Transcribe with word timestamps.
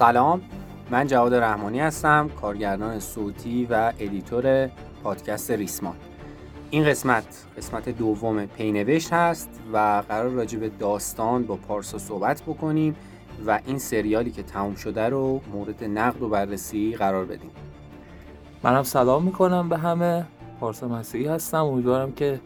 سلام 0.00 0.40
من 0.90 1.06
جواد 1.06 1.34
رحمانی 1.34 1.80
هستم 1.80 2.30
کارگردان 2.40 2.98
صوتی 3.00 3.66
و 3.70 3.92
editor 3.98 4.70
پادکست 5.02 5.50
ریسمان. 5.50 5.96
این 6.70 6.84
قسمت 6.84 7.44
قسمت 7.56 7.88
دوم 7.88 8.46
پینوشت 8.46 9.12
هست 9.12 9.60
و 9.72 10.02
قراره 10.08 10.30
راجع 10.30 10.58
به 10.58 10.68
داستان 10.68 11.42
با 11.42 11.56
پارسا 11.56 11.98
صحبت 11.98 12.42
بکنیم 12.42 12.96
و 13.46 13.60
این 13.66 13.78
سریالی 13.78 14.30
که 14.30 14.42
تموم 14.42 14.74
شده 14.74 15.08
رو 15.08 15.40
مورد 15.52 15.84
نقد 15.84 16.22
و 16.22 16.28
بررسی 16.28 16.96
قرار 16.96 17.24
بدیم. 17.24 17.50
منم 18.62 18.82
سلام 18.82 19.22
می‌کنم 19.22 19.68
به 19.68 19.78
همه. 19.78 20.26
پارسا 20.60 20.88
مسیحی 20.88 21.26
هستم. 21.26 21.64
امیدوارم 21.64 22.12
که 22.12 22.40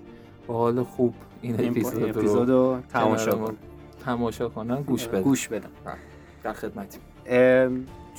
با 0.47 0.55
حال 0.55 0.83
خوب 0.83 1.15
این 1.43 1.55
اپیزود 1.55 2.51
رو 2.51 2.79
تماشا 2.93 3.33
کنن 3.33 3.57
تماشا 4.05 4.49
کنن 4.49 4.83
گوش 4.83 5.09
بدن. 5.09 5.23
گوش 5.23 5.49
بدن. 5.49 5.71
در 6.43 6.53
خدمتیم. 6.53 7.01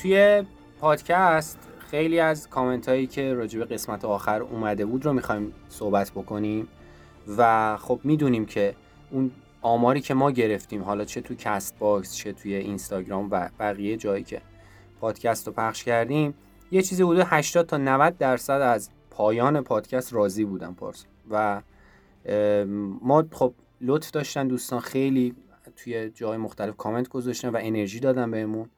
توی 0.01 0.43
پادکست 0.79 1.59
خیلی 1.79 2.19
از 2.19 2.49
کامنت 2.49 2.89
هایی 2.89 3.07
که 3.07 3.33
راجع 3.33 3.59
به 3.59 3.65
قسمت 3.65 4.05
آخر 4.05 4.41
اومده 4.41 4.85
بود 4.85 5.05
رو 5.05 5.13
می‌خوایم 5.13 5.53
صحبت 5.69 6.11
بکنیم 6.11 6.67
و 7.37 7.77
خب 7.77 7.99
می‌دونیم 8.03 8.45
که 8.45 8.75
اون 9.11 9.31
آماری 9.61 10.01
که 10.01 10.13
ما 10.13 10.31
گرفتیم 10.31 10.83
حالا 10.83 11.05
چه 11.05 11.21
تو 11.21 11.35
Castbox 11.35 12.15
چه 12.15 12.33
توی 12.33 12.55
اینستاگرام 12.55 13.27
و 13.31 13.49
بقیه 13.59 13.97
جایی 13.97 14.23
که 14.23 14.41
پادکست 15.01 15.47
رو 15.47 15.53
پخش 15.53 15.83
کردیم 15.83 16.33
یه 16.71 16.81
چیزی 16.81 17.03
بوده 17.03 17.25
80 17.25 17.65
تا 17.65 17.77
90 17.77 18.17
درصد 18.17 18.61
از 18.61 18.89
پایان 19.09 19.61
پادکست 19.61 20.13
راضی 20.13 20.45
بودن 20.45 20.73
پارس. 20.73 21.05
و 21.29 21.61
ما 23.01 23.25
خب 23.31 23.53
لطف 23.81 24.11
داشتن 24.11 24.47
دوستان 24.47 24.79
خیلی 24.79 25.35
توی 25.75 26.09
جای 26.09 26.37
مختلف 26.37 26.77
کامنت 26.77 27.07
گذاشتن 27.09 27.49
و 27.49 27.57
انرژی 27.61 27.99
دادن 27.99 28.31
بهمون. 28.31 28.69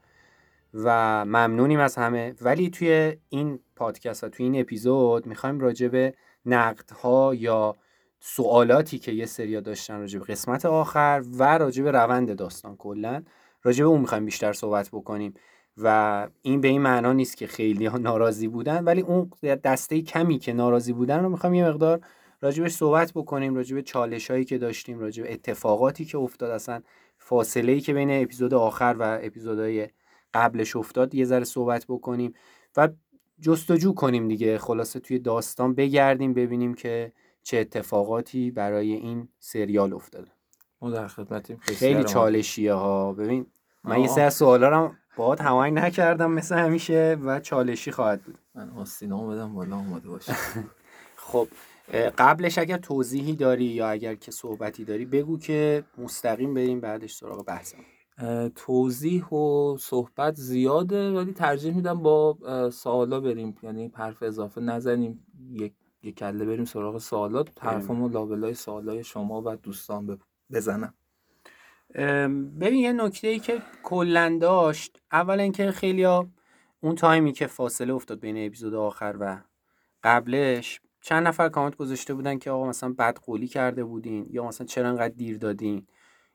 و 0.74 1.26
ممنونیم 1.26 1.80
از 1.80 1.96
همه. 1.96 2.36
ولی 2.42 2.70
توی 2.70 3.18
این 3.30 3.60
پادکست 3.76 4.24
و 4.24 4.30
توی 4.30 4.46
این 4.46 4.60
اپیزود 4.60 5.26
می‌خوایم 5.26 5.60
راجع 5.60 5.88
به 5.88 6.14
نقدها 6.46 7.36
یا 7.36 7.76
سوالاتی 8.20 9.00
که 9.00 9.12
یه 9.12 9.26
سریا 9.26 9.62
داشتن 9.62 10.00
راجع 10.00 10.20
به 10.20 10.26
قسمت 10.26 10.66
آخر 10.66 11.24
و 11.38 11.58
راجع 11.58 11.84
به 11.84 11.92
روند 11.92 12.36
داستان 12.36 12.76
کلا 12.76 13.24
راجع 13.64 13.84
به 13.84 13.90
اون 13.90 14.02
می‌خوایم 14.02 14.26
بیشتر 14.26 14.54
صحبت 14.54 14.90
بکنیم. 14.90 15.34
و 15.78 16.28
این 16.42 16.62
به 16.62 16.68
این 16.68 16.82
معنا 16.82 17.14
نیست 17.14 17.38
که 17.38 17.48
خیلی 17.48 17.86
ها 17.86 17.98
ناراضی 17.98 18.48
بودن 18.48 18.84
ولی 18.84 19.02
اون 19.02 19.32
دسته 19.44 20.02
کمی 20.02 20.40
که 20.40 20.54
ناراضی 20.54 20.94
بودن 20.94 21.24
رو 21.24 21.30
می‌خوایم 21.30 21.54
یه 21.54 21.68
مقدار 21.68 22.02
راجبش 22.42 22.72
صحبت 22.72 23.12
بکنیم 23.16 23.56
راجع 23.56 23.76
به 23.76 23.82
چالش 23.82 24.32
هایی 24.32 24.46
که 24.46 24.58
داشتیم 24.58 25.00
راجع 25.00 25.24
به 25.24 25.34
اتفاقاتی 25.34 26.06
که 26.06 26.18
افتاد 26.18 26.50
اصلا 26.50 26.82
فاصله 27.18 27.72
ای 27.72 27.80
که 27.80 27.94
بین 27.94 28.24
اپیزود 28.24 28.54
آخر 28.54 28.96
و 29.00 29.20
اپیزودهای 29.22 29.88
قبلش 30.34 30.76
افتاد 30.76 31.16
یه 31.16 31.26
ذره 31.26 31.44
صحبت 31.44 31.86
بکنیم 31.90 32.34
و 32.78 32.90
جستجو 33.42 33.94
کنیم 33.94 34.28
دیگه. 34.28 34.58
خلاصه 34.58 35.00
توی 35.00 35.20
داستان 35.20 35.76
بگردیم 35.76 36.34
ببینیم 36.34 36.74
که 36.74 37.14
چه 37.44 37.58
اتفاقاتی 37.58 38.52
برای 38.52 38.94
این 38.94 39.28
سریال 39.40 39.94
افتاده. 39.94 40.32
ما 40.82 40.90
در 40.90 41.08
خدمتیم. 41.08 41.58
خیلی 41.58 42.04
چالشیه 42.04 42.74
ها 42.74 43.14
ببین 43.14 43.46
من 43.84 44.00
یه 44.00 44.08
سری 44.08 44.30
سوالا 44.30 44.70
رو 44.70 44.94
باهات 45.18 45.42
هماهنگ 45.42 45.74
نکردم 45.74 46.32
مثل 46.32 46.56
همیشه 46.56 47.18
و 47.24 47.40
چالشی 47.40 47.92
خواهد 47.92 48.22
بود. 48.22 48.38
من 48.56 48.70
آستینامو 48.70 49.28
بدم 49.28 49.54
بالا 49.54 49.76
اومده 49.76 50.10
باشه. 50.10 50.34
خب 51.16 51.48
قبلش 52.18 52.58
اگر 52.58 52.78
توضیحی 52.78 53.36
داری 53.36 53.66
یا 53.66 53.90
اگر 53.90 54.16
که 54.16 54.32
صحبتی 54.32 54.86
داری 54.86 55.06
بگو 55.06 55.40
که 55.40 55.84
مستقیم 55.98 56.54
بریم 56.54 56.80
بعدش 56.80 57.14
سراغ 57.14 57.46
بحثم. 57.46 57.78
توضیح 58.56 59.26
و 59.26 59.78
صحبت 59.80 60.36
زیاده 60.36 61.12
ولی 61.12 61.34
ترجیح 61.34 61.76
میدم 61.76 62.04
با 62.04 62.38
سوالا 62.72 63.20
بریم. 63.20 63.56
یعنی 63.64 63.92
حرف 63.96 64.24
اضافه 64.24 64.62
نزنیم. 64.62 65.28
یک 65.52 65.74
یک 66.04 66.16
کله 66.16 66.46
بریم 66.46 66.66
سراغ 66.66 66.98
سوالات. 66.98 67.50
حرفمو 67.60 68.10
لابلای 68.10 68.54
سوالای 68.54 69.04
شما 69.04 69.42
و 69.46 69.56
دوستان 69.56 70.20
بزنم. 70.52 70.94
ببین 72.60 72.80
یه 72.80 72.94
نکته 72.94 73.28
ای 73.28 73.40
که 73.40 73.62
کلا 73.84 74.38
داشت 74.42 75.02
اول 75.12 75.40
اینکه 75.40 75.72
خیلی 75.72 76.06
اون 76.82 76.96
time 76.96 77.24
ی 77.24 77.32
که 77.32 77.48
فاصله 77.48 77.94
افتاد 77.94 78.20
بین 78.20 78.46
اپیزود 78.46 78.74
آخر 78.74 79.16
و 79.20 79.38
قبلش 80.04 80.82
چند 81.02 81.28
نفر 81.28 81.50
کامنت 81.50 81.76
گذاشته 81.76 82.14
بودن 82.14 82.38
که 82.38 82.52
آقا 82.52 82.68
مثلا 82.68 82.94
بد 83.00 83.18
قولی 83.18 83.48
کرده 83.48 83.84
بودین 83.84 84.28
یا 84.30 84.48
مثلا 84.48 84.68
چرا 84.68 84.90
انقدر 84.90 85.14
دیر 85.16 85.38
دادین. 85.38 85.88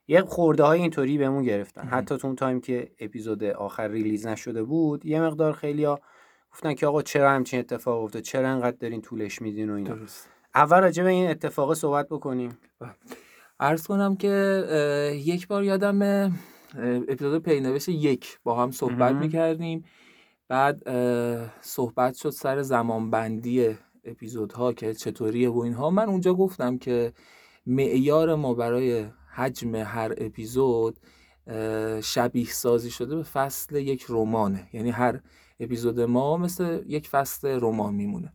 یه 0.07 0.21
خورده 0.21 0.63
های 0.63 0.81
اینطوری 0.81 1.17
بهمون 1.17 1.43
گرفتن. 1.43 1.87
حتی 1.87 2.17
تو 2.17 2.27
اون 2.27 2.35
time 2.35 2.61
که 2.61 2.91
اپیزود 2.99 3.43
آخر 3.43 3.87
release 3.87 4.27
نشده 4.27 4.63
بود 4.63 5.05
یه 5.05 5.21
مقدار 5.21 5.53
خیلیا 5.53 5.99
گفتن 6.51 6.73
که 6.73 6.87
آقا 6.87 7.01
چرا 7.01 7.31
همچین 7.31 7.59
اتفاق 7.59 8.03
افتاد؟ 8.03 8.21
چرا 8.21 8.49
انقدر 8.49 8.77
دارین 8.77 9.01
طولش 9.01 9.41
میدین 9.41 9.69
و 9.69 9.73
اینا؟ 9.73 9.95
درست. 9.95 10.29
اول 10.55 10.81
راجع 10.81 11.03
به 11.03 11.09
این 11.09 11.29
اتفاق 11.29 11.73
صحبت 11.73 12.09
بکنیم. 12.09 12.57
عرض 13.59 13.87
کنم 13.87 14.15
که 14.15 15.13
یک 15.25 15.47
بار 15.47 15.63
یادم 15.63 16.01
اپیزود 17.07 17.43
پینوشت 17.43 17.89
یک 17.89 18.39
با 18.43 18.55
هم 18.63 18.71
صحبت 18.71 19.15
می‌کردیم. 19.15 19.83
بعد 20.47 20.83
صحبت 21.61 22.15
شد 22.15 22.29
سر 22.29 22.61
زمانبندی 22.61 23.75
اپیزودها 24.03 24.73
که 24.73 24.93
چطوریه 24.93 25.49
و 25.49 25.59
اینها. 25.59 25.89
من 25.89 26.09
اونجا 26.09 26.33
گفتم 26.33 26.77
که 26.77 27.13
معیار 27.65 28.35
ما 28.35 28.53
برای 28.53 29.05
حجم 29.35 29.75
هر 29.75 30.13
اپیزود 30.17 30.99
شبیه 32.03 32.45
سازی 32.45 32.91
شده 32.91 33.15
به 33.15 33.23
فصل 33.23 33.75
یک 33.75 34.05
رمانه. 34.09 34.69
یعنی 34.73 34.89
هر 34.89 35.21
اپیزود 35.59 35.99
ما 35.99 36.37
مثل 36.37 36.83
یک 36.87 37.09
فصل 37.09 37.47
رمان 37.61 37.95
میمونه. 37.95 38.33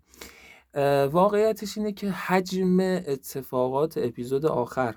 واقعیتش 1.13 1.79
اینه 1.79 1.93
که 1.93 2.11
حجم 2.11 2.81
اتفاقات 2.81 3.99
اپیزود 3.99 4.47
آخر 4.47 4.95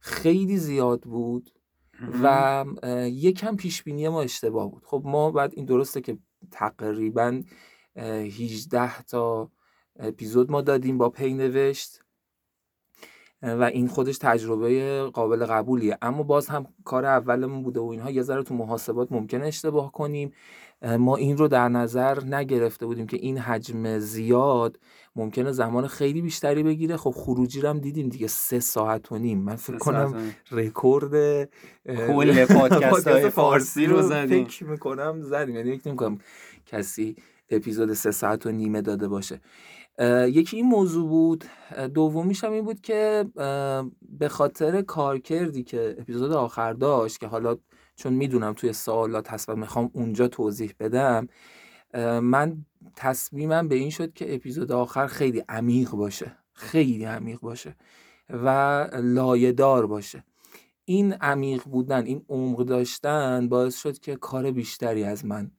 خیلی 0.00 0.56
زیاد 0.56 1.00
بود 1.00 1.50
و 2.22 2.64
یکم 3.04 3.56
پیش 3.56 3.82
بینی 3.82 4.08
ما 4.08 4.22
اشتباه 4.22 4.70
بود. 4.70 4.84
خب 4.84 5.02
ما 5.04 5.30
بعد 5.30 5.52
این 5.56 5.64
درسته 5.64 6.00
که 6.00 6.18
تقریبا 6.50 7.42
18 7.96 9.02
تا 9.02 9.50
اپیزود 9.96 10.50
ما 10.50 10.60
دادیم 10.60 10.98
با 10.98 11.10
پی 11.10 11.34
نوشت. 11.34 12.00
و 13.42 13.62
این 13.62 13.88
خودش 13.88 14.18
تجربه 14.18 15.02
قابل 15.12 15.46
قبولیه. 15.46 15.98
اما 16.02 16.22
باز 16.22 16.48
هم 16.48 16.66
کار 16.84 17.06
اولمون 17.06 17.62
بوده 17.62 17.80
و 17.80 17.86
اینها 17.86 18.10
یه 18.10 18.22
ذره 18.22 18.42
تو 18.42 18.54
محاسبات 18.54 19.12
ممکن 19.12 19.42
اشتباه 19.42 19.92
کنیم. 19.92 20.32
ما 20.98 21.16
این 21.16 21.36
رو 21.36 21.48
در 21.48 21.68
نظر 21.68 22.24
نگرفته 22.24 22.86
بودیم 22.86 23.06
که 23.06 23.16
این 23.16 23.38
حجم 23.38 23.98
زیاد 23.98 24.78
ممکنه 25.16 25.52
زمان 25.52 25.86
خیلی 25.86 26.22
بیشتری 26.22 26.62
بگیره. 26.62 26.96
خب 26.96 27.10
خروجی 27.10 27.60
رو 27.60 27.68
هم 27.68 27.78
دیدیم 27.78 28.08
دیگه 28.08 28.26
سه 28.26 28.60
ساعت 28.60 29.12
و 29.12 29.18
نیم. 29.18 29.38
من 29.38 29.56
فکر 29.56 29.78
کنم 29.78 30.14
رکورد 30.50 31.44
کل 31.86 32.44
پادکست 32.54 33.08
های 33.08 33.28
فارسی 33.30 33.86
رو 33.86 34.02
زدیم. 34.02 34.44
فکر 34.44 34.64
می‌کنم 34.64 35.22
زدیم. 35.22 35.56
یعنی 35.56 35.78
فکر 35.78 35.88
نمی‌کنم 35.88 36.18
کسی 36.66 37.16
اپیزود 37.50 37.92
سه 37.92 38.10
ساعت 38.10 38.46
و 38.46 38.50
نیمه 38.50 38.82
داده 38.82 39.08
باشه. 39.08 39.40
یکی 40.28 40.56
این 40.56 40.66
موضوع 40.66 41.08
بود. 41.08 41.44
دومیش 41.94 42.44
هم 42.44 42.52
این 42.52 42.64
بود 42.64 42.80
که 42.80 43.26
به 44.18 44.28
خاطر 44.28 44.82
کارکردی 44.82 45.62
که 45.62 45.96
اپیزود 45.98 46.32
آخر 46.32 46.72
داشت 46.72 47.20
که 47.20 47.26
حالا 47.26 47.56
چون 47.96 48.12
می‌دونم 48.12 48.52
توی 48.52 48.72
سوالات 48.72 49.30
هست 49.30 49.48
و 49.48 49.56
می‌خوام 49.56 49.90
اونجا 49.92 50.28
توضیح 50.28 50.74
بدم 50.80 51.28
من 52.22 52.64
تصمیمم 52.96 53.68
به 53.68 53.74
این 53.74 53.90
شد 53.90 54.12
که 54.12 54.34
اپیزود 54.34 54.72
آخر 54.72 55.06
خیلی 55.06 55.44
عمیق 55.48 55.90
باشه. 55.90 56.36
خیلی 56.52 57.04
عمیق 57.04 57.40
باشه 57.40 57.76
و 58.28 58.48
لایهدار 59.02 59.86
باشه. 59.86 60.24
این 60.84 61.12
عمیق 61.12 61.64
بودن 61.64 62.06
این 62.06 62.24
عمق 62.28 62.64
داشتن 62.64 63.48
باعث 63.48 63.76
شد 63.76 63.98
که 63.98 64.16
کار 64.16 64.50
بیشتری 64.50 65.04
از 65.04 65.24
من 65.24 65.50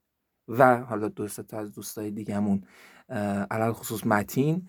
و 0.47 0.77
حالا 0.77 1.07
دو 1.07 1.27
تا 1.27 1.57
از 1.57 1.73
دوستای 1.73 2.11
دیگهمون 2.11 2.63
علل 3.51 3.71
خصوص 3.71 4.05
متین 4.05 4.67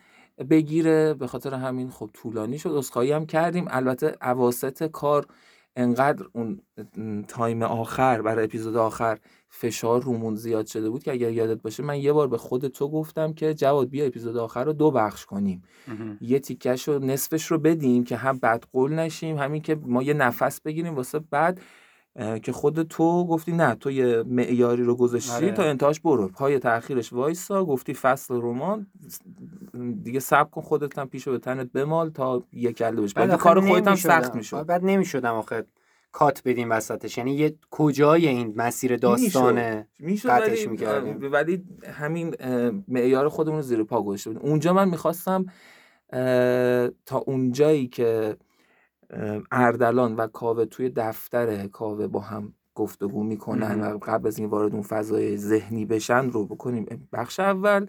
بگیره. 0.50 1.14
به 1.14 1.26
خاطر 1.26 1.54
همین 1.54 1.90
خب 1.90 2.10
طولانی 2.12 2.58
شد. 2.58 2.70
اسخایی 2.70 3.12
هم 3.12 3.26
کردیم. 3.26 3.66
البته 3.70 4.16
اواسط 4.22 4.84
کار 4.90 5.26
انقدر 5.76 6.24
اون 6.32 6.60
تایم 7.28 7.62
آخر 7.62 8.22
برای 8.22 8.44
اپیزود 8.44 8.76
آخر 8.76 9.18
فشار 9.48 10.02
رومون 10.02 10.34
زیاد 10.34 10.66
شده 10.66 10.90
بود 10.90 11.02
که 11.02 11.12
اگر 11.12 11.30
یادت 11.30 11.62
باشه 11.62 11.82
من 11.82 11.98
یه 11.98 12.12
بار 12.12 12.28
به 12.28 12.38
خود 12.38 12.68
تو 12.68 12.88
گفتم 12.88 13.32
که 13.32 13.54
جواد 13.54 13.88
بیا 13.88 14.04
اپیزود 14.04 14.36
آخر 14.36 14.64
رو 14.64 14.72
دو 14.72 14.90
بخش 14.90 15.26
کنیم. 15.26 15.62
یه 16.20 16.38
تیکش 16.38 16.88
رو 16.88 16.98
نصفش 16.98 17.46
رو 17.46 17.58
بدیم 17.58 18.04
که 18.04 18.16
هم 18.16 18.38
بد 18.38 18.64
قول 18.72 18.92
نشیم 18.92 19.38
همین 19.38 19.62
که 19.62 19.74
ما 19.74 20.02
یه 20.02 20.14
نفس 20.14 20.60
بگیریم 20.60 20.94
واسه 20.94 21.18
بعد 21.18 21.60
که 22.42 22.52
خود 22.52 22.82
تو 22.82 23.26
گفتی 23.26 23.52
نه 23.52 23.74
تو 23.74 23.90
یه 23.90 24.22
معیاری 24.26 24.82
رو 24.82 24.96
گذاشتی 24.96 25.32
آره. 25.32 25.52
تا 25.52 25.62
انتهاش 25.62 26.00
برو. 26.00 26.28
پای 26.28 26.58
تاخیرش 26.58 27.12
وایسا 27.12 27.64
گفتی 27.64 27.94
فصل 27.94 28.34
رمان 28.34 28.86
دیگه 30.02 30.20
سب 30.20 30.50
کن 30.50 30.60
خودت 30.60 30.98
هم 30.98 31.08
پیشو 31.08 31.30
به 31.30 31.38
تنت 31.38 31.72
بمال 31.72 32.10
تا 32.10 32.42
یه 32.52 32.72
کله 32.72 33.02
بشه. 33.02 33.14
بعد 33.14 33.36
کار 33.36 33.60
خودت 33.60 33.88
هم 33.88 33.94
سخت 33.94 34.34
می‌شد. 34.34 34.66
بعد 34.66 34.84
نمی‌شدم 34.84 35.34
آخه 35.34 35.64
کات 36.12 36.42
بدیم 36.44 36.70
وسطش. 36.70 37.18
یعنی 37.18 37.34
یه 37.34 37.54
کجای 37.70 38.28
این 38.28 38.52
مسیر 38.56 38.96
داستانه 38.96 39.88
قطعش 40.24 40.68
می‌کردیم؟ 40.68 41.32
ولی 41.32 41.64
همین 41.92 42.34
معیار 42.88 43.28
خودمون 43.28 43.56
رو 43.56 43.62
زیر 43.62 43.82
پا 43.82 44.02
گذاشته 44.02 44.30
بودیم 44.30 44.48
اونجا 44.48 44.72
من 44.72 44.88
می‌خواستم 44.88 45.46
تا 47.06 47.18
اونجایی 47.26 47.88
که 47.88 48.36
اردلان 49.50 50.16
و 50.16 50.26
کاوه 50.26 50.64
توی 50.64 50.90
دفتر 50.90 51.66
کاوه 51.66 52.06
با 52.06 52.20
هم 52.20 52.54
گفتگو 52.74 53.24
می‌کنن 53.24 53.80
و 53.80 53.98
قبل 54.02 54.26
از 54.26 54.38
این 54.38 54.48
وارد 54.48 54.72
اون 54.72 54.82
فضای 54.82 55.36
ذهنی 55.36 55.86
بشن 55.86 56.30
رو 56.30 56.46
بکنیم. 56.46 57.08
بخش 57.12 57.40
اول 57.40 57.86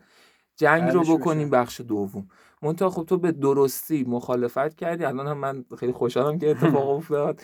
جنگ 0.56 0.92
رو 0.92 1.18
بکنیم 1.18 1.50
بخش 1.50 1.82
دوم. 1.82 2.28
منتها 2.62 2.90
خب 2.90 3.04
تو 3.04 3.18
به 3.18 3.32
درستی 3.32 4.04
مخالفت 4.04 4.76
کردی. 4.76 5.06
الان 5.06 5.28
هم 5.28 5.38
من 5.38 5.66
خیلی 5.78 5.92
خوشحالم 5.92 6.40
که 6.40 6.50
اتفاق 6.52 6.90
افتاد. 6.98 7.42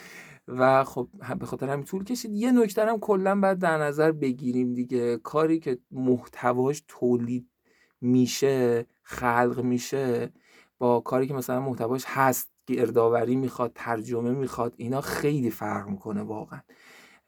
و 0.48 0.84
خب 0.84 1.08
به 1.40 1.46
خاطر 1.46 1.70
همین 1.70 1.86
طول 1.86 2.04
کشید. 2.04 2.32
یه 2.32 2.52
نکته 2.52 2.86
هم 2.86 3.00
کلا 3.00 3.40
باید 3.40 3.60
در 3.60 3.78
نظر 3.78 4.12
بگیریم 4.12 4.74
دیگه. 4.74 5.18
کاری 5.18 5.60
که 5.60 5.78
محتواش 5.92 6.84
تولید 6.88 7.50
میشه 8.02 8.86
خلق 9.04 9.62
میشه 9.64 10.34
با 10.80 11.00
کاری 11.00 11.28
که 11.28 11.34
مثلا 11.34 11.60
محتواش 11.62 12.04
هست 12.08 12.57
گردآوری 12.68 13.36
می‌خواد 13.36 13.72
ترجمه 13.76 14.32
می‌خواد 14.32 14.74
اینا 14.78 15.02
خیلی 15.02 15.50
فرق 15.52 15.88
می‌کنه 15.88 16.22
واقعا. 16.22 16.60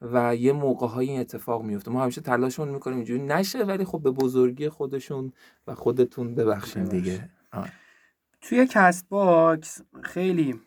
و 0.02 0.36
یه 0.36 0.52
موقع 0.52 0.86
های 0.86 1.08
این 1.08 1.20
اتفاق 1.20 1.62
میفته 1.62 1.90
ما 1.90 2.02
همیشه 2.02 2.20
تلاشمون 2.20 2.68
می‌کنیم 2.68 2.96
اینجوری 2.96 3.22
نشه 3.22 3.64
ولی 3.64 3.84
خب 3.84 4.02
به 4.02 4.10
بزرگی 4.10 4.68
خودشون 4.68 5.32
و 5.66 5.74
خودتون 5.74 6.34
ببخشیم 6.34 6.84
دیگه. 6.84 7.30
آه. 7.52 7.68
توی 8.40 8.66
Castbox 8.66 9.82
خیلی 10.02 10.60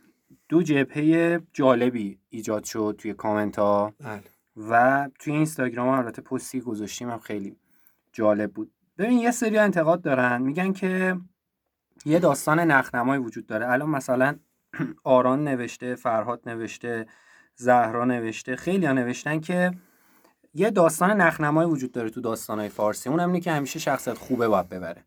دو 0.50 0.64
جبهه 0.64 1.42
جالبی 1.54 2.20
ایجاد 2.30 2.64
شد 2.64 2.96
توی 2.98 3.14
کامنت 3.14 3.60
ها 3.60 3.94
بله. 4.00 4.24
و 4.70 5.10
توی 5.20 5.34
اینستاگرام 5.34 5.88
هم 5.88 5.98
البته 5.98 6.22
پستی 6.22 6.62
گذاشتیم 6.62 7.10
هم 7.10 7.20
خیلی 7.20 7.56
جالب 8.12 8.52
بود. 8.52 8.72
ببین 8.98 9.18
یه 9.18 9.32
سری 9.32 9.58
انتقاد 9.58 10.02
دارن. 10.02 10.42
میگن 10.42 10.74
که 10.74 11.18
یه 12.06 12.20
داستان 12.20 12.60
نخنمایی 12.60 13.22
وجود 13.22 13.46
داره. 13.46 13.72
الان 13.72 13.90
مثلا 13.90 14.36
آران 15.04 15.48
نوشته 15.48 15.96
فرهاد 15.96 16.42
نوشته 16.46 17.06
زهرا 17.56 18.06
نوشته 18.06 18.56
خیلی 18.56 18.86
ها 18.86 18.94
نوشتن 18.94 19.40
که 19.40 19.72
یه 20.54 20.70
داستان 20.70 21.12
نخنمایی 21.12 21.70
وجود 21.70 21.92
داره 21.92 22.10
تو 22.10 22.22
داستانهای 22.22 22.70
فارسی. 22.70 23.10
اونم 23.10 23.28
اینه 23.28 23.40
که 23.40 23.52
همیشه 23.52 23.80
شخصیت 23.80 24.18
خوبه 24.18 24.48
باید 24.48 24.70
ببره. 24.70 25.06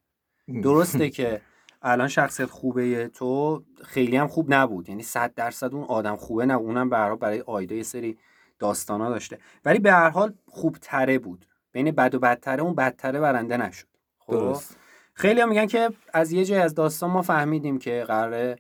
درسته 0.63 1.11
که 1.17 1.41
الان 1.83 2.09
شخصیت 2.09 2.51
خوبه 2.51 3.09
تو 3.09 3.63
خیلی 3.85 4.17
هم 4.17 4.29
خوب 4.29 4.55
نبود. 4.55 4.89
یعنی 4.89 5.03
صد 5.03 5.35
درصد 5.35 5.75
اون 5.75 5.85
آدم 5.85 6.17
خوبه 6.17 6.47
نه 6.47 6.55
اونم 6.55 6.91
برای 6.91 7.17
برای 7.17 7.41
آیده 7.41 7.75
یه 7.75 7.83
سری 7.83 8.19
داستانا 8.59 9.11
داشته. 9.11 9.39
ولی 9.65 9.79
به 9.79 9.93
هر 9.93 10.11
حال 10.11 10.35
خوب 10.47 10.79
تره 10.81 11.19
بود. 11.19 11.47
بین 11.73 11.91
بد 11.91 12.15
و 12.15 12.19
بدتره 12.19 12.63
اون 12.63 12.75
بدتره 12.75 13.21
برنده 13.21 13.57
نشد. 13.57 13.87
خب؟ 14.19 14.33
درست. 14.33 14.77
خیلی 15.15 15.41
هم 15.41 15.49
میگن 15.49 15.67
که 15.67 15.91
از 16.13 16.33
یه 16.33 16.45
جای 16.45 16.59
از 16.59 16.75
داستان 16.75 17.11
ما 17.11 17.23
فهمیدیم 17.23 17.79
که 17.79 18.05
قرار 18.09 18.57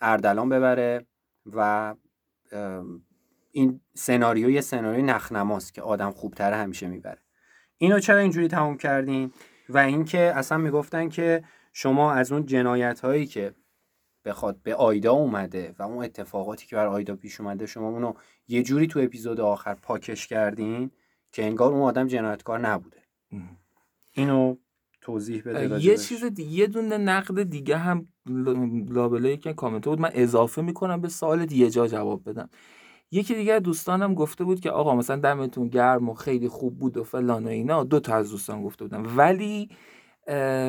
اردلان 0.00 0.48
ببره 0.48 1.06
و 1.46 1.94
این 3.52 3.80
سناریو 3.94 4.50
یه 4.50 4.60
سناریوی 4.60 5.02
نخنماست 5.02 5.74
که 5.74 5.82
آدم 5.82 6.10
خوبتره 6.10 6.56
همیشه 6.56 6.86
می‌بره. 6.86 7.18
اینو 7.78 8.00
چرا 8.00 8.18
اینجوری 8.18 8.48
تموم 8.48 8.76
کردین 8.76 9.32
و 9.68 9.78
اینکه 9.78 10.18
اصلا 10.18 10.58
می‌گفتن 10.58 11.08
که 11.08 11.44
شما 11.72 12.12
از 12.12 12.32
اون 12.32 12.46
جنایت 12.46 13.00
هایی 13.00 13.26
که 13.26 13.54
بخواد 14.24 14.62
به 14.62 14.74
آیدا 14.74 15.12
اومده 15.12 15.74
و 15.78 15.82
اون 15.82 16.04
اتفاقاتی 16.04 16.66
که 16.66 16.76
بر 16.76 16.86
آیدا 16.86 17.16
پیش 17.16 17.40
اومده 17.40 17.66
شما 17.66 17.88
اونو 17.88 18.12
یه 18.48 18.62
جوری 18.62 18.86
تو 18.86 19.00
اپیزود 19.00 19.40
آخر 19.40 19.74
پاکش 19.74 20.26
کردین 20.26 20.90
که 21.32 21.44
انگار 21.44 21.72
اون 21.72 21.82
آدم 21.82 22.06
جنایتکار 22.06 22.58
نبوده. 22.58 23.02
اینو 24.12 24.56
توضیح 25.00 25.42
بده 25.46 25.84
یه 25.84 25.96
چیز 25.96 26.24
دیگه 26.24 26.52
یه 26.52 26.66
دونه 26.66 26.98
نقد 26.98 27.42
دیگه 27.42 27.76
هم 27.76 28.06
لابلایی 28.90 29.36
که 29.36 29.52
کامنت 29.52 29.84
بود 29.84 30.00
من 30.00 30.10
اضافه 30.14 30.62
می‌کنم 30.62 31.00
به 31.00 31.08
سوال 31.08 31.46
دیگه 31.46 31.70
جا 31.70 31.86
جواب 31.86 32.30
بدم. 32.30 32.48
یکی 33.10 33.34
دیگه 33.34 33.60
دوستانم 33.60 34.14
گفته 34.14 34.44
بود 34.44 34.60
که 34.60 34.70
آقا 34.70 34.94
مثلا 34.94 35.16
دمتون 35.16 35.68
گرم 35.68 36.08
و 36.08 36.14
خیلی 36.14 36.48
خوب 36.48 36.78
بود 36.78 36.96
و 36.96 37.04
فلان 37.04 37.44
و 37.44 37.48
اینا. 37.48 37.84
دو 37.84 38.00
تا 38.00 38.14
از 38.14 38.30
دوستان 38.30 38.62
گفته 38.62 38.84
بودن. 38.84 39.06
ولی 39.16 39.68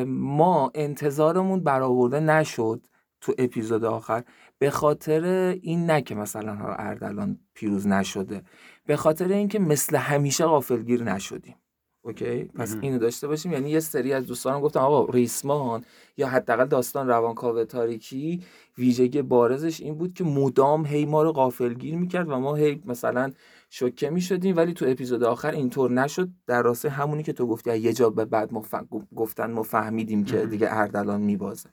ما 0.08 0.72
انتظارمون 0.76 1.60
برآورده 1.64 2.20
نشد 2.20 2.88
تو 3.22 3.34
اپیزود 3.38 3.86
آخر. 3.86 4.24
به 4.58 4.70
خاطر 4.70 5.24
این 5.62 5.86
نه 5.86 6.02
که 6.02 6.16
مثلا 6.16 6.76
اردلان 6.78 7.40
پیروز 7.54 7.88
نشده. 7.88 8.44
به 8.86 8.96
خاطر 8.96 9.28
اینکه 9.28 9.60
مثل 9.60 9.98
همیشه 9.98 10.46
غافلگیر 10.46 11.04
نشدیم. 11.04 11.56
اوکی؟ 12.02 12.44
پس 12.44 12.76
اینو 12.82 12.98
داشته 12.98 13.28
باشیم. 13.28 13.52
یعنی 13.52 13.70
یه 13.70 13.80
سری 13.80 14.14
از 14.14 14.28
دوستانم 14.28 14.62
گفتم 14.62 14.80
آقا 14.80 15.12
ریسمان 15.12 15.84
یا 16.18 16.28
حداقل 16.28 16.66
داستان 16.66 17.08
روانکاو 17.08 17.64
تاریکی 17.64 18.44
ویژگی 18.78 19.22
بارزش 19.22 19.82
این 19.82 19.96
بود 19.96 20.14
که 20.14 20.24
مدام 20.24 20.86
هی 20.86 21.06
ما 21.06 21.24
رو 21.24 21.32
غافلگیر 21.32 21.96
می‌کرد 21.96 22.30
و 22.30 22.40
ما 22.40 22.56
هی 22.56 22.82
مثلا 22.86 23.32
شوکه 23.70 24.10
می‌شدیم. 24.10 24.58
ولی 24.58 24.74
تو 24.74 24.86
اپیزود 24.88 25.24
آخر 25.24 25.52
اینطور 25.52 25.92
نشد. 25.92 26.30
در 26.48 26.62
راسته 26.62 26.90
همونی 26.90 27.24
که 27.24 27.34
تو 27.34 27.48
گفتی 27.48 27.78
یه 27.78 27.94
جا 27.94 28.10
به 28.10 28.26
بعد 28.26 28.54
مف... 28.54 28.76
گفتن 29.16 29.52
ما 29.52 29.64
فهمیدیم 29.64 30.24
که 30.24 30.46
دیگه 30.46 30.68
اردلان 30.72 31.22
میبازه. 31.22 31.70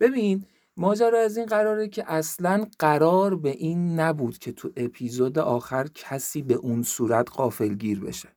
ببین 0.00 0.44
ماجرا 0.76 1.20
از 1.20 1.36
این 1.36 1.46
قراره 1.46 1.88
که 1.88 2.04
اصلا 2.12 2.66
قرار 2.78 3.36
به 3.36 3.50
این 3.50 4.00
نبود 4.00 4.38
که 4.38 4.52
تو 4.52 4.70
اپیزود 4.76 5.38
آخر 5.38 5.86
کسی 5.94 6.42
به 6.42 6.54
اون 6.54 6.82
صورت 6.82 7.28
غافلگیر 7.36 8.00
بشه. 8.00 8.28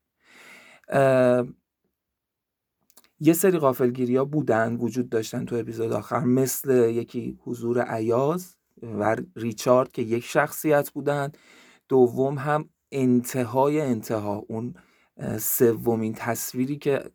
یه 3.19 3.33
سری 3.33 3.57
غافلگیری 3.57 4.15
ها 4.15 4.25
بودن 4.25 4.75
وجود 4.75 5.09
داشتن 5.09 5.45
تو 5.45 5.55
اپیزود 5.55 5.91
آخر 5.91 6.19
مثل 6.19 6.89
یکی 6.89 7.39
حضور 7.43 7.81
عیاز 7.81 8.55
و 8.81 9.15
ریچارد 9.35 9.91
که 9.91 10.01
یک 10.01 10.23
شخصیت 10.23 10.91
بودن. 10.91 11.31
دوم 11.89 12.37
هم 12.37 12.69
انتهای 12.91 13.81
انتها 13.81 14.45
اون 14.47 14.73
سومین 15.39 16.13
تصویری 16.13 16.77
که 16.77 17.11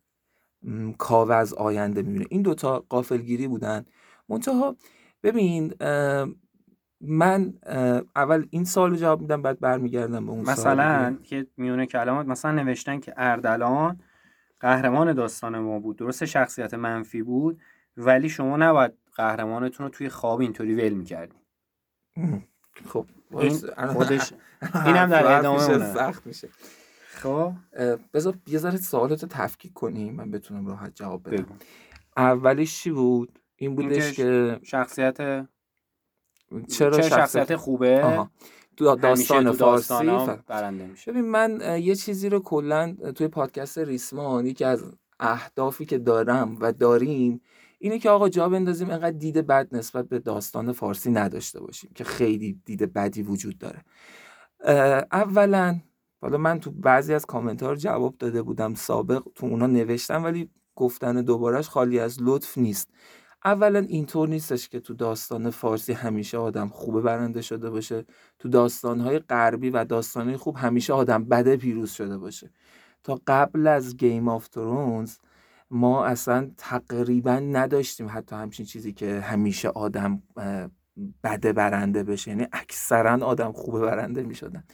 کاوه 0.99 1.35
از 1.35 1.55
آینده 1.55 2.03
می‌بینه. 2.03 2.27
این 2.31 2.43
دوتا 2.43 2.85
قافلگیری 2.89 3.49
بودن. 3.49 3.85
منتها 4.29 4.77
ببین 5.23 5.75
من 7.01 7.55
اول 8.17 8.47
این 8.51 8.65
سال 8.65 8.97
جواب 8.97 9.21
میدم 9.21 9.43
بعد 9.43 9.61
برمیگردم 9.61 10.27
به 10.27 10.33
اون 10.33 10.51
مثلا 10.51 11.17
که 11.23 11.47
میونه 11.57 11.87
کلمات 11.87 12.27
مثلا 12.27 12.53
نوشتن 12.53 13.01
که 13.01 13.15
اردلان 13.17 14.01
قهرمان 14.61 15.13
داستان 15.13 15.59
ما 15.59 15.79
بود. 15.79 15.97
درست 15.97 16.25
شخصیت 16.25 16.75
منفی 16.75 17.23
بود 17.23 17.61
ولی 17.97 18.29
شما 18.29 18.57
نباید 18.57 18.93
قهرمانتون 19.15 19.87
رو 19.87 19.91
توی 19.91 20.09
خواب 20.09 20.41
اینطوری 20.41 20.75
ول 20.75 20.93
می‌کردین 20.93 21.41
خب 22.87 23.07
این 23.31 23.59
خودش 23.95 24.33
اینم 24.87 25.07
در 25.07 25.39
ادامه 25.39 25.95
سخت 25.95 26.27
میشه. 26.27 26.49
خب؟ 27.11 27.53
بذار 28.15 28.35
یه 28.47 28.59
ذره 28.59 28.77
سوالات 28.77 29.25
تفکیک 29.25 29.73
کنیم 29.73 30.15
من 30.15 30.31
بتونم 30.31 30.67
راحت 30.67 30.95
جواب 30.95 31.29
بدم. 31.35 31.59
اولیش 32.17 32.83
چی 32.83 32.91
بود؟ 32.91 33.39
این 33.57 33.75
بودش 33.75 34.13
که 34.13 34.59
شخصیت 34.63 35.47
چرا 36.69 36.93
شخصیت, 37.03 37.57
خوبه؟ 37.57 38.03
داستان 39.03 39.53
فارسی 39.53 39.95
برنده 40.47 40.87
میشه. 40.87 41.13
ببین 41.13 41.25
من 41.25 41.79
یه 41.83 41.95
چیزی 41.95 42.29
رو 42.29 42.41
کلا 42.41 42.97
توی 43.15 43.29
پادکست 43.29 43.79
ریسمان 43.79 44.47
یکی 44.47 44.65
از 44.65 44.85
اهدافی 45.21 45.85
که 45.87 45.99
دارم 45.99 46.57
و 46.61 46.73
داریم 46.73 47.41
اینه 47.79 47.99
که 47.99 48.11
آقا 48.11 48.29
جا 48.29 48.49
بندازیم 48.49 48.91
انقدر 48.91 49.11
دید 49.19 49.47
بد 49.47 49.69
نسبت 49.73 50.09
به 50.09 50.19
داستان 50.19 50.73
فارسی 50.73 51.11
نداشته 51.11 51.61
باشیم 51.61 51.91
که 51.95 52.05
خیلی 52.05 52.61
دید 52.65 52.93
بدی 52.93 53.23
وجود 53.23 53.59
داره. 53.59 53.85
اولا 55.13 55.81
حالا 56.23 56.39
من 56.39 56.61
تو 56.61 56.71
بعضی 56.71 57.15
از 57.15 57.27
کامنت 57.27 57.63
ها 57.63 57.71
رو 57.71 57.77
جواب 57.77 58.17
داده 58.19 58.43
بودم 58.43 58.75
سابق 58.75 59.23
تو 59.35 59.47
اونا 59.47 59.67
نوشتم 59.67 60.25
ولی 60.25 60.51
گفتن 60.77 61.23
دوبارش 61.23 61.69
خالی 61.69 61.99
از 61.99 62.23
لطف 62.23 62.59
نیست. 62.59 62.91
اولا 63.45 63.79
اینطور 63.79 64.29
نیستش 64.29 64.69
که 64.69 64.81
تو 64.81 64.95
داستان 64.95 65.51
فارسی 65.51 65.93
همیشه 65.93 66.39
آدم 66.39 66.69
خوبه 66.69 67.01
برنده 67.01 67.43
شده 67.43 67.71
باشه. 67.71 68.05
تو 68.39 68.49
داستانهای 68.49 69.19
غربی 69.19 69.71
و 69.71 69.85
داستانهای 69.85 70.37
خوب 70.37 70.57
همیشه 70.57 70.93
آدم 70.93 71.25
بده 71.25 71.57
پیروز 71.57 71.91
شده 71.91 72.19
باشه. 72.19 72.51
تا 73.05 73.21
قبل 73.27 73.67
از 73.67 73.97
گیم 73.97 74.29
آف 74.29 74.49
ترونز 74.49 75.17
ما 75.71 76.05
اصلا 76.05 76.51
تقریبا 76.57 77.39
نداشتیم 77.39 78.09
حتی 78.11 78.37
همچین 78.37 78.67
چیزی 78.67 78.93
که 78.93 79.21
همیشه 79.21 79.69
آدم 79.69 80.23
بده 81.25 81.53
برنده 81.53 82.03
بشه. 82.05 82.31
یعنی 82.31 82.47
اکثرا 82.53 83.27
آدم 83.27 83.53
خوبه 83.53 83.81
برنده 83.81 84.23
می 84.23 84.35
شدن 84.35 84.65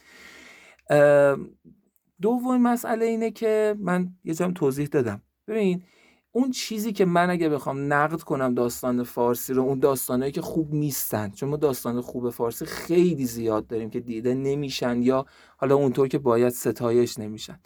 دومین 2.21 2.61
مسئله 2.61 3.05
اینه 3.05 3.31
که 3.31 3.75
من 3.79 4.09
یه 4.23 4.33
جام 4.33 4.53
توضیح 4.53 4.87
دادم. 4.87 5.21
ببین 5.47 5.83
اون 6.37 6.51
چیزی 6.51 6.93
که 6.93 7.05
من 7.05 7.29
اگه 7.29 7.49
بخوام 7.49 7.93
نقد 7.93 8.21
کنم 8.21 8.53
داستان 8.53 9.03
فارسی 9.03 9.53
رو 9.53 9.63
اون 9.63 9.79
داستانهایی 9.79 10.31
که 10.31 10.41
خوب 10.41 10.73
نیستن. 10.73 11.29
چون 11.29 11.49
ما 11.49 11.57
داستان 11.57 12.01
خوب 12.01 12.29
فارسی 12.29 12.65
خیلی 12.65 13.25
زیاد 13.25 13.67
داریم 13.67 13.89
که 13.89 13.99
دیده 13.99 14.33
نمیشن 14.33 15.01
یا 15.01 15.25
حالا 15.57 15.75
اونطور 15.75 16.07
که 16.07 16.17
باید 16.17 16.49
ستایش 16.49 17.19
نمیشن. 17.19 17.59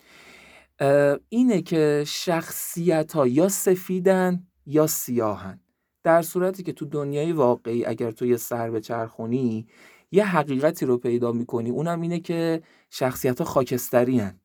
اینه 1.30 1.62
که 1.62 2.04
شخصیت 2.08 3.14
ها 3.14 3.28
یا 3.28 3.50
سفیدن 3.50 4.48
یا 4.66 4.88
سیاهن. 4.88 5.60
در 6.04 6.22
صورتی 6.22 6.64
که 6.64 6.74
تو 6.74 6.86
دنیای 6.86 7.32
واقعی 7.32 7.86
اگر 7.86 8.12
تو 8.12 8.26
یه 8.26 8.38
سر 8.38 8.72
به 8.72 8.82
چرخونی 8.82 9.68
یه 10.12 10.26
حقیقتی 10.26 10.86
رو 10.86 10.98
پیدا 10.98 11.32
می‌کنی 11.32 11.70
اونم 11.70 12.02
اینه 12.02 12.20
که 12.20 12.62
شخصیت 12.90 13.40
ها 13.40 13.46
خاکستری 13.46 14.20
هن. 14.20 14.40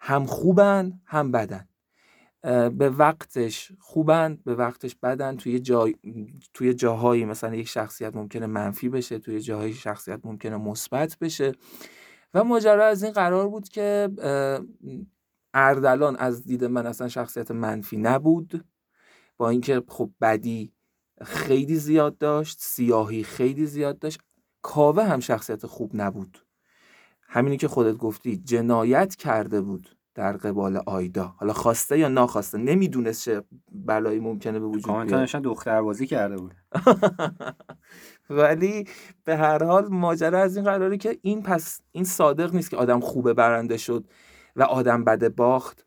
هم 0.00 0.26
خوبن 0.26 1.00
هم 1.04 1.32
بدن. 1.32 1.68
به 2.78 2.90
وقتش 2.90 3.72
خوبن 3.78 4.38
به 4.44 4.54
وقتش 4.54 4.96
بدن. 5.02 5.36
توی 5.36 5.60
جای 5.60 5.94
توی 6.54 6.74
جاهایی 6.74 7.24
مثلا 7.24 7.54
یک 7.54 7.68
شخصیت 7.68 8.16
ممکنه 8.16 8.46
منفی 8.46 8.88
بشه 8.88 9.18
توی 9.18 9.40
جاهایی 9.40 9.74
شخصیت 9.74 10.20
ممکنه 10.24 10.56
مثبت 10.56 11.18
بشه. 11.18 11.52
و 12.34 12.44
ماجرا 12.44 12.86
از 12.86 13.02
این 13.02 13.12
قرار 13.12 13.48
بود 13.48 13.68
که 13.68 14.08
اردلان 15.54 16.16
از 16.16 16.44
دید 16.44 16.64
من 16.64 16.86
اصلا 16.86 17.08
شخصیت 17.08 17.50
منفی 17.50 17.96
نبود. 17.96 18.64
با 19.36 19.48
اینکه 19.48 19.82
خب 19.88 20.10
بدی 20.20 20.72
خیلی 21.22 21.76
زیاد 21.76 22.18
داشت 22.18 22.58
سیاهی 22.60 23.22
خیلی 23.22 23.66
زیاد 23.66 23.98
داشت. 23.98 24.20
کاوه 24.62 25.04
هم 25.04 25.20
شخصیت 25.20 25.66
خوب 25.66 25.90
نبود. 25.94 26.46
همینی 27.22 27.56
که 27.56 27.68
خودت 27.68 27.96
گفتی 27.96 28.36
جنایت 28.36 29.16
کرده 29.16 29.60
بود. 29.60 29.96
در 30.14 30.32
قبال 30.32 30.82
آیدا. 30.86 31.34
حالا 31.36 31.52
خواسته 31.52 31.98
یا 31.98 32.08
ناخواسته 32.08 32.58
نمی‌دونست 32.58 33.24
چه 33.24 33.42
بلایی 33.72 34.20
ممکنه 34.20 34.60
به 34.60 34.66
وجود 34.66 35.06
بیاد 35.06 35.42
دختر 35.42 35.82
بازی 35.82 36.06
کرده 36.06 36.36
بود. 36.36 36.54
ولی 38.30 38.84
به 39.24 39.36
هر 39.36 39.64
حال 39.64 39.88
ماجرا 39.88 40.42
از 40.42 40.56
این 40.56 40.64
قراره 40.64 40.96
که 40.96 41.18
این 41.22 41.42
پس 41.42 41.80
این 41.92 42.04
صادق 42.04 42.54
نیست 42.54 42.70
که 42.70 42.76
آدم 42.76 43.00
خوبه 43.00 43.34
برنده 43.34 43.76
شد 43.76 44.04
و 44.56 44.62
آدم 44.62 45.04
بده 45.04 45.28
باخت. 45.28 45.86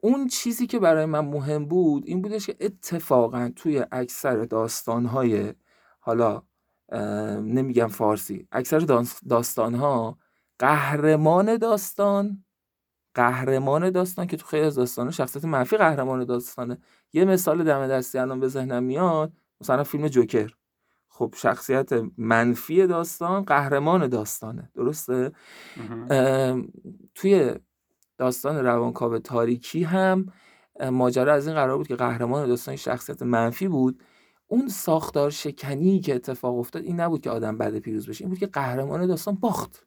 اون 0.00 0.26
چیزی 0.26 0.66
که 0.66 0.78
برای 0.78 1.06
من 1.06 1.20
مهم 1.20 1.64
بود 1.64 2.02
این 2.06 2.22
بودش 2.22 2.46
که 2.46 2.56
اتفاقا 2.60 3.50
توی 3.56 3.84
اکثر 3.92 4.44
داستانهای 4.44 5.54
حالا 6.00 6.42
نمیگم 7.42 7.86
فارسی 7.86 8.48
اکثر 8.52 9.04
داستانها 9.28 10.18
قهرمان 10.58 11.56
داستان 11.56 12.44
قهرمان 13.14 13.90
داستان 13.90 14.26
که 14.26 14.36
تو 14.36 14.46
خیلی 14.46 14.66
از 14.66 14.74
داستان 14.74 15.10
شخصیت 15.10 15.44
منفی 15.44 15.76
قهرمان 15.76 16.24
داستانه. 16.24 16.78
یه 17.12 17.24
مثال 17.24 17.64
دم 17.64 17.86
دستی 17.86 18.18
الان 18.18 18.40
به 18.40 18.48
ذهنم 18.48 18.82
میاد 18.82 19.32
مثلا 19.60 19.84
فیلم 19.84 20.08
جوکر. 20.08 20.54
خب 21.08 21.34
شخصیت 21.36 21.90
منفی 22.18 22.86
داستان 22.86 23.42
قهرمان 23.42 24.08
داستانه. 24.08 24.70
درسته؟ 24.74 25.32
توی 27.14 27.54
داستان 28.18 28.56
روانکاو 28.56 29.18
تاریکی 29.18 29.82
هم 29.82 30.32
ماجرا 30.90 31.34
از 31.34 31.46
این 31.46 31.56
قرار 31.56 31.76
بود 31.76 31.86
که 31.86 31.96
قهرمان 31.96 32.48
داستان 32.48 32.76
شخصیت 32.76 33.22
منفی 33.22 33.68
بود. 33.68 34.02
اون 34.46 34.68
ساختار 34.68 35.30
شکنی 35.30 36.00
که 36.00 36.14
اتفاق 36.14 36.58
افتاد 36.58 36.82
این 36.82 37.00
نبود 37.00 37.20
که 37.20 37.30
آدم 37.30 37.58
بعد 37.58 37.78
پیروز 37.78 38.08
بشه 38.08 38.22
این 38.24 38.30
بود 38.30 38.38
که 38.38 38.46
قهرمان 38.46 39.06
داستان 39.06 39.34
باخت. 39.34 39.86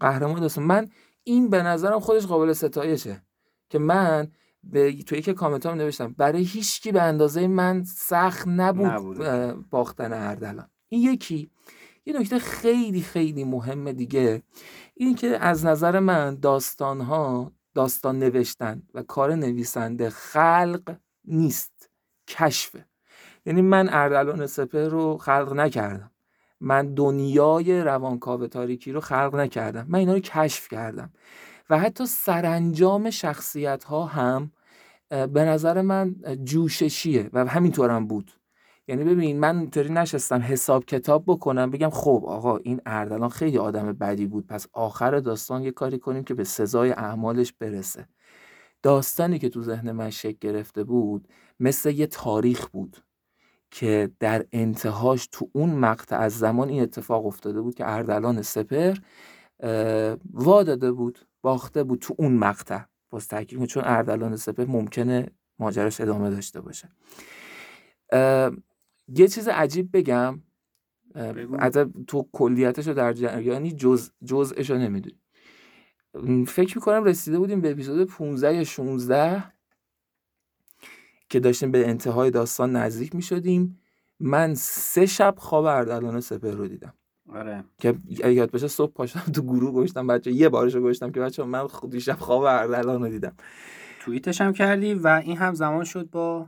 قهرمان 0.00 0.40
داستان. 0.40 0.64
من 0.64 0.88
این 1.24 1.50
به 1.50 1.62
نظرم 1.62 2.00
خودش 2.00 2.26
قابل 2.26 2.52
ستایشه 2.52 3.22
که 3.70 3.78
من 3.78 4.32
به 4.62 5.02
توی 5.02 5.22
که 5.22 5.32
کامنت 5.32 5.66
هم 5.66 5.74
نوشتم. 5.74 6.12
برای 6.12 6.42
هیچکی 6.42 6.92
به 6.92 7.02
اندازه 7.02 7.46
من 7.46 7.84
سخت 7.84 8.48
نبود, 8.48 9.18
باختن 9.70 10.12
اردلان. 10.12 10.70
این 10.88 11.12
یکی. 11.12 11.50
یه 12.06 12.20
نکته 12.20 12.38
خیلی 12.38 13.00
خیلی 13.00 13.44
مهم 13.44 13.92
دیگه 13.92 14.42
این 14.94 15.14
که 15.14 15.26
از 15.26 15.66
نظر 15.66 15.98
من 15.98 16.34
داستان 16.34 17.00
ها 17.00 17.52
داستان 17.74 18.18
نوشتن 18.18 18.82
و 18.94 19.02
کار 19.02 19.34
نویسنده 19.34 20.10
خلق 20.10 20.96
نیست 21.24 21.90
کشفه. 22.28 22.86
یعنی 23.46 23.62
من 23.62 23.88
اردلان 23.88 24.46
سپه 24.46 24.88
رو 24.88 25.16
خلق 25.16 25.52
نکردم. 25.52 26.10
من 26.60 26.94
دنیای 26.94 27.80
روانکاو 27.82 28.46
تاریکی 28.46 28.92
رو 28.92 29.00
خلق 29.00 29.34
نکردم. 29.34 29.86
من 29.88 29.98
اینا 29.98 30.12
رو 30.12 30.20
کشف 30.20 30.68
کردم. 30.68 31.10
و 31.70 31.78
حتی 31.78 32.06
سرانجام 32.06 33.10
شخصیت 33.10 33.84
ها 33.84 34.04
هم 34.04 34.52
به 35.08 35.44
نظر 35.44 35.82
من 35.82 36.14
جوششیه 36.44 37.30
و 37.32 37.46
همینطورم 37.46 38.06
بود. 38.06 38.30
یعنی 38.88 39.04
ببین 39.04 39.40
من 39.40 39.58
اینطوری 39.58 39.92
نشستم 39.92 40.40
حساب 40.42 40.84
کتاب 40.84 41.24
بکنم 41.26 41.70
بگم 41.70 41.90
خب 41.90 42.24
آقا 42.26 42.56
این 42.56 42.80
اردلان 42.86 43.28
خیلی 43.28 43.58
آدم 43.58 43.92
بدی 43.92 44.26
بود 44.26 44.46
پس 44.46 44.66
آخر 44.72 45.18
داستان 45.18 45.62
یه 45.62 45.70
کاری 45.70 45.98
کنیم 45.98 46.24
که 46.24 46.34
به 46.34 46.44
سزای 46.44 46.90
اعمالش 46.90 47.52
برسه. 47.52 48.08
داستانی 48.82 49.38
که 49.38 49.48
تو 49.48 49.62
ذهن 49.62 49.92
من 49.92 50.10
شکل 50.10 50.36
گرفته 50.40 50.84
بود 50.84 51.28
مثل 51.60 51.90
یه 51.90 52.06
تاریخ 52.06 52.68
بود. 52.68 52.96
که 53.76 54.10
در 54.20 54.44
انتهاش 54.52 55.28
تو 55.32 55.50
اون 55.52 55.70
مقطع 55.70 56.16
از 56.18 56.38
زمان 56.38 56.68
این 56.68 56.82
اتفاق 56.82 57.26
افتاده 57.26 57.60
بود 57.60 57.74
که 57.74 57.90
اردلان 57.90 58.42
سپر 58.42 58.96
وا 60.32 60.62
داده 60.62 60.92
بود 60.92 61.18
باخته 61.42 61.84
بود 61.84 61.98
تو 61.98 62.14
اون 62.18 62.34
مقطع. 62.34 62.80
باز 63.10 63.28
تاکید 63.28 63.64
چون 63.64 63.82
اردلان 63.86 64.36
سپر 64.36 64.64
ممکنه 64.64 65.30
ماجراش 65.58 66.00
ادامه 66.00 66.30
داشته 66.30 66.60
باشه. 66.60 66.88
یه 69.08 69.28
چیز 69.28 69.48
عجیب 69.48 69.96
بگم. 69.96 70.40
از 71.58 71.78
تو 72.06 72.28
کلیتش 72.32 72.88
رو 72.88 72.94
در 72.94 73.12
جریانی 73.12 73.72
جز 73.72 74.10
جزءش 74.24 74.70
رو 74.70 74.78
نمی‌دونی 74.78 75.20
فکر 76.46 76.78
می‌کنم 76.78 77.04
رسیده 77.04 77.38
بودیم 77.38 77.60
به 77.60 77.70
اپیزود 77.70 78.08
15 78.08 78.54
یا 78.54 78.64
16 78.64 79.55
که 81.28 81.40
داشتیم 81.40 81.70
به 81.70 81.88
انتهای 81.88 82.30
داستان 82.30 82.76
نزدیک 82.76 83.14
می‌شدیم 83.14 83.78
من 84.20 84.54
سه 84.54 85.06
شب 85.06 85.34
خواب 85.38 85.64
اردلان 85.64 86.20
سپر 86.20 86.50
رو 86.50 86.68
دیدم. 86.68 86.94
آره. 87.34 87.64
که 87.78 87.94
یاد 88.24 88.50
بشه 88.50 88.68
صبح 88.68 88.92
پاشم 88.92 89.20
تو 89.34 89.42
گروه 89.42 89.72
گشتم 89.72 90.06
بچه 90.06 90.32
یه 90.32 90.48
بارشو 90.48 90.82
گشتم 90.82 91.10
که 91.10 91.20
بچه 91.20 91.44
من 91.44 91.66
خودی 91.66 92.00
شب 92.00 92.18
خواب 92.18 92.42
اردلان 92.42 93.02
رو 93.02 93.08
دیدم. 93.08 93.32
توییتش 94.00 94.40
هم 94.40 94.52
کردی 94.52 94.94
و 94.94 95.22
این 95.24 95.36
هم 95.36 95.54
زمان 95.54 95.84
شد 95.84 96.10
با 96.10 96.46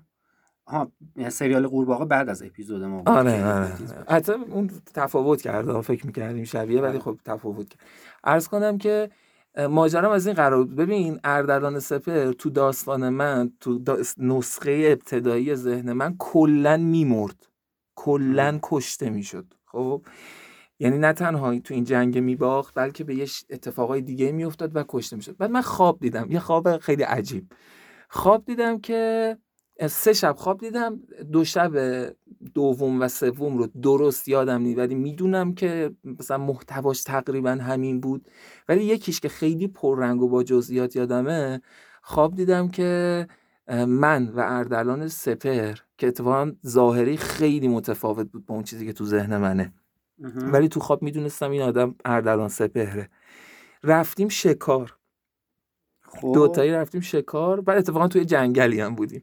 ها 0.67 0.93
سریال 1.29 1.67
قورباغه 1.67 2.05
بعد 2.05 2.29
از 2.29 2.43
اپیزود 2.43 2.83
ما 2.83 3.03
آره 3.07 3.55
آره 3.55 3.73
حتی 4.09 4.33
اون 4.33 4.71
تفاوت 4.95 5.43
کرده 5.43 5.81
فکر 5.81 6.07
می‌کردیم 6.07 6.45
شبیه 6.45 6.81
ولی 6.81 6.91
آره. 6.91 6.99
خب 6.99 7.19
تفاوت 7.25 7.69
کرد. 7.69 7.81
عرض 8.25 8.49
کنم 8.49 8.79
که 8.79 9.11
ماجرام 9.59 10.13
از 10.13 10.27
این 10.27 10.37
قرار 10.37 10.65
بود. 10.65 10.77
ببین 10.77 11.21
اردلان 11.25 11.79
سپر 11.81 12.33
تو 12.33 12.51
داستان 12.51 13.09
من 13.09 13.53
تو 13.61 13.81
نسخه 14.19 14.89
ابتدایی 14.93 15.55
ذهن 15.55 15.93
من 15.93 16.15
کلا 16.19 16.77
میمرد. 16.77 17.49
کلا 17.95 18.59
کشته 18.63 19.11
می‌شد. 19.11 19.55
خب؟ 19.67 20.03
یعنی 20.79 20.99
نه 20.99 21.13
تنها 21.13 21.59
تو 21.59 21.75
این 21.75 21.85
جنگ 21.85 22.19
میباخت 22.19 22.75
بلکه 22.75 23.05
به 23.05 23.15
یه 23.15 23.27
اتفاقای 23.51 24.01
دیگه 24.01 24.33
میافتاد 24.33 24.77
و 24.77 24.85
کشته 24.89 25.17
می‌شد. 25.17 25.37
بعد 25.37 25.51
من 25.51 25.61
خواب 25.61 26.01
دیدم. 26.01 26.27
یه 26.31 26.39
خواب 26.41 26.79
خیلی 26.79 27.03
عجیب. 27.03 27.53
خواب 28.09 28.45
دیدم 28.45 28.81
که 28.81 29.37
سه 29.87 30.13
شب 30.13 30.35
خواب 30.39 30.61
دیدم 30.61 31.01
دو 31.33 31.45
شب 31.45 31.73
دوم 32.55 33.01
و 33.01 33.09
سوم 33.09 33.59
رو 33.59 33.67
درست 33.67 34.29
یادم 34.29 34.61
نیست 34.63 34.79
ولی 34.79 34.95
می‌دونم 34.95 35.55
که 35.55 35.91
مثلا 36.05 36.39
محتواش 36.39 37.03
تقریبا 37.03 37.51
همین 37.51 38.01
بود. 38.01 38.29
ولی 38.69 38.85
یکیش 38.85 39.21
که 39.21 39.29
خیلی 39.29 39.69
پررنگ 39.69 40.23
و 40.23 40.29
با 40.29 40.43
جزئیات 40.43 40.97
یادمه 40.97 41.61
خواب 42.03 42.35
دیدم 42.35 42.69
که 42.69 43.27
من 43.87 44.29
و 44.29 44.41
اردلان 44.47 45.09
سپر 45.09 45.75
که 45.99 46.07
اتفاقا 46.09 46.53
ظاهری 46.67 47.17
خیلی 47.17 47.69
متفاوت 47.69 48.27
بود 48.27 48.47
با 48.47 48.55
اون 48.55 48.65
چیزی 48.65 48.87
که 48.87 48.93
تو 48.93 49.05
ذهن 49.05 49.37
منه. 49.37 49.73
ولی 50.37 50.69
تو 50.69 50.81
خواب 50.81 51.03
می‌دونستم 51.03 51.51
این 51.51 51.63
آدم 51.63 51.95
اردلان 52.05 52.49
سپهره. 52.49 53.09
رفتیم 53.85 54.29
شکار. 54.29 54.97
خب. 56.03 56.33
دوتایی 56.35 56.71
رفتیم 56.71 57.01
شکار 57.01 57.61
بعد 57.61 57.79
اتفاقا 57.79 58.09
توی 58.09 58.25
جنگلی 58.25 58.81
هم 58.81 58.95
بودیم. 58.95 59.23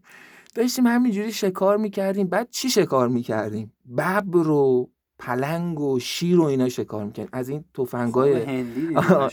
داشتیم 0.55 0.87
همینجوری 0.87 1.31
شکار 1.31 1.77
می‌کردیم. 1.77 2.27
بعد 2.27 2.47
چی 2.51 2.69
شکار 2.69 3.07
می‌کردیم؟ 3.07 3.73
ببر 3.97 4.47
و 4.47 4.89
پلنگ 5.19 5.79
و 5.79 5.99
شیر 5.99 6.39
و 6.39 6.43
اینا 6.43 6.69
شکار 6.69 7.05
می‌کردیم. 7.05 7.29
از 7.33 7.49
این 7.49 7.65
تفنگای 7.73 8.45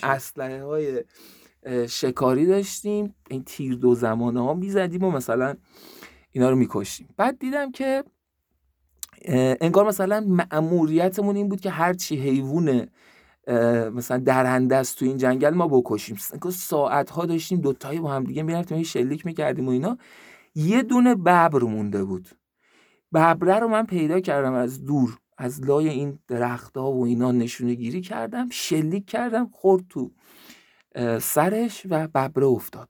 اسلحه 0.03 0.65
های 0.65 1.05
شکاری 1.89 2.47
داشتیم. 2.47 3.15
این 3.31 3.45
تیر 3.45 3.75
دو 3.75 3.95
زمانه 3.95 4.41
ها 4.41 4.55
می‌زدیم 4.55 5.05
و 5.05 5.11
مثلا 5.11 5.55
اینا 6.33 6.51
رو 6.51 6.57
می‌کشیم 6.57 7.09
بعد 7.17 7.39
دیدم 7.39 7.71
که 7.71 8.05
انگار 9.61 9.87
مثلا 9.87 10.25
مأموریتمون 10.29 11.37
این 11.37 11.49
بود 11.49 11.61
که 11.61 11.71
هر 11.71 11.93
چی 11.93 12.17
حیوان 12.17 12.89
مثلا 13.95 14.19
درنده 14.19 14.77
است 14.77 14.99
تو 14.99 15.05
این 15.05 15.17
جنگل 15.17 15.51
ما 15.55 15.69
بکشیم. 15.69 16.17
ساعت 16.51 17.11
ها 17.11 17.27
داشتیم 17.27 17.61
دوتایی 17.61 17.99
با 17.99 18.11
هم 18.11 18.25
دیگه 18.25 18.43
می‌رفتیم 18.43 18.83
شلیک 18.83 19.27
می‌کردیم 19.27 19.69
و 19.69 19.71
اینا. 19.71 19.99
یه 20.55 20.83
دونه 20.83 21.15
ببر 21.15 21.63
مونده 21.63 22.05
بود. 22.05 22.29
ببره 23.15 23.59
رو 23.59 23.69
من 23.69 23.87
پیدا 23.87 24.21
کردم 24.21 24.53
از 24.53 24.85
دور 24.85 25.19
از 25.39 25.65
لای 25.65 25.89
این 25.89 26.19
درختها 26.29 26.93
و 26.93 27.05
اینا 27.05 27.33
نشونه 27.33 27.75
گیری 27.75 28.01
کردم 28.01 28.49
شلیک 28.49 29.07
کردم 29.07 29.49
خورد 29.53 29.85
تو 29.89 30.11
سرش 31.21 31.87
و 31.91 32.09
ببره 32.09 32.47
افتاد. 32.47 32.89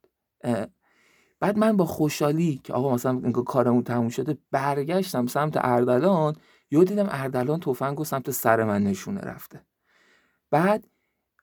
بعد 1.41 1.59
من 1.59 1.77
با 1.77 1.85
خوشحالی 1.85 2.61
که 2.65 2.73
آقا 2.73 2.95
مثلا 2.95 3.21
اینکه 3.25 3.43
کارمون 3.43 3.83
تموم 3.83 4.09
شده 4.09 4.39
برگشتم 4.51 5.27
سمت 5.27 5.57
اردلان 5.57 6.37
یه 6.71 6.85
دیدم 6.85 7.07
اردلان 7.11 7.61
تفنگ 7.61 8.01
و 8.01 8.05
سمت 8.05 8.31
سر 8.31 8.65
من 8.65 8.83
نشونه 8.83 9.21
رفته. 9.21 9.65
بعد 10.51 10.87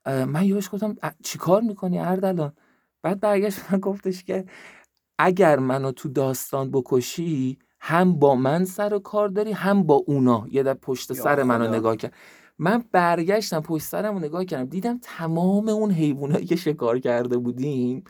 من 0.06 0.44
یهوش 0.44 0.70
گفتم 0.74 0.96
چیکار 1.24 1.62
می‌کنی 1.62 2.00
اردلان؟ 2.00 2.54
بعد 3.02 3.20
برگشت 3.20 3.60
من 3.72 3.80
گفتش 3.80 4.24
که 4.24 4.46
اگر 5.22 5.60
منو 5.60 5.92
تو 5.92 6.10
داستان 6.10 6.72
بکشی 6.72 7.58
هم 7.80 8.14
با 8.20 8.36
من 8.36 8.66
سر 8.66 8.94
و 8.94 9.00
کار 9.00 9.30
داری 9.30 9.52
هم 9.52 9.84
با 9.84 9.96
اونا. 9.96 10.48
یه 10.52 10.64
در 10.64 10.74
پشت 10.74 11.14
سر 11.14 11.44
منو 11.44 11.76
نگاه 11.76 11.96
کرد 11.96 12.14
من 12.60 12.84
برگشتم 12.92 13.60
پشت 13.60 13.84
سرم 13.84 14.14
رو 14.14 14.20
نگاه 14.20 14.46
کردم. 14.46 14.66
دیدم 14.66 15.00
تمام 15.02 15.70
اون 15.70 15.92
حیوانایی 15.92 16.46
که 16.46 16.56
شکار 16.56 17.00
کرده 17.00 17.38
بودیم 17.38 18.04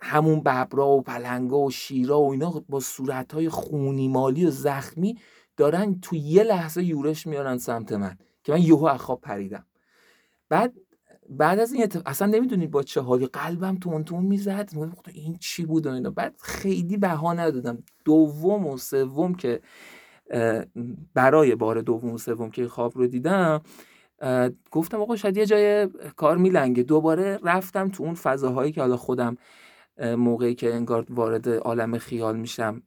همون 0.00 0.40
ببرا 0.40 0.88
و 0.88 1.02
پلنگا 1.02 1.58
و 1.58 1.70
شیرا 1.70 2.20
و 2.20 2.32
اینا 2.32 2.64
با 2.68 2.80
صورتهای 2.80 3.48
خونی 3.48 4.08
مالی 4.08 4.46
و 4.46 4.50
زخمی 4.50 5.18
دارن 5.56 6.00
تو 6.00 6.16
یه 6.16 6.42
لحظه 6.42 6.84
یورش 6.84 7.26
میارن 7.26 7.58
سمت 7.58 7.92
من 7.92 8.18
که 8.42 8.52
من 8.52 8.62
یهو 8.62 8.84
اخواب 8.84 9.20
پریدم. 9.20 9.66
بعد 10.48 10.74
بعد 11.28 11.58
از 11.58 11.72
این 11.72 11.88
اصلا 12.06 12.28
نمی‌دونید 12.28 12.70
با 12.70 12.82
چه 12.82 13.00
حالی. 13.00 13.26
قلبم 13.26 13.76
تون 13.76 14.04
تون 14.04 14.24
می‌زد. 14.24 14.70
این 15.12 15.36
چی 15.40 15.66
بود 15.66 15.86
و 15.86 15.90
اینا. 15.90 16.10
بعد 16.10 16.34
خیلی 16.40 16.96
بها 16.96 17.32
ندادم. 17.32 17.78
دوم 18.04 18.66
و 18.66 18.76
سوم 18.76 19.34
که 19.34 19.60
برای 21.14 21.54
بار 21.54 21.80
دوم 21.80 22.12
و 22.12 22.18
سوم 22.18 22.50
که 22.50 22.68
خواب 22.68 22.98
رو 22.98 23.06
دیدم 23.06 23.60
گفتم 24.70 25.00
آقا 25.00 25.16
شاید 25.16 25.36
یه 25.36 25.46
جای 25.46 25.88
کار 26.16 26.36
میلنگه. 26.36 26.82
دوباره 26.82 27.38
رفتم 27.42 27.88
تو 27.88 28.02
اون 28.02 28.14
فضاهایی 28.14 28.72
که 28.72 28.80
حالا 28.80 28.96
خودم 28.96 29.36
موقعی 30.00 30.54
که 30.54 30.74
انگار 30.74 31.06
وارد 31.10 31.48
عالم 31.48 31.98
خیال 31.98 32.36
میشم. 32.36 32.82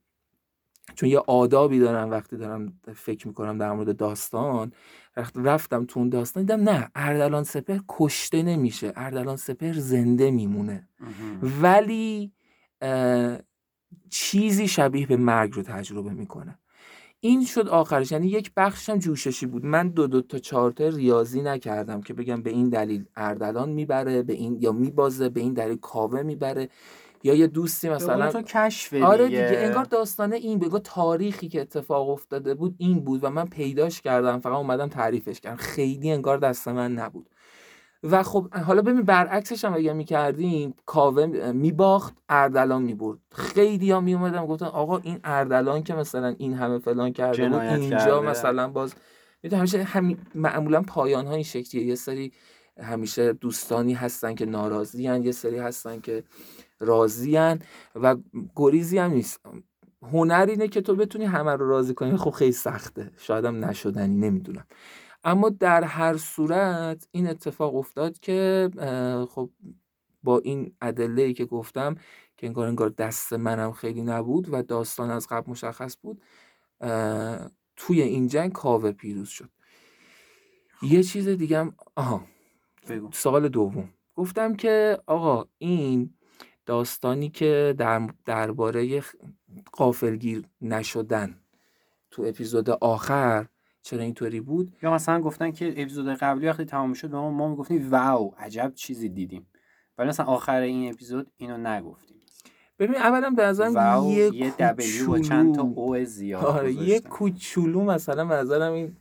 چون 0.95 1.09
یه 1.09 1.19
آدابی 1.19 1.79
دارم 1.79 2.11
وقتی 2.11 2.37
دارم 2.37 2.79
فکر 2.95 3.27
می‌کنم 3.27 3.57
در 3.57 3.71
مورد 3.71 3.97
داستان. 3.97 4.71
رفتم 5.35 5.85
تو 5.85 5.99
اون 5.99 6.09
داستان 6.09 6.43
دیدم 6.43 6.69
نه 6.69 6.91
اردلان 6.95 7.43
سپر 7.43 7.77
کشته 7.89 8.43
نمیشه 8.43 8.93
اردلان 8.95 9.35
سپر 9.35 9.73
زنده 9.73 10.31
میمونه. 10.31 10.87
ولی 11.61 12.31
چیزی 14.09 14.67
شبیه 14.67 15.07
به 15.07 15.17
مرگ 15.17 15.53
رو 15.53 15.61
تجربه 15.61 16.09
می‌کنه. 16.09 16.59
این 17.19 17.45
شد 17.45 17.67
آخرش. 17.67 18.11
یعنی 18.11 18.27
یک 18.27 18.51
بخشم 18.57 18.97
جوششی 18.97 19.45
بود. 19.45 19.65
من 19.65 19.89
دو 19.89 20.07
دو 20.07 20.21
تا 20.21 20.39
چارت 20.39 20.81
ریاضی 20.81 21.41
نکردم 21.41 22.01
که 22.01 22.13
بگم 22.13 22.41
به 22.41 22.49
این 22.49 22.69
دلیل 22.69 23.05
اردلان 23.15 23.69
می‌بره 23.69 24.23
به 24.23 24.33
این 24.33 24.57
یا 24.61 24.71
میبازه 24.71 25.29
به 25.29 25.39
این 25.39 25.53
دلیل 25.53 25.77
کاوه 25.77 26.21
می‌بره. 26.21 26.69
یا 27.27 27.33
یه 27.33 27.47
دوستی 27.47 27.89
مثلا 27.89 28.31
تو 28.31 28.41
کشف 28.41 28.93
آره 28.93 29.25
دیگه 29.25 29.57
انگار 29.57 29.83
داستانه 29.83 30.35
این 30.35 30.59
بگو 30.59 30.79
تاریخی 30.79 31.49
که 31.49 31.61
اتفاق 31.61 32.09
افتاده 32.09 32.53
بود 32.53 32.75
این 32.77 32.99
بود 32.99 33.23
و 33.23 33.29
من 33.29 33.45
پیداش 33.45 34.01
کردم 34.01 34.39
فقط 34.39 34.53
اومدم 34.53 34.87
تعریفش 34.87 35.39
کردم. 35.39 35.55
خیلی 35.55 36.11
انگار 36.11 36.37
دست 36.37 36.67
من 36.67 36.93
نبود. 36.93 37.29
و 38.03 38.23
خب 38.23 38.53
حالا 38.53 38.81
ببین 38.81 39.01
برعکسش 39.01 39.65
هم 39.65 39.73
اگه 39.73 39.93
می‌کردیم 39.93 40.73
کاوه 40.85 41.25
میباخت 41.51 42.15
اردلان 42.29 42.81
می‌برد. 42.81 43.19
خیلی 43.31 43.91
ها 43.91 44.01
میومدم 44.01 44.45
گفتن 44.45 44.65
آقا 44.65 44.97
این 44.97 45.19
اردلان 45.23 45.83
که 45.83 45.93
مثلا 45.93 46.35
این 46.37 46.53
همه 46.53 46.79
فلان 46.79 47.13
کرده 47.13 47.49
بود 47.49 47.61
اینجا 47.61 48.21
مثلا 48.21 48.67
باز 48.67 48.93
همیشه 49.51 49.83
هم 49.83 50.17
معمولا 50.35 50.81
پایان 50.81 51.27
ها 51.27 51.33
این 51.33 51.43
شکلیه. 51.43 51.85
یه 51.85 51.95
سری 51.95 52.31
همیشه 52.79 53.33
دوستانی 53.33 53.93
هستن 53.93 54.35
که 54.35 54.45
ناراضی 54.45 55.03
یه 55.03 55.31
سری 55.31 55.57
هستن 55.57 55.99
که 55.99 56.23
راضیان 56.79 57.59
و 57.95 58.15
گریزی 58.55 58.97
هم 58.97 59.11
نیست. 59.11 59.45
هنر 60.01 60.45
اینه 60.49 60.67
که 60.67 60.81
تو 60.81 60.95
بتونی 60.95 61.25
همه 61.25 61.51
رو 61.51 61.69
راضی 61.69 61.93
کنی. 61.93 62.17
خب 62.17 62.29
خیلی 62.29 62.51
سخته. 62.51 63.11
شاید 63.17 63.45
هم 63.45 63.65
نشدنی 63.65 64.15
نمی‌دونم. 64.15 64.67
اما 65.23 65.49
در 65.49 65.83
هر 65.83 66.17
صورت 66.17 67.07
این 67.11 67.27
اتفاق 67.27 67.75
افتاد 67.75 68.19
که 68.19 68.69
خب 69.29 69.49
با 70.23 70.39
این 70.39 70.75
ادله 70.81 71.21
ای 71.21 71.33
که 71.33 71.45
گفتم 71.45 71.95
که 72.37 72.47
انگار 72.47 72.67
انگار 72.67 72.89
دست 72.89 73.33
منم 73.33 73.71
خیلی 73.71 74.01
نبود 74.01 74.53
و 74.53 74.61
داستان 74.61 75.09
از 75.09 75.27
قبل 75.27 75.51
مشخص 75.51 75.97
بود 76.01 76.21
توی 77.75 78.01
این 78.01 78.27
جنگ 78.27 78.51
کاوه 78.51 78.91
پیروز 78.91 79.29
شد. 79.29 79.49
یه 80.81 81.03
چیز 81.03 81.27
دیگه 81.27 81.59
هم 81.59 81.75
آها. 81.95 82.25
سوال 83.11 83.47
دوم. 83.47 83.89
گفتم 84.15 84.55
که 84.55 84.99
آقا 85.05 85.45
این 85.57 86.13
داستانی 86.67 87.29
که 87.29 87.75
در 87.77 88.07
درباره 88.25 89.03
قافلگیر 89.71 90.43
نشدن 90.61 91.35
تو 92.11 92.23
اپیزود 92.27 92.69
آخر 92.69 93.45
چرا 93.81 94.01
اینطوری 94.01 94.41
بود؟ 94.41 94.73
یا 94.83 94.93
مثلا 94.93 95.21
گفتن 95.21 95.51
که 95.51 95.67
اپیزود 95.67 96.07
قبلی 96.07 96.47
وقتی 96.47 96.65
تمام 96.65 96.93
شد 96.93 97.11
ما 97.11 97.31
ما 97.31 97.47
می‌گفتیم 97.47 97.91
واو 97.91 98.33
عجب 98.37 98.71
چیزی 98.75 99.09
دیدیم. 99.09 99.47
ولی 99.97 100.09
مثلا 100.09 100.25
آخر 100.25 100.61
این 100.61 100.93
اپیزود 100.93 101.31
اینو 101.37 101.57
نگفتیم. 101.57 102.17
ببین 102.79 102.95
اولا 102.95 103.29
به 103.29 103.43
نظرم 103.43 104.03
یه, 104.03 104.35
یه 104.35 104.53
دبلیو 104.59 105.07
با 105.07 105.19
چند 105.19 105.55
تا 105.55 105.61
او 105.61 106.05
زیاد 106.05 106.45
آره 106.45 106.73
یه 106.73 106.99
کوچولو 106.99 107.83
مثلا 107.83 108.25
به 108.25 108.35
نظرم 108.35 108.73
این 108.73 108.95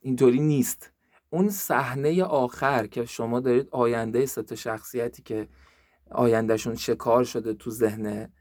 اینطوری 0.00 0.40
نیست. 0.40 0.92
اون 1.30 1.48
صحنه 1.48 2.24
آخر 2.24 2.86
که 2.86 3.04
شما 3.04 3.40
دارید 3.40 3.68
آینده 3.70 4.26
ست 4.26 4.54
شخصیتی 4.54 5.22
که 5.22 5.48
آیندهشون 6.14 6.74
شکار 6.74 7.24
شده 7.24 7.54
تو 7.54 7.70
ذهن 7.70 8.32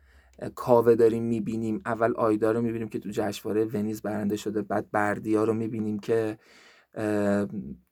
کاوه 0.55 0.95
داریم 0.95 1.23
می‌بینیم. 1.23 1.81
اول 1.85 2.13
آیدا 2.15 2.51
رو 2.51 2.61
می‌بینیم 2.61 2.87
که 2.87 2.99
تو 2.99 3.09
جشنواره 3.09 3.65
ونیز 3.65 4.01
برنده 4.01 4.35
شده 4.35 4.61
بعد 4.61 4.91
بردیا 4.91 5.43
رو 5.43 5.53
می‌بینیم 5.53 5.99
که 5.99 6.37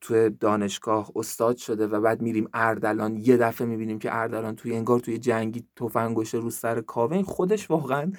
توی 0.01 0.29
دانشگاه 0.29 1.11
استاد 1.15 1.57
شده 1.57 1.87
و 1.87 2.01
بعد 2.01 2.21
میریم 2.21 2.49
اردلان. 2.53 3.17
یه 3.17 3.37
دفعه 3.37 3.67
می‌بینیم 3.67 3.99
که 3.99 4.15
اردلان 4.15 4.55
توی 4.55 4.75
انگار 4.75 4.99
توی 4.99 5.17
جنگی 5.17 5.67
تفنگش 5.75 6.33
رو 6.33 6.49
سر 6.49 6.81
کاوه. 6.81 7.13
این 7.13 7.23
خودش 7.23 7.71
واقعا 7.71 8.11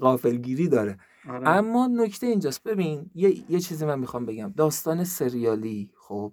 قافلگیری 0.00 0.68
داره. 0.68 0.98
آره. 1.28 1.48
اما 1.48 1.86
نکته 1.86 2.26
اینجاست. 2.26 2.62
ببین 2.62 3.10
یه, 3.14 3.50
یه 3.50 3.60
چیزی 3.60 3.86
من 3.86 3.98
می‌خوام 3.98 4.26
بگم. 4.26 4.52
داستان 4.56 5.04
سریالی 5.04 5.90
خب 5.96 6.32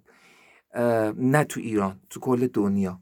نه 1.16 1.44
تو 1.44 1.60
ایران 1.60 2.00
تو 2.10 2.20
کل 2.20 2.46
دنیا. 2.46 3.00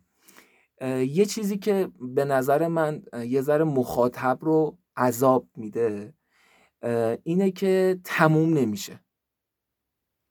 یه 1.08 1.24
چیزی 1.24 1.58
که 1.58 1.88
به 2.00 2.24
نظر 2.24 2.68
من 2.68 3.02
یه 3.26 3.40
ذره 3.40 3.64
مخاطب 3.64 4.38
رو 4.40 4.78
عذاب 4.96 5.48
میده 5.56 6.14
اینه 7.22 7.50
که 7.50 8.00
تموم 8.04 8.54
نمیشه. 8.54 9.00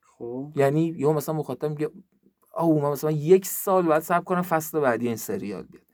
خب. 0.02 0.54
یعنی 0.56 0.94
یا 0.98 1.14
مثلا 1.14 1.36
مخاطب 1.36 1.70
میگه 1.70 1.90
او 2.58 2.82
من 2.82 2.90
مثلا 2.90 3.12
یک 3.12 3.46
سال 3.46 3.86
بعد 3.88 4.02
صبر 4.02 4.24
کنم 4.24 4.42
فصل 4.42 4.80
بعدی 4.80 5.08
این 5.08 5.16
سریال 5.16 5.64
بیاد. 5.64 5.86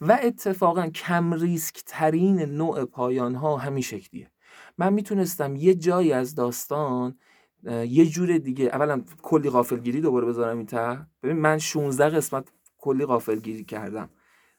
و 0.00 0.18
اتفاقا 0.22 0.86
کم 0.86 1.34
ریسک 1.34 1.82
ترین 1.86 2.40
نوع 2.40 2.84
پایان 2.84 3.34
ها 3.34 3.56
همین 3.56 3.82
شکلیه. 3.82 4.30
من 4.78 4.92
می‌تونستم 4.92 5.56
یه 5.56 5.74
جایی 5.74 6.12
از 6.12 6.34
داستان 6.34 7.18
یه 7.88 8.06
جور 8.06 8.38
دیگه 8.38 8.64
اولا 8.64 9.04
کلی 9.22 9.50
غافلگیری 9.50 10.00
دوباره 10.00 10.26
بذارم 10.26 10.56
این 10.56 10.66
ته. 10.66 11.06
ببین 11.22 11.36
من 11.36 11.58
16 11.58 12.08
قسمت 12.08 12.48
کلی 12.84 13.04
غافلگیری 13.06 13.64
کردم. 13.64 14.08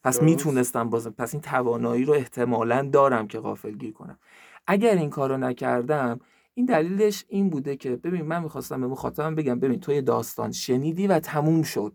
پس 0.03 0.21
می‌تونستم 0.21 0.89
بازم 0.89 1.09
پس 1.09 1.33
این 1.33 1.41
توانایی 1.41 2.05
رو 2.05 2.13
احتمالا 2.13 2.89
دارم 2.93 3.27
که 3.27 3.39
غافلگیر 3.39 3.93
کنم. 3.93 4.19
اگر 4.67 4.95
این 4.95 5.09
کارو 5.09 5.37
نکردم 5.37 6.19
این 6.53 6.65
دلیلش 6.65 7.25
این 7.27 7.49
بوده 7.49 7.75
که 7.75 7.95
ببین 7.95 8.21
من 8.21 8.43
می‌خواستم 8.43 8.81
به 8.81 8.87
مخاطبم 8.87 9.35
بگم 9.35 9.59
ببین 9.59 9.79
تو 9.79 10.01
داستان 10.01 10.51
شنیدی 10.51 11.07
و 11.07 11.19
تموم 11.19 11.63
شد. 11.63 11.93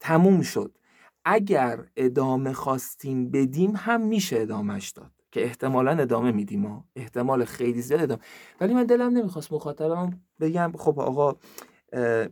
تموم 0.00 0.42
شد. 0.42 0.78
اگر 1.24 1.84
ادامه 1.96 2.52
خواستیم 2.52 3.30
بدیم 3.30 3.72
هم 3.76 4.00
میشه 4.00 4.40
ادامهش 4.40 4.90
داد. 4.90 5.10
که 5.32 5.44
احتمالا 5.44 5.90
ادامه 5.90 6.32
میدیم 6.32 6.66
ها. 6.66 6.84
احتمال 6.96 7.44
خیلی 7.44 7.82
زیاد 7.82 8.02
ادامه 8.02 8.20
ولی 8.60 8.74
من 8.74 8.84
دلم 8.84 9.12
نمی‌خواست 9.18 9.52
مخاطبم 9.52 10.20
بگم 10.40 10.72
خب 10.78 11.00
آقا 11.00 11.36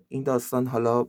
این 0.08 0.22
داستان 0.22 0.66
حالا 0.66 1.06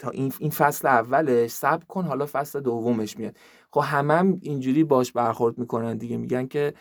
تا 0.00 0.10
این, 0.10 0.32
این 0.38 0.50
فصل 0.50 0.88
اولش 0.88 1.50
سب 1.50 1.84
کن 1.88 2.04
حالا 2.04 2.26
فصل 2.32 2.60
دومش 2.60 3.16
میاد. 3.18 3.36
خب 3.70 3.80
همم 3.84 4.10
هم 4.10 4.38
اینجوری 4.42 4.84
باش 4.84 5.12
برخورد 5.12 5.58
می‌کنن 5.58 5.96
دیگه 5.96 6.16
میگن 6.16 6.46
که 6.46 6.74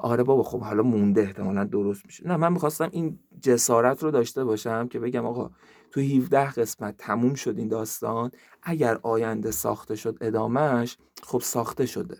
آره 0.00 0.22
بابا 0.22 0.42
خب 0.42 0.60
حالا 0.60 0.82
مونده 0.82 1.20
احتمالا 1.20 1.64
درست 1.64 2.06
میشه. 2.06 2.28
نه 2.28 2.36
من 2.36 2.52
می‌خواستم 2.52 2.88
این 2.92 3.18
جسارت 3.40 4.02
رو 4.02 4.10
داشته 4.10 4.44
باشم 4.44 4.88
که 4.88 4.98
بگم 4.98 5.26
آقا 5.26 5.50
تو 5.90 6.00
17 6.00 6.50
قسمت 6.50 6.96
تموم 6.96 7.34
شد 7.34 7.58
این 7.58 7.68
داستان 7.68 8.30
اگر 8.62 8.98
آینده 9.02 9.50
ساخته 9.50 9.96
شد 9.96 10.18
ادامهش 10.20 10.96
خب 11.22 11.40
ساخته 11.40 11.86
شده. 11.86 12.18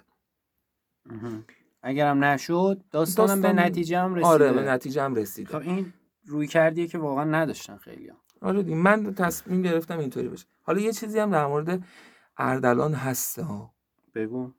اگرم 1.82 2.24
نشد 2.24 2.82
داستانم 2.90 3.28
داستان... 3.28 3.56
به 3.56 3.62
نتیجه 3.62 3.98
هم 3.98 4.14
رسیده 4.14 4.28
آره 4.28 4.52
به 4.52 4.62
نتیجه 4.62 5.02
هم 5.02 5.14
رسیده. 5.14 5.52
خب 5.52 5.68
این 5.68 5.92
روی 6.26 6.46
کردیه 6.46 6.86
که 6.86 6.98
واقعا 6.98 7.24
نداشتن 7.24 7.76
خیلی 7.76 8.08
هم. 8.08 8.16
آره 8.42 8.62
دی. 8.62 8.74
من 8.74 9.14
تصمیم 9.14 9.62
گرفتم 9.62 9.98
اینطوری 9.98 10.28
بشه. 10.28 10.46
حالا 10.62 10.80
یه 10.80 10.92
چیزی 10.92 11.18
هم 11.18 11.30
در 11.30 11.46
مورد 11.46 11.82
اردلان 12.36 12.94
هست 12.94 13.38
ها. 13.38 13.74
بگو. 14.14 14.50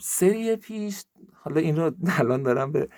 سری 0.00 0.56
پیش 0.56 1.04
حالا 1.34 1.60
این 1.60 1.76
رو 1.76 1.92
الان 2.18 2.42
دارم 2.42 2.72
به 2.72 2.88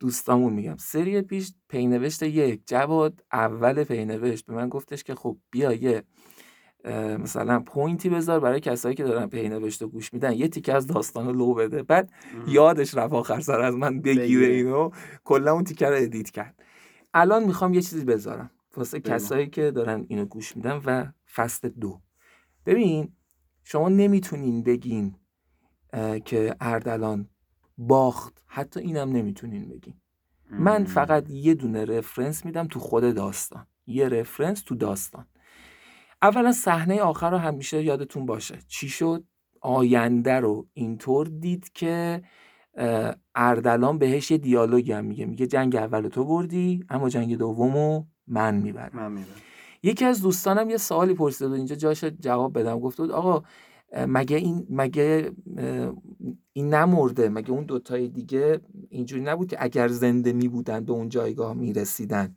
دوستامون 0.00 0.52
میگم. 0.52 0.76
سری 0.76 1.22
پیش 1.22 1.52
پینوشت 1.68 2.22
یک 2.22 2.60
جواد 2.66 3.24
اول 3.32 3.84
پینوشت. 3.84 4.46
به 4.46 4.54
من 4.54 4.68
گفتش 4.68 5.04
که 5.04 5.14
خب 5.14 5.36
بیا 5.50 5.72
یه 5.72 6.02
مثلا 7.18 7.60
point 7.60 8.00
ی 8.00 8.08
بذار 8.08 8.40
برای 8.40 8.60
کسایی 8.60 8.94
که 8.94 9.04
دارن 9.04 9.26
پینوشت 9.26 9.82
و 9.82 9.88
گوش 9.88 10.12
میدن. 10.12 10.32
یه 10.32 10.48
تیکه 10.48 10.74
از 10.74 10.86
داستان 10.86 11.36
لو 11.36 11.54
بده. 11.54 11.82
بعد 11.82 12.12
یادش 12.48 12.94
رفت 12.94 13.12
آخر 13.12 13.40
سر 13.40 13.60
از 13.60 13.74
من 13.74 14.00
بگیره. 14.00 14.46
اینو. 14.46 14.90
کلا 15.24 15.52
اون 15.52 15.64
تیکه 15.64 15.86
رو 15.86 15.96
edit 15.96 16.30
کرد. 16.30 16.62
الان 17.18 17.44
می‌خوام 17.44 17.74
یه 17.74 17.82
چیزی 17.82 18.04
بذارم. 18.04 18.50
واسه 18.76 19.00
کسایی 19.00 19.46
که 19.46 19.70
دارن 19.70 20.06
اینو 20.08 20.24
گوش 20.24 20.56
میدن 20.56 20.80
و 20.84 21.06
فصل 21.34 21.68
دو. 21.68 22.00
ببین 22.66 23.12
شما 23.64 23.88
نمی‌تونین 23.88 24.62
بگین 24.62 25.16
که 26.24 26.56
اردلان 26.60 27.28
باخت. 27.78 28.42
حتی 28.46 28.80
اینم 28.80 29.12
نمی‌تونین 29.12 29.68
بگین. 29.68 29.94
من 30.50 30.84
فقط 30.84 31.30
یه 31.30 31.54
دونه 31.54 31.84
رفرنس 31.84 32.44
میدم 32.44 32.66
تو 32.66 32.80
خود 32.80 33.14
داستان. 33.14 33.66
یه 33.86 34.08
رفرنس 34.08 34.62
تو 34.62 34.74
داستان. 34.74 35.26
اولا 36.22 36.52
صحنه 36.52 37.00
آخر 37.00 37.30
رو 37.30 37.36
همیشه 37.38 37.82
یادتون 37.82 38.26
باشه. 38.26 38.58
چی 38.68 38.88
شد؟ 38.88 39.24
آینده 39.60 40.40
رو 40.40 40.68
اینطور 40.72 41.26
دید 41.26 41.72
که 41.72 42.22
اردلان 43.34 43.98
بهش 43.98 44.30
یه 44.30 44.38
دیالوگی 44.38 44.92
هم 44.92 45.04
میگه. 45.04 45.26
میگه 45.26 45.46
جنگ 45.46 45.76
اول 45.76 46.08
تو 46.08 46.24
بردی 46.24 46.84
اما 46.90 47.08
جنگ 47.08 47.36
دومو 47.36 48.04
من 48.26 48.54
می‌برم. 48.54 49.10
من 49.10 49.24
یکی 49.82 50.04
از 50.04 50.22
دوستانم 50.22 50.70
یه 50.70 50.76
سوالی 50.76 51.14
پرسید 51.14 51.48
و 51.48 51.52
اینجا 51.52 51.76
جاش 51.76 52.04
جواب 52.04 52.58
بدم. 52.58 52.80
گفت 52.80 52.98
بود 52.98 53.10
آقا 53.10 53.42
مگه 54.08 54.36
این 54.36 54.66
مگه 54.70 55.30
این 56.52 56.74
نمرده؟ 56.74 57.28
مگه 57.28 57.50
اون 57.50 57.64
دوتای 57.64 58.08
دیگه 58.08 58.60
اینجوری 58.90 59.22
نبود 59.22 59.48
که 59.48 59.56
اگر 59.60 59.88
زنده 59.88 60.32
می 60.32 60.48
بودن 60.48 60.84
به 60.84 60.92
اون 60.92 61.08
جایگاه 61.08 61.54
می 61.54 61.72
رسیدن 61.72 62.36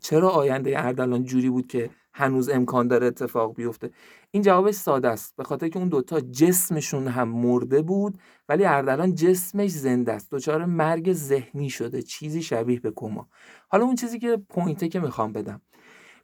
چرا 0.00 0.30
آینده 0.30 0.84
اردلان 0.84 1.24
جوری 1.24 1.50
بود 1.50 1.66
که 1.66 1.90
هنوز 2.14 2.48
امکان 2.48 2.88
داره 2.88 3.06
اتفاق 3.06 3.54
بیفته. 3.54 3.90
این 4.30 4.42
جوابش 4.42 4.74
ساده 4.74 5.08
است 5.08 5.36
به 5.36 5.44
خاطر 5.44 5.68
که 5.68 5.78
اون 5.78 5.88
دوتا 5.88 6.20
جسمشون 6.20 7.08
هم 7.08 7.28
مرده 7.28 7.82
بود 7.82 8.18
ولی 8.48 8.64
اردلان 8.64 9.14
جسمش 9.14 9.70
زنده 9.70 10.12
است. 10.12 10.28
دچار 10.30 10.64
مرگ 10.64 11.12
ذهنی 11.12 11.70
شده 11.70 12.02
چیزی 12.02 12.42
شبیه 12.42 12.80
به 12.80 12.90
کما 12.96 13.28
حالا 13.68 13.84
اون 13.84 13.94
چیزی 13.94 14.18
که 14.18 14.36
پوینته 14.48 14.88
که 14.88 15.00
می‌خوام 15.00 15.32
بدم. 15.32 15.60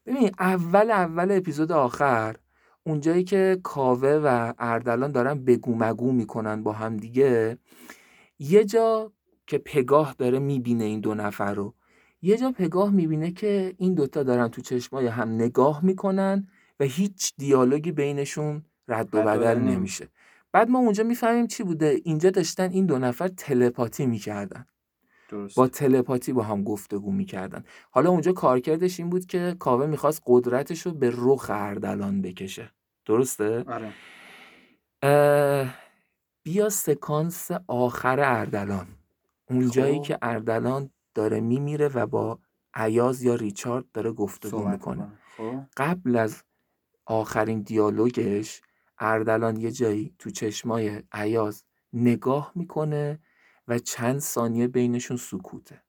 ببین 0.07 0.31
اول 0.41 0.91
اول 0.91 1.31
اپیزود 1.31 1.73
آخر 1.73 2.37
اونجایی 2.87 3.25
که 3.25 3.61
کاوه 3.63 4.21
و 4.25 4.53
اردلان 4.59 5.13
دارن 5.13 5.45
بگو 5.45 5.75
مگو 5.75 6.13
می‌کنن 6.13 6.63
با 6.63 6.73
هم 6.73 6.97
دیگه 6.97 7.59
یه 8.39 8.65
جا 8.65 9.13
که 9.47 9.59
پگاه 9.59 10.15
داره 10.19 10.39
می‌بینه 10.39 10.85
این 10.85 11.01
دو 11.01 11.15
نفر 11.15 11.55
رو. 11.55 11.75
یه 12.23 12.37
جا 12.37 12.53
پگاه 12.53 12.91
می‌بینه 12.91 13.31
که 13.31 13.75
این 13.79 13.95
دوتا 13.95 14.23
دارن 14.23 14.49
تو 14.49 14.63
چشمای 14.63 15.07
هم 15.07 15.29
نگاه 15.29 15.85
می‌کنن 15.85 16.49
و 16.81 16.85
هیچ 16.85 17.33
دیالوگی 17.39 17.93
بینشون 17.93 18.63
رد 18.89 19.15
و 19.15 19.23
بدل 19.23 19.59
نمیشه. 19.59 20.09
بعد 20.53 20.71
ما 20.71 20.79
اونجا 20.79 21.05
می‌فهمیم 21.05 21.47
چی 21.47 21.63
بوده. 21.63 22.01
اینجا 22.05 22.31
داشتن 22.31 22.71
این 22.71 22.87
دو 22.87 22.99
نفر 22.99 23.29
تلپاتی 23.29 24.07
می‌کردن. 24.07 24.67
با 25.57 25.69
تلپاتی 25.69 26.33
با 26.33 26.43
هم 26.43 26.65
گفتگو 26.65 27.13
می‌کردن. 27.13 27.65
حالا 27.91 28.11
اونجا 28.11 28.33
کارکردش 28.33 29.01
این 29.01 29.11
بود 29.11 29.27
که 29.27 29.57
کاوه 29.59 29.87
می‌خواست 29.87 30.23
قدرتش 30.27 30.81
رو 30.81 30.93
به 30.93 31.13
رخ 31.15 31.51
اردلان 31.51 32.23
بکشه. 32.23 32.73
درسته؟ 33.07 33.65
آره. 33.67 33.93
بیا 36.43 36.69
سکانس 36.69 37.51
آخر 37.67 38.21
اردلان. 38.21 38.87
اونجایی 39.51 39.97
خب. 39.99 40.03
که 40.03 40.19
اردلان 40.23 40.91
داره 41.17 41.41
میمیره 41.41 41.89
و 41.89 42.07
با 42.07 42.39
عیاز 42.75 43.23
یا 43.23 43.35
ریچارد 43.35 43.85
داره 43.93 44.13
گفتگو 44.13 44.69
می‌کنه. 44.69 45.13
خب. 45.37 45.61
قبل 45.77 46.17
از 46.17 46.43
آخرین 47.07 47.63
دیالوگش 47.63 48.61
اردلان 48.99 49.57
یه 49.57 49.71
جایی 49.71 50.15
تو 50.19 50.31
چشمای 50.31 51.03
عیاز 51.13 51.65
نگاه 51.93 52.53
می‌کنه 52.55 53.19
و 53.69 53.79
چند 53.79 54.19
ثانیه 54.19 54.69
بینشون 54.69 55.17
سکوته. 55.17 55.83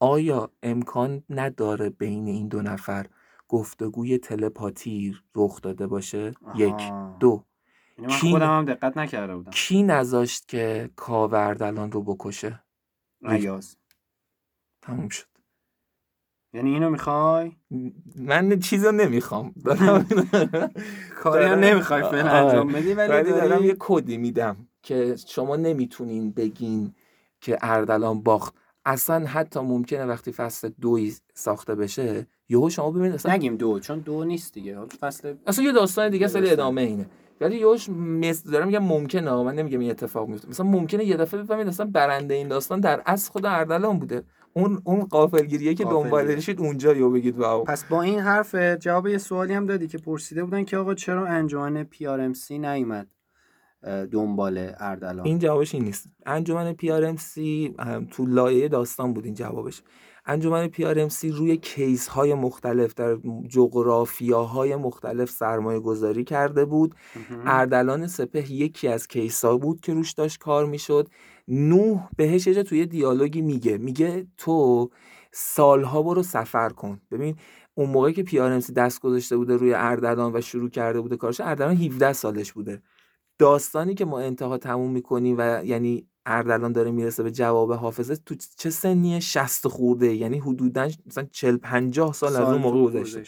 آیا 0.00 0.50
امکان 0.62 1.22
نداره 1.30 1.90
بین 1.90 2.26
این 2.28 2.48
دو 2.48 2.62
نفر 2.62 3.06
گفتگوی 3.48 4.18
تلپاتی 4.18 5.16
رخ 5.34 5.60
داده 5.60 5.86
باشه؟ 5.86 6.34
یک. 6.54 6.92
دو. 7.20 7.44
کی 8.08 8.30
خودم 8.30 8.58
هم 8.58 8.64
دقت 8.64 8.96
نکرده 8.96 9.36
بودم. 9.36 9.50
کی 9.50 9.82
نذاشت 9.82 10.48
که 10.48 10.90
کاوردلان 10.96 11.92
رو 11.92 12.02
بکشه؟ 12.02 12.62
عیاز 13.24 13.76
تموم 14.86 15.08
شد. 15.08 15.26
یعنی 16.52 16.70
اینو 16.70 16.90
می‌خوای؟ 16.90 17.52
من 18.16 18.58
چیزو 18.58 18.92
نمی‌خوام. 18.92 19.54
کاری 21.16 21.44
هم 21.44 21.58
نمی‌خوای 21.58 22.02
فعلا 22.02 22.30
آره. 22.30 22.46
انجام 22.46 22.72
بدی 22.72 22.94
ولی 22.94 23.30
دارم 23.30 23.64
یه 23.64 23.76
کدی 23.78 24.16
میدم 24.16 24.56
که 24.82 25.16
شما 25.28 25.56
نمی‌تونین 25.56 26.32
بگین 26.32 26.94
که 27.40 27.58
اردلان 27.60 28.22
باخت. 28.22 28.54
اصلا 28.84 29.26
حتی 29.26 29.60
ممکنه 29.60 30.04
وقتی 30.04 30.32
فصل 30.32 30.70
دوی 30.80 31.14
ساخته 31.34 31.74
بشه 31.74 32.26
یهو 32.48 32.70
شما 32.70 32.90
ببینید 32.90 33.14
اصلا 33.14 33.32
نگیم 33.32 33.56
دو 33.56 33.80
چون 33.80 33.98
دو 33.98 34.24
نیست 34.24 34.54
دیگه. 34.54 34.86
فصل 35.00 35.34
اصلا 35.46 35.64
یه 35.64 35.72
داستان 35.72 36.08
دیگه 36.08 36.28
سری 36.28 36.50
ادامه 36.50 36.82
اینه. 36.82 37.06
ولی 37.40 37.56
یهوش 37.56 37.88
مثل 37.88 38.50
دارم 38.50 38.66
میگم 38.66 38.82
ممکنه 38.82 39.32
من 39.32 39.54
نمیگم 39.54 39.78
این 39.78 39.90
اتفاق 39.90 40.28
میفته. 40.28 40.48
مثلا 40.48 40.66
ممکنه 40.66 41.04
یه 41.04 41.16
دفعه 41.16 41.42
بفهمید 41.42 41.68
اصلا 41.68 41.86
برنده 41.86 42.34
این 42.34 42.48
داستان 42.48 42.80
در 42.80 43.02
اصل 43.06 43.32
خود 43.32 43.46
اردلان 43.46 43.98
بوده. 43.98 44.24
اون 44.56 44.82
اون 44.84 45.04
قافلگیریه 45.04 45.74
که 45.74 45.84
دنبال 45.84 46.40
شید 46.40 46.60
اونجا 46.60 46.94
یو 46.94 47.10
بگید 47.10 47.38
واو. 47.38 47.64
پس 47.64 47.84
با 47.84 48.02
این 48.02 48.20
حرف 48.20 48.54
جواب 48.54 49.06
یه 49.06 49.18
سوالی 49.18 49.54
هم 49.54 49.66
دادی 49.66 49.88
که 49.88 49.98
پرسیده 49.98 50.44
بودن 50.44 50.64
که 50.64 50.76
آقا 50.76 50.94
چرا 50.94 51.26
انجمن 51.26 51.84
PRMC 51.84 52.58
نیومد 52.58 53.08
دنبال 54.12 54.72
اردلان؟ 54.78 55.26
این 55.26 55.38
جوابش 55.38 55.74
این 55.74 55.84
نیست. 55.84 56.06
انجمن 56.26 56.72
PRMC 56.72 57.74
تو 58.10 58.26
لایه 58.26 58.68
داستان 58.68 59.12
بود 59.12 59.24
این 59.24 59.34
جوابش. 59.34 59.82
انجمن 60.26 60.66
PRMC 60.66 61.30
روی 61.30 61.56
case 61.56 62.08
های 62.08 62.34
مختلف 62.34 62.94
در 62.94 63.16
جغرافیاهای 63.48 64.76
مختلف 64.76 65.30
سرمایه 65.30 65.80
گذاری 65.80 66.24
کرده 66.24 66.64
بود. 66.64 66.94
اردلان 67.46 68.06
سپه 68.06 68.52
یکی 68.52 68.88
از 68.88 69.08
case 69.08 69.44
ها 69.44 69.56
بود 69.56 69.80
که 69.80 69.94
روش 69.94 70.12
داشت 70.12 70.38
کار 70.38 70.66
می‌شد. 70.66 71.08
نوح 71.48 72.08
بهش 72.16 72.46
یه 72.46 72.62
توی 72.62 72.86
دیالوگی 72.86 73.42
میگه. 73.42 73.78
میگه 73.78 74.26
تو 74.36 74.90
سالها 75.32 76.02
برو 76.02 76.22
سفر 76.22 76.68
کن. 76.68 77.00
ببین 77.10 77.36
اون 77.74 77.90
موقعی 77.90 78.12
که 78.12 78.22
پی 78.22 78.38
ار 78.38 78.58
دست 78.58 79.00
گذاشته 79.00 79.36
بوده 79.36 79.56
روی 79.56 79.74
اردلان 79.74 80.36
و 80.36 80.40
شروع 80.40 80.70
کرده 80.70 81.00
بوده 81.00 81.16
کارش 81.16 81.40
اردلان 81.40 81.76
17 81.76 82.12
سالش 82.12 82.52
بوده. 82.52 82.82
داستانی 83.38 83.94
که 83.94 84.04
ما 84.04 84.20
انتها 84.20 84.58
تموم 84.58 84.90
می‌کنیم 84.90 85.36
و 85.38 85.64
یعنی 85.64 86.06
اردلان 86.26 86.72
داره 86.72 86.90
می‌رسه 86.90 87.22
به 87.22 87.30
جواب 87.30 87.72
حافظه 87.72 88.16
تو 88.16 88.34
چه 88.56 88.70
سنیه 88.70 89.20
60 89.20 89.68
خورده؟ 89.68 90.14
یعنی 90.14 90.38
حدودا 90.38 90.88
مثلا 91.06 91.26
40 91.32 91.56
50 91.56 92.12
سال, 92.12 92.30
سال 92.30 92.42
از 92.42 92.52
اون 92.52 92.62
موقع 92.62 92.82
گذشته. 92.82 93.22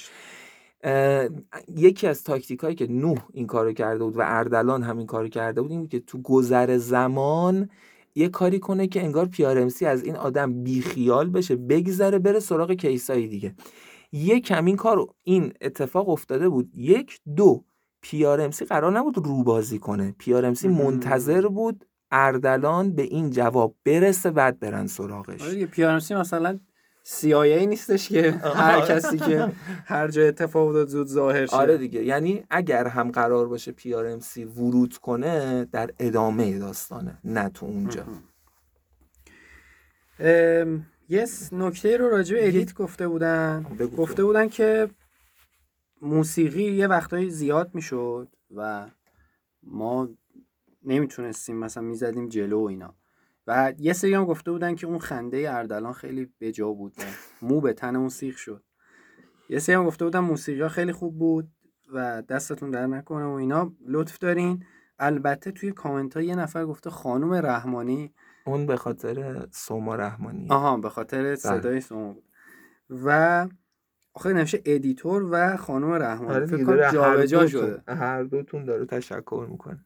یکی 1.76 2.06
از 2.06 2.24
تاکتیک 2.24 2.60
هایی 2.60 2.74
که 2.74 2.86
نوح 2.86 3.18
این 3.32 3.46
کارو 3.46 3.72
کرده 3.72 4.04
بود 4.04 4.16
و 4.16 4.20
اردلان 4.24 4.82
همین 4.82 5.06
کارو 5.06 5.28
کرده 5.28 5.62
بود 5.62 5.70
این 5.70 5.80
بود 5.80 5.90
که 5.90 6.00
تو 6.00 6.22
گذر 6.22 6.76
زمان 6.76 7.68
یه 8.16 8.28
کاری 8.28 8.58
کنه 8.58 8.86
که 8.86 9.04
انگار 9.04 9.26
پیارمسی 9.26 9.86
از 9.86 10.04
این 10.04 10.16
آدم 10.16 10.62
بیخیال 10.62 11.30
بشه 11.30 11.56
بگذره 11.56 12.18
بره 12.18 12.40
سراغ 12.40 12.72
کیسای 12.72 13.26
دیگه. 13.26 13.54
یک 14.12 14.46
کمین 14.46 14.76
کار 14.76 15.06
این 15.22 15.52
اتفاق 15.60 16.08
افتاده 16.08 16.48
بود. 16.48 16.70
یک 16.74 17.20
دو 17.36 17.64
پیارمسی 18.00 18.64
قرار 18.64 18.92
نبود 18.92 19.18
رو 19.18 19.42
بازی 19.44 19.78
کنه 19.78 20.14
پیارمسی 20.18 20.68
منتظر 20.68 21.48
بود 21.48 21.84
اردلان 22.10 22.94
به 22.94 23.02
این 23.02 23.30
جواب 23.30 23.76
برسه 23.84 24.30
بعد 24.30 24.60
برن 24.60 24.86
سراغش. 24.86 25.42
آره 25.42 25.66
پیارمسی 25.66 26.14
مثلا 26.14 26.58
CIA 27.06 27.66
نیستش 27.66 28.08
که 28.08 28.30
هر 28.32 28.80
کسی 28.80 29.18
که 29.18 29.52
هر 29.84 30.08
جای 30.08 30.28
اتفاق 30.28 30.68
افتاد 30.68 30.88
زود 30.88 31.06
ظاهر 31.06 31.46
شه. 31.46 31.56
آره 31.56 31.78
دیگه. 31.78 32.04
یعنی 32.04 32.44
اگر 32.50 32.86
هم 32.86 33.10
قرار 33.10 33.48
باشه 33.48 33.72
پی 33.72 33.94
آر 33.94 34.06
ام 34.06 34.20
سی 34.20 34.44
ورود 34.44 34.96
کنه 34.96 35.64
در 35.64 35.90
ادامه 35.98 36.58
داستانه 36.58 37.18
نه 37.24 37.48
تو 37.48 37.66
اونجا. 37.66 38.04
یه 41.08 41.26
نکته 41.52 41.96
رو 41.96 42.08
راجع 42.08 42.34
به 42.36 42.48
ادیت 42.48 42.74
گفته 42.74 43.08
بودن. 43.08 43.66
گفته 43.96 44.24
بودن 44.24 44.48
که 44.48 44.90
موسیقی 46.02 46.62
یه 46.62 46.86
وقتایی 46.86 47.30
زیاد 47.30 47.70
می‌شد 47.74 48.28
و 48.56 48.86
ما 49.62 50.08
نمی‌تونستیم 50.84 51.56
مثلا 51.56 51.82
می‌زدیم 51.82 52.28
جلو 52.28 52.60
و 52.60 52.64
اینا. 52.64 52.94
و 53.46 53.72
یه 53.78 53.92
سری 53.92 54.14
هم 54.14 54.24
گفته 54.24 54.50
بودن 54.50 54.74
که 54.74 54.86
اون 54.86 54.98
خنده 54.98 55.54
اردلان 55.54 55.92
خیلی 55.92 56.32
بجا 56.40 56.72
بود 56.72 56.94
و 56.98 57.02
مو 57.42 57.60
به 57.60 57.72
تن 57.72 57.96
اون 57.96 58.08
سیخ 58.08 58.38
شد. 58.38 58.62
یه 59.48 59.58
سری 59.58 59.74
هم 59.74 59.84
گفته 59.84 60.04
بودن 60.04 60.20
موسیقی 60.20 60.62
ها 60.62 60.68
خیلی 60.68 60.92
خوب 60.92 61.18
بود 61.18 61.48
و 61.92 62.22
دستتون 62.22 62.70
در 62.70 62.86
نکنه 62.86 63.24
و 63.24 63.30
اینا. 63.30 63.72
لطف 63.86 64.18
دارین. 64.18 64.64
البته 64.98 65.50
توی 65.50 65.72
کامنت 65.72 66.16
ها 66.16 66.22
یه 66.22 66.34
نفر 66.34 66.66
گفته 66.66 66.90
خانم 66.90 67.32
رحمانی. 67.32 68.14
اون 68.46 68.66
به 68.66 68.76
خاطر 68.76 69.46
سوما 69.50 69.94
رحمانی. 69.94 70.46
آها 70.50 70.76
به 70.76 70.88
خاطر 70.88 71.34
صدای 71.34 71.80
شما 71.80 72.12
بود. 72.12 72.24
و 72.90 73.48
آخه 74.14 74.32
نوشته 74.32 74.62
ادیتور 74.64 75.28
و 75.30 75.56
خانم 75.56 75.92
رحمانی. 75.92 76.34
آره 76.34 76.46
فکر 76.46 76.64
کنم 76.64 76.90
جابجا 76.90 77.46
شده. 77.46 77.82
هر 77.88 78.22
دوتون 78.22 78.64
داره 78.64 78.86
تشکر 78.86 79.46
می‌کنه. 79.50 79.84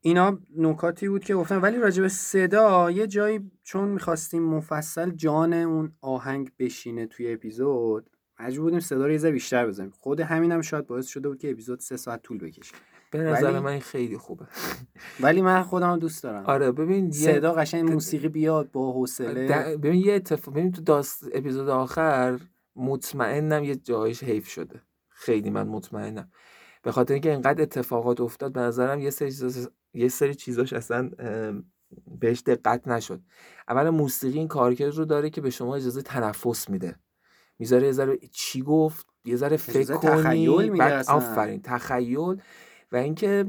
اینا 0.00 0.38
نکاتی 0.56 1.08
بود 1.08 1.24
که 1.24 1.34
گفتم. 1.34 1.62
ولی 1.62 1.78
راجع 1.78 2.02
به 2.02 2.08
صدا 2.08 2.90
یه 2.90 3.06
جایی 3.06 3.50
چون 3.62 3.88
می‌خواستیم 3.88 4.42
مفصل 4.42 5.10
جان 5.10 5.52
اون 5.52 5.92
آهنگ 6.00 6.50
بشینه 6.58 7.06
توی 7.06 7.32
اپیزود 7.32 8.10
مجبور 8.40 8.64
بودیم 8.64 8.80
صدا 8.80 9.06
رو 9.06 9.12
یه 9.12 9.30
بیشتر 9.30 9.66
بزنیم. 9.66 9.90
خود 9.98 10.20
همین 10.20 10.52
هم 10.52 10.60
شاید 10.60 10.86
باعث 10.86 11.06
شده 11.06 11.28
بود 11.28 11.38
که 11.38 11.50
اپیزود 11.50 11.80
سه 11.80 11.96
ساعت 11.96 12.22
طول 12.22 12.38
بکشه. 12.38 12.74
به 13.10 13.18
نظر 13.18 13.50
ولی- 13.50 13.58
من 13.58 13.70
این 13.70 13.80
خیلی 13.80 14.18
خوبه. 14.18 14.46
ولی 15.20 15.42
من 15.42 15.62
خودم 15.62 15.98
دوست 15.98 16.22
دارم. 16.22 16.44
آره 16.46 16.72
ببین 16.72 17.04
یه 17.06 17.12
صدا 17.12 17.52
قشنگ 17.52 17.90
موسیقی 17.92 18.28
بیاد 18.28 18.70
با 18.72 18.92
حوصله. 18.92 19.48
د- 19.48 19.76
ببین 19.78 20.04
یه 20.04 20.14
اتفاق 20.14 20.54
ببین 20.54 20.72
تو 20.72 20.82
داست 20.82 21.24
اپیزود 21.32 21.68
آخر 21.68 22.38
مطمئنم 22.76 23.64
یه 23.64 23.76
جایش 23.76 24.24
حیف 24.24 24.48
شده. 24.48 24.82
خیلی 25.08 25.50
من 25.50 25.66
مطمئنم. 25.68 26.30
به 26.82 26.92
خاطر 26.92 27.14
اینکه 27.14 27.30
اینقدر 27.30 27.62
اتفاقات 27.62 28.20
افتاد 28.20 28.52
به 28.52 28.60
نظرم 28.60 29.00
یه 29.00 29.10
سری 29.10 29.28
چیزاش- 29.32 29.68
یه 29.94 30.08
سری 30.08 30.34
چیزاش 30.34 30.72
اصلا 30.72 31.10
بهش 32.20 32.42
دقت 32.46 32.88
نشد. 32.88 33.20
اول 33.68 33.90
موسیقی 33.90 34.38
این 34.38 34.48
کارکرد 34.48 34.94
رو 34.94 35.04
داره 35.04 35.30
که 35.30 35.40
به 35.40 35.50
شما 35.50 35.76
اجازه 35.76 36.02
تنفس 36.02 36.70
میده. 36.70 36.96
می‌ذاره 37.58 37.86
یه 37.86 37.92
ذره 37.92 38.18
چی 38.32 38.62
گفت؟ 38.62 39.06
یه 39.24 39.36
ذره 39.36 39.56
فکر 39.56 39.94
کنی 39.94 40.46
میده 40.68 40.76
بعد. 40.78 41.06
آفرین 41.08 41.62
تخیل. 41.62 42.40
و 42.92 42.96
اینکه 42.96 43.44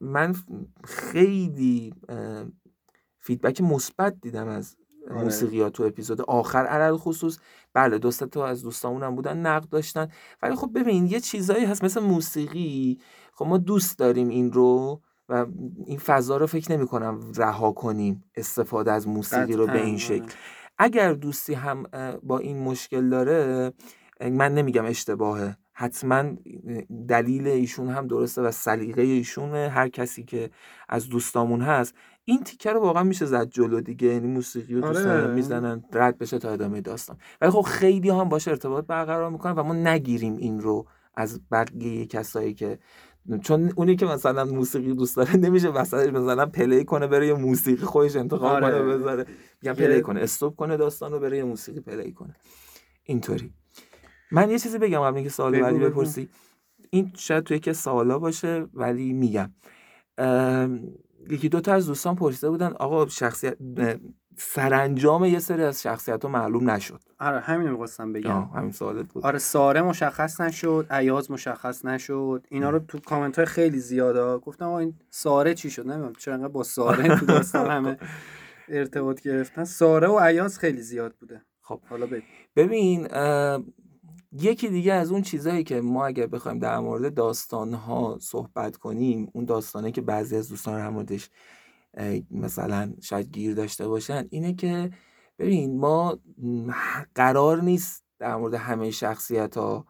من 0.00 0.34
خیلی 0.84 1.94
فیدبک 3.18 3.60
مثبت 3.60 4.20
دیدم 4.20 4.48
از 4.48 4.76
آره. 5.10 5.22
موسیقی 5.22 5.60
ها 5.60 5.70
تو 5.70 5.82
اپیزود 5.82 6.20
آخر 6.20 6.66
علل 6.66 6.96
خصوص. 6.96 7.38
بله 7.74 7.98
دوست 7.98 8.24
تا 8.24 8.46
از 8.46 8.62
دوستامون 8.62 9.02
هم 9.02 9.14
بودن 9.14 9.36
نقد 9.36 9.68
داشتن. 9.68 10.08
ولی 10.42 10.54
خب 10.54 10.70
ببین 10.74 11.06
یه 11.06 11.20
چیزایی 11.20 11.64
هست 11.64 11.84
مثل 11.84 12.00
موسیقی. 12.00 12.98
خب 13.34 13.46
ما 13.46 13.58
دوست 13.58 13.98
داریم 13.98 14.28
این 14.28 14.52
رو 14.52 15.00
و 15.28 15.46
این 15.86 15.98
فضا 15.98 16.36
رو 16.36 16.46
فکر 16.46 16.72
نمی 16.72 16.86
کنم 16.86 17.32
رها 17.36 17.72
کنیم 17.72 18.24
استفاده 18.34 18.92
از 18.92 19.08
موسیقی 19.08 19.52
رو 19.52 19.66
به 19.66 19.78
این 19.82 19.88
آره. 19.88 19.96
شکل. 19.96 20.32
اگر 20.78 21.12
دوستی 21.12 21.54
هم 21.54 21.82
با 22.22 22.38
این 22.38 22.62
مشکل 22.64 23.08
داره 23.08 23.72
من 24.20 24.54
نمیگم 24.54 24.84
اشتباهه. 24.86 25.56
حتما 25.80 26.24
دلیل 27.08 27.48
ایشون 27.48 27.88
هم 27.88 28.06
درسته 28.06 28.42
و 28.42 28.50
سلیقه 28.50 29.02
ایشونه 29.02 29.68
هر 29.68 29.88
کسی 29.88 30.24
که 30.24 30.50
از 30.88 31.08
دوستامون 31.08 31.60
هست. 31.60 31.94
این 32.24 32.44
تیکه 32.44 32.72
رو 32.72 32.80
واقعا 32.80 33.02
میشه 33.02 33.26
زد 33.26 33.48
جلو 33.48 33.80
دیگه 33.80 34.08
یعنی 34.08 34.26
موسیقی 34.26 34.74
رو 34.74 34.80
دوست 34.80 35.06
آره. 35.06 35.34
می‌زنن 35.34 35.84
رد 35.92 36.18
بشه 36.18 36.38
تا 36.38 36.50
ادامه 36.50 36.80
داستان. 36.80 37.16
ولی 37.40 37.50
خب 37.50 37.60
خیلی 37.60 38.10
هم 38.10 38.28
باشه 38.28 38.50
ارتباط 38.50 38.86
برقرار 38.86 39.30
می‌کنن 39.30 39.52
و 39.52 39.62
ما 39.62 39.74
نگیریم 39.74 40.36
این 40.36 40.60
رو 40.60 40.86
از 41.14 41.40
بقیه 41.50 42.06
کسایی 42.06 42.54
که 42.54 42.78
چون 43.42 43.72
اونی 43.76 43.96
که 43.96 44.06
مثلا 44.06 44.44
موسیقی 44.44 44.94
دوست 44.94 45.16
داره 45.16 45.36
نمیشه 45.36 45.68
وسطش 45.68 46.12
مثلا 46.12 46.46
پلی 46.46 46.84
کنه 46.84 47.06
بره 47.06 47.26
یه 47.26 47.34
موسیقی 47.34 47.84
خودش 47.84 48.16
انتخاب 48.16 48.64
آره. 48.64 48.70
کنه 48.70 48.82
بذاره. 48.82 49.26
میگم 49.62 49.74
play 49.74 50.00
کنه 50.00 50.20
stop 50.20 50.56
کنه 50.56 50.76
داستان 50.76 51.12
رو 51.12 51.20
بره 51.20 51.36
یه 51.36 51.44
موسیقی 51.44 51.80
play 51.80 52.12
کنه. 52.12 52.36
اینطوری. 53.04 53.52
من 54.32 54.50
یه 54.50 54.58
چیزی 54.58 54.78
بگم 54.78 55.00
قبل 55.00 55.14
اینکه 55.14 55.30
سوال 55.30 55.60
بعدی. 55.60 55.78
بپرسی. 55.78 56.28
این 56.90 57.12
شاید 57.16 57.44
توی 57.44 57.58
که 57.58 57.72
سوالا 57.72 58.18
باشه 58.18 58.66
ولی 58.74 59.12
میگم. 59.12 59.50
یکی 61.30 61.48
دوتا 61.48 61.74
از 61.74 61.86
دوستان 61.86 62.16
پرسیده 62.16 62.50
بودن 62.50 62.72
آقا 62.72 63.06
شخصیت 63.06 63.56
سرانجام 64.36 65.24
یه 65.24 65.38
سری 65.38 65.62
از 65.62 65.82
شخصیت 65.82 66.24
ها 66.24 66.30
معلوم 66.30 66.70
نشد. 66.70 67.00
آره 67.18 67.40
همین 67.40 67.70
می‌خواستم 67.70 68.12
بگم. 68.12 68.42
همین 68.42 68.72
سوالت 68.72 69.12
بود. 69.12 69.26
آره 69.26 69.38
ساره 69.38 69.82
مشخص 69.82 70.40
نشد 70.40 70.86
ایاز 70.90 71.30
مشخص 71.30 71.84
نشد. 71.84 72.46
اینا 72.48 72.70
رو 72.70 72.78
تو 72.78 72.98
کامنت 72.98 73.36
های 73.36 73.46
خیلی 73.46 73.78
زیاده 73.78 74.38
گفتم 74.38 74.64
آقا 74.64 74.78
این 74.78 74.94
ساره 75.10 75.54
چی 75.54 75.70
شد؟ 75.70 75.86
نمی‌دونم 75.86 76.12
چرا 76.12 76.34
انقدر 76.34 76.48
با 76.48 76.62
ساره 76.62 77.16
تو 77.18 77.26
داستان 77.26 77.70
همه 77.70 77.98
ارتباط 78.68 79.20
گرفتن؟ 79.20 79.64
ساره 79.64 80.08
و 80.08 80.12
ایاز 80.12 80.58
خیلی 80.58 80.82
زیاد 80.82 81.14
بوده. 81.20 81.42
خب. 81.62 81.80
حالا 81.90 82.06
ببین 82.56 83.06
اه، 83.10 83.62
یکی 84.32 84.68
دیگه 84.68 84.92
از 84.92 85.12
اون 85.12 85.22
چیزهایی 85.22 85.64
که 85.64 85.80
ما 85.80 86.06
اگر 86.06 86.26
بخوایم 86.26 86.58
در 86.58 86.78
مورد 86.78 87.14
داستانها 87.14 88.18
صحبت 88.20 88.76
کنیم 88.76 89.30
اون 89.32 89.44
داستانه 89.44 89.92
که 89.92 90.00
بعضی 90.00 90.36
از 90.36 90.48
دوستان 90.48 90.78
در 90.78 90.90
موردش 90.90 91.30
مثلا 92.30 92.92
شاید 93.02 93.30
گیر 93.30 93.54
داشته 93.54 93.88
باشن 93.88 94.26
اینه 94.30 94.54
که 94.54 94.90
ببین 95.38 95.80
ما 95.80 96.18
قرار 97.14 97.62
نیست 97.62 98.04
در 98.18 98.36
مورد 98.36 98.54
همه 98.54 98.90
شخصیت 98.90 99.56
ها 99.56 99.86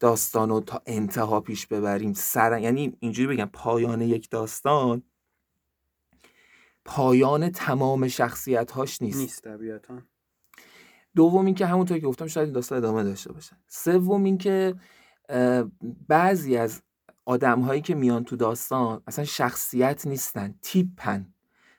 داستان 0.00 0.48
رو 0.48 0.60
تا 0.60 0.82
انتها 0.86 1.40
پیش 1.40 1.66
ببریم. 1.66 2.12
سر 2.12 2.58
یعنی 2.58 2.96
اینجوری 3.00 3.36
بگم 3.36 3.50
پایان 3.52 4.00
یک 4.00 4.30
داستان 4.30 5.02
پایان 6.84 7.50
تمام 7.50 8.08
شخصیت 8.08 8.70
هاش 8.70 9.02
نیست. 9.02 9.18
نیست 9.18 9.42
طبیعتا. 9.44 10.02
دوم 11.16 11.46
اینکه 11.46 11.66
همونطور 11.66 11.98
که 11.98 12.06
گفتم 12.06 12.26
شاید 12.26 12.46
این 12.46 12.54
داستان 12.54 12.78
ادامه 12.78 13.02
داشته 13.02 13.32
باشه. 13.32 13.56
سوم 13.68 14.24
اینکه 14.24 14.74
بعضی 16.08 16.56
از 16.56 16.82
آدم 17.24 17.60
هایی 17.60 17.80
که 17.80 17.94
میان 17.94 18.24
تو 18.24 18.36
داستان 18.36 19.02
اصلا 19.06 19.24
شخصیت 19.24 20.06
نیستن 20.06 20.54
تیپن. 20.62 21.34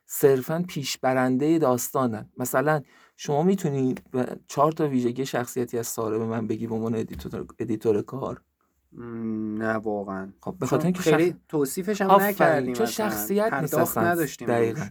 صرفا 0.06 0.65
پیشبرنده 0.67 1.60
داستانن. 1.60 2.30
مثلا 2.38 2.82
شما 3.17 3.44
می‌تونی 3.44 3.96
چهار 4.48 4.72
تا 4.72 4.88
ویژگی 4.88 5.26
شخصیتی 5.26 5.78
از 5.78 5.88
ساره 5.88 6.17
به 6.17 6.26
من 6.26 6.48
بگی 6.48 6.67
به 6.67 6.76
عنوان 6.76 6.96
editor, 6.95 7.45
editor 7.60 8.02
کار. 8.02 8.41
نه 9.58 9.74
واقعا. 9.74 10.34
خب 10.41 10.56
به 10.60 10.65
خاطر 10.65 10.84
اینکه 10.84 11.02
خیلی 11.02 11.30
شخص... 11.30 11.38
توصیفش 11.48 12.02
هم 12.02 12.12
نکردیم 12.12 12.74
چون. 12.74 12.86
شخصیت 12.86 13.54
نیست 13.54 13.98
نداشتیم 13.98 14.48
دقیقا. 14.48 14.88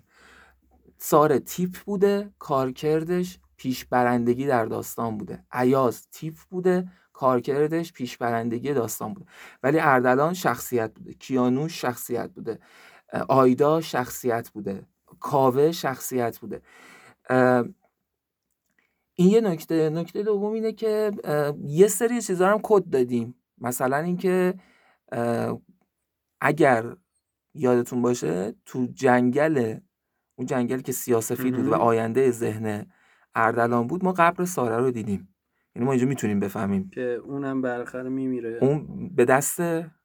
ساره 0.99 1.39
تیپ 1.39 1.77
بوده 1.87 2.31
کارکردش. 2.39 3.39
پیشبرندگی 3.61 4.47
در 4.47 4.65
داستان 4.65 5.19
بوده. 5.19 5.45
ایاز 5.61 6.09
تیپ 6.11 6.35
بوده 6.51 6.89
کارکردش 7.13 7.93
پیشبرندگی 7.93 8.75
داستان 8.75 9.15
بوده. 9.15 9.27
ولی 9.63 9.79
اردلان 9.79 10.35
شخصیت 10.35 10.95
بوده 10.95 11.15
کیانوش 11.15 11.81
شخصیت 11.81 12.31
بوده 12.31 12.59
آیدا 13.29 13.81
شخصیت 13.81 14.51
بوده 14.51 14.87
کاوه 15.21 15.73
شخصیت 15.73 16.39
بوده. 16.39 16.63
این 19.15 19.31
یه 19.31 19.41
نکته 19.41 19.91
نکته 19.91 20.23
دوم 20.23 20.53
اینه 20.53 20.73
که 20.73 21.11
یه 21.65 21.89
سری 21.89 22.23
چیزا 22.23 22.49
هم 22.49 22.61
کد 22.63 22.91
دادیم. 22.91 23.35
مثلا 23.59 23.97
اینکه 23.97 24.55
اگر 26.41 26.97
یادتون 27.55 28.03
باشه 28.03 28.55
تو 28.67 28.87
جنگل 28.95 29.79
اون 30.35 30.47
جنگل 30.47 30.81
که 30.81 30.93
سیاسفید 30.93 31.57
بود 31.57 31.67
و. 31.67 31.75
آینده 31.75 32.31
ذهن 32.31 32.87
اردلان 33.35 33.87
بود 33.87 34.05
ما 34.05 34.13
قبر 34.13 34.45
ساره 34.45 34.77
رو 34.77 34.91
دیدیم 34.91 35.35
یعنی 35.77 35.87
ما 35.87 35.93
اینجا 35.93 36.07
می‌تونیم 36.07 36.41
بفهمیم 36.41 36.91
که 36.95 37.21
اونم 37.25 37.63
بالاخره 37.63 38.09
میمیره 38.09 38.59
اون 38.61 39.11
به 39.17 39.25
دست 39.25 39.61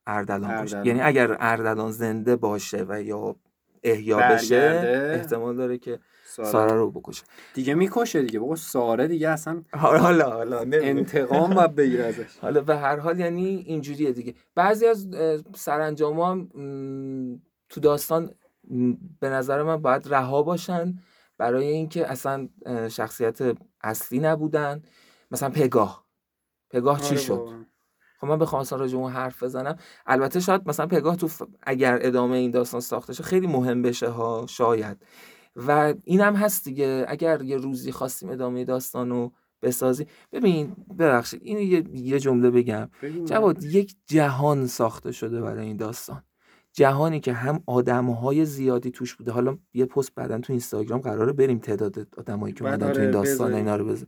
اردلان 0.07 0.59
باشه 0.59 0.77
اردلان. 0.77 0.85
یعنی 0.85 1.01
اگر 1.01 1.38
اردلان 1.39 1.91
زنده 1.91 2.35
باشه 2.35 2.85
و 2.89 3.01
یا 3.01 3.35
احیا 3.83 4.17
بشه. 4.17 5.11
احتمال 5.13 5.55
داره 5.55 5.77
که 5.77 5.99
ساره. 6.25 6.49
ساره 6.49 6.73
رو 6.73 6.91
بکشه 6.91 7.23
دیگه 7.53 7.73
می‌کشه 7.73 8.21
دیگه 8.21 8.39
بابا 8.39 8.55
ساره 8.55 9.07
دیگه 9.07 9.29
اصلا 9.29 9.63
حالا 9.73 10.29
حالا. 10.29 10.59
انتقام 10.59 11.53
باید 11.53 11.75
بگیره 11.75 12.03
ازش 12.03 12.38
حالا 12.41 12.61
به 12.61 12.75
هر 12.77 12.99
حال 12.99 13.19
یعنی 13.19 13.45
اینجوریه 13.45 14.11
دیگه 14.11 14.33
بعضی 14.55 14.85
از 14.85 15.07
سرانجام 15.55 16.19
هم 16.19 16.49
تو 17.69 17.79
داستان 17.81 18.29
به 19.19 19.29
نظر 19.29 19.63
من 19.63 19.81
باید 19.81 20.13
رها 20.13 20.43
باشن 20.43 20.93
برای 21.38 21.67
اینکه 21.67 22.12
اصلا 22.12 22.50
شخصیت 22.89 23.39
اصلی 23.82 24.19
نبودن. 24.19 24.82
مثلا 25.32 25.50
پگاه. 25.50 26.06
پگاه 26.69 27.02
چی 27.02 27.08
آره 27.08 27.17
شد. 27.17 27.50
خب 28.19 28.28
من 28.28 28.39
بخوام 28.39 28.62
مثلا 28.62 28.80
راجع 28.80 28.98
اون 28.98 29.12
حرف 29.12 29.43
بزنم. 29.43 29.78
البته 30.06 30.39
شاید 30.39 30.62
مثلا 30.69 30.88
پگاه 30.88 31.15
تو 31.15 31.28
ف- 31.28 31.48
اگر 31.63 32.00
ادامه 32.02 32.38
این 32.38 32.52
داستان 32.52 32.82
ساخته 32.82 33.13
شه 33.13 33.24
خیلی 33.24 33.48
مهم 33.48 33.82
بشه 33.82 34.10
ها 34.10 34.45
شاید. 34.50 34.98
و 35.56 35.93
اینم 36.04 36.36
هست 36.36 36.63
دیگه. 36.65 37.06
اگر 37.08 37.41
یه 37.41 37.58
روزی 37.58 37.91
خواستیم 37.91 38.30
ادامه 38.30 38.65
داستان 38.65 39.10
رو 39.10 39.32
بسازی 39.62 40.08
ببین 40.32 40.76
ببخشید 41.00 41.41
اینو 41.43 41.60
یه, 41.62 41.84
یه 41.93 42.19
جمله 42.19 42.52
بگم. 42.52 42.89
جواد 43.26 43.63
یک 43.63 43.95
جهان 44.06 44.67
ساخته 44.67 45.12
شده 45.12 45.41
برای 45.41 45.65
این 45.65 45.78
داستان. 45.78 46.24
جهانی 46.75 47.19
که 47.19 47.33
هم 47.33 47.63
آدمهای 47.65 48.45
زیادی 48.45 48.91
توش 48.91 49.15
بوده. 49.15 49.31
حالا 49.31 49.57
یه 49.73 49.85
پست 49.85 50.15
بعدا 50.15 50.39
تو 50.39 50.53
اینستاگرام 50.53 51.01
قراره 51.01 51.33
بریم 51.33 51.59
تعداد 51.59 52.07
آدمایی 52.17 52.53
که 52.53 52.63
اومدن 52.63 52.88
تو 52.88 52.93
آره، 52.93 53.01
این 53.01 53.11
داستان. 53.11 53.53
اینا 53.53 53.75
رو 53.75 53.85
بزن 53.85 54.07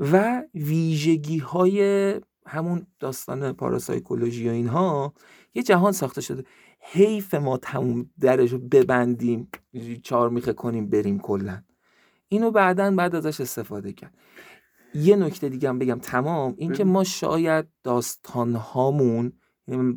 و 0.00 0.42
ویژگی 0.54 1.38
های 1.38 2.14
همون 2.46 2.86
داستان 3.00 3.52
پاراسایکولوژی 3.52 4.48
و 4.48 4.52
اینها 4.52 5.14
یه 5.54 5.62
جهان 5.62 5.92
ساخته 5.92 6.20
شده. 6.20 6.44
حیف 6.80 7.34
ما 7.34 7.56
تموم 7.56 8.10
درش 8.20 8.52
رو 8.52 8.58
ببندیم 8.58 9.48
چهار 10.02 10.30
میخه 10.30 10.52
کنیم 10.52 10.90
بریم 10.90 11.18
کلا. 11.18 11.62
اینو 12.28 12.50
بعدا 12.50 12.90
بعد 12.90 13.14
ازش 13.14 13.40
استفاده 13.40 13.92
کرد. 13.92 14.14
یه 14.94 15.16
نکته 15.16 15.48
دیگه 15.48 15.68
هم 15.68 15.78
بگم. 15.78 15.98
تمام. 15.98 16.54
این 16.56 16.72
که 16.72 16.84
بگو. 16.84 16.92
ما 16.92 17.04
شاید 17.04 17.66
داستان 17.82 18.54
هامون 18.54 19.32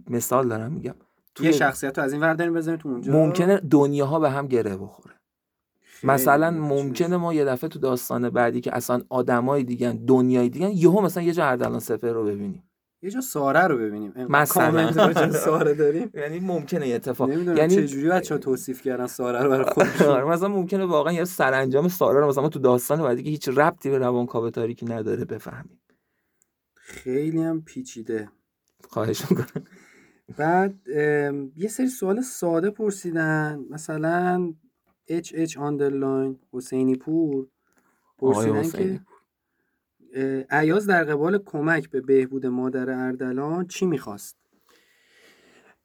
مثال 0.09 0.47
دارم 0.47 0.71
میگم. 0.71 0.95
یه 1.39 1.51
شخصیت 1.51 1.97
رو 1.97 2.03
از 2.03 2.13
این 2.13 2.21
ور 2.21 2.33
داریم 2.33 2.53
بزنیم 2.53 2.77
تو 2.77 2.89
اونجا. 2.89 3.13
ممکنه 3.13 3.57
دنیاها 3.57 4.19
به 4.19 4.29
هم 4.29 4.47
گره 4.47 4.77
بخوره. 4.77 5.15
مثلا. 6.03 6.51
ممکنه 6.51 7.17
ما 7.17 7.33
یه 7.33 7.45
دفعه 7.45 7.69
تو 7.69 7.79
داستان 7.79 8.29
بعدی 8.29 8.61
که 8.61 8.75
اصلا 8.75 9.01
آدمای 9.09 9.63
دیگن 9.63 10.05
دنیای 10.05 10.49
دیگن 10.49 10.71
یهو 10.71 11.01
مثلا 11.01 11.23
یه 11.23 11.33
جا 11.33 11.45
اردلان 11.45 11.79
سپر 11.79 12.09
رو 12.09 12.25
ببینیم. 12.25 12.63
یه 13.01 13.09
جا 13.09 13.21
ساره 13.21 13.67
رو 13.67 13.77
ببینیم. 13.77 14.13
مثلا. 14.29 15.31
ساره 15.31 15.73
داریم. 15.73 16.11
یعنی 16.23 16.39
ممکنه 16.39 16.87
یه 16.87 16.95
اتفاق. 16.95 17.29
یعنی 17.29 17.75
چه 17.75 17.87
جوری 17.87 18.09
بچه‌ها 18.09 18.39
توصیف 18.39 18.81
کردن 18.81 19.07
ساره 19.07 19.43
رو 19.43 19.49
برای 19.49 19.65
خودشون. 19.65 20.07
آره، 20.07 20.25
مثلا 20.25 20.47
ممکنه 20.47 20.85
واقعا 20.85 21.13
یه 21.13 21.23
سرانجام 21.23 21.87
سارا 21.87 22.19
رو 22.19 22.27
مثلا 22.27 22.49
تو 22.49 22.59
داستان 22.59 23.01
بعدی 23.01 23.23
که 23.23 23.29
هیچ 23.29 23.49
ربطی 23.49 23.89
به 23.89 23.97
روانکاو 23.97 24.49
تاریکی 24.49 24.85
نداره 24.85 25.25
بفهمیم. 25.25 25.81
خیلی 26.75 27.41
هم 27.41 27.61
پیچیده. 27.61 28.29
خواهش 28.89 29.31
می‌کنم. 29.31 29.65
بعد 30.37 30.87
یه 31.57 31.67
سری 31.69 31.87
سوال 31.87 32.21
ساده 32.21 32.69
پرسیدن. 32.69 33.65
مثلا 33.69 34.53
اچ 35.07 35.33
اچ 35.35 35.57
underline 35.57 36.39
حسینی 36.53 36.95
پور 36.95 37.47
پرسیدن 38.17 38.55
حسینی. 38.55 38.97
که 38.97 40.45
اه، 40.51 40.59
ایاز 40.59 40.87
در 40.87 41.03
قبال 41.03 41.37
کمک 41.37 41.89
به 41.89 42.01
بهبود 42.01 42.45
مادر 42.45 42.89
اردلان 42.89 43.67
چی 43.67 43.85
می‌خواست؟ 43.85 44.37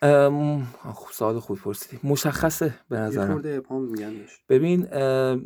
ام، 0.02 0.64
خب 0.94 1.12
سوال 1.12 1.38
خوب 1.38 1.58
پرسیدی. 1.58 2.08
مشخصه 2.08 2.74
به 2.88 2.98
نظرم. 2.98 3.42
ببین 4.48 4.88
اه، 4.92 5.38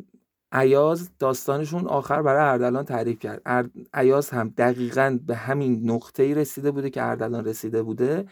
ایاز 0.53 1.11
داستانشون 1.19 1.87
آخر 1.87 2.23
برای 2.23 2.49
اردلان 2.53 2.85
تعریف 2.85 3.19
کرد. 3.19 3.71
ایاز 3.95 4.31
هم 4.31 4.49
دقیقا 4.49 5.19
به 5.27 5.37
همین 5.37 5.91
نقطه 5.91 6.23
ای 6.23 6.35
رسیده 6.35 6.71
بوده 6.71 6.91
که 6.91 7.03
اردلان 7.03 7.45
رسیده 7.45 7.83
بوده. 7.83 8.25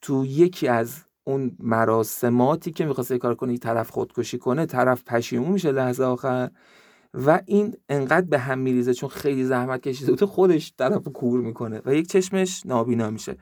تو 0.00 0.24
یکی 0.26 0.68
از 0.68 1.04
اون 1.24 1.56
مراسماتی 1.58 2.70
که 2.70 2.84
می‌خواسته 2.84 3.14
یه 3.14 3.18
کار 3.18 3.34
کنه 3.34 3.58
طرف 3.58 3.90
خودکشی 3.90 4.38
کنه 4.38 4.66
طرف 4.66 5.02
پشیمون 5.04 5.52
میشه 5.52 5.72
لحظه 5.72 6.04
آخر 6.04 6.50
و 7.14 7.40
این 7.46 7.76
انقدر 7.88 8.26
به 8.26 8.38
هم 8.38 8.58
میریزه 8.58 8.94
چون 8.94 9.08
خیلی 9.08 9.44
زحمت 9.44 9.80
کشیده 9.82 10.10
بوده 10.10 10.26
خودش 10.26 10.72
طرف 10.78 11.08
کور 11.08 11.40
می‌کنه 11.40 11.82
و 11.86 11.94
یک 11.94 12.08
چشمش 12.08 12.66
نابینا 12.66 13.10
میشه. 13.10 13.36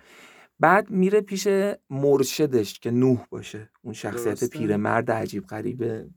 بعد 0.60 0.90
میره 0.90 1.20
پیش 1.20 1.48
مرشدش 1.90 2.78
که 2.78 2.90
نوح 2.90 3.26
باشه 3.30 3.70
اون 3.82 3.94
شخصیت. 3.94 4.44
پیرمرد 4.50 5.10
عجیب 5.10 5.46
غریبه 5.46 6.08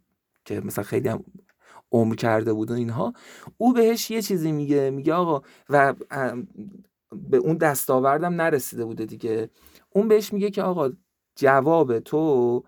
که 0.45 0.62
مثلا 0.62 0.84
خیلی 0.84 1.10
هم 1.10 1.23
عمر 1.91 2.15
کرده 2.15 2.54
بود 2.54 2.71
و 2.71 2.73
اینها. 2.73 3.13
او 3.58 3.73
بهش 3.73 4.12
یه 4.12 4.21
چیزی 4.21 4.52
میگه 4.52 4.89
میگه 4.89 5.13
آقا 5.13 5.41
و 5.69 5.93
به 7.30 7.38
اون 7.38 7.58
دستاوردم 7.58 8.34
نرسیده 8.34 8.86
بوده 8.86 9.06
دیگه. 9.06 9.50
اون 9.89 10.08
بهش 10.08 10.34
میگه 10.34 10.50
که 10.50 10.63
آقا 10.63 10.89
جواب 11.36 12.00
تو 12.00 12.63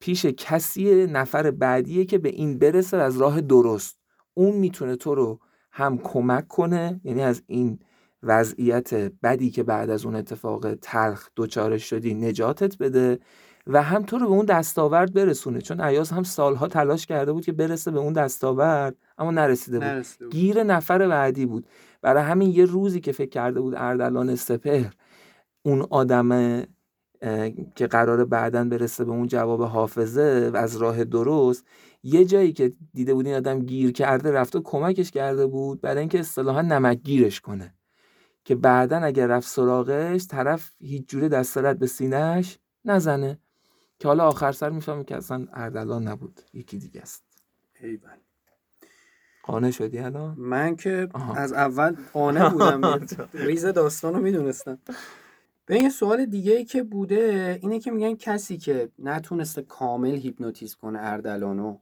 پیش 0.00 0.26
کسی 0.26 1.06
نفر 1.06 1.50
بعدیه 1.50 2.04
که 2.04 2.18
به 2.18 2.28
این 2.28 2.58
برسه 2.58 2.96
از 2.96 3.18
راه 3.18 3.40
درست. 3.40 3.98
اون 4.34 4.56
می‌تونه 4.56 4.96
تو 4.96 5.14
رو 5.14 5.40
هم 5.72 5.98
کمک 5.98 6.48
کنه 6.48 7.00
یعنی 7.04 7.22
از 7.22 7.42
این 7.46 7.78
وضعیت 8.22 8.94
بدی 8.94 9.50
که 9.50 9.62
بعد 9.62 9.90
از 9.90 10.04
اون 10.04 10.14
اتفاق 10.14 10.74
تلخ 10.74 11.28
دوچارش 11.36 11.90
شدی 11.90 12.14
نجاتت 12.14 12.78
بده 12.78 13.18
و 13.66 13.82
هم 13.82 14.02
تو 14.02 14.18
رو 14.18 14.26
به 14.26 14.32
اون 14.32 14.46
دستاورد 14.46 15.14
برسونه. 15.14 15.60
چون 15.60 15.80
ایاز 15.80 16.10
هم 16.10 16.22
سالها 16.22 16.68
تلاش 16.68 17.06
کرده 17.06 17.32
بود 17.32 17.44
که 17.44 17.52
برسه 17.52 17.90
به 17.90 17.98
اون 17.98 18.12
دستاورد 18.12 18.96
اما 19.18 19.30
نرسیده 19.30 19.78
بود. 19.78 19.88
نرسیده 19.88 20.24
بود. 20.24 20.34
گیر 20.34 20.62
نفر 20.62 21.08
بعدی 21.08 21.46
بود. 21.46 21.66
برای 22.02 22.22
همین 22.22 22.50
یه 22.50 22.64
روزی 22.64 23.00
که 23.00 23.12
فکر 23.12 23.30
کرده 23.30 23.60
بود 23.60 23.74
اردلان 23.76 24.34
سپهر 24.34 24.94
اون 25.62 25.86
آدم 25.90 26.32
اه، 27.22 27.50
که 27.50 27.86
قراره 27.86 28.24
بعدا 28.24 28.64
برسه 28.64 29.04
به 29.04 29.10
اون 29.10 29.26
جواب 29.26 29.62
حافظه 29.62 30.50
و 30.54 30.56
از 30.56 30.76
راه 30.76 31.04
درست 31.04 31.64
یه 32.02 32.24
جایی 32.24 32.52
که 32.52 32.72
دیده 32.94 33.14
بود 33.14 33.26
این 33.26 33.34
آدم 33.34 33.58
گیر 33.58 33.92
کرده 33.92 34.32
رفته 34.32 34.60
کمکش 34.60 35.10
کرده 35.10 35.46
بود 35.46 35.80
برای 35.80 35.98
اینکه 35.98 36.20
اصطلاحا 36.20 36.62
نمک 36.62 37.02
گیرش 37.02 37.40
کنه. 37.40 37.74
که 38.44 38.54
بعدا 38.54 38.96
اگر 38.96 39.26
رفت 39.26 39.48
سراغش 39.48 40.26
طرف 40.26 40.70
هیچ 40.80 41.08
جوره 41.08 41.28
دست 41.28 41.58
رد 41.58 41.78
به 41.78 41.86
سینهش 41.86 42.58
نزنه. 42.84 43.38
که 43.98 44.08
حالا 44.08 44.28
آخر 44.28 44.52
سر 44.52 44.70
می‌فهمه 44.70 45.04
که 45.04 45.16
اصلا 45.16 45.46
اردلان 45.52 46.08
نبود 46.08 46.40
یکی 46.52 46.78
دیگه 46.78 47.00
است. 47.00 47.24
ایول. 47.80 48.10
قانع 49.42 49.70
شدی 49.70 49.98
الان؟ 49.98 50.34
من 50.38 50.76
که 50.76 51.08
آها. 51.14 51.34
از 51.34 51.52
اول 51.52 51.96
قانع 52.12 52.48
بودم. 52.48 53.06
ریز 53.46 53.66
داستان 53.66 54.14
رو 54.14 54.20
می‌دونستم. 54.20 54.78
به 55.66 55.82
یه 55.82 55.88
سوال 55.88 56.26
دیگه 56.26 56.52
ای 56.52 56.64
که 56.64 56.82
بوده 56.82 57.58
اینه 57.62 57.80
که 57.80 57.90
میگن 57.90 58.14
کسی 58.14 58.56
که 58.56 58.90
نتونسته 58.98 59.62
کامل 59.62 60.14
هیپنوتیزم 60.14 60.76
کنه 60.80 60.98
اردلانو 61.02 61.78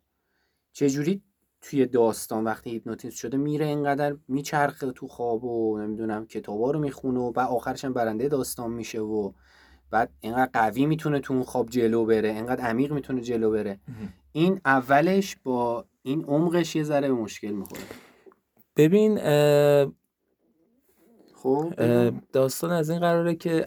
چجوری 0.72 1.22
توی 1.60 1.86
داستان 1.86 2.44
وقتی 2.44 2.70
هیپنوتیزم 2.70 3.16
شده 3.16 3.36
میره 3.36 3.66
اینقدر 3.66 4.16
میچرخه 4.28 4.92
تو 4.92 5.08
خواب 5.08 5.44
و 5.44 5.78
نمی‌دونم 5.78 6.26
کتابا 6.26 6.70
رو 6.70 6.80
می‌خونه 6.80 7.20
و 7.20 7.32
بعد 7.32 7.48
آخرش 7.48 7.84
هم 7.84 7.92
برنده 7.92 8.28
داستان 8.28 8.72
میشه 8.72 9.00
و 9.00 9.32
بعد 9.90 10.12
اینقدر 10.20 10.50
قوی 10.52 10.86
می‌تونه 10.86 11.20
تو 11.20 11.34
اون 11.34 11.42
خواب 11.42 11.68
جلو 11.68 12.04
بره 12.04 12.28
اینقدر 12.28 12.64
عمیق 12.64 12.92
می‌تونه 12.92 13.20
جلو 13.20 13.50
بره. 13.50 13.80
این 14.32 14.60
اولش 14.64 15.36
با 15.44 15.84
این 16.02 16.24
عمقش 16.24 16.76
یه 16.76 16.82
ذره 16.82 17.08
به 17.08 17.14
مشکل 17.14 17.50
می‌خوره. 17.50 17.82
ببین 18.76 19.18
خب 21.42 21.72
داستان 22.32 22.70
از 22.70 22.90
این 22.90 22.98
قراره 23.00 23.34
که 23.34 23.66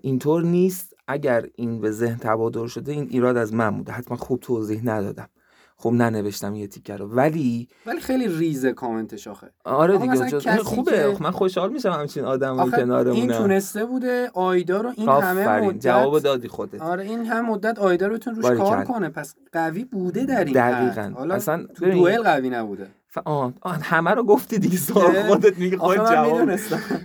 اینطور 0.00 0.42
نیست 0.42 0.94
اگر 1.08 1.46
این 1.54 1.80
به 1.80 1.90
ذهن 1.90 2.16
تبادر 2.16 2.66
شده 2.66 2.92
این 2.92 3.06
ایراد 3.10 3.36
از 3.36 3.54
من 3.54 3.70
بوده. 3.70 3.92
حتما 3.92 4.16
خوب 4.16 4.40
توضیح 4.40 4.80
ندادم. 4.84 5.28
خب 5.76 5.90
ننوشتم 5.92 6.54
یه 6.54 6.66
تیکه 6.66 6.96
رو. 6.96 7.06
ولی 7.08 7.68
ولی 7.86 8.00
خیلی 8.00 8.28
ریزه 8.28 8.72
کامنتش 8.72 9.28
آخه. 9.28 9.50
آره 9.64 9.98
دیگه 9.98 10.16
جز- 10.30 10.46
خوبه. 10.58 10.92
که- 10.92 11.14
خب 11.14 11.22
من 11.22 11.30
خوشحال 11.30 11.72
میشم 11.72 11.90
همچین 11.90 12.24
آدم 12.24 12.60
آخه 12.60 12.78
این 13.10 13.32
تونسته 13.32 13.84
بوده 13.84 14.30
آیدا 14.34 14.80
رو 14.80 14.92
این 14.96 15.08
همه 15.08 15.60
مدت 15.60 15.80
جواب 15.80 16.18
دادی 16.18 16.48
خودت. 16.48 16.80
آره 16.82 17.04
این 17.04 17.26
هم 17.26 17.46
مدت 17.46 17.78
آیدا 17.78 18.06
رو 18.06 18.14
بتون 18.14 18.34
روش 18.34 18.58
کار. 18.58 18.84
کنه. 18.84 19.08
پس 19.08 19.34
قوی 19.52 19.84
بوده 19.84 20.24
در 20.24 20.44
این 20.44 20.54
دقیقاً. 20.54 21.12
حالا 21.16 21.34
اصلا 21.34 21.66
تو 21.66 21.90
دوئل 21.90 22.22
قوی 22.22 22.50
نبوده. 22.50 22.86
ف... 23.12 23.18
آه. 23.24 23.52
آه، 23.60 23.74
همه 23.82 24.10
رو 24.10 24.22
گفتی 24.24 24.58
دیگه 24.58 24.76
سوال 24.76 25.22
خودت 25.22 25.58
میگی 25.58 25.76
خود 25.76 25.96
جواب. 25.96 26.50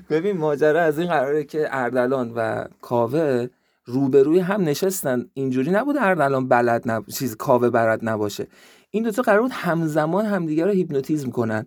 ببین 0.10 0.38
ماجرا 0.38 0.82
از 0.82 1.00
این 1.00 1.08
قراره 1.08 1.44
که 1.44 1.68
اردلان 1.72 2.32
و 2.36 2.66
کاوه 2.82 3.48
روبروی 3.86 4.40
هم 4.40 4.62
نشستن. 4.62 5.26
اینجوری 5.34 5.72
نبود 5.72 5.98
اردلان 6.00 6.48
بلد 6.48 6.92
نب... 6.92 7.06
چیز 7.08 7.36
کاوه 7.36 7.70
بلد 7.70 8.00
نباشه. 8.04 8.48
این 8.92 9.04
دوتا 9.04 9.22
قرار 9.22 9.42
بود 9.42 9.52
همزمان 9.54 10.26
همدیگه 10.26 10.66
رو 10.66 10.72
هیپنوتیزم 10.72 11.32
کنن. 11.32 11.66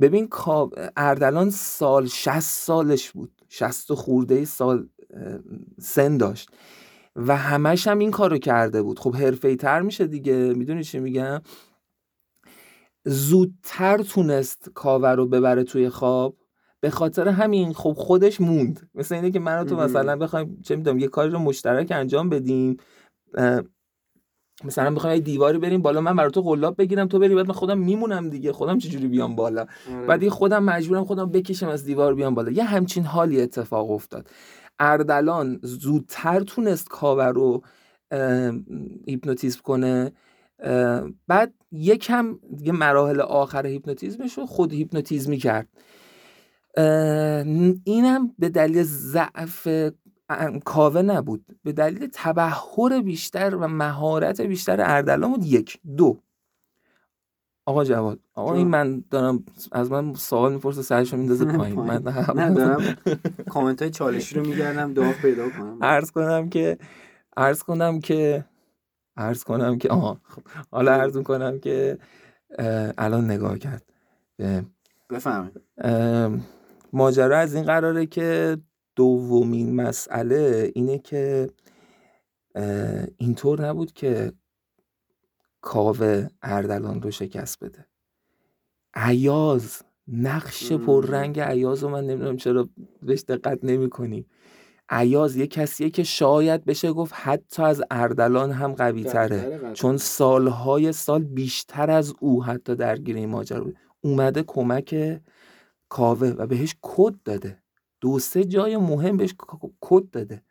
ببین 0.00 0.28
کا- 0.28 0.70
اردلان 0.96 1.50
سال 1.50 2.06
60 2.06 2.40
سالش 2.40 3.10
بود. 3.10 3.30
60 3.48 3.94
خورده 3.94 4.44
سال 4.44 4.88
سن 5.80 6.16
داشت. 6.16 6.50
و 7.16 7.36
همش 7.36 7.86
هم 7.86 7.98
این 7.98 8.10
کارو 8.10 8.38
کرده 8.38 8.82
بود. 8.82 8.98
خب 8.98 9.16
حرفه‌ای 9.16 9.56
تر 9.56 9.80
میشه 9.80 10.06
دیگه. 10.06 10.34
می‌دونی 10.34 10.84
چی 10.84 10.98
میگم؟ 10.98 11.40
زودتر 13.04 14.02
تونست 14.02 14.70
کاوه 14.74 15.08
رو 15.08 15.26
ببره 15.26 15.64
توی 15.64 15.88
خواب 15.88 16.36
به 16.80 16.90
خاطر 16.90 17.28
همین 17.28 17.72
خب 17.72 17.92
خودش 17.92 18.40
موند 18.40 18.90
مثل 18.94 19.14
اینه 19.14 19.30
که 19.30 19.38
من 19.38 19.60
و 19.60 19.64
تو. 19.64 19.76
مثلا 19.76 20.16
بخوایم 20.16 20.60
چه 20.62 20.76
می‌دونم 20.76 20.98
یه 20.98 21.08
کاری 21.08 21.30
رو 21.30 21.38
مشترک 21.38 21.86
انجام 21.90 22.28
بدیم 22.28 22.76
مثلا 24.64 24.90
می‌خوام 24.90 25.14
یه 25.14 25.20
دیواری 25.20 25.58
بریم 25.58 25.82
بالا 25.82 26.00
من 26.00 26.16
برای 26.16 26.30
تو 26.30 26.42
قلاب 26.42 26.76
بگیرم 26.78 27.08
تو 27.08 27.18
بری 27.18 27.34
بعد 27.34 27.46
من 27.46 27.52
خودم 27.52 27.78
میمونم 27.78 28.30
دیگه 28.30 28.52
خودم 28.52 28.78
چجوری 28.78 29.08
بیام 29.08 29.36
بالا 29.36 29.66
آره. 29.96 30.06
بعد 30.06 30.20
دیگه 30.20 30.30
خودم 30.30 30.64
مجبورم 30.64 31.04
خودم 31.04 31.30
بکشم 31.30 31.68
از 31.68 31.84
دیوار 31.84 32.14
بیام 32.14 32.34
بالا 32.34 32.50
یه 32.50 32.64
همچین 32.64 33.04
حالی 33.04 33.40
اتفاق 33.40 33.90
افتاد 33.90 34.28
اردلان 34.78 35.60
زودتر 35.62 36.40
تونست 36.40 36.88
کاوه 36.88 37.24
رو 37.24 37.62
هیپنوتیزم 39.06 39.60
کنه 39.62 40.12
بعد 41.26 41.54
یکم 41.72 42.38
دیگه 42.56 42.72
مراحل 42.72 43.20
آخر 43.20 43.66
هیپنوتیزمش 43.66 44.38
رو 44.38 44.46
خود 44.46 44.72
هیپنوتیزمی 44.72 45.36
کرد 45.38 45.68
اینم 47.84 48.34
به 48.38 48.48
دلیل 48.48 48.82
ضعف 48.82 49.68
کاوه 50.64 51.02
نبود. 51.02 51.46
به 51.64 51.72
دلیل 51.72 52.08
تبهر 52.12 53.00
بیشتر 53.04 53.54
و 53.54 53.68
مهارت 53.68 54.40
بیشتر 54.40 54.80
اردلان 54.80 55.30
بود. 55.30 55.44
یک. 55.44 55.80
دو. 55.96 56.20
آقا 57.66 57.84
جواد 57.84 58.20
آقا. 58.34 58.54
این 58.54 58.68
من 58.68 59.04
دارم 59.10 59.44
از 59.72 59.90
من 59.90 60.14
سوال 60.14 60.52
می‌پرسه 60.52 60.82
سرشو 60.82 61.16
میندازه 61.16 61.44
پایین. 61.44 61.80
من 61.80 62.02
نه. 62.36 62.54
دارم 62.54 62.96
کامنت 63.50 63.82
های 63.82 63.90
چالشی 63.90 64.34
رو 64.34 64.46
میگردم 64.46 64.94
داغ 64.94 65.12
پیدا 65.12 65.50
کنم. 65.50 65.78
عرض 65.82 66.10
کنم 66.10 66.48
که 66.48 66.78
عرض 67.36 67.62
کنم 67.62 68.00
که 68.00 68.44
عرض 69.18 69.44
کنم 69.44 69.78
که 69.78 69.88
آها 69.88 70.20
خب، 70.22 70.42
حالا 70.70 70.92
عرض 70.92 71.16
کنم 71.16 71.58
که 71.58 71.98
الان 72.98 73.24
نگاه 73.24 73.58
کرد. 73.58 73.92
بفهمید 75.10 75.60
ماجرا 76.92 77.38
از 77.38 77.54
این 77.54 77.64
قراره 77.64 78.06
که 78.06 78.58
دومین 78.96 79.74
مسئله 79.76 80.72
اینه 80.74 80.98
که 80.98 81.50
اینطور 83.16 83.66
نبود 83.66 83.92
که 83.92 84.32
کاوه 85.60 86.28
اردلان 86.42 87.02
رو 87.02 87.10
شکست 87.10 87.64
بده. 87.64 87.86
عیاز 88.94 89.82
نقش. 90.08 90.72
پررنگ 90.72 91.40
عیاز 91.40 91.82
رو 91.82 91.88
من 91.88 92.06
نمی‌دونم 92.06 92.36
چرا 92.36 92.68
بهش 93.02 93.20
دقت 93.28 93.58
نمی 93.62 93.90
کنیم 93.90 94.26
عیاز 94.90 95.36
یه 95.36 95.46
کسیه 95.46 95.90
که 95.90 96.02
شاید 96.02 96.64
بشه 96.64 96.92
گفت 96.92 97.14
حتی 97.16 97.62
از 97.62 97.82
اردلان 97.90 98.50
هم 98.50 98.72
قوی 98.72 99.04
تره. 99.04 99.60
چون 99.74 99.96
سالهای 99.96 100.92
سال 100.92 101.24
بیشتر 101.24 101.90
از 101.90 102.14
او 102.20 102.44
حتی 102.44 102.74
درگیر 102.74 103.16
این 103.16 103.28
ماجرا 103.28 103.64
بود. 103.64 103.76
اومده 104.00 104.42
کمک 104.42 105.20
کاوه 105.88 106.28
و 106.28 106.46
بهش 106.46 106.76
کد 106.82 107.14
داده. 107.24 107.62
دو 108.00 108.18
سه 108.18 108.44
جای 108.44 108.76
مهم 108.76 109.16
بهش 109.16 109.34
کد 109.80 110.10
داده. 110.10 110.42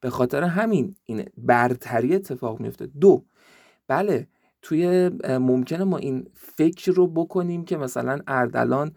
به 0.00 0.10
خاطر 0.10 0.42
همین 0.42 0.96
این 1.04 1.24
برتری 1.38 2.14
اتفاق 2.14 2.60
میفته 2.60 2.86
دو 2.86 3.24
بله 3.88 4.28
توی 4.62 5.08
ممکنه 5.28 5.84
ما 5.84 5.96
این 5.96 6.26
فکر 6.34 6.92
رو 6.92 7.06
بکنیم 7.06 7.64
که 7.64 7.76
مثلا 7.76 8.18
اردلان 8.26 8.92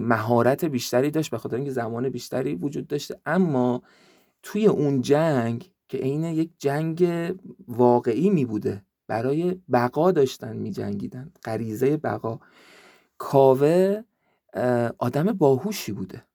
مهارت 0.00 0.64
بیشتری 0.64 1.10
داشت 1.10 1.30
به 1.30 1.38
خاطر 1.38 1.56
اینکه 1.56 1.70
زمان 1.70 2.08
بیشتری 2.08 2.54
وجود 2.54 2.86
داشته 2.86 3.20
اما 3.26 3.82
توی 4.42 4.66
اون 4.66 5.00
جنگ 5.00 5.72
که 5.88 5.98
عین 5.98 6.24
یک 6.24 6.50
جنگ 6.58 7.08
واقعی 7.68 8.30
می 8.30 8.44
بوده 8.44 8.82
برای 9.06 9.60
بقا 9.72 10.12
داشتن 10.12 10.56
می 10.56 10.70
جنگیدن 10.70 11.32
غریزه 11.44 11.96
بقا. 11.96 12.40
کاوه 13.18 14.02
آدم 14.98 15.24
باهوشی 15.32 15.92
بوده. 15.92 16.26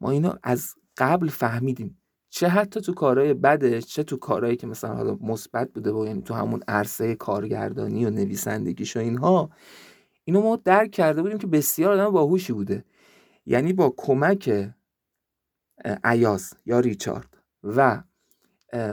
ما 0.00 0.10
اینو 0.10 0.32
از 0.42 0.74
قبل 0.96 1.28
فهمیدیم. 1.28 1.98
چه 2.30 2.48
حتی 2.48 2.80
تو 2.80 2.94
کارهای 2.94 3.34
بدش 3.34 3.86
چه 3.86 4.02
تو 4.02 4.16
کارهایی 4.16 4.56
که 4.56 4.66
مثلا 4.66 4.94
حالا 4.94 5.18
مثبت 5.20 5.72
بوده 5.72 5.92
و 5.92 6.06
یعنی 6.06 6.22
تو 6.22 6.34
همون 6.34 6.60
عرصه 6.68 7.14
کارگردانی 7.14 8.06
و 8.06 8.10
نویسندگیش 8.10 8.96
و 8.96 9.00
اینها 9.00 9.50
اینو 10.24 10.42
ما 10.42 10.56
درک 10.56 10.90
کرده 10.90 11.22
بودیم 11.22 11.38
که 11.38 11.46
بسیار 11.46 11.92
آدم 11.92 12.10
باهوشی 12.10 12.52
بوده. 12.52 12.84
یعنی 13.46 13.72
با 13.72 13.94
کمک 13.96 14.72
اه، 15.84 16.12
ایاز 16.12 16.54
یا 16.66 16.80
ریچارد. 16.80 17.31
و 17.64 18.02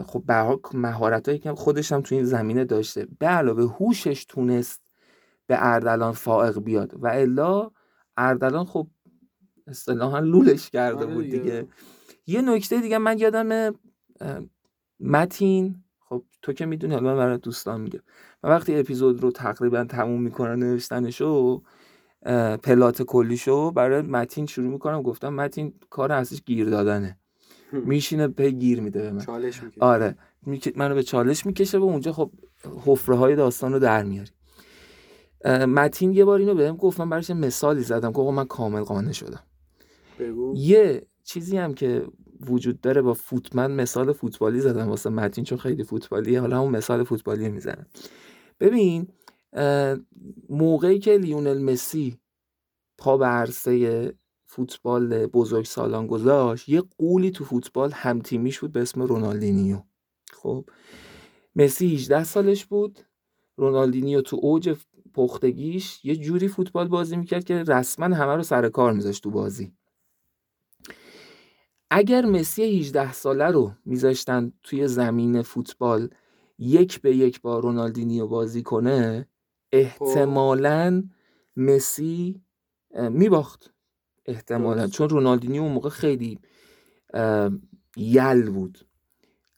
خب 0.08 0.24
به 0.26 0.34
هر 0.34 0.44
حال 0.44 0.60
مهارتایی 0.74 1.40
که 1.40 1.54
خودش 1.54 1.92
هم 1.92 2.02
تو 2.02 2.16
این 2.16 2.24
زمینه 2.24 2.66
داشته. 2.66 3.08
به 3.20 3.28
علاوه 3.28 3.64
هوشش 3.64 4.26
تونست 4.26 4.82
به 5.48 5.56
اردلان 5.60 6.12
فائق 6.12 6.60
بیاد 6.60 6.94
و 6.94 7.08
الا 7.08 7.72
اردلان 8.18 8.66
خب 8.66 8.88
اصطلاحا 9.68 10.20
لولش 10.20 10.70
کرده 10.70 11.06
آره 11.06 11.14
بود 11.14 11.24
دیگه. 11.24 11.40
دیگه. 11.40 11.68
یه 12.28 12.42
نکته 12.42 12.82
دیگه 12.82 12.98
من 12.98 13.18
یادم 13.18 13.76
متین 15.00 15.84
خب 16.00 16.24
تو 16.42 16.54
که 16.54 16.66
می‌دونی 16.66 16.94
حالا 16.94 17.10
من 17.14 17.18
برای 17.18 17.38
دوستان 17.38 17.82
میگم. 17.82 18.00
من 18.44 18.50
وقتی 18.50 18.76
اپیزود 18.76 19.24
رو 19.24 19.32
تقریبا 19.32 19.84
تموم 19.84 20.22
می‌کنم 20.22 20.52
نوشتنشو 20.52 21.64
پلات 22.64 23.02
کلیشو 23.02 23.72
برای 23.72 24.02
متین 24.02 24.46
شروع 24.46 24.72
می‌کنم. 24.72 25.02
گفتم 25.02 25.34
متین 25.34 25.74
کار 25.90 26.12
اصلیش 26.12 26.42
گیر 26.46 26.70
دادنه. 26.70 27.19
میشینه 27.90 28.28
پی 28.28 28.52
گیر 28.52 28.82
میده 28.82 29.02
به 29.02 29.12
من. 29.12 29.26
چالش 29.26 29.64
می‌کشه. 29.64 29.82
آره. 29.82 30.16
منو 30.76 30.96
به 30.96 31.04
چالش 31.04 31.46
می‌کشه 31.46 31.78
و 31.78 31.84
اونجا 31.84 32.12
خب 32.12 32.32
حفره 32.86 33.16
های 33.16 33.36
داستان 33.36 33.74
رو 33.74 33.80
در 33.80 34.04
میاری. 34.04 34.32
متین 35.46 36.14
یه 36.14 36.26
بار 36.26 36.40
اینو 36.40 36.56
بهم 36.56 36.76
گفت 36.76 37.00
من 37.00 37.10
براش 37.10 37.30
مثالی 37.30 37.84
زدم. 37.84 38.12
که 38.12 38.20
آقا 38.20 38.32
من 38.32 38.46
کامل 38.46 38.82
قانع 38.82 39.12
شدم. 39.12 39.44
بگو. 40.20 40.54
یه 40.58 41.08
چیزی 41.24 41.58
هم 41.58 41.74
که 41.74 42.06
وجود 42.48 42.82
داره 42.82 43.02
با 43.02 43.14
فوت 43.14 43.56
من 43.56 43.72
مثال 43.72 44.14
فوتبالی 44.14 44.60
زدم 44.60 44.90
واسه 44.90 45.10
متین 45.10 45.44
چون 45.44 45.58
خیلی 45.58 45.84
فوتبالیه. 45.84 46.40
حالا 46.42 46.58
همون 46.58 46.72
مثال 46.72 47.04
فوتبالی 47.04 47.50
می‌زنم. 47.50 47.86
ببین 48.60 49.08
موقعی 50.50 51.00
که 51.00 51.18
لیونل 51.18 51.62
مسی 51.62 52.18
پا 52.98 53.18
به 53.18 53.26
عرصه 53.26 54.14
فوتبال 54.52 55.26
بزرگ 55.26 55.66
سالان 55.66 56.08
گذاشت 56.08 56.70
یه 56.70 56.84
قولی 56.98 57.32
تو 57.32 57.46
فوتبال 57.46 57.92
همتیمیش 57.92 58.60
بود 58.60 58.72
به 58.72 58.82
اسم 58.82 59.02
رونالدینیو. 59.02 59.82
خب 60.34 60.66
مسی 61.56 61.96
18 61.96 62.24
سالش 62.24 62.66
بود 62.66 63.00
رونالدینیو 63.58 64.22
تو 64.22 64.40
اوج 64.42 64.76
پختگیش 65.14 66.06
یه 66.06 66.16
جوری 66.16 66.48
فوتبال 66.48 66.88
بازی 66.88 67.18
می‌کرد 67.18 67.44
که 67.44 67.64
رسما 67.64 68.16
همه 68.16 68.36
رو 68.36 68.44
سر 68.44 68.70
کار 68.70 68.94
میذاشت 68.94 69.24
تو 69.24 69.32
بازی. 69.32 69.74
اگر 71.92 72.26
مسی 72.26 72.80
18 72.80 73.14
ساله 73.14 73.46
رو 73.46 73.72
میذاشتن 73.86 74.54
توی 74.64 74.88
زمین 74.88 75.42
فوتبال 75.42 76.10
یک 76.60 77.02
به 77.02 77.16
یک 77.16 77.42
با 77.42 77.60
رونالدینیو 77.60 78.28
بازی 78.28 78.64
کنه 78.64 79.28
احتمالا 79.72 81.04
مسی 81.56 82.42
میباخت. 83.10 83.74
احتمالا. 84.30 84.88
چون 84.88 85.10
رونالدینیو 85.10 85.62
اون 85.62 85.72
موقع 85.72 85.90
خیلی 85.90 86.40
یل 87.98 88.50
بود. 88.50 88.86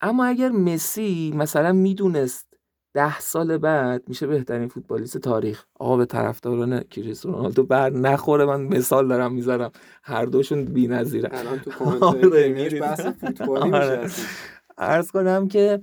اما 0.01 0.25
اگر 0.25 0.49
مسی 0.49 1.33
مثلا 1.35 1.71
می‌دونست 1.71 2.47
ده 2.93 3.19
سال 3.19 3.57
بعد 3.57 4.03
میشه 4.07 4.27
بهترین 4.27 4.67
فوتبالیست 4.67 5.17
تاریخ. 5.17 5.65
آقا 5.79 5.97
به 5.97 6.05
طرفداران 6.05 6.83
کریستیانو 6.83 7.37
رونالدو 7.37 7.63
بر 7.63 7.89
نخوره 7.89 8.45
من 8.45 8.61
مثال 8.61 9.07
دارم 9.07 9.33
می‌ذارم 9.33 9.71
هر 10.03 10.25
دوشون 10.25 10.65
بی‌نظیره. 10.65 11.29
الان 11.33 11.59
تو 11.59 11.71
آره، 11.85 11.99
کامنت. 11.99 12.73
بحث 12.73 13.01
فوتبالی 13.01 13.65
میشه 13.65 13.77
آره. 13.77 14.09
عرض 14.77 15.11
کنم 15.11 15.47
که 15.47 15.79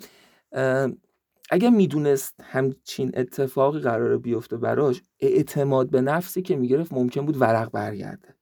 اگر 1.50 1.70
می‌دونست 1.70 2.34
همچین 2.42 3.10
اتفاقی 3.14 3.80
قراره 3.80 4.16
بیفته 4.18 4.56
براش 4.56 5.02
اعتماد 5.20 5.90
به 5.90 6.00
نفسی 6.00 6.42
که 6.42 6.56
می‌گرفت 6.56 6.92
ممکن 6.92 7.26
بود 7.26 7.40
ورق 7.40 7.70
برگرده. 7.70 8.37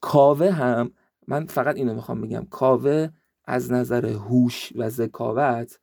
کاوه 0.00 0.50
هم 0.50 0.90
من 1.26 1.46
فقط 1.46 1.76
اینو 1.76 1.94
می‌خوام 1.94 2.20
بگم 2.20 2.46
کاوه 2.50 3.08
از 3.44 3.72
نظر 3.72 4.06
هوش 4.06 4.72
و 4.76 4.88
ذکاوت 4.88 5.78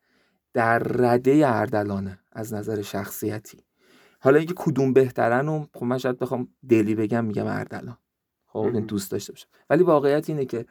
در 0.54 0.80
رده 0.80 1.42
اردلانه 1.46 2.20
از 2.32 2.54
نظر 2.54 2.82
شخصیتی. 2.82 3.64
حالا 4.20 4.38
اینکه 4.38 4.54
کدوم 4.58 4.94
بهترن 4.94 5.50
و 5.50 5.66
خب 5.74 5.84
من 5.84 5.98
شاید 5.98 6.20
بخوام 6.20 6.48
دلی 6.70 6.96
بگم 6.96 7.26
میگم 7.26 7.48
اردلان. 7.48 7.98
خب 8.46 8.60
این 8.60 8.72
مهم. 8.72 8.86
دوست 8.86 9.12
داشته 9.12 9.34
باشم. 9.34 9.48
ولی 9.70 9.84
واقعیت 9.84 10.30
اینه 10.30 10.46
که 10.46 10.66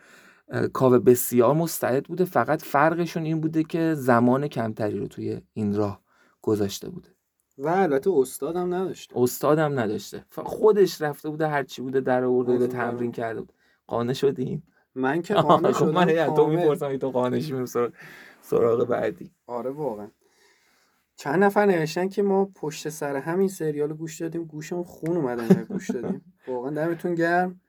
کاوه 0.72 0.98
بسیار 0.98 1.54
مستعد 1.54 2.04
بوده 2.04 2.24
فقط 2.24 2.62
فرقشون 2.62 3.22
این 3.22 3.40
بوده 3.40 3.64
که 3.64 3.94
زمان 3.94 4.48
کمتری 4.48 4.98
رو 4.98 5.08
توی 5.08 5.40
این 5.52 5.74
راه 5.76 6.02
گذاشته 6.42 6.88
بوده. 6.90 7.13
و 7.58 7.68
البته 7.68 8.10
استادم 8.10 8.74
نداشت 8.74 9.12
استادم 9.14 9.78
نداشته. 9.80 10.24
خودش 10.30 11.02
رفته 11.02 11.28
بوده 11.30 11.48
هرچی 11.48 11.82
بوده 11.82 12.00
در 12.00 12.24
آورده 12.24 12.52
بوده 12.52 12.66
تمرین. 12.66 13.12
کرده 13.12 13.40
بود. 13.40 13.52
قانع 13.86 14.12
شدیم 14.12 14.62
من 14.94 15.22
که 15.22 15.34
قانع 15.44 15.72
خب 15.72 15.86
من 15.86 16.08
شدم 16.08 16.30
از 16.30 16.36
تو. 16.36 16.46
می‌پرسم 16.46 16.96
تو 16.96 17.10
قانع 17.10 17.38
شی 17.38 17.52
میریم 17.52 17.66
سراغ 17.66 17.92
سراغ 18.42 18.88
بعدی. 18.88 19.30
آره 19.46 19.70
واقعا. 19.70 20.08
چند 21.16 21.44
نفر 21.44 21.66
نوشتن 21.66 22.08
که 22.08 22.22
ما 22.22 22.44
پشت 22.54 22.88
سر 22.88 23.16
همین 23.16 23.48
سریال 23.48 23.92
گوش 23.92 24.20
دادیم. 24.20 24.44
گوشمون 24.44 24.84
خون 24.84 25.16
اومد 25.16 25.68
گوش 25.68 25.90
دادیم. 25.90 26.34
واقعا 26.48 26.70
دمتون 26.70 27.14
گرم 27.14 27.60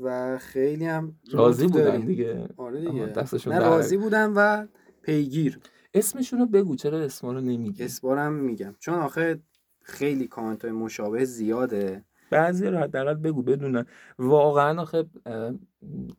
و 0.00 0.38
خیلی 0.38 0.86
هم 0.86 1.16
راضی 1.32 1.66
بودن. 1.66 2.00
دیگه. 2.00 2.48
آره 2.56 2.80
دیگه. 2.80 3.06
دستشون 3.06 3.52
نه 3.52 3.58
راضی 3.58 3.96
بودن 3.96 4.32
و 4.36 4.66
پیگیر. 5.02 5.60
اسمشون 5.94 6.38
رو 6.38 6.46
بگو 6.46 6.76
چرا 6.76 6.98
اسما 6.98 7.32
رو 7.32 7.40
نمیگی؟ 7.40 7.84
اسبارم 7.84 8.32
میگم. 8.32 8.74
چون 8.78 8.94
آخه 8.94 9.40
خیلی 9.82 10.26
کامنت 10.26 10.64
های 10.64 10.72
مشابه 10.72 11.24
زیاده. 11.24 12.04
بعضی 12.30 12.66
رو 12.66 12.78
حداقل 12.78 13.14
بگو 13.14 13.42
بدونن. 13.42 13.86
واقعا 14.18 14.82
آخه 14.82 15.04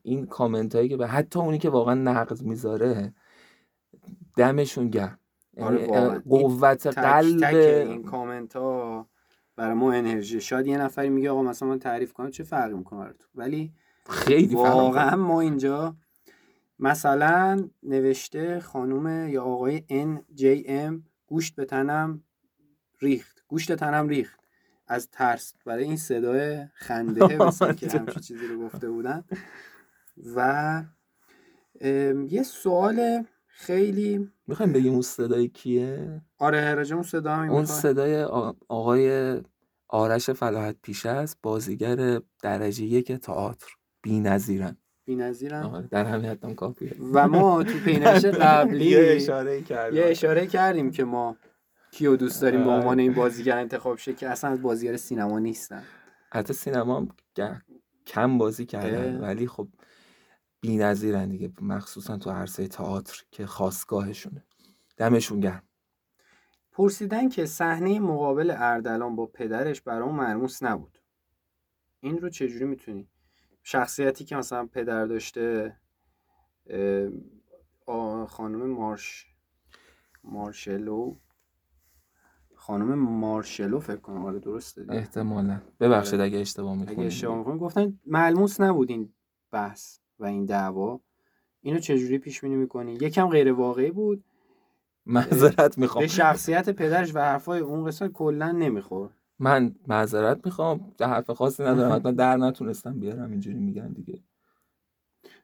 این 0.02 0.26
کامنت 0.26 0.74
هایی 0.74 0.88
که 0.88 0.96
به 0.96 1.06
حتی 1.06 1.38
اونی 1.38 1.58
که 1.58 1.70
واقعا 1.70 1.94
نقد 1.94 2.42
می‌ذاره 2.42 3.14
دمشون 4.36 4.88
گرم. 4.88 5.18
آره 5.60 5.88
یعنی 5.88 6.18
قوت 6.18 6.88
تک 6.88 6.94
قلب 6.94 7.40
تک 7.40 7.54
این 7.54 8.02
کامنت 8.02 8.56
ها 8.56 9.06
برای 9.56 9.74
ما 9.74 9.92
انرژی. 9.92 10.40
شاید 10.40 10.66
یه 10.66 10.78
نفری 10.78 11.08
میگه 11.08 11.30
آقا 11.30 11.42
مثلا 11.42 11.68
من 11.68 11.78
تعریف 11.78 12.12
کنم 12.12 12.30
چه 12.30 12.44
فرقی 12.44 12.74
می‌کنه 12.74 12.98
براتون. 13.00 13.28
ولی 13.34 13.72
خیلی 14.08 14.54
واقعا 14.54 15.16
ما 15.16 15.40
اینجا 15.40 15.96
مثلا 16.82 17.68
نوشته 17.82 18.60
خانوم 18.60 19.28
یا 19.28 19.42
آقای 19.42 19.82
NJM 19.90 20.94
گوشت 21.26 21.54
به 21.54 21.64
تنم 21.64 22.24
ریخت 23.00 23.44
گوشت 23.48 23.72
تنم 23.72 24.08
ریخت. 24.08 24.40
از 24.86 25.10
ترس 25.10 25.54
برای 25.66 25.84
این 25.84 25.96
صدای 25.96 26.64
خنده 26.74 27.38
مثلا 27.46 27.72
که 27.72 27.88
همچین 27.90 28.22
چیزی 28.22 28.46
رو 28.46 28.64
گفته 28.64 28.90
بودن. 28.90 29.24
و 30.36 30.82
ام، 31.80 32.26
یه 32.26 32.42
سوال 32.42 33.24
خیلی 33.46 34.32
می‌خوایم 34.46 34.72
بگیم 34.72 34.92
اون 34.92 35.02
صدای 35.02 35.48
کیه؟ 35.48 36.22
آره 36.38 36.74
راجع 36.74 36.94
اون 36.94 37.02
صدا 37.02 37.34
هم 37.34 37.50
اون؟ 37.50 37.64
صدای 37.64 38.22
آقای 38.68 39.40
آرش 39.88 40.30
فلاحت 40.30 40.76
پیش 40.82 41.06
است 41.06 41.38
بازیگر 41.42 42.20
درجه 42.42 42.84
یک 42.84 43.12
تئاتر 43.12 43.66
بی‌نظیرن. 44.02 44.76
بی‌نظیرم. 45.16 45.66
آره، 45.66 45.86
در 45.86 46.04
همین 46.04 46.30
حد 46.30 46.44
هم 46.44 46.54
کافیه. 46.54 46.96
و 47.12 47.28
ما 47.28 47.62
تو 47.62 47.78
پینش 47.78 48.24
قبلی 48.44 48.84
یه 48.84 49.12
اشاره 49.16 49.62
کردم. 49.62 49.96
یه 49.96 50.04
اشاره 50.04 50.46
کردیم 50.46 50.90
که 50.90 51.04
ما 51.04 51.36
کیو 51.90 52.16
دوست 52.16 52.42
داریم 52.42 52.64
به 52.64 52.70
آره. 52.70 52.80
عنوان 52.80 52.98
این 52.98 53.14
بازیگر 53.14 53.58
انتخاب 53.58 53.98
شه 53.98 54.12
که 54.12 54.28
اصلا 54.28 54.50
از 54.50 54.62
بازیگر 54.62 54.96
سینما 54.96 55.38
نیستن. 55.38 55.82
حتی 56.30 56.52
سینما 56.52 56.96
هم 56.96 57.08
کم 58.06 58.38
بازی 58.38 58.66
کردن. 58.66 59.20
ولی 59.20 59.46
خب 59.46 59.68
بی‌نظیرن 60.60 61.28
دیگه. 61.28 61.52
مخصوصا 61.60 62.16
تو 62.16 62.30
عرصه 62.30 62.68
تئاتر 62.68 63.22
که 63.30 63.46
خاصگاهشونه 63.46 64.44
دمشون 64.96 65.40
گرم. 65.40 65.62
پرسیدن 66.72 67.28
که 67.28 67.46
صحنه 67.46 68.00
مقابل 68.00 68.54
اردلان 68.56 69.16
با 69.16 69.26
پدرش 69.26 69.80
برام 69.80 70.14
مرموس 70.14 70.62
نبود. 70.62 70.98
این 72.00 72.18
رو 72.18 72.28
چجوری 72.28 72.64
می‌تونی؟ 72.64 73.08
شخصیتی 73.62 74.24
که 74.24 74.36
مثلا 74.36 74.66
پدر 74.66 75.06
داشته 75.06 75.76
خانم 78.28 78.70
مارش 78.70 79.26
مارشلو. 80.24 81.16
خانم 82.54 82.94
مارشلو 82.94 83.80
فکر 83.80 83.96
کنم. 83.96 84.24
آره 84.24 84.38
درسته. 84.38 84.82
دیگه. 84.82 84.94
احتمالا. 84.94 85.60
ببخشید 85.80 86.14
آره. 86.14 86.24
اگه 86.24 86.38
اشتباه 86.38 86.72
اگه 86.72 86.80
می‌کنیم 86.80 87.06
اشتباه 87.06 87.38
می‌کنم 87.38 87.58
گفتن 87.58 87.98
ملموس 88.06 88.60
نبود 88.60 88.90
این 88.90 89.12
بحث 89.50 89.98
و 90.18 90.24
این 90.24 90.44
دعوا. 90.44 91.00
اینو 91.60 91.78
چجوری 91.78 92.18
پیش 92.18 92.40
بینی 92.40 92.56
می‌کنی؟ 92.56 92.92
یکم 92.92 93.28
غیر 93.28 93.52
واقعی 93.52 93.90
بود. 93.90 94.24
معذرت 95.06 95.78
می‌خوام. 95.78 96.04
به 96.04 96.08
شخصیت 96.08 96.70
پدرش 96.70 97.14
و 97.14 97.18
حرفای 97.18 97.60
اون 97.60 97.84
قسمت 97.84 98.12
کلا 98.12 98.52
نمیخور 98.52 99.10
من 99.42 99.74
معذرت 99.88 100.40
می‌خوام 100.44 100.92
حرف 101.00 101.30
خاصی 101.30 101.62
ندارم 101.62 101.92
حتما 101.92 102.12
در 102.12 102.36
نتونستم 102.36 103.00
بیارم 103.00 103.30
اینجوری 103.30 103.58
میگن 103.58 103.92
دیگه. 103.92 104.18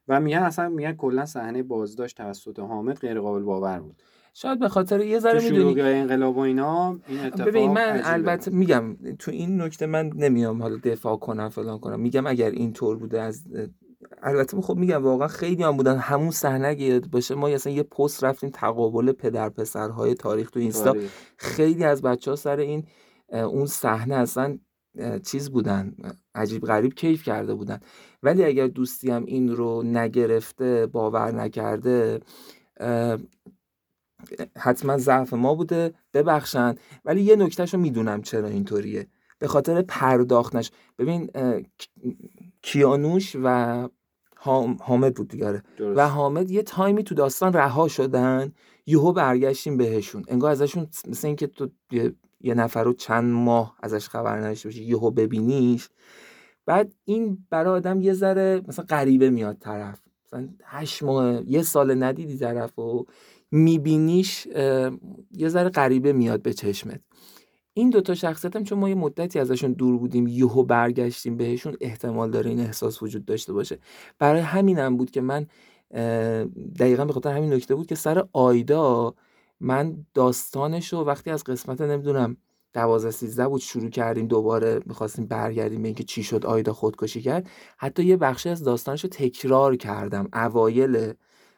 و 0.09 0.21
میگن 0.21 0.39
اصلا 0.39 0.69
میگن 0.69 0.93
کلا 0.93 1.27
صحنه 1.27 1.63
بازداشت 1.63 2.17
توسط 2.17 2.59
حامد 2.59 2.99
غیر 2.99 3.21
قابل 3.21 3.43
باور 3.43 3.81
بود. 3.81 4.03
شاید 4.35 4.59
به 4.59 4.69
خاطر 4.69 5.01
یه 5.01 5.19
ذره 5.19 5.51
می‌دونی. 5.51 5.81
انقلاب 5.81 6.37
و 6.37 6.41
اینا 6.41 6.99
این 7.09 7.21
اتفاق 7.21 7.49
ببین 7.49 7.71
من 7.71 7.83
عجیبه. 7.83 8.13
البته 8.13 8.51
میگم 8.51 8.97
تو 9.19 9.31
این 9.31 9.63
نکته 9.63 9.87
من 9.87 10.11
نمیام 10.15 10.63
حالا 10.63 10.77
دفاع 10.77 11.17
کنم 11.17 11.49
فلان 11.49 11.79
کنم. 11.79 12.01
میگم 12.01 12.27
اگر 12.27 12.51
این 12.51 12.73
طور 12.73 12.97
بوده 12.97 13.23
از 13.23 13.45
البته 14.23 14.61
خب 14.61 14.77
میگم 14.77 15.05
واقعا 15.05 15.29
خیلی 15.29 15.63
هم 15.63 15.77
بودن. 15.77 15.97
همون 15.97 16.31
صحنه 16.31 16.69
اگه 16.69 16.85
یاد 16.85 17.11
باشه 17.11 17.35
ما 17.35 17.49
اصلا 17.49 17.73
یه 17.73 17.83
پست 17.83 18.25
رفتیم 18.25 18.51
تقابل 18.51 19.13
پدر 19.13 19.49
پسرهای 19.49 20.15
تاریخ 20.15 20.51
تو 20.51 20.61
اینستا. 20.61 20.97
خیلی 21.37 21.85
از 21.85 22.03
بچه 22.03 22.31
ها 22.31 22.37
سر 22.37 22.57
این 22.57 22.85
اون 23.33 23.67
صحنه 23.67 24.15
اصلا 24.15 24.59
چیز 25.25 25.51
بودن 25.51 25.97
عجیب 26.35 26.65
غریب 26.65 26.95
کیف 26.95 27.23
کرده 27.23 27.55
بودن. 27.55 27.81
ولی 28.23 28.45
اگر 28.45 28.67
دوستی 28.67 29.11
هم 29.11 29.25
این 29.25 29.57
رو 29.57 29.83
نگرفته 29.83 30.87
باور 30.87 31.33
نکرده 31.33 32.21
حتما 34.57 34.99
ضعف 34.99 35.33
ما 35.35 35.55
بوده. 35.55 35.95
ببخشن. 36.15 36.75
ولی 37.05 37.23
یه 37.23 37.37
نکتهش 37.37 37.75
رو 37.75 37.81
می‌دونم 37.81 38.23
چرا 38.23 38.49
اینطوریه. 38.49 39.07
به 39.39 39.49
خاطر 39.49 39.83
پرداختنش. 39.83 40.71
ببین 40.99 41.31
کیانوش 42.63 43.37
و 43.43 43.89
حام- 44.37 44.77
حامد 44.81 45.15
بود 45.15 45.29
دیگه 45.29 45.47
آره. 45.47 45.63
و 45.79 46.09
حامد 46.09 46.51
یه 46.51 46.63
تایمی 46.63 47.05
تو 47.05 47.15
داستان 47.15 47.53
رها 47.53 47.89
شدن. 47.89 48.53
یهو 48.87 49.13
برگشتیم 49.13 49.77
بهشون. 49.77 50.25
انگار 50.29 50.51
ازشون 50.51 50.87
مثل 51.09 51.27
اینکه 51.27 51.47
تو 51.47 51.69
یه, 52.41 52.55
نفر 52.55 52.85
رو 52.85 52.93
چند 52.93 53.33
ماه 53.33 53.77
ازش 53.83 54.09
خبر 54.09 54.39
نداشته 54.39 54.69
باشی 54.69 54.85
یهو 54.85 55.11
ببینیش. 55.11 55.89
بعد 56.67 56.95
این 57.05 57.47
برای 57.51 57.75
آدم 57.75 58.01
یه 58.01 58.13
ذره 58.13 58.63
مثلا 58.69 58.85
غریبه 58.85 59.31
میاد 59.31 59.57
طرف. 59.61 60.01
مثلا 60.27 60.49
هشت 60.65 61.03
ماه 61.03 61.51
یه 61.51 61.63
سال 61.63 62.03
ندیدی 62.03 62.39
طرف 62.39 62.79
و 62.79 63.05
میبینیش 63.51 64.47
یه 65.33 65.49
ذره 65.49 65.69
غریبه 65.69 66.13
میاد 66.13 66.43
به 66.43 66.53
چشمت. 66.53 67.01
این 67.75 67.91
دوتا 67.91 68.15
شخصیت 68.15 68.57
هم 68.57 68.65
چون 68.65 68.79
ما 68.79 68.89
یه 68.89 68.95
مدتی 68.95 69.39
ازشون 69.39 69.73
دور 69.73 69.99
بودیم 69.99 70.27
یهو 70.27 70.63
برگشتیم 70.63 71.37
بهشون 71.37 71.77
احتمال 71.81 72.31
داره 72.31 72.51
این 72.51 72.61
احساس 72.61 73.03
وجود 73.03 73.25
داشته 73.25 73.53
باشه. 73.53 73.79
برای 74.19 74.41
همینم 74.41 74.97
بود 74.97 75.11
که 75.11 75.21
من 75.21 75.47
دقیقا 76.79 77.05
به 77.05 77.13
خاطر 77.13 77.31
همین 77.31 77.53
نکته 77.53 77.75
بود 77.75 77.87
که 77.87 77.95
سر 77.95 78.25
آیدا 78.33 79.15
من 79.61 80.07
داستانش 80.15 80.93
رو 80.93 81.05
وقتی 81.05 81.31
از 81.31 81.45
قسمت 81.45 81.81
نمی‌دونم 81.81 82.37
دوازده 82.73 83.11
سیزده 83.11 83.49
بود 83.49 83.61
شروع 83.61 83.91
کردیم 83.91 84.27
دوباره 84.27 84.81
می‌خواستیم 84.87 85.27
برگردیم 85.27 85.83
به 85.83 85.89
اینکه 85.89 86.05
چی 86.05 86.23
شد 86.23 86.47
آیدا 86.47 86.73
خودکشی 86.73 87.23
کرد. 87.23 87.49
حتی 87.79 88.05
یه 88.05 88.17
بخشی 88.17 88.49
از 88.49 88.65
داستانش 88.65 89.05
رو 89.05 89.11
تکرار 89.11 89.77
کردم. 89.77 90.29
اوایل 90.33 91.13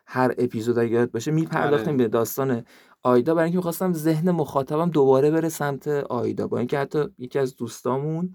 هر 0.06 0.34
اپیزود 0.38 0.78
اگه 0.78 0.90
یاد 0.90 1.10
باشه 1.10 1.30
میپرداختیم 1.30 1.94
آره. 1.94 1.96
به 1.96 2.08
داستان 2.08 2.64
آیدا. 3.02 3.34
برای 3.34 3.44
اینکه 3.44 3.58
می‌خواستم 3.58 3.92
ذهن 3.92 4.30
مخاطبم 4.30 4.90
دوباره 4.90 5.30
بره 5.30 5.48
سمت 5.48 5.88
آیدا. 5.88 6.48
با 6.48 6.58
اینکه 6.58 6.78
حتی 6.78 7.04
یکی 7.18 7.38
از 7.38 7.56
دوستامون 7.56 8.34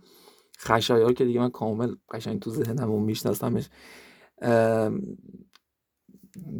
خشایار 0.59 1.13
که 1.13 1.26
دیگه 1.26 1.39
من 1.39 1.49
کامل 1.49 1.95
قشنگ 2.11 2.39
تو 2.39 2.49
ذهنم 2.49 2.91
اون 2.91 3.03
میشناسمش 3.03 3.70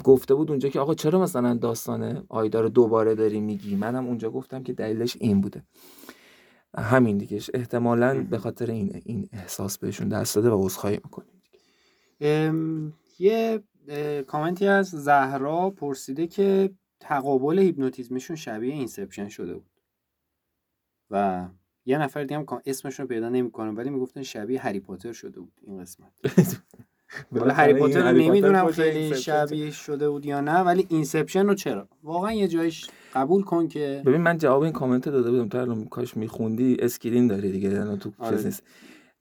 گفته 0.04 0.36
بود 0.36 0.50
اونجا 0.50 0.70
که 0.70 0.80
آقا 0.80 0.94
چرا 0.94 1.22
مثلا 1.22 1.54
داستان 1.54 2.26
آیدا 2.30 2.62
رو 2.62 2.70
دوباره 2.70 3.16
داری 3.16 3.40
میگی؟ 3.40 3.76
منم 3.76 4.08
اونجا 4.08 4.30
گفتم 4.32 4.64
که 4.64 4.74
دلیلش 4.74 5.18
این 5.20 5.42
بوده. 5.42 5.64
همین 6.78 7.18
دیگه. 7.18 7.42
احتمالا 7.54 8.24
به 8.30 8.38
خاطر 8.38 8.72
این 8.72 9.02
این 9.06 9.30
احساس 9.34 9.78
بهشون 9.78 10.10
دست 10.10 10.36
داده 10.36 10.50
و 10.50 10.66
عذرخواهی 10.66 10.96
می‌کنیم 11.04 11.42
ام، 12.22 12.94
یه 13.20 13.64
اه، 13.88 14.22
کامنتی 14.22 14.68
از 14.68 14.90
زهرا 14.90 15.70
پرسیده 15.70 16.28
که 16.28 16.70
تقابل 17.00 17.60
هیپنوتیزمشون 17.60 18.36
شبیه 18.36 18.74
Inception 18.74 19.28
شده 19.28 19.54
بود. 19.54 19.82
و 21.10 21.48
یه 21.86 21.98
نفر 21.98 22.24
دیگه 22.24 22.38
هم 22.38 22.46
اسمشون 22.66 23.04
رو 23.04 23.08
پیدا 23.08 23.30
نمی‌کنم 23.30 23.78
ولی 23.78 23.90
می‌گفتن 23.90 24.24
شبیه 24.24 24.62
هری 24.62 24.80
پاتر 24.80 25.14
شده 25.14 25.40
بود 25.40 25.54
این 25.62 25.82
قسمت. 25.82 26.12
حالا 27.40 27.54
هری 27.54 27.74
پاتر 27.74 28.12
رو 28.12 28.18
نمی‌دونم 28.18 28.72
خیلی 28.72 29.16
شبیه 29.16 29.72
شده 29.72 30.10
بود 30.10 30.26
یا 30.26 30.42
نه 30.42 30.60
ولی 30.60 30.86
Inception 30.90 31.48
رو 31.48 31.56
چرا 31.56 31.88
واقعا 32.04 32.34
یه 32.34 32.48
جایش 32.48 32.90
قبول 33.16 33.44
کن 33.44 33.68
که 33.68 34.02
ببین 34.06 34.22
من 34.22 34.38
جواب 34.38 34.62
این 34.62 34.72
کامنت 34.72 35.10
داده 35.10 35.32
بودم 35.32 35.50
تو 35.50 35.58
الان 35.58 35.86
کاش 35.86 36.18
میخوندی 36.18 36.78
screen 36.80 37.28
داری 37.28 37.52
دیگه 37.52 37.70
الان 37.70 38.00
تو 38.00 38.12
آره. 38.20 38.36
چیز 38.36 38.46
نیست 38.46 38.64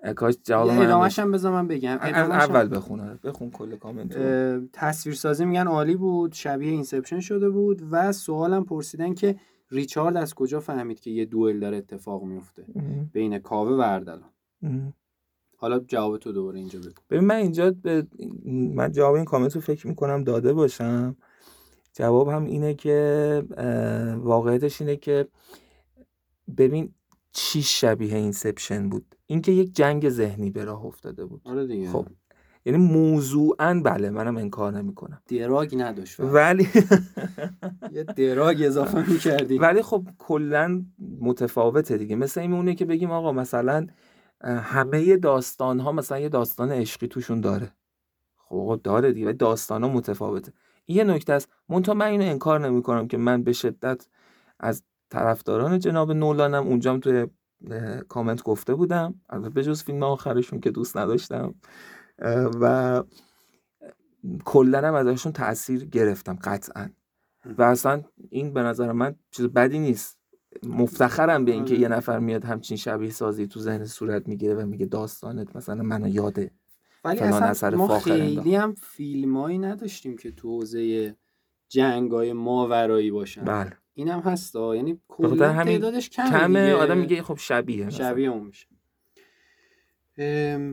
اه، 0.02 0.12
کاش 0.12 0.34
جواب 0.44 0.70
من 0.70 0.86
ادامهش 0.86 1.18
هم 1.18 1.32
بذار 1.32 1.52
من 1.52 1.68
بگم 1.68 1.98
از 2.00 2.30
اول 2.30 2.76
بخون 2.76 3.00
آره. 3.00 3.18
بخون 3.24 3.50
کل 3.50 3.76
کامنت 3.76 4.16
رو 4.16 4.22
اه، 4.22 4.60
تصویرسازی 4.72 5.44
میگن 5.44 5.66
عالی 5.66 5.96
بود 5.96 6.32
شبیه 6.32 6.70
Inception 6.70 7.20
شده 7.20 7.50
بود 7.50 7.82
و 7.90 8.12
سوالم 8.12 8.64
پرسیدن 8.64 9.14
که 9.14 9.36
ریچارد 9.70 10.16
از 10.16 10.34
کجا 10.34 10.60
فهمید 10.60 11.00
که 11.00 11.10
یه 11.10 11.24
دوئل 11.24 11.60
داره 11.60 11.76
اتفاق 11.76 12.22
میفته 12.22 12.64
بین 13.12 13.38
کاوه 13.38 13.76
و 13.76 13.80
اردلان. 13.80 14.30
حالا 15.64 15.78
جواب 15.78 16.18
تو 16.18 16.32
دوباره 16.32 16.58
اینجا 16.58 16.78
بگو 16.78 16.90
ببین 17.10 17.24
من 17.24 17.34
اینجا 17.34 17.70
به 17.70 18.06
من 18.74 18.92
جواب 18.92 19.14
این 19.14 19.24
کامنت 19.24 19.54
رو 19.54 19.60
فکر 19.60 19.86
می‌کنم 19.86 20.24
داده 20.24 20.52
باشم. 20.52 21.16
جواب 21.94 22.28
هم 22.28 22.44
اینه 22.44 22.74
که 22.74 23.42
واقعیتش 24.18 24.80
اینه 24.80 24.96
که 24.96 25.28
ببین 26.58 26.94
چی 27.32 27.62
شبیه 27.62 28.16
Inception 28.16 28.88
بود. 28.88 29.14
اینکه 29.26 29.52
یک 29.52 29.74
جنگ 29.76 30.08
ذهنی 30.08 30.50
به 30.50 30.64
راه 30.64 30.84
افتاده 30.86 31.24
بود. 31.24 31.40
آره 31.44 31.66
دیگه. 31.66 31.88
خب 31.88 32.06
یعنی 32.66 32.78
موضوعا 32.78 33.80
بله 33.84 34.10
منم 34.10 34.36
انکار 34.36 34.72
نمی‌کنم. 34.72 35.22
drug 35.26 35.74
نداشت 35.78 36.20
ولی 36.20 36.68
یه 37.92 38.02
drug 38.02 38.62
اضافه 38.66 39.04
می‌کردی. 39.12 39.58
ولی 39.58 39.82
خب 39.82 40.08
کلا 40.18 40.84
متفاوته 41.20 41.96
دیگه. 41.96 42.16
مثل 42.16 42.40
این 42.40 42.52
اونه 42.52 42.74
که 42.74 42.84
بگیم 42.84 43.10
آقا 43.10 43.32
مثلا 43.32 43.86
همه 44.44 45.16
داستان 45.16 45.80
ها 45.80 45.92
مثلا 45.92 46.18
یه 46.18 46.28
داستان 46.28 46.72
عشقی 46.72 47.08
توشون 47.08 47.40
داره. 47.40 47.72
خب 48.36 48.80
داره 48.84 49.12
دیگه 49.12 49.32
داستان 49.32 49.84
ها 49.84 49.88
متفاوته. 49.88 50.52
این 50.84 50.98
یه 50.98 51.04
نکته 51.04 51.32
است 51.32 51.48
منتها 51.68 51.94
من 51.94 52.06
اینو 52.06 52.24
انکار 52.24 52.60
نمی‌کنم 52.60 53.08
که 53.08 53.16
من 53.16 53.42
به 53.42 53.52
شدت 53.52 54.06
از 54.60 54.82
طرفداران 55.10 55.78
جناب 55.78 56.12
نولانم 56.12 56.66
اونجام 56.66 57.00
توی 57.00 57.26
کامنت 58.08 58.42
گفته 58.42 58.74
بودم. 58.74 59.20
البته 59.30 59.50
به 59.50 59.62
جز 59.62 59.82
فیلم 59.82 60.02
آخرشون 60.02 60.60
که 60.60 60.70
دوست 60.70 60.96
نداشتم. 60.96 61.54
و 62.60 63.02
کلا 64.44 64.88
هم 64.88 64.94
ازشون 64.94 65.32
تاثیر 65.32 65.84
گرفتم 65.84 66.38
قطعا. 66.44 66.90
و 67.58 67.62
اصلا 67.62 68.02
این 68.30 68.54
به 68.54 68.62
نظر 68.62 68.92
من 68.92 69.16
چیز 69.30 69.46
بدی 69.46 69.78
نیست. 69.78 70.18
مفتخرم 70.62 71.44
به 71.44 71.52
اینکه 71.52 71.74
یه 71.74 71.88
نفر 71.88 72.18
میاد 72.18 72.44
همچین 72.44 72.76
شبیه 72.76 73.10
سازی 73.10 73.46
تو 73.46 73.60
ذهن 73.60 73.84
صورت 73.84 74.28
می‌گیره 74.28 74.54
و 74.54 74.66
میگه 74.66 74.86
داستانت 74.86 75.56
مثلا 75.56 75.82
منو 75.82 76.08
یاده. 76.08 76.50
ولی 77.04 77.18
اصلا 77.18 77.70
ما 77.76 77.98
خیلی 77.98 78.54
هم 78.54 78.74
فیلمایی 78.74 79.58
نداشتیم 79.58 80.16
که 80.16 80.30
تو 80.30 80.48
حوزه 80.48 81.14
جنگای 81.68 82.32
ماورایی 82.32 83.10
باشن. 83.10 83.44
بله. 83.44 83.72
اینم 83.94 84.20
هستا 84.20 84.76
یعنی 84.76 85.00
کلا 85.08 85.64
تعدادش 85.64 86.10
کمه, 86.10 86.30
کمه 86.30 86.72
آدم 86.72 86.98
میگه 86.98 87.22
خب 87.22 87.38
شبیه 87.38 87.90
شبیه 87.90 88.28
اون 88.28 88.46
میشه. 88.46 88.66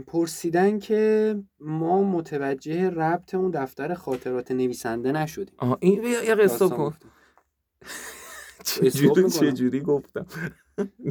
پرسیدن 0.08 0.80
که 0.80 1.36
ما 1.60 2.04
متوجه 2.04 2.90
ربط 2.90 3.36
اون 3.36 3.52
دفتر 3.52 3.94
خاطرات 3.94 4.52
نویسنده 4.52 5.12
نشدیم. 5.12 5.56
آه 5.58 5.78
این 5.80 6.04
یه 6.04 6.36
قصه 6.36 6.70
کن. 6.70 6.94
چجوری 8.64 9.30
چجوری 9.30 9.80
گفتم؟ 9.80 10.26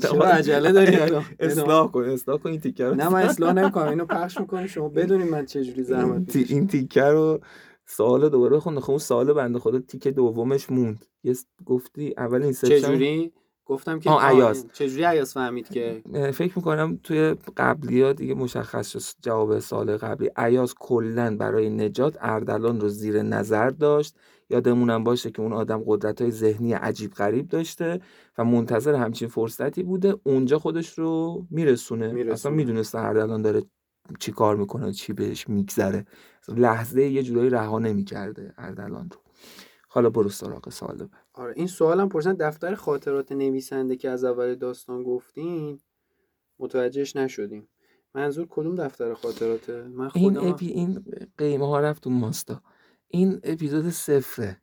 چرا 0.03 0.25
عجله 0.25 0.73
داری 0.73 0.97
اصلاح 1.41 1.91
کن 1.91 2.05
اصلاح 2.05 2.39
کن 2.39 2.51
این 2.51 2.61
تیکر 2.61 2.85
رو. 2.85 2.95
نه 2.95 3.09
من 3.09 3.23
اصلاح 3.23 3.53
نمی‌کنم. 3.53 3.89
اینو 3.89 4.05
پخش 4.17 4.41
می‌کنم 4.41 4.67
شما 4.67 4.89
بدونید 4.89 5.31
من 5.31 5.47
چجوری 5.47 5.83
زحمت 5.83 6.37
این 6.37 6.67
تیکر 6.67 7.11
رو 7.11 7.41
سوال 7.87 8.29
دوباره 8.29 8.57
بخون. 8.57 8.81
خب 8.81 8.91
اون 8.91 8.99
سوال 8.99 9.33
بنده 9.33 9.59
خدا 9.59 9.79
تیک 9.79 10.09
دومش 10.09 10.71
موند. 10.71 11.05
یه 11.25 11.35
گفتی 11.67 12.15
اول 12.19 12.43
این 12.43 12.53
چجوری 12.53 13.33
گفتم 13.71 13.99
که 14.01 14.25
ایاز 14.25 14.67
چجوری 14.73 15.05
ایاز 15.05 15.33
فهمید 15.33 15.69
که؟ 15.69 16.03
فکر 16.35 16.53
می‌کنم 16.57 17.01
توی 17.03 17.35
قبلی 17.57 18.03
ها 18.03 18.13
دیگه 18.13 18.35
مشخص 18.35 18.89
شد 18.89 19.01
جواب 19.23 19.59
سال 19.59 19.97
قبلی. 19.97 20.31
ایاز 20.39 20.75
کلا 20.75 21.37
برای 21.37 21.71
نجات 21.71 22.19
اردلان 22.21 22.81
رو 22.81 22.89
زیر 22.89 23.23
نظر 23.23 23.71
داشت. 23.71 24.17
یادمونم 24.51 25.05
باشه 25.05 25.31
که 25.31 25.43
اون 25.43 25.53
آدم 25.53 25.83
قدرت 25.87 26.23
های 26.23 26.31
ذهنی 26.31 26.73
عجیب 26.73 27.11
غریب 27.11 27.49
داشته 27.49 28.01
و 28.39 28.45
منتظر 28.45 28.95
همچین 28.95 29.29
فرصتی 29.29 29.83
بوده 29.83 30.15
اونجا 30.25 30.59
خودش 30.59 30.99
رو 30.99 31.47
میرسونه, 31.51 32.13
میرسونه. 32.13 32.33
اصلا 32.33 32.53
می‌دونسته 32.53 32.99
اردلان 32.99 33.43
داره 33.43 33.63
چی 34.19 34.33
کار 34.33 34.57
می‌کنه 34.57 34.93
چی 34.93 35.13
بهش 35.13 35.49
میگذره. 35.49 36.05
لحظه 36.49 37.03
یه 37.03 37.23
جورایی 37.23 37.51
رها 37.51 37.79
نمی‌کرده 37.79 38.55
اردلان 38.59 39.11
رو. 39.11 39.30
حالا 39.93 40.11
برو 40.11 40.29
سراغ 40.29 40.71
سوال 40.71 40.97
بعد 40.97 41.11
آره 41.35 41.53
این 41.57 41.67
سوالم 41.67 42.09
پرسن 42.09 42.35
دفتر 42.35 42.75
خاطرات 42.75 43.33
نویسنده 43.33 43.97
که 43.97 44.11
از 44.11 44.25
اول 44.25 44.55
داستان 44.55 45.03
گفتین 45.03 45.81
متوجهش 46.59 47.17
نشدیم. 47.17 47.69
منظور 48.15 48.47
کدوم 48.51 48.75
دفتر 48.75 49.15
خاطراته؟ 49.15 49.83
من 49.83 50.09
خودم 50.09 50.25
این 50.25 50.37
اپی 50.37 50.67
این 50.67 51.05
قیمه 51.39 51.67
ها 51.67 51.81
رفت 51.81 52.07
اون 52.07 52.17
ماستا. 52.17 52.63
این 53.09 53.41
اپیزود 53.43 53.91
صفره. 53.91 54.63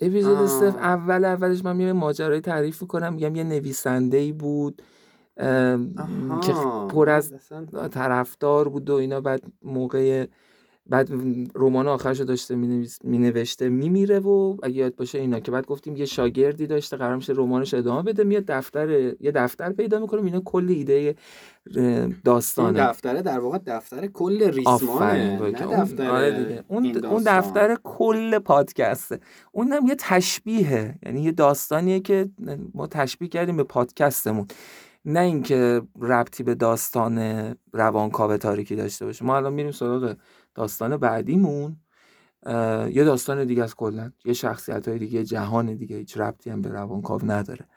اپیزود 0.00 0.46
صفر 0.46 0.78
اول 0.78 1.24
اولش 1.24 1.64
من 1.64 1.76
میام 1.76 1.96
ماجرای 1.96 2.40
تعریف 2.40 2.82
می‌کنم 2.82 3.14
میگم 3.14 3.36
یه 3.36 3.44
نویسنده 3.44 4.16
ای 4.16 4.32
بود 4.32 4.82
که 6.42 6.52
پر 6.90 7.10
از 7.10 7.34
طرفدار 7.92 8.68
بود 8.68 8.90
و 8.90 8.94
اینا 8.94 9.20
بعد 9.20 9.42
موقع 9.62 10.26
بعد 10.86 11.10
رمان 11.54 11.88
آخرش 11.88 12.20
رو 12.20 12.24
داشته 12.24 12.54
می 13.04 13.18
نوشته 13.18 13.68
می 13.68 13.88
میره 13.88 14.18
و 14.18 14.56
اگه 14.62 14.74
یاد 14.74 14.96
باشه 14.96 15.18
اینا 15.18 15.40
که 15.40 15.50
بعد 15.50 15.66
گفتیم 15.66 15.96
یه 15.96 16.04
شاگردی 16.04 16.66
داشته 16.66 16.96
قرار 16.96 17.16
میشه 17.16 17.32
رمانش 17.36 17.74
ادامه 17.74 18.02
بده 18.02 18.24
میاد 18.24 18.44
دفتر 18.44 18.90
یه 19.20 19.32
دفتر 19.34 19.72
پیدا 19.72 19.98
می‌کنه 19.98 20.22
اینا 20.24 20.40
کل 20.44 20.66
ایده 20.68 21.14
داستانه. 22.24 22.78
این 22.78 22.88
دفتره 22.90 23.22
در 23.22 23.38
واقع 23.38 23.58
دفتر 23.66 24.06
کل 24.06 24.50
ریسمانه 24.50 25.52
دفتر 25.52 26.10
آره 26.10 26.44
دیگه. 26.44 26.64
اون, 26.68 27.04
اون 27.04 27.22
دفتر 27.26 27.76
کل 27.84 28.38
پادکسته. 28.38 29.20
اونم 29.52 29.86
یه 29.86 29.94
تشبیهه 29.98 30.98
یعنی 31.06 31.22
یه 31.22 31.32
داستانیه 31.32 32.00
که 32.00 32.30
ما 32.74 32.86
تشبیه 32.86 33.28
کردیم 33.28 33.56
به 33.56 33.64
پادکستمون. 33.64 34.46
نه 35.04 35.20
اینکه 35.20 35.82
ربطی 36.00 36.42
به 36.42 36.54
داستان 36.54 37.18
روانکاو 37.72 38.36
تاریکی 38.36 38.76
داشته 38.76 39.04
باشه. 39.04 39.24
ما 39.24 39.36
الان 39.36 39.52
میریم 39.52 39.72
سراغ 39.72 40.14
داستان 40.54 40.96
بعدیمون 40.96 41.76
یه 42.90 43.04
داستان 43.04 43.44
دیگه 43.44 43.62
از 43.62 43.74
کلا. 43.74 44.12
یه 44.24 44.32
شخصیت 44.32 44.88
های 44.88 44.98
دیگه 44.98 45.24
جهان 45.24 45.74
دیگه 45.74 45.96
هیچ 45.96 46.16
ربطی 46.16 46.50
هم 46.50 46.62
به 46.62 46.68
روانکاو 46.68 47.20
نداره. 47.24 47.68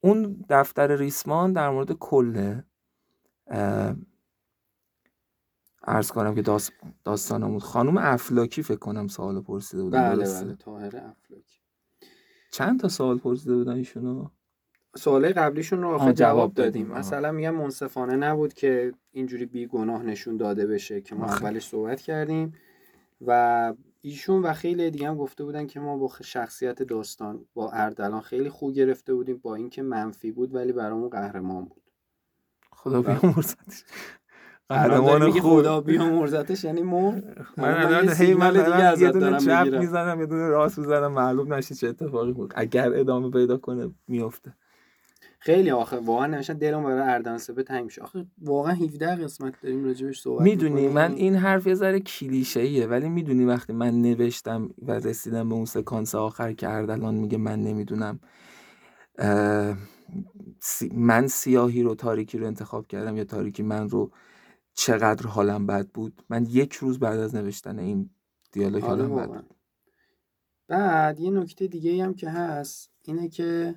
اون 0.00 0.44
دفتر 0.48 0.96
ریسمان 0.96 1.52
در 1.52 1.70
مورد 1.70 1.92
کل 1.92 2.60
ارز 5.86 6.10
کنم 6.10 6.34
که 6.34 6.42
داست 6.42 6.72
داستانمون. 7.04 7.58
خانم 7.58 7.98
افلاکی 7.98 8.62
فکر 8.62 8.78
کنم 8.78 9.08
سوال 9.08 9.40
پرسیده 9.40 9.82
بودن 9.82 10.16
بله 10.16 10.42
بله 10.42 10.54
طاهر 10.54 10.96
افلاکی. 10.96 11.60
چند 12.52 12.80
تا 12.80 12.88
سوال 12.88 13.18
پرسیده 13.18 13.54
بودن 13.54 13.72
ایشونو؟ 13.72 14.28
سوالای 14.96 15.32
قبلیشون 15.32 15.82
رو 15.82 15.88
آخه 15.88 16.12
جواب 16.12 16.54
دادیم. 16.54 16.86
مثلا 16.86 17.32
میگم 17.32 17.54
منصفانه 17.54 18.16
نبود 18.16 18.54
که 18.54 18.92
اینجوری 19.12 19.46
بیگناه 19.46 20.02
نشون 20.02 20.36
داده 20.36 20.66
بشه 20.66 21.00
که 21.00 21.14
ما 21.14 21.26
اولش 21.26 21.68
صحبت 21.68 22.00
کردیم. 22.00 22.54
و 23.26 23.72
ایشون 24.00 24.42
و 24.42 24.52
خیلی 24.52 24.90
دیگه 24.90 25.08
هم 25.08 25.16
گفته 25.16 25.44
بودن 25.44 25.66
که 25.66 25.80
ما 25.80 25.96
با 25.96 26.10
شخصیت 26.24 26.82
داستان 26.82 27.44
با 27.54 27.70
اردلان 27.70 28.20
خیلی 28.20 28.48
خوب 28.48 28.72
گرفته 28.72 29.14
بودیم 29.14 29.40
با 29.42 29.54
اینکه 29.54 29.82
منفی 29.82 30.32
بود 30.32 30.54
ولی 30.54 30.72
برامون 30.72 31.08
قهرمان 31.08 31.64
بود. 31.64 31.82
خدا 32.72 33.02
بیامرزتش 33.02 33.84
قهرمان 34.68 35.30
خوب. 35.30 35.40
خدا 35.40 35.80
بیامرزتش 35.80 36.64
یعنی 36.64 36.82
مر 36.82 37.20
من 37.56 37.74
الان 37.74 38.08
هی 38.08 38.34
من 38.34 38.50
دیگه 38.50 39.00
یه 39.00 39.12
دونه 39.12 39.38
چپ 39.38 39.68
می‌زنم 39.78 40.20
یه 40.20 40.26
دونه 40.26 40.48
راست 40.48 40.78
می‌زنم 40.78 41.12
معلوم 41.12 41.54
نشه 41.54 41.74
چه 41.74 41.88
اتفاقی 41.88 42.32
بود. 42.32 42.52
اگر 42.56 42.94
ادامه 42.94 43.30
پیدا 43.30 43.56
کنه 43.56 43.90
میفته 44.08 44.54
خیلی 45.44 45.70
آخه 45.70 45.96
واقعا 45.96 46.26
نمیشه 46.26 46.54
دلم 46.54 46.84
برای 46.84 47.00
اردنسه 47.00 47.52
به 47.52 47.62
تنگ 47.62 47.84
میشه. 47.84 48.02
آخه 48.02 48.26
واقعا 48.42 48.72
17 48.72 49.16
قسمت 49.16 49.54
داریم 49.62 49.84
راجبش 49.84 50.20
صحبت 50.20 50.42
می‌دونی 50.42 50.88
من 50.88 51.12
این 51.12 51.34
حرف 51.34 51.66
یه 51.66 51.74
ذره 51.74 52.00
کلیشه 52.00 52.60
ایه 52.60 52.86
ولی 52.86 53.08
می‌دونی 53.08 53.44
وقتی 53.44 53.72
من 53.72 54.02
نوشتم 54.02 54.68
و 54.82 54.92
رسیدم 54.92 55.48
به 55.48 55.54
اون 55.54 55.64
سکانس 55.64 56.14
آخر 56.14 56.52
که 56.52 56.68
اردلان 56.68 57.14
میگه 57.14 57.38
من 57.38 57.60
نمی‌دونم 57.62 58.20
من 60.92 61.26
سیاهی 61.26 61.82
رو 61.82 61.94
تاریکی 61.94 62.38
رو 62.38 62.46
انتخاب 62.46 62.86
کردم 62.86 63.16
یا 63.16 63.24
تاریکی 63.24 63.62
من 63.62 63.88
رو 63.88 64.10
چقدر 64.74 65.26
حالم 65.26 65.66
بد 65.66 65.88
بود؟ 65.88 66.22
من 66.28 66.46
یک 66.50 66.72
روز 66.72 66.98
بعد 66.98 67.18
از 67.18 67.34
نوشتن 67.34 67.78
این 67.78 68.10
دیالوگ 68.52 68.84
آره 68.84 69.06
حالم 69.06 69.16
بد 69.16 69.28
بود. 69.28 69.54
بعد 70.68 71.20
یه 71.20 71.30
نکته 71.30 71.66
دیگه 71.66 72.04
هم 72.04 72.14
که 72.14 72.30
هست 72.30 72.90
اینه 73.02 73.28
که 73.28 73.74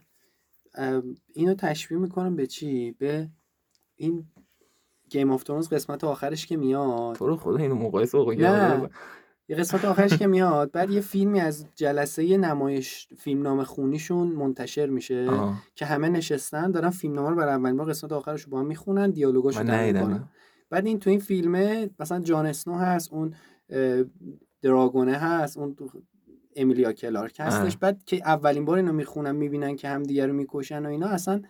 اینو 1.34 1.53
تشبیه 1.53 1.97
می‌کنم 1.97 2.36
به 2.36 2.47
چی؟ 2.47 2.91
به 2.91 3.30
این 3.95 4.25
Game 5.09 5.32
of 5.32 5.43
Thrones 5.43 5.70
قسمت 5.69 6.03
آخرش 6.03 6.45
که 6.45 6.57
میاد. 6.57 7.15
تو 7.15 7.28
رو 7.28 7.36
خدا 7.36 7.57
اینو 7.57 7.75
مقایسه 7.75 8.19
بکن 8.19 8.34
نه. 8.34 8.89
یه 9.49 9.55
قسمت 9.55 9.86
آخرش 9.86 10.17
که 10.17 10.28
میاد 10.28 10.71
بعد 10.71 10.89
یه 10.89 11.01
فیلمی 11.01 11.39
از 11.39 11.65
جلسه 11.75 12.38
نمایش 12.38 13.07
فیلم‌نامه 13.18 13.63
خونیشون 13.63 14.28
منتشر 14.28 14.86
میشه 14.86 15.30
که 15.75 15.86
همه 15.86 16.09
نشستن 16.09 16.71
دارن 16.71 16.89
فیلم 16.89 17.13
نامه 17.13 17.30
رو 17.30 17.36
برای 17.36 17.53
اولین 17.53 17.78
بار 17.78 17.89
قسمت 17.89 18.11
آخرش 18.11 18.41
رو 18.41 18.51
با 18.51 18.59
هم 18.59 18.65
می‌خونن 18.65 19.11
دیالوگاشو 19.11 19.59
می‌کنن. 19.59 20.30
بعد 20.69 20.86
این 20.86 20.99
تو 20.99 21.09
این 21.09 21.19
فیلمه 21.19 21.89
مثلا 21.99 22.19
جان 22.19 22.45
اسنو 22.45 22.78
هست 22.78 23.13
اون 23.13 23.34
دراگونه 24.61 25.13
هست 25.13 25.57
اون 25.57 25.75
امیلیا 26.58 26.93
کلارک 26.93 27.38
هستش. 27.39 27.78
بعد 27.78 28.03
که 28.03 28.16
اولین 28.16 28.66
بار 28.66 28.78
اینو 28.78 28.93
می‌خونن 28.93 29.36
می‌بینن 29.36 29.76
که 29.76 29.89
هم 29.89 30.03
دیگه 30.03 30.28
رو 30.28 30.34
می‌کشن 30.34 30.86
و 30.86 30.89
اینا 30.89 31.08
اصلا 31.08 31.41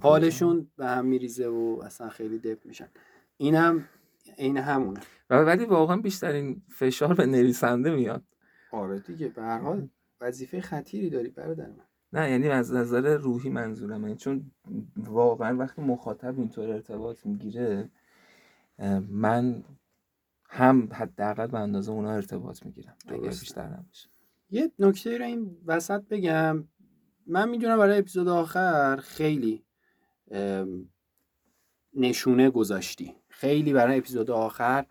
حالشون 0.00 0.70
به 0.76 0.86
هم 0.86 1.06
میریزه 1.06 1.48
و 1.48 1.80
اصلا 1.84 2.08
خیلی 2.08 2.38
دپ 2.38 2.66
میشن. 2.66 2.88
اینم 3.36 3.84
عین 4.38 4.56
همونه. 4.56 5.00
ولی 5.30 5.64
واقعا 5.64 5.96
بیشترین 5.96 6.62
فشار 6.68 7.14
به 7.14 7.26
نویسنده 7.26 7.90
میاد. 7.94 8.24
آره 8.72 8.98
دیگه 8.98 9.28
به 9.28 9.42
هر 9.42 9.58
حال 9.58 9.88
وظیفه 10.20 10.60
خطیری 10.60 11.10
داری 11.10 11.28
برادر 11.28 11.66
من. 11.66 11.84
نه 12.12 12.30
یعنی 12.30 12.48
از 12.48 12.72
نظر 12.74 13.16
روحی 13.16 13.50
منظورم 13.50 14.14
چون 14.14 14.50
واقعا 14.96 15.56
وقتی 15.56 15.82
مخاطب 15.82 16.38
اینطور 16.38 16.70
ارتباط 16.70 17.26
می‌گیره 17.26 17.90
من 19.08 19.64
هم 20.48 20.88
حداقل 20.92 21.46
به 21.46 21.58
اندازه 21.58 21.92
اونا 21.92 22.10
ارتباط 22.10 22.66
می‌گیرم 22.66 22.96
اگر. 23.08 23.28
بیشتر 23.28 23.66
نباشه. 23.66 24.09
یه 24.50 24.72
نکته 24.78 25.18
رو 25.18 25.24
این 25.24 25.56
وسط 25.66 26.02
بگم. 26.10 26.64
من 27.26 27.48
می‌دونم 27.48 27.78
برای 27.78 27.98
اپیزود 27.98 28.28
آخر 28.28 28.96
خیلی 28.96 29.64
نشونه 31.94 32.50
گذاشتی. 32.50 33.14
خیلی 33.28 33.72
برای 33.72 33.98
اپیزود 33.98 34.30
آخر 34.30 34.86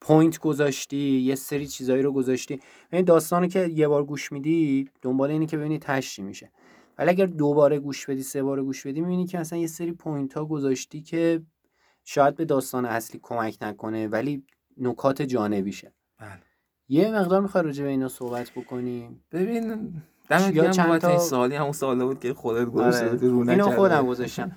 point 0.00 0.38
گذاشتی 0.38 0.96
یه 0.96 1.34
سری 1.34 1.66
چیزایی 1.66 2.02
رو 2.02 2.12
گذاشتی. 2.12 2.60
این 2.92 3.04
داستانی 3.04 3.48
که 3.48 3.66
یه 3.66 3.88
بار 3.88 4.04
گوش 4.04 4.32
میدی 4.32 4.90
دنبال 5.02 5.30
اینی 5.30 5.46
که 5.46 5.56
ببینی 5.56 5.78
تش 5.78 6.00
چی 6.00 6.22
میشه. 6.22 6.52
ولی 6.98 7.10
اگر 7.10 7.26
دوباره 7.26 7.78
گوش 7.78 8.06
بدی 8.06 8.22
سه 8.22 8.42
بار 8.42 8.62
گوش 8.62 8.86
بدی 8.86 9.00
می‌بینی 9.00 9.26
که 9.26 9.38
مثلا 9.38 9.58
یه 9.58 9.66
سری 9.66 9.92
point 9.92 10.34
ها 10.34 10.44
گذاشتی 10.44 11.02
که 11.02 11.42
شاید 12.04 12.36
به 12.36 12.44
داستان 12.44 12.84
اصلی 12.84 13.20
کمک 13.22 13.58
نکنه 13.60 14.08
ولی 14.08 14.44
نکات 14.76 15.22
جانبیشه. 15.22 15.92
بله. 16.18 16.42
یه 16.88 17.10
مقدار 17.10 17.40
می‌خوای 17.40 17.64
راجع 17.64 17.84
به 17.84 17.90
اینا 17.90 18.08
صحبت 18.08 18.50
بکنیم. 18.50 19.24
ببین 19.32 19.92
دمت 20.28 20.52
گرم 20.52 20.86
بابت 20.86 21.02
تا- 21.02 21.08
این 21.08 21.18
سوالی. 21.18 21.54
همون 21.56 21.72
سوالا 21.72 22.06
بود 22.06 22.20
که 22.20 22.34
خودت 22.34 22.64
گذاشته. 22.68 23.08
بودی 23.08 23.26
رو 23.26 23.50
اینو. 23.50 23.70
خودم 23.70 24.06
گذاشتم. 24.06 24.52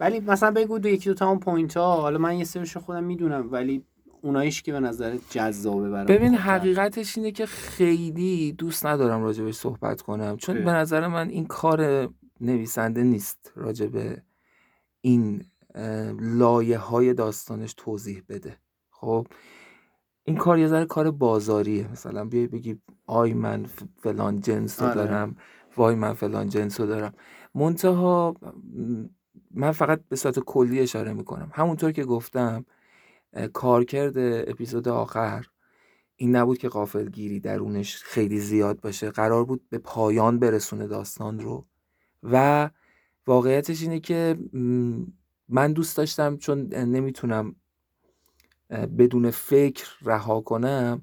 ولی 0.00 0.20
مثلا 0.20 0.50
بگو 0.50 0.78
دو 0.78 0.88
یکی 0.88 1.08
دو 1.08 1.14
تا 1.14 1.28
اون 1.28 1.38
point 1.38 1.76
ها 1.76 1.96
حالا 2.00 2.18
من 2.18 2.36
یه 2.36 2.44
سریشو 2.44 2.80
خودم 2.80 3.04
می‌دونم 3.04 3.48
ولی 3.52 3.84
اوناییش 4.22 4.62
که 4.62 4.72
به 4.72 4.80
نظر 4.80 5.18
جذابه 5.30 5.90
برام. 5.90 6.06
ببین 6.06 6.34
حقیقتش 6.34 7.18
اینه 7.18 7.30
که 7.30 7.46
خیلی 7.46 8.52
دوست 8.52 8.86
ندارم 8.86 9.22
راجبش 9.22 9.54
صحبت 9.54 10.02
کنم. 10.02 10.36
چون 10.36 10.56
اه. 10.56 10.64
به 10.64 10.70
نظر 10.70 11.06
من 11.08 11.28
این 11.28 11.46
کار 11.46 12.08
نویسنده 12.40 13.02
نیست 13.02 13.52
راجب 13.56 14.16
این 15.00 15.44
لایه 16.20 16.78
های 16.78 17.14
داستانش 17.14 17.74
توضیح 17.76 18.22
بده. 18.28 18.56
خب؟ 18.90 19.26
این 20.24 20.36
کار 20.36 20.58
یه 20.58 20.68
ذره 20.68 20.84
کار 20.84 21.10
بازاریه. 21.10 21.92
مثلا 21.92 22.24
بیای 22.24 22.46
بگی 22.46 22.78
آی 23.06 23.34
من 23.34 23.66
فلان 23.96 24.40
جنس 24.40 24.82
رو 24.82 24.86
آره. 24.86 24.94
دارم 24.94 25.36
وای 25.76 25.94
من 25.94 26.12
فلان 26.12 26.48
جنس 26.48 26.80
رو 26.80 26.86
دارم. 26.86 27.12
منتها 27.54 28.34
من 29.50 29.72
فقط 29.72 30.00
به 30.08 30.16
صورت 30.16 30.38
کلی 30.38 30.80
اشاره 30.80 31.12
می‌کنم. 31.12 31.50
همونطور 31.54 31.92
که 31.92 32.04
گفتم 32.04 32.64
کارکرد 33.52 34.14
اپیزود 34.50 34.88
آخر 34.88 35.46
این 36.16 36.36
نبود 36.36 36.58
که 36.58 36.68
غافلگیری 36.68 37.40
درونش 37.40 37.96
خیلی 37.96 38.38
زیاد 38.38 38.80
باشه. 38.80 39.10
قرار 39.10 39.44
بود 39.44 39.62
به 39.70 39.78
پایان 39.78 40.38
برسونه 40.38 40.86
داستان 40.86 41.40
رو. 41.40 41.66
و 42.22 42.70
واقعیتش 43.26 43.82
اینه 43.82 44.00
که 44.00 44.38
من 45.48 45.72
دوست 45.72 45.96
داشتم 45.96 46.36
چون 46.36 46.74
نمی‌تونم 46.74 47.56
بدون 48.72 49.30
فکر 49.30 49.86
رها 50.02 50.40
کنم 50.40 51.02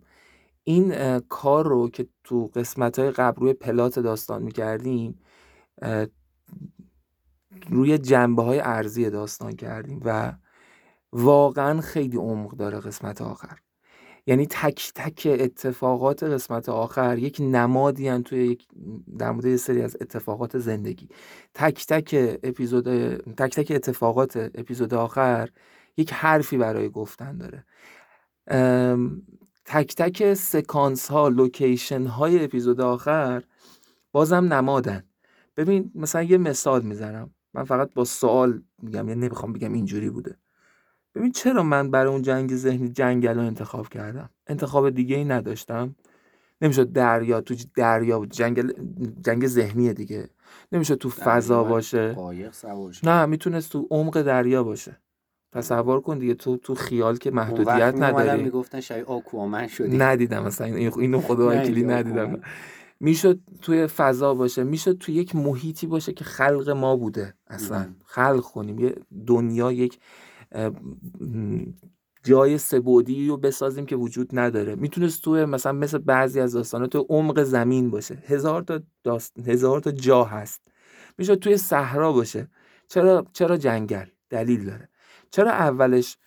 این 0.64 1.20
کار 1.20 1.68
رو 1.68 1.90
که 1.90 2.08
تو 2.24 2.52
قسمت 2.56 3.00
های 3.00 3.12
قبل 3.12 3.42
روی 3.42 3.54
پلات 3.54 4.00
داستان 4.00 4.44
می‌کردیم 4.44 5.20
روی 7.70 7.98
جنبه 7.98 8.44
های 8.44 8.60
ارزی 8.60 9.10
داستان 9.10 9.52
کردیم 9.52 10.02
و 10.06 10.34
واقعا 11.14 11.82
خیلی 11.82 12.18
عمق 12.18 12.52
داره 12.52 12.80
قسمت 12.80 13.22
آخر. 13.22 13.58
یعنی 14.28 14.48
تک 14.48 14.92
تک 14.96 15.38
اتفاقات 15.40 16.24
قسمت 16.24 16.70
آخر 16.70 17.18
یک 17.18 17.38
نمادی 17.40 18.08
هن 18.08 18.24
توی 18.24 18.48
یک 18.48 18.68
در 19.18 19.32
مورد 19.32 19.56
سری 19.56 19.82
از 19.82 19.98
اتفاقات 20.02 20.58
زندگی. 20.58 21.10
تک 21.54 21.86
تک 21.88 22.40
اپیزود 22.44 23.16
تک 23.18 23.56
تک 23.56 23.72
اتفاقات 23.76 24.38
اپیزود 24.56 24.94
آخر 24.94 25.50
یک 26.00 26.14
حرفی 26.14 26.58
برای 26.58 26.90
گفتن 26.90 27.38
داره. 27.38 27.66
تک 29.66 29.96
تک 29.96 30.34
سکانس 30.34 31.08
ها 31.08 31.28
لوکیشن 31.28 32.06
های 32.06 32.44
اپیزود 32.44 32.82
آخر 32.82 33.44
بازم 34.12 34.54
نمادن. 34.54 35.04
ببین 35.58 35.92
مثلا 35.96 36.24
یه 36.24 36.38
مثال 36.38 36.82
می‌زنم. 36.82 37.30
من 37.54 37.64
فقط 37.64 37.94
با 37.94 38.06
سوال 38.06 38.62
میگم 38.82 39.10
یعنی 39.10 39.22
نمی‌خوام 39.22 39.54
بگم 39.54 39.74
اینجوری 39.74 40.10
بوده. 40.10 40.38
ببین 41.16 41.32
چرا 41.32 41.64
من 41.64 41.92
برای 41.92 42.12
اون 42.12 42.22
جنگ 42.22 42.56
ذهنی 42.56 42.90
جنگل 42.90 43.36
رو 43.36 43.42
انتخاب 43.42 43.90
کردم؟ 43.90 44.30
انتخاب 44.48 44.90
دیگه 44.90 45.16
ای 45.16 45.26
نداشتم. 45.26 45.96
نمی‌شد 46.62 46.92
دریا 46.92 47.42
تو 47.42 47.56
دریا 47.76 48.20
بود. 48.20 48.32
جنگل 48.32 48.72
جنگ 49.26 49.48
ذهنیه 49.48 49.94
دیگه. 49.94 50.30
نمی‌شد 50.72 50.96
تو 50.96 51.10
فضا 51.10 51.64
باشه. 51.64 52.14
قایق 52.14 52.54
سوار. 52.54 52.96
نه 53.04 53.26
می‌تونست 53.26 53.72
تو 53.72 53.88
عمق 53.92 54.22
دریا 54.22 54.64
باشه. 54.64 54.98
تصور 55.52 56.02
کن 56.02 56.18
دیگه 56.18 56.34
تو 56.34 56.58
تو 56.58 56.76
خیال 56.76 57.18
که 57.18 57.32
محدودیت 57.32 57.94
نداری. 57.98 58.44
می‌گفتن 58.44 58.80
شبیه 58.80 59.04
آکوامن 59.04 59.68
شدی 59.68 59.98
ندیدم 59.98 60.44
مثلا 60.44 60.68
این- 60.68 61.00
اینو 61.00 61.22
خدا 61.22 61.50
وکیلی 61.50 61.84
ندیدم. 61.84 62.42
می‌شد 63.00 63.40
توی 63.62 63.88
فضا 63.88 64.34
باشه 64.34 64.64
می‌شد 64.64 64.98
توی 64.98 65.16
یک 65.16 65.36
محیطی 65.36 65.88
باشه 65.88 66.14
که 66.14 66.24
خلق 66.24 66.70
ما 66.70 66.96
بوده 66.96 67.34
اصلا. 67.48 67.88
خلق 68.06 68.42
کنیم. 68.42 68.80
یه 68.80 68.96
دنیا 69.28 69.72
یک 69.72 70.00
جای 72.24 72.58
سبودی 72.58 73.28
رو 73.28 73.38
بسازیم 73.38 73.86
که 73.86 73.96
وجود 73.96 74.40
نداره. 74.40 74.76
می‌تونست 74.76 75.24
توی 75.24 75.46
مثلا 75.46 75.72
مثل 75.72 75.98
بعضی 75.98 76.40
از 76.40 76.54
داستانات 76.54 76.90
تو 76.90 77.06
عمق 77.10 77.44
زمین 77.44 77.90
باشه. 77.92 78.24
هزار 78.28 78.62
تا 78.62 78.80
داست... 79.04 79.40
هزار 79.48 79.80
تا 79.80 79.92
جا 79.92 80.24
هست. 80.24 80.62
می‌شد 81.18 81.36
توی 81.36 81.58
صحرا 81.58 82.12
باشه. 82.12 82.48
چرا 82.88 83.26
چرا 83.34 83.58
جنگل؟ 83.58 84.06
دلیل 84.30 84.66
داره. 84.66 84.90
چرا 85.32 85.52
اولش 85.52 86.18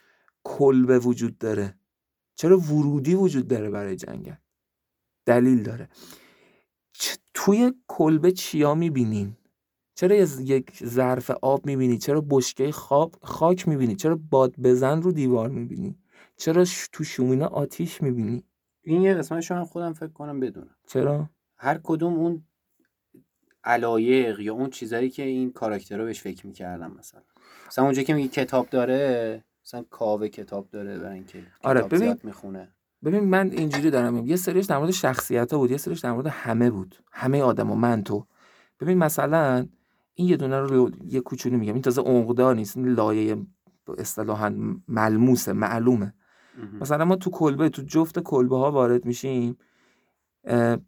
کلبه 0.44 0.98
وجود 0.98 1.38
داره؟ 1.38 1.74
چرا 2.34 2.58
ورودی 2.58 3.14
وجود 3.14 3.48
داره 3.48 3.70
برای 3.70 3.96
جنگل؟ 3.96 4.34
دلیل 5.26 5.62
داره. 5.62 5.88
چ- 6.98 7.18
توی 7.34 7.72
کلبه 7.88 8.32
چیا 8.32 8.74
می‌بینین؟ 8.74 9.36
چرا 9.94 10.16
یک 10.40 10.84
ظرف 10.84 11.30
آب 11.30 11.66
می‌بینی؟ 11.66 11.98
چرا 11.98 12.20
بشکه 12.30 12.72
خواب 12.72 13.16
خاک 13.22 13.68
می‌بینی؟ 13.68 13.96
چرا 13.96 14.20
باد 14.30 14.54
بزن 14.60 15.02
رو 15.02 15.12
دیوار 15.12 15.48
می‌بینی؟ 15.48 15.98
چرا 16.36 16.64
ش- 16.64 16.88
تو 16.92 17.04
شومینه 17.04 17.44
آتیش 17.44 18.02
می‌بینی؟ 18.02 18.44
این 18.82 19.02
یه 19.02 19.14
قسمتش 19.14 19.50
رو 19.50 19.56
هم 19.56 19.64
خودم 19.64 19.92
فکر 19.92 20.12
کنم 20.12 20.40
بدونم. 20.40 20.76
چرا؟ 20.86 21.30
هر 21.56 21.80
کدوم 21.82 22.14
اون 22.14 22.44
علایق 23.64 24.40
یا 24.40 24.54
اون 24.54 24.70
چیزایی 24.70 25.10
که 25.10 25.22
این 25.22 25.52
کاراکترها 25.52 26.04
بهش 26.04 26.22
فکر 26.22 26.46
می‌کردم 26.46 26.90
مثلا. 26.98 27.22
مثلا 27.72 27.84
اونجا 27.84 28.02
که 28.02 28.14
میگه 28.14 28.28
کتاب 28.28 28.68
داره 28.70 29.44
مثلا 29.64 29.84
کاوه 29.90 30.28
کتاب 30.28 30.68
داره 30.70 30.98
برای 30.98 31.14
اینکه 31.14 31.38
آره، 31.62 31.82
ببین. 31.82 31.98
زیاد 31.98 32.24
می‌خونه. 32.24 32.68
ببین 33.04 33.24
من 33.24 33.50
اینجوری 33.50 33.90
دارم 33.90 34.14
میگم. 34.14 34.26
یه 34.26 34.36
سریش 34.36 34.66
در 34.66 34.78
مورد 34.78 34.90
شخصیت 34.90 35.52
ها 35.52 35.58
بود 35.58 35.70
یه 35.70 35.76
سریش 35.76 36.00
در 36.00 36.12
مورد 36.12 36.26
همه 36.26 36.70
بود. 36.70 36.96
همه 37.12 37.42
آدم 37.42 37.70
و 37.70 37.74
من 37.74 38.02
تو. 38.02 38.26
ببین 38.80 38.98
مثلا 38.98 39.66
این 40.14 40.28
یه 40.28 40.36
دونه 40.36 40.60
رو 40.60 40.90
یه 41.04 41.20
کوچولو 41.20 41.58
میگم. 41.58 41.72
این 41.72 41.82
تازه 41.82 42.02
عقدار 42.02 42.54
نیست 42.54 42.76
این 42.76 42.88
لایه 42.88 43.36
اصطلاحا 43.98 44.54
ملموسه 44.88 45.52
معلومه. 45.52 46.14
مثلا 46.80 47.04
ما 47.04 47.16
تو 47.16 47.30
کلبه 47.30 47.68
تو 47.68 47.82
جفت 47.82 48.18
کلبه 48.18 48.56
ها 48.56 48.70
وارد 48.70 49.04
میشیم 49.04 49.56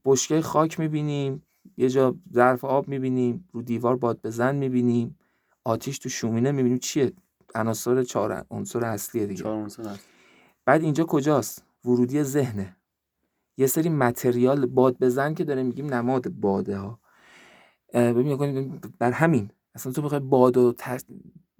بشکه 0.04 0.40
خاک 0.40 0.80
می‌بینیم 0.80 1.42
یه 1.76 1.88
جا 1.88 2.14
ظرف 2.32 2.64
آب 2.64 2.88
می‌بینیم 2.88 3.48
رو 3.52 3.62
دیوار 3.62 3.96
باد 3.96 4.20
بزن 4.24 4.56
می‌بینیم. 4.56 5.18
آتیش 5.64 5.98
تو 5.98 6.08
شومینه 6.08 6.52
می‌بینیم 6.52 6.78
چیه؟ 6.78 7.12
عناصر 7.54 8.02
چهار 8.02 8.46
عنصر 8.50 8.84
اصلیه 8.84 9.26
دیگه. 9.26 9.42
چهار 9.42 9.56
عنصر 9.56 9.96
بعد 10.64 10.82
اینجا 10.82 11.04
کجاست؟ 11.04 11.64
ورودی 11.84 12.22
ذهنه. 12.22 12.76
یه 13.56 13.66
سری 13.66 13.88
متریال 13.88 14.66
باد 14.66 14.98
بزن 14.98 15.34
که 15.34 15.44
داره 15.44 15.62
میگیم 15.62 15.94
نماد 15.94 16.28
باده 16.28 16.76
ها. 16.76 17.00
ببین 17.94 18.80
بر 18.98 19.10
همین. 19.10 19.50
اصلا 19.74 19.92
تو 19.92 20.02
بخوای 20.02 20.20
باد 20.20 20.56
و 20.56 20.74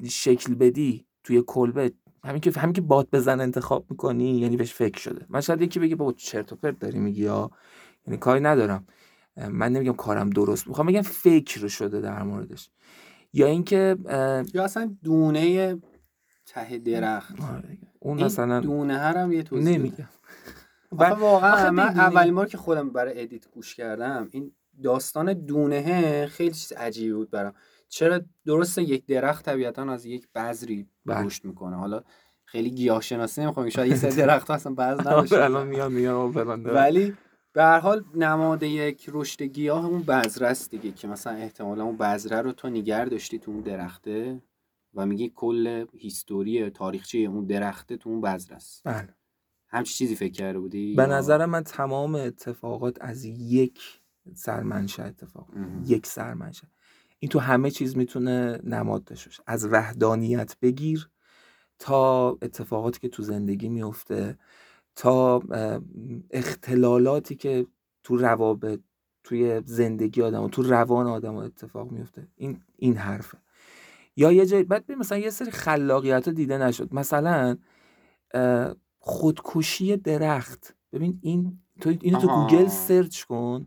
شکل 0.09 0.55
بدی 0.55 1.07
توی 1.24 1.44
کلبه 1.46 1.92
همین 2.24 2.40
که 2.40 2.50
همین 2.50 2.72
که 2.72 2.80
باد 2.80 3.09
بزن 3.12 3.40
انتخاب 3.40 3.86
می‌کنی 3.90 4.38
یعنی 4.38 4.57
بهش 4.57 4.74
فکر 4.74 5.00
شده. 5.00 5.26
من 5.28 5.40
شاید 5.40 5.62
یکی 5.62 5.80
بگه 5.80 5.96
بابا 5.96 6.12
چرت 6.12 6.52
و 6.52 6.57
پرت 6.57 6.78
داری 6.78 6.98
میگی 6.98 7.22
یا 7.22 7.50
یعنی 8.07 8.18
کاری 8.18 8.40
ندارم. 8.40 8.86
من 9.36 9.72
نمیگم 9.72 9.92
کارم 9.92 10.30
درست 10.30 10.68
می‌خوام 10.68 10.86
بگم 10.86 11.02
فکر 11.02 11.68
شده 11.68 12.00
در 12.00 12.22
موردش. 12.22 12.70
یا 13.35 13.47
اینکه 13.47 13.97
یا 14.55 14.64
اصلا 14.64 14.97
دونه 15.03 15.76
ته 16.47 16.78
درخت 16.78 17.41
آره، 17.41 17.78
اون 18.01 18.16
این 18.16 18.26
مثلا 18.26 18.61
دونه 18.61 18.99
هر 18.99 19.16
هم 19.16 19.32
یه 19.32 19.43
توضیح. 19.43 19.78
نمیگم 19.78 20.09
واقعا 20.93 21.70
من 21.70 21.82
اولین 21.82 22.35
بار 22.35 22.47
که 22.47 22.57
خودم 22.57 22.91
برای 22.91 23.22
ادیت 23.22 23.51
گوش 23.51 23.74
کردم 23.74 24.28
این 24.30 24.53
داستان 24.82 25.32
دونه 25.32 26.26
خیلی 26.26 26.55
چیز 26.55 26.72
عجیبی 26.72 27.12
بود 27.12 27.30
برام 27.30 27.53
چرا 27.89 28.20
درسته 28.47 28.82
یک 28.82 29.07
درخت 29.07 29.45
طبیعتا 29.45 29.93
از 29.93 30.07
یک 30.07 30.28
بذری 30.35 30.87
بله. 31.07 31.26
رشد 31.26 31.45
می‌کنه 31.45 31.76
حالا 31.76 32.03
خیلی 32.45 32.70
گیاه 32.70 33.01
شناسی 33.01 33.43
نمی‌خوام 33.43 33.68
شاید 33.68 33.91
یه 33.91 33.97
سری 33.97 34.16
درخت 34.16 34.51
اصلا 34.51 34.74
بذر 34.74 34.85
آره، 34.93 35.01
نداشته 35.01 35.45
الان 35.45 36.32
فلان 36.32 36.62
داره. 36.62 36.76
ولی 36.76 37.16
به 37.55 37.62
هر 37.62 37.78
حال 37.78 38.05
نماد 38.14 38.62
یک 38.62 39.11
رشد 39.12 39.42
گیاه 39.42 39.86
اون 39.86 40.02
بذره 40.02 40.46
است 40.46 40.70
دیگه 40.70 40.92
که 40.92 41.09
مثلا 41.09 41.32
احتمالا 41.32 41.84
اون 41.84 41.96
بذره 41.96 42.40
رو 42.42 42.52
تو 42.52 42.68
نگر 42.68 43.05
داشتی 43.05 43.38
تو 43.38 43.50
اون 43.50 43.61
درخته 43.61 44.42
و 44.94 45.07
میگی 45.07 45.32
کل 45.34 45.86
هیستوری 45.96 46.70
تاریخچه 46.70 47.18
اون 47.18 47.44
درخته 47.44 47.96
تو 47.96 48.11
اون 48.11 48.20
بذره 48.20 48.57
است. 48.57 48.82
بله. 48.84 49.14
همچی 49.68 49.94
چیزی 49.94 50.16
فکر 50.16 50.32
کرده 50.32 50.59
بودی 50.59 50.94
به 50.94 51.07
نظر 51.07 51.46
من 51.46 51.62
تمام 51.62 52.14
اتفاقات 52.14 52.96
از 53.00 53.24
یک 53.24 53.80
سرمنشأ 54.34 55.02
اتفاق. 55.02 55.48
مهم. 55.57 55.82
یک 55.86 56.07
سرمنشأ. 56.07 56.68
این 57.18 57.28
تو 57.28 57.38
همه 57.38 57.70
چیز 57.70 57.96
می‌تونه 57.96 58.61
نماد 58.64 59.05
داشته 59.05 59.30
باشه. 59.30 59.42
از 59.46 59.66
وحدانیت 59.66 60.57
بگیر 60.62 61.11
تا 61.78 62.30
اتفاقاتی 62.30 63.00
که 63.00 63.09
تو 63.09 63.22
زندگی 63.22 63.68
میفته. 63.68 64.38
تا 64.97 65.42
اختلالاتی 66.30 67.34
که 67.34 67.66
تو 68.03 68.16
روابط 68.16 68.80
توی 69.24 69.62
زندگی 69.64 70.22
آدم 70.22 70.42
و 70.42 70.49
تو 70.49 70.62
روان 70.62 71.07
آدم 71.07 71.36
اتفاق 71.36 71.90
میفته. 71.90 72.28
این 72.36 72.61
این 72.76 72.97
حرفه. 72.97 73.38
یا 74.16 74.32
یه 74.32 74.47
جای 74.47 74.62
بعد 74.62 74.92
مثلا 74.92 75.18
یه 75.18 75.30
سری 75.30 75.51
خلاقیت 75.51 76.28
دیده 76.28 76.59
نشد. 76.59 76.95
مثلا 76.95 77.57
خودکشی 78.99 79.97
درخت. 79.97 80.74
ببین 80.92 81.18
این 81.22 81.59
تو 81.80 81.95
اینو 82.01 82.20
تو. 82.20 82.28
Google 82.28 82.68
search 82.68 83.22
کن 83.22 83.66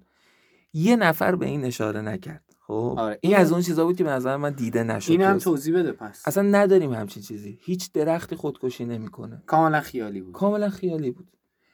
یه 0.74 0.96
نفر 0.96 1.36
به 1.36 1.46
این 1.46 1.66
اشاره 1.66 2.02
نکرد. 2.02 2.47
خب. 2.68 2.96
آره، 2.98 3.20
این 3.22 3.34
این- 3.34 3.42
از 3.42 3.52
اون 3.52 3.62
چیزا 3.62 3.86
بود 3.86 3.96
که 3.98 4.04
به 4.04 4.10
نظر 4.10 4.38
من 4.38 4.52
دیده 4.52 4.84
نشد 4.84 5.12
این 5.12 5.22
هم 5.22 5.34
تو- 5.38 5.44
توضیح 5.44 5.76
بده 5.80 5.92
پس. 5.92 6.28
اصلا 6.28 6.44
نداریم 6.44 6.94
همچین 6.94 7.24
چیزی. 7.24 7.58
هیچ 7.62 7.92
درختی 7.92 8.36
خودکشی 8.36 8.86
نمی‌کنه. 8.86 9.44
کاملا 9.46 9.82
خیالی 9.82 10.22
بود. 10.22 10.34
کاملا 10.34 10.70
خیالی 10.70 11.12
بود. 11.12 11.28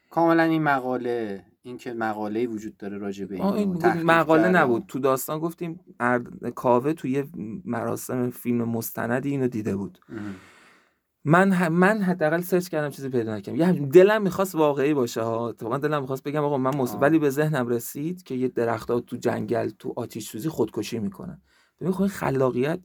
کاملا 0.10 0.44
این 0.44 0.64
مقاله 0.64 1.46
این 1.64 1.78
که 1.78 1.94
مقاله 1.94 2.48
وجود 2.48 2.78
داره 2.78 2.98
راجع 2.98 3.26
به 3.26 3.36
این. 3.46 3.78
تحقیق 3.78 4.06
مقاله 4.06 4.44
کردم. 4.44 4.58
نبود. 4.58 4.84
تو 4.88 5.00
داستان 5.00 5.40
گفتیم 5.40 5.80
ارد... 6.00 6.50
کاوه 6.50 6.94
توی 6.94 7.24
مراسم 7.66 8.30
فیلم 8.30 8.70
مستندی 8.70 9.30
اینو 9.30 9.48
دیده 9.48 9.76
بود. 9.76 10.00
مهم. 10.10 10.36
من 11.26 11.52
ه... 11.52 11.70
من 11.70 12.02
حداقل 12.02 12.42
سرچ 12.42 12.68
کردم 12.68 12.90
چیزی 12.90 13.10
پیدا 13.10 13.36
نکردم. 13.36 13.60
یه 13.60 13.72
دلم 13.88 14.22
می‌خواست 14.22 14.56
واقعی 14.56 14.94
باشه 14.94 15.22
ها. 15.22 15.50
اتفاقا 15.50 15.78
دلم 15.78 16.02
می‌خواست 16.02 16.24
بگم 16.24 16.44
آقا 16.44 16.58
من. 16.58 16.80
آه. 16.80 17.00
ولی 17.00 17.20
به 17.20 17.30
ذهنم 17.30 17.68
رسید 17.68 18.24
که 18.24 18.36
یه 18.36 18.48
درختها 18.48 19.00
تو 19.00 19.18
جنگل 19.18 19.70
تو 19.80 19.94
آتیش 19.96 20.30
سوزی 20.30 20.50
خودکشی 20.50 21.00
می‌کنن. 21.00 21.42
ببین 21.80 21.92
خب 21.92 22.08
خلاقیت 22.08 22.80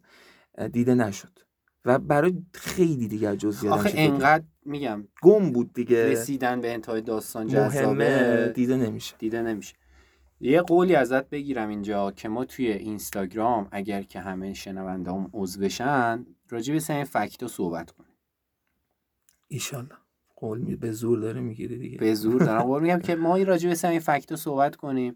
دیده 0.72 0.94
نشد. 0.94 1.38
و 1.84 1.98
برای 1.98 2.42
خیلی 2.54 3.08
دیگر 3.08 3.36
جزئیات 3.36 3.74
آخه 3.74 3.92
انقدر 3.94 4.44
میگم 4.64 5.04
گم 5.22 5.52
بود 5.52 5.72
دیگه. 5.72 6.06
رسیدن 6.06 6.60
به 6.60 6.72
انتهای 6.72 7.00
داستان 7.00 7.46
جذابه 7.46 8.52
دیده 8.54 8.76
نمیشه. 8.76 9.14
دیده 9.18 9.42
نمیشه. 9.42 9.74
یه 10.40 10.62
قولی 10.62 10.94
ازت 10.94 11.30
بگیرم 11.30 11.68
اینجا 11.68 12.10
که 12.10 12.28
ما 12.28 12.44
توی 12.44 12.72
اینستاگرام 12.72 13.68
اگر 13.70 14.02
که 14.02 14.20
همه 14.20 14.54
شنونده 14.54 15.10
هم 15.10 15.30
عضو 15.32 15.60
بشن 15.60 16.26
راجع 16.50 16.74
به 16.74 16.94
این 16.94 17.04
فکت 17.04 17.42
رو 17.42 17.48
صحبت 17.48 17.90
کنیم 17.90 18.07
ایشالله 19.48 19.94
قول 20.36 20.58
می 20.58 20.76
به 20.76 20.92
زور 20.92 21.18
داره 21.18 21.40
می‌گیری 21.40 21.78
دیگه. 21.78 21.98
به 21.98 22.14
زور 22.14 22.44
دارم 22.44 22.62
قول 22.62 22.82
میگم 22.82 22.98
که 22.98 23.16
ما 23.16 23.36
راجع 23.36 23.70
به 23.70 23.88
این 23.88 24.00
فکت 24.00 24.30
رو 24.30 24.36
صحبت 24.36 24.76
کنیم. 24.76 25.14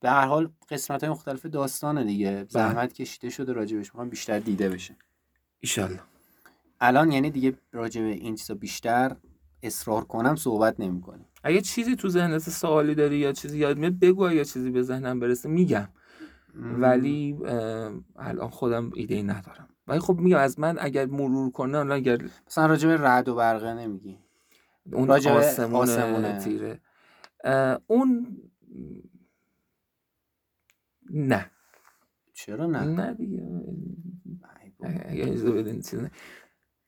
به 0.00 0.10
هر 0.10 0.26
حال 0.26 0.50
قسمت 0.70 1.04
های 1.04 1.10
مختلف 1.12 1.46
داستانه 1.46 2.04
دیگه. 2.04 2.46
زحمت 2.48 2.92
کشیده 2.92 3.30
شده 3.30 3.52
راجبش. 3.52 3.86
می‌خوام 3.86 4.08
بیشتر 4.08 4.38
دیده 4.38 4.68
بشه. 4.68 4.96
ایشالله. 5.60 6.00
الان 6.80 7.12
یعنی 7.12 7.30
دیگه 7.30 7.54
راجع 7.72 8.00
به 8.00 8.08
این 8.08 8.34
چیزا 8.34 8.54
بیشتر 8.54 9.16
اصرار 9.62 10.04
کنم 10.04 10.36
صحبت 10.36 10.80
نمی 10.80 11.00
کنیم 11.00 11.26
اگه 11.44 11.60
چیزی 11.60 11.96
تو 11.96 12.08
ذهنت 12.08 12.38
سوالی 12.38 12.94
داری 12.94 13.16
یا 13.16 13.32
چیزی 13.32 13.58
یاد 13.58 13.78
میاد 13.78 13.98
بگو 13.98 14.30
یا 14.30 14.44
چیزی 14.44 14.70
به 14.70 14.82
ذهنم 14.82 15.20
برسه. 15.20 15.48
میگم. 15.48 15.88
ولی 16.54 17.36
الان 18.16 18.48
خودم 18.48 18.90
ایده 18.94 19.14
ای 19.14 19.22
ندارم. 19.22 19.68
ولی 19.86 20.00
خب 20.00 20.18
میگم 20.20 20.38
از 20.38 20.60
من 20.60 20.76
اگر 20.80 21.06
مرور 21.06 21.50
کنه 21.50 21.78
الان 21.78 21.92
اگر 21.92 22.18
مثلا 22.46 22.66
راجع 22.66 22.88
به 22.88 22.96
رعد 22.96 23.28
و 23.28 23.34
برقه 23.34 23.74
نمیگی. 23.74 24.18
اون 24.92 25.08
راجع 25.08 25.32
به 25.32 25.38
آسمون 25.38 25.74
آسمونه. 25.80 26.38
تیره. 26.38 26.80
اون 27.86 28.36
نه. 31.10 31.50
چرا 32.32 32.66
نه؟ 32.66 32.80
نه 32.84 33.14
دیگه. 33.14 33.42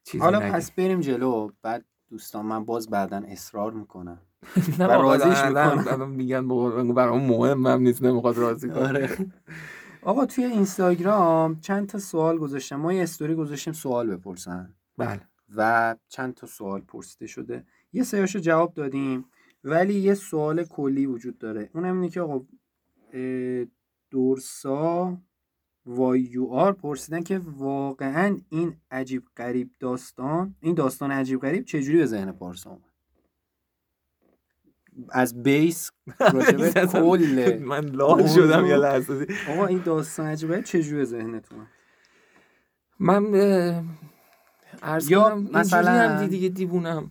چیزی 0.05 0.19
حالا. 0.19 0.41
پس 0.41 0.71
بریم 0.71 1.01
جلو. 1.01 1.51
بعد 1.63 1.85
دوستان 2.09 2.47
من 2.47 2.65
باز 2.65 2.91
بعدا 2.91 3.17
اصرار 3.17 3.73
می‌کنم. 3.73 4.19
نه 4.79 4.87
راضیش 4.87 5.45
می‌کنم. 5.45 6.11
میگن 6.11 6.49
برام 6.95 7.27
مهم 7.27 7.67
هم 7.67 7.81
نیست 7.81 8.03
نمی‌خواد 8.03 8.37
راضی 8.37 8.69
کنه. 8.69 8.79
آره. 8.79 9.09
آقا 10.07 10.27
توی 10.27 10.45
اینستاگرام 10.45 11.61
چند 11.61 11.89
تا 11.89 11.99
سوال 11.99 12.39
گذاشتم. 12.39 12.77
ما 12.77 12.93
یه 12.93 13.03
استوری 13.03 13.35
گذاشتیم 13.35 13.73
سوال 13.73 14.17
بپرسن. 14.17 14.75
بله. 14.99 15.21
و 15.57 15.97
چند 16.09 16.35
تا 16.35 16.47
سوال 16.47 16.81
پرسیده 16.81 17.27
شده. 17.27 17.67
یه 17.93 18.03
سریاشو 18.03 18.39
جواب 18.39 18.75
دادیم 18.75 19.25
ولی 19.65 19.95
یه 19.95 20.15
سوال 20.15 20.65
کلی 20.65 21.07
وجود 21.07 21.39
داره. 21.39 21.71
اونم 21.75 21.95
اینه 21.95 22.09
که 22.09 22.21
آقا 22.21 22.47
دورسا 24.11 25.19
وای 25.87 26.21
یو 26.21 26.47
آر 26.47 26.73
پرسیدن 26.73 27.23
که 27.23 27.39
واقعا 27.39 28.39
این 28.49 28.77
عجیب 28.91 29.25
غریب 29.37 29.71
داستان 29.79 30.57
این 30.61 30.75
داستان 30.75 31.11
عجیب 31.11 31.41
غریب 31.41 31.65
چجوری 31.65 31.99
به 31.99 32.07
ذهن 32.07 32.33
پارسا 32.33 32.71
اومد؟ 32.71 32.96
از 35.11 35.43
بیس 35.43 35.91
راجبه 36.35 36.71
کل 36.87 37.59
من 37.65 37.85
لال. 37.85 38.27
شدم 38.29 38.67
یه 38.67 38.77
لحظه. 38.77 39.27
آقا 39.51 39.67
این 39.67 39.83
داستان 39.85 40.27
عجیب 40.27 40.51
غریب 40.51 40.65
چجوری 40.65 40.97
به 40.97 41.05
ذهنت 41.05 41.53
اومد 41.53 41.67
من 42.99 43.35
عرض 44.83 45.11
یا 45.11 45.23
کنم 45.23 45.49
مثلا- 45.53 45.91
هم 45.91 46.21
دی- 46.23 46.29
دیگه 46.29 46.49
دیوونم. 46.49 47.11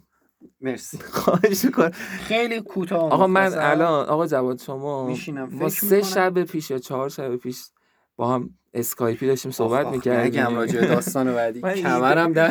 مرسی. 0.62 0.98
خواهش 1.22 1.66
می‌کنم. 1.66 1.92
خیلی 2.20 2.62
کوتاه 2.62 3.12
آقا 3.12 3.28
من. 3.28 3.54
الان 3.58 4.06
آقا 4.06 4.28
جواد 4.28 4.60
شما 4.60 5.08
میشینم. 5.08 5.50
ما 5.52 5.70
سه. 5.70 6.02
شب 6.02 6.44
پیش 6.44 6.72
یا 6.72 6.78
چهار 6.80 7.10
شب 7.10 7.36
پیش 7.36 7.64
با 8.16 8.34
هم 8.34 8.50
اسکایپی 8.74 9.28
داشتیم 9.28 9.52
صحبت 9.52 9.88
می‌کردیم. 9.88 10.42
نگم 10.42 10.56
راجع 10.56 10.86
داستان 10.88 11.34
بعدی. 11.34 11.62
کمرم 11.84 12.34
در 12.34 12.50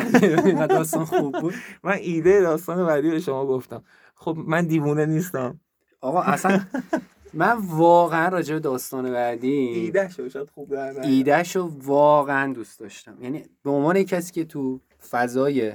داستان 0.67 1.05
خوب 1.05 1.39
بود. 1.41 1.53
من 1.83 1.93
ایده 1.93 2.41
داستان 2.41 2.85
بعدی 2.85 3.09
به 3.11 3.19
شما 3.19 3.45
گفتم. 3.45 3.83
خب 4.15 4.37
من 4.37 4.67
دیوونه 4.67 5.05
نیستم 5.05 5.59
آقا 6.01 6.21
اصلا 6.21 6.59
من 7.33 7.57
واقعا 7.57 8.27
راجع 8.29 8.53
به 8.53 8.59
داستان 8.59 9.11
بعدی 9.11 9.53
ایده 9.53 10.09
شو 10.09 10.29
شاید 10.29 10.49
خوب 10.49 10.71
در. 10.71 11.01
ایدهشو 11.01 11.71
واقعا 11.83 12.53
دوست 12.53 12.79
داشتم 12.79 13.17
یعنی 13.21 13.43
به 13.63 13.69
عنوان 13.69 14.03
کسی 14.03 14.33
که 14.33 14.45
تو 14.45 14.79
فضای 15.09 15.73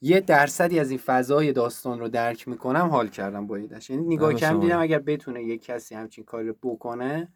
یه 0.00 0.20
درصدی 0.20 0.78
از 0.80 0.90
این 0.90 0.98
فضای 0.98 1.52
داستان 1.52 1.98
رو 2.00 2.08
درک 2.08 2.48
می‌کنم 2.48 2.88
حال 2.88 3.08
کردم 3.08 3.46
با 3.46 3.56
ایدهش 3.56 3.90
یعنی 3.90 4.14
نگاه 4.14 4.34
کم 4.34 4.60
دیدم. 4.60 4.80
اگر 4.80 4.98
بتونه 4.98 5.42
یه 5.42 5.58
کسی 5.58 5.94
همچین 5.94 6.24
کاری 6.24 6.48
رو 6.48 6.54
بکنه 6.62 7.28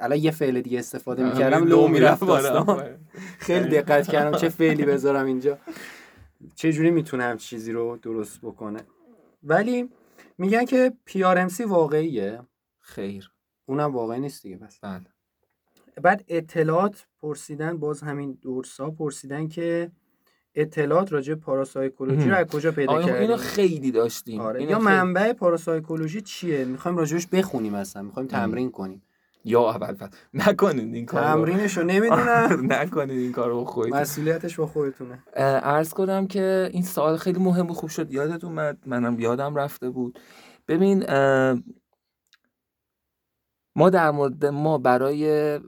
الان 0.00 0.18
یه 0.18 0.30
فعل 0.30 0.60
دیگه 0.60 0.78
استفاده 0.78 1.22
همین 1.22 1.34
می‌کردم 1.34 1.64
لو 1.64 1.88
می‌رفت. 1.88 2.24
داستان 2.26 2.98
خیلی 3.38 3.68
دقت 3.68 4.08
کردم 4.08 4.38
چه 4.38 4.48
فعلی 4.48 4.84
بذارم 4.92 5.26
اینجا 5.26 5.58
چه 6.54 6.72
جوری 6.72 6.90
می‌تونه 6.90 7.24
هم 7.24 7.36
چیزی 7.36 7.72
رو 7.72 7.98
درست 8.02 8.40
بکنه 8.40 8.80
ولی 9.42 9.88
میگن 10.38 10.64
که 10.64 10.92
PRMC 11.10 11.60
واقعیه. 11.60 12.40
خیر. 12.80 13.30
اونم 13.66 13.92
واقعی 13.94 14.20
نیست 14.20 14.42
دیگه 14.42 14.56
بس. 14.56 14.78
بله. 14.82 15.06
بعد 16.02 16.24
اطلاعات 16.28 17.06
پرسیدن 17.20 17.76
باز 17.78 18.02
همین 18.02 18.38
دورسا 18.42 18.90
پرسیدن 18.90 19.48
که 19.48 19.90
اطلاعات 20.54 21.12
راجع 21.12 21.34
به 21.34 21.40
پاراسایکولوژی 21.40 22.28
رو 22.30 22.36
از 22.36 22.46
کجا 22.46 22.72
پیدا 22.72 23.02
کردیم 23.02 23.14
اینو 23.22 23.36
خیلی 23.36 23.90
داشتیم. 23.92 24.40
آره. 24.40 24.62
یا 24.62 24.68
خیلی- 24.68 24.80
منبع 24.80 25.32
پاراسایکولوژی 25.32 26.20
چیه؟ 26.20 26.64
می‌خوایم 26.64 26.96
راجعش 26.96 27.26
بخونیم 27.26 27.74
اصلا. 27.74 28.02
می‌خوایم 28.02 28.28
تمرین 28.28 28.70
کنیم. 28.70 29.02
یا 29.48 29.70
اول 29.70 29.94
فصل. 29.94 30.16
نکنید 30.34 30.94
این 30.94 31.06
کارو. 31.06 31.24
تمرینش 31.24 31.76
رو 31.78 31.84
نمی‌دونم. 31.84 32.58
نکنید 32.72 33.18
این 33.18 33.32
کارو 33.32 33.64
خودت 33.64 33.92
مسئولیتش 33.92 34.56
با 34.56 34.66
خودتونه. 34.66 35.22
عرض 35.62 35.94
کنم 35.94 36.26
که 36.26 36.70
این 36.72 36.82
سوال 36.82 37.16
خیلی 37.16 37.38
مهم 37.38 37.70
و 37.70 37.74
خوب 37.74 37.90
شد. 37.90 38.12
یادت 38.12 38.44
اومد؟ 38.44 38.78
منم 38.86 39.20
یادم 39.20 39.56
رفته 39.56 39.90
بود. 39.90 40.18
ببین 40.68 41.04
ما 43.76 43.90
در 43.90 44.10
مورد 44.10 44.46
ما 44.46 44.78
برای 44.78 45.60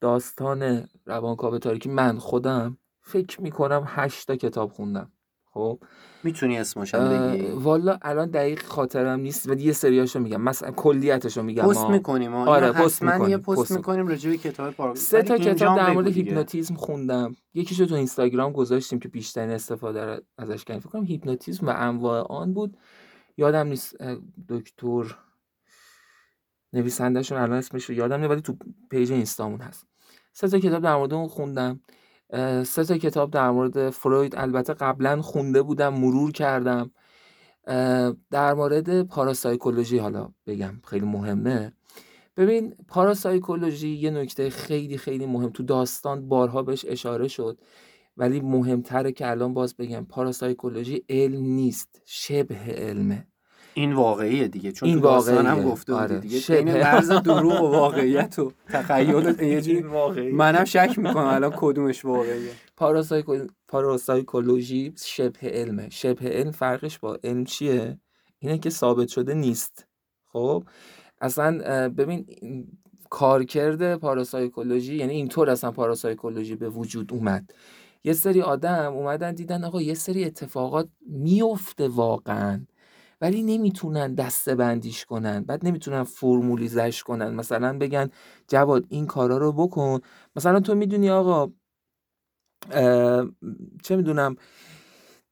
داستان 0.00 0.88
روانکاو 1.06 1.58
تاریکی 1.58 1.88
من 1.88 2.18
خودم 2.18 2.78
فکر 3.00 3.42
می‌کنم 3.42 3.84
هشتا 3.86 4.36
کتاب 4.36 4.72
خوندم. 4.72 5.12
خب؟ 5.52 5.78
می‌تونی 6.24 6.58
اسمش 6.58 6.94
هم 6.94 7.32
بگی؟ 7.32 7.46
والا 7.46 7.98
الان 8.02 8.30
دقیق 8.30 8.62
خاطرم 8.62 9.20
نیست 9.20 9.48
ولی 9.48 9.62
یه 9.64 9.72
سریاشو 9.72 10.18
میگم. 10.18 10.40
مثلا 10.40 10.70
کلیتشو 10.70 11.42
میگم. 11.42 11.62
پست. 11.62 11.84
می‌کنیم 11.84 12.34
آره 12.34 12.66
آره، 12.66 12.72
پست 12.72 13.02
یه 13.02 13.12
می‌کنیم، 13.12 13.38
پست 13.38 13.60
پست 13.60 13.72
می‌کنیم. 13.72 14.06
راجع 14.06 14.30
به 14.30 14.36
کتاب 14.36 14.74
پارک 14.74 14.96
سه 14.96 15.22
تا 15.22 15.38
کتاب 15.38 15.76
در 15.76 15.92
مورد. 15.92 16.06
هیپنوتیزم 16.06 16.74
خوندم. 16.74 17.36
یکیشو 17.54 17.86
تو 17.86 17.94
اینستاگرام 17.94 18.52
گذاشتیم 18.52 18.98
که 18.98 19.08
بیشترین 19.08 19.50
استفاده 19.50 20.22
ازش 20.38 20.64
کردیم. 20.64 20.80
فکر 20.80 20.90
کنم 20.90 21.04
هیپنوتیزم 21.04 21.66
و 21.66 21.74
انواع 21.76 22.26
آن 22.32 22.54
بود. 22.54 22.76
یادم 23.36 23.66
نیست 23.66 23.96
دکتر 24.48 25.16
نویسندهشون 26.72 27.38
الان 27.38 27.58
اسمش 27.58 27.84
رو 27.84 27.94
یادم 27.94 28.16
نیست 28.20 28.30
ولی 28.30 28.40
تو 28.40 28.56
پیج 28.90 29.12
اینستامون 29.12 29.60
هست. 29.60 29.86
سه 30.32 30.48
تا 30.48 30.58
کتاب 30.58 30.82
در 30.82 30.96
مورد 30.96 31.14
اون 31.14 31.28
خوندم. 31.28 31.80
سه 32.64 32.84
تا 32.84 32.98
کتاب 32.98 33.30
در 33.30 33.50
مورد 33.50 33.90
فروید. 33.90 34.36
البته 34.36 34.74
قبلا 34.74 35.22
خونده 35.22 35.62
بودم 35.62 35.94
مرور 35.94 36.32
کردم. 36.32 36.90
در 38.30 38.54
مورد 38.54 39.02
پاراسایکولوژی 39.02 39.98
حالا 39.98 40.28
بگم 40.46 40.80
خیلی 40.86 41.06
مهمه. 41.06 41.72
ببین 42.36 42.74
پاراسایکولوژی 42.88 43.88
یه 43.88 44.10
نکته 44.10 44.50
خیلی 44.50 44.98
خیلی 44.98 45.26
مهم. 45.26 45.50
تو 45.50 45.62
داستان 45.62 46.28
بارها 46.28 46.62
بهش 46.62 46.84
اشاره 46.88 47.28
شد 47.28 47.58
ولی 48.16 48.40
مهمتره 48.40 49.12
که 49.12 49.30
الان 49.30 49.54
باز 49.54 49.76
بگم 49.76 50.04
پاراسایکولوژی 50.04 51.04
علم 51.08 51.44
نیست 51.44 52.02
شبه 52.04 52.56
علمه. 52.56 53.29
این 53.80 53.92
واقعیه 53.92 54.48
دیگه 54.48 54.72
چون 54.72 54.88
این 54.88 54.98
تو 54.98 55.04
داستان 55.04 55.46
هم 55.46 55.52
واقعیه. 55.52 55.72
گفته 55.72 55.94
آره. 55.94 56.18
دیگه. 56.18 56.38
شبه. 56.38 56.62
بین 56.62 56.74
مرز 56.74 57.10
دروغ 57.10 57.62
و 57.62 57.66
واقعیت 57.66 58.38
و 58.38 58.52
تخیل 58.68 59.34
یه 59.52 59.60
جوری 59.60 59.82
منم 60.32 60.64
شک 60.64 60.94
می‌کنم 60.96 61.16
الان 61.26 61.52
کدومش 61.56 62.04
واقعیه. 62.04 62.50
پاراسایکول... 62.76 63.46
پاراسایکولوژی 63.68 64.92
شبه 65.04 65.48
علمه. 65.48 65.88
شبه 65.90 66.28
علم 66.28 66.50
فرقش 66.50 66.98
با 66.98 67.18
علم 67.24 67.44
چیه؟ 67.44 67.98
اینه 68.38 68.58
که 68.58 68.70
ثابت 68.70 69.08
شده 69.08 69.34
نیست. 69.34 69.86
خب؟ 70.32 70.64
اصلا 71.20 71.58
ببین 71.88 72.26
کارکرد 73.10 73.96
پاراسایکولوژی 73.96 74.96
یعنی 74.96 75.12
اینطور 75.14 75.50
اصلا 75.50 75.70
پاراسایکولوژی 75.70 76.56
به 76.56 76.68
وجود 76.68 77.12
اومد. 77.12 77.50
یه 78.04 78.12
سری 78.12 78.42
آدم 78.42 78.92
اومدن 78.92 79.34
دیدن 79.34 79.64
آقا 79.64 79.82
یه 79.82 79.94
سری 79.94 80.24
اتفاقات 80.24 80.88
میفته 81.06 81.88
واقعا. 81.88 82.66
ولی 83.20 83.42
نمی‌تونن 83.42 84.14
دسته 84.14 84.54
بندیش 84.54 85.04
کنن 85.04 85.40
بعد 85.44 85.66
نمی‌تونن 85.66 86.04
فرمولیزش 86.04 87.02
کنن. 87.02 87.34
مثلا 87.34 87.78
بگن 87.78 88.10
جواد 88.48 88.86
این 88.88 89.06
کارا 89.06 89.38
رو 89.38 89.52
بکن. 89.52 90.00
مثلا 90.36 90.60
تو 90.60 90.74
می‌دونی 90.74 91.10
آقا 91.10 91.52
چه 93.82 93.96
می‌دونم 93.96 94.36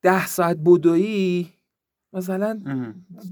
ده 0.02 0.26
ساعت 0.26 0.56
بدویی 0.64 1.52
مثلا 2.12 2.60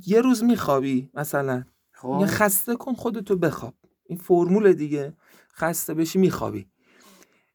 یه 0.07 0.21
روز 0.21 0.45
میخوابی 0.45 1.11
مثلا. 1.15 1.65
خب. 1.93 2.19
یه 2.21 2.27
خسته 2.27 2.77
کن 2.77 2.93
خودتو 2.95 3.37
بخواب. 3.37 3.75
این 4.07 4.19
فرمول 4.19 4.73
دیگه. 4.73 5.13
خسته 5.53 5.95
بشی 5.95 6.19
میخوابی. 6.19 6.67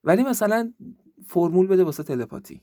ولی 0.04 0.24
مثلا 0.24 0.74
فرمول 1.26 1.68
بده 1.68 1.84
واسه 1.84 2.04
تلپاتی. 2.04 2.62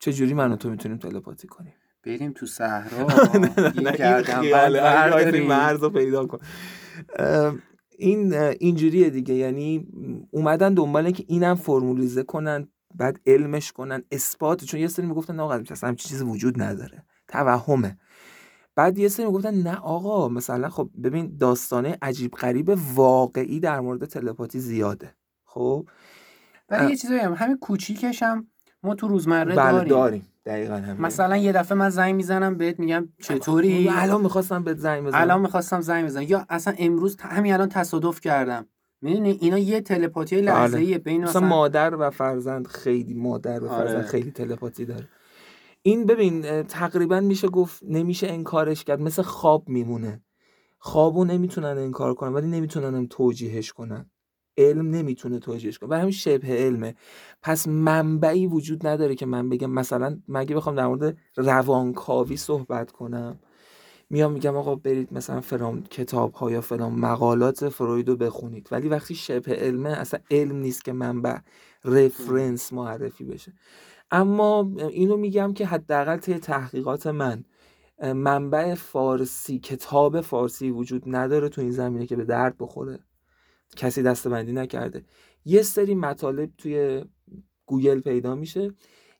چجوری 0.00 0.34
من 0.34 0.52
و 0.52 0.56
تو 0.56 0.70
می‌تونیم 0.70 0.98
تلپاتی 0.98 1.48
کنیم؟ 1.48 1.74
بریم 2.06 2.32
تو 2.32 2.46
صحرا 2.46 3.06
این 3.74 3.90
گردن. 3.92 5.40
مرز 5.40 5.82
رو 5.82 5.90
پیدا 5.90 6.26
کن. 6.26 6.38
این 7.98 8.34
اینجوریه 8.34 9.10
دیگه. 9.10 9.34
یعنی 9.34 9.86
اومدن 10.30 10.74
دنبال 10.74 11.10
که 11.10 11.24
اینم 11.28 11.54
فرمولیزه 11.54 12.22
کنن 12.22 12.68
بعد 12.94 13.20
علمش 13.26 13.72
کنن. 13.72 14.02
اثبات 14.12 14.64
چون 14.64 14.80
یه 14.80 14.88
سری 14.88 15.06
می‌گفتن 15.06 15.40
آقا 15.40 15.54
اصلا 15.54 15.88
همچین 15.88 16.10
چیزی 16.10 16.24
وجود 16.24 16.62
نداره. 16.62 17.04
توهمه. 17.28 17.98
بعد 18.76 18.98
یه 18.98 19.08
سری 19.08 19.26
می‌گفتن 19.26 19.54
نه 19.54 19.76
آقا 19.76 20.28
مثلا 20.28 20.68
خب 20.68 20.90
ببین 21.04 21.36
داستانه 21.40 21.98
عجیب 22.02 22.32
غریب 22.32 22.78
واقعی 22.94 23.60
در 23.60 23.80
مورد 23.80 24.04
تلپاتی 24.04 24.60
زیاده. 24.60 25.14
خب؟ 25.44 25.88
ولی. 26.68 26.90
یه 26.90 26.96
چیزایی 26.96 27.20
هم 27.20 27.32
همین 27.32 27.56
کوچیکش 27.58 28.22
هم 28.22 28.46
ما 28.82 28.94
تو 28.94 29.08
روزمره 29.08 29.54
بله 29.54 29.72
داریم. 29.72 29.88
داریم. 29.88 30.28
دقیقا 30.46 30.74
همین. 30.74 31.00
مثلا 31.00 31.36
یه 31.36 31.52
دفعه 31.52 31.78
من 31.78 31.90
زنگ 31.90 32.14
می‌زنم 32.14 32.56
بهت 32.56 32.80
میگم 32.80 33.08
چطوری؟ 33.22 33.88
الان 33.88 34.22
می‌خواستم 34.22 34.64
بهت 34.64 34.78
زنگ 34.78 35.04
بزنم. 35.04 35.20
الان 35.20 35.40
می‌خواستم 35.40 35.80
زنگ 35.80 36.04
بزنم. 36.04 36.22
یا 36.22 36.46
اصلا 36.48 36.74
امروز 36.78 37.16
همین 37.20 37.52
الان 37.52 37.68
تصادف 37.68 38.20
کردم. 38.20 38.66
می‌دونی؟ 39.02 39.38
اینا 39.40 39.58
یه 39.58 39.80
تلپاتی 39.80 40.40
لحظه 40.40 40.78
ایه 40.78 40.98
بین 40.98 41.22
مثلا 41.22 41.40
مثلا 41.40 41.48
مادر 41.48 41.94
و 41.94 42.10
فرزند 42.10 42.66
خیلی 42.66 43.14
مادر 43.14 43.64
و 43.64 43.68
آره. 43.68 43.84
فرزند 43.84 44.04
خیلی 44.04 44.30
تلپاتی 44.30 44.84
داره. 44.84 45.08
این 45.82 46.06
ببین 46.06 46.62
تقریبا 46.62 47.20
میشه 47.20 47.48
گفت 47.48 47.82
نمیشه 47.88 48.26
انکارش 48.26 48.84
کرد. 48.84 49.00
مثل 49.00 49.22
خواب 49.22 49.68
میمونه. 49.68 50.20
خوابو 50.78 51.24
نمی‌تونن 51.24 51.66
انکار 51.66 52.14
کنن 52.14 52.32
ولی 52.32 52.46
نمی‌تونن 52.46 52.94
هم 52.94 53.06
توجیهش 53.10 53.72
کنن. 53.72 54.10
علم 54.58 54.90
نمی‌تونه 54.90 55.38
توجیهش 55.38 55.78
کنه. 55.78 55.90
و 55.90 55.94
همین 55.94 56.10
شبه 56.10 56.48
علمه. 56.48 56.94
پس 57.42 57.68
منبعی 57.68 58.46
وجود 58.46 58.86
نداره 58.86 59.14
که 59.14 59.26
من 59.26 59.48
بگم 59.48 59.70
مثلا 59.70 60.20
مگه 60.28 60.56
بخوام 60.56 60.76
در 60.76 60.86
مورد 60.86 61.16
روانکاوی 61.36 62.36
صحبت 62.36 62.92
کنم 62.92 63.38
میام 64.10 64.32
میگم 64.32 64.56
آقا 64.56 64.74
برید 64.74 65.14
مثلا 65.14 65.40
فلان 65.40 65.82
کتاب 65.82 66.32
ها 66.32 66.50
یا 66.50 66.60
فلان 66.60 66.92
مقالات 66.92 67.68
فروید 67.68 68.08
رو 68.08 68.16
بخونید. 68.16 68.68
ولی 68.70 68.88
وقتی 68.88 69.14
شبه 69.14 69.54
علمه 69.54 69.88
اصلا 69.90 70.20
علم 70.30 70.56
نیست 70.56 70.84
که 70.84 70.92
منبع 70.92 71.38
رفرنس 71.84 72.72
معرفی 72.72 73.24
بشه. 73.24 73.52
اما 74.10 74.72
اینو 74.78 75.16
میگم 75.16 75.52
که 75.52 75.66
حداقل 75.66 76.16
طی 76.16 76.34
تحقیقات 76.34 77.06
من 77.06 77.44
منبع 78.02 78.74
فارسی 78.74 79.58
کتاب 79.58 80.20
فارسی 80.20 80.70
وجود 80.70 81.02
نداره 81.06 81.48
تو 81.48 81.60
این 81.60 81.70
زمینه 81.70 82.06
که 82.06 82.16
به 82.16 82.24
درد 82.24 82.54
بخوره. 82.58 82.98
کسی 83.74 84.02
دستبندی 84.02 84.52
نکرده. 84.52 85.04
یه 85.44 85.62
سری 85.62 85.94
مطالب 85.94 86.50
توی 86.58 87.04
گوگل 87.66 88.00
پیدا 88.00 88.34
میشه. 88.34 88.72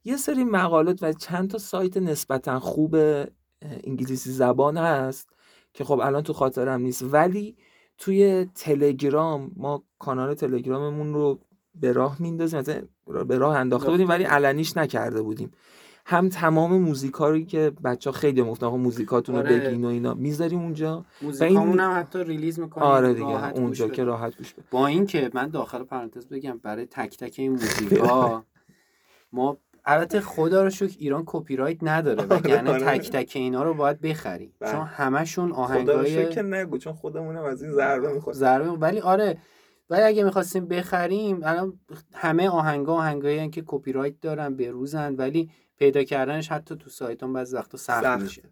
یه 0.05 0.17
سری 0.17 0.45
مقالات 0.45 1.03
و 1.03 1.13
چند 1.13 1.51
تا 1.51 1.59
سایت 1.59 1.97
نسبتا 1.97 2.61
خوب 2.61 2.97
انگلیسی 3.63 4.31
زبان 4.31 4.77
هست 4.77 5.29
که 5.73 5.85
خب 5.85 6.01
الان 6.01 6.23
تو 6.23 6.33
خاطرم 6.33 6.81
نیست. 6.81 7.03
ولی 7.03 7.57
توی 7.99 8.47
تلگرام 8.55 9.51
ما 9.57 9.85
کانال 9.99 10.35
تلگراممون 10.35 11.15
رو 11.15 11.41
به 11.75 11.93
راه 11.93 12.23
میندازیم 12.23 12.59
مثلا 12.59 12.83
به 13.29 13.39
راه 13.39 13.57
انداخته 13.57 13.91
بودیم 13.91 14.09
ولی 14.09 14.25
علنیش 14.25 14.77
نکرده 14.77 15.23
بودیم. 15.23 15.51
هم 16.07 16.29
تمام 16.29 16.79
موزیکایی 16.79 17.45
که 17.45 17.73
بچه 17.85 18.11
ها 18.11 18.17
خیلی 18.17 18.43
گفتن 18.43 18.67
آقا 18.67 18.77
موزیکاتون 18.77 19.35
رو 19.35 19.41
آره. 19.41 19.59
بگین 19.59 19.85
و 19.85 19.89
اینا. 19.89 20.15
می‌ذاریم 20.15 20.59
اونجا. 20.61 21.05
موزیکامون 21.23 21.81
هم 21.81 22.01
حتی 22.01 22.25
release 22.25 22.61
می‌کنیم. 22.61 22.87
آره 22.87 23.15
دیگه 23.15 23.53
اونجا 23.55 23.89
که 23.89 24.05
راحت 24.05 24.37
گوش 24.39 24.55
بده 24.55 24.63
با 24.71 24.87
اینکه 24.87 25.31
من 25.35 25.49
داخل 25.49 25.85
پرانتز 25.85 26.27
بگم 26.29 26.59
برای 26.63 26.87
تک 26.87 27.17
تک 27.17 27.35
این 27.39 27.53
موزیکا 27.53 28.45
ما 29.33 29.57
البته 29.87 30.21
خدا 30.21 30.65
رو 30.65 30.71
شکر 30.71 30.97
ایران 30.99 31.23
کپی 31.27 31.57
رایت 31.57 31.79
نداره 31.83 32.25
وگرنه 32.31 32.71
آره. 32.71 32.81
تک 32.99 33.11
تک 33.11 33.33
اینا 33.37 33.63
رو 33.63 33.75
باید 33.75 34.01
بخری 34.01 34.53
بله. 34.61 34.73
چون 34.73 34.81
همشون 34.81 35.53
خدا 35.53 35.57
رو 35.57 35.63
آهنگای 35.63 36.11
شکر 36.11 36.29
که 36.31 36.43
نگو 36.43 36.79
چون 36.79 36.93
خودمونم 36.93 37.45
از 37.45 37.63
این 37.63 37.73
ضربه 37.73 38.13
می‌خوریم. 38.13 38.41
ضربه 38.41 38.71
ولی 38.71 39.01
آره 39.01 39.39
ولی 39.91 40.03
اگه 40.03 40.25
می‌خواستیم 40.25 40.67
بخریم 40.67 41.41
الان 41.45 41.81
همه 42.15 42.49
آهنگا 42.49 42.95
آهنگایی 42.95 43.51
که 43.51 43.63
کپی 43.67 43.93
رایت 43.93 44.21
دارن 44.21 44.57
به 44.57 44.71
روزن 44.71 45.15
ولی 45.15 45.51
پیدا 45.79 46.05
کردنش 46.05 46.49
حتی 46.53 46.77
تو 46.77 46.91
سایت 46.91 47.23
هم 47.23 47.33
بعضی 47.33 47.57
وقتا 47.57 47.79
سخت. 47.79 48.07
میشه. 48.07 48.43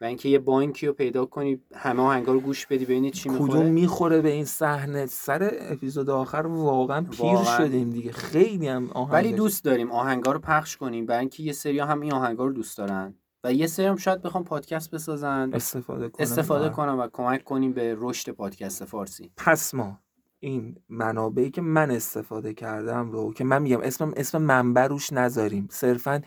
و 0.00 0.04
اینکه 0.04 0.28
یه 0.28 0.38
بانکی 0.38 0.86
رو 0.86 0.92
پیدا 0.92 1.24
کنی 1.26 1.60
همه 1.74 2.02
آهنگا 2.02 2.32
رو 2.32 2.40
گوش 2.40 2.66
بدی 2.66 2.84
ببینی 2.84 3.10
چی 3.10 3.28
کدوم 3.28 3.44
می‌خوره. 3.44 3.70
می‌خوره 3.70 4.20
به 4.20 4.28
این 4.30 4.44
صحنه؟ 4.44 5.06
سر 5.06 5.50
اپیزود 5.60 6.10
آخر 6.10 6.46
واقعا 6.46 7.00
پیر 7.02 7.20
واقعا. 7.20 7.58
شدیم 7.58 7.90
دیگه. 7.90 8.12
خیلی 8.12 8.68
هم 8.68 8.90
آهنگ 8.90 9.12
ولی. 9.12 9.32
دوست 9.32 9.64
داریم 9.64 9.90
آهنگا 9.90 10.32
رو 10.32 10.38
پخش 10.38 10.76
کنیم 10.76 11.06
برای 11.06 11.20
اینکه 11.20 11.42
یه 11.42 11.52
سری 11.52 11.78
هم 11.78 12.00
این 12.00 12.12
آهنگا 12.12 12.46
رو 12.46 12.52
دوست 12.52 12.78
دارن. 12.78 13.14
و 13.44 13.52
یه 13.52 13.66
سری 13.66 13.86
هم 13.86 13.96
شاید 13.96 14.22
بخوام 14.22 14.44
پادکست 14.44 14.90
بسازن. 14.90 15.50
استفاده 15.52 16.08
کنم. 16.08 16.22
استفاده. 16.22 16.68
کنم 16.68 16.98
و 16.98 17.08
کمک 17.12 17.44
کنیم 17.44 17.72
به 17.72 17.96
رشد 17.98 18.30
پادکست 18.30 18.84
فارسی. 18.84 19.30
پس 19.36 19.74
ما 19.74 19.98
این 20.40 20.76
منابعی 20.88 21.50
که 21.50 21.62
من 21.62 21.90
استفاده 21.90 22.54
کردم 22.54 23.10
رو 23.10 23.32
که 23.32 23.44
من 23.44 23.62
میگم 23.62 23.80
اسم 23.80 24.12
اسم 24.16 24.42
منبع 24.42 24.86
روش 24.86 25.12
نذاریم. 25.12 25.68
صرفا 25.70 26.22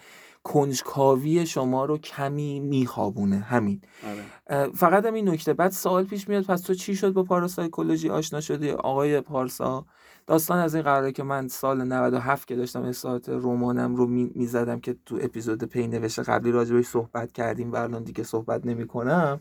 کنجکاوی 0.46 1.46
شما 1.46 1.86
رو 1.86 1.98
کمی 1.98 2.60
میخوابونه. 2.60 3.38
همین. 3.38 3.82
آره. 4.04 4.70
فقط 4.74 5.06
هم 5.06 5.14
این 5.14 5.30
نکته. 5.30 5.54
بعد 5.54 5.72
سوال 5.72 6.04
پیش 6.04 6.30
میاد 6.30 6.44
پس 6.44 6.62
تو 6.62 6.74
چی 6.74 6.96
شد 6.96 7.14
با 7.14 7.24
پاراسایکولوژی 7.24 8.10
آشنا 8.10 8.42
شدی؟ 8.42 8.72
آقای 8.72 9.22
پارسا 9.22 9.86
داستان 10.28 10.60
از 10.60 10.76
این 10.76 10.84
قراره 10.84 11.12
که 11.12 11.24
من 11.24 11.48
سال 11.48 11.84
97 11.84 12.48
که 12.48 12.56
داشتم 12.56 12.84
اصلاحات 12.84 13.30
رمانم 13.30 13.96
رو 13.96 14.08
می‌زدم 14.08 14.80
که 14.80 14.96
تو 15.06 15.20
اپیزود 15.22 15.64
پی 15.64 15.88
نوشته 15.88 16.24
قبلی 16.24 16.52
راجبش 16.52 16.86
صحبت 16.86 17.32
کردیم 17.32 17.72
و 17.72 17.76
الان 17.76 18.04
دیگه 18.04 18.24
صحبت 18.24 18.66
نمی 18.66 18.88
کنم 18.88 19.40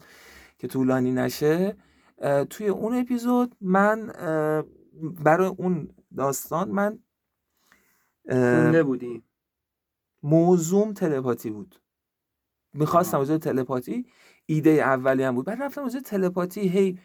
که 0.58 0.68
طولانی 0.68 1.12
نشه. 1.12 1.76
توی 2.50 2.68
اون 2.68 2.94
اپیزود 2.94 3.56
من 3.60 4.12
برای 5.24 5.48
اون 5.48 5.88
داستان 6.16 6.70
من 6.70 6.98
خونده 8.28 8.82
بودی. 8.82 9.22
موضوع 10.24 10.92
تلپاتی 10.92 11.50
بود. 11.50 11.80
می‌خواستم 12.72 13.24
به 13.24 13.38
تلپاتی 13.38 14.06
ایده 14.46 14.70
اولی 14.70 15.22
هم 15.22 15.34
بود. 15.34 15.46
بعد 15.46 15.62
رفتم 15.62 15.84
به 15.84 15.90
تلپاتی 15.90 16.60
هی 16.68 16.98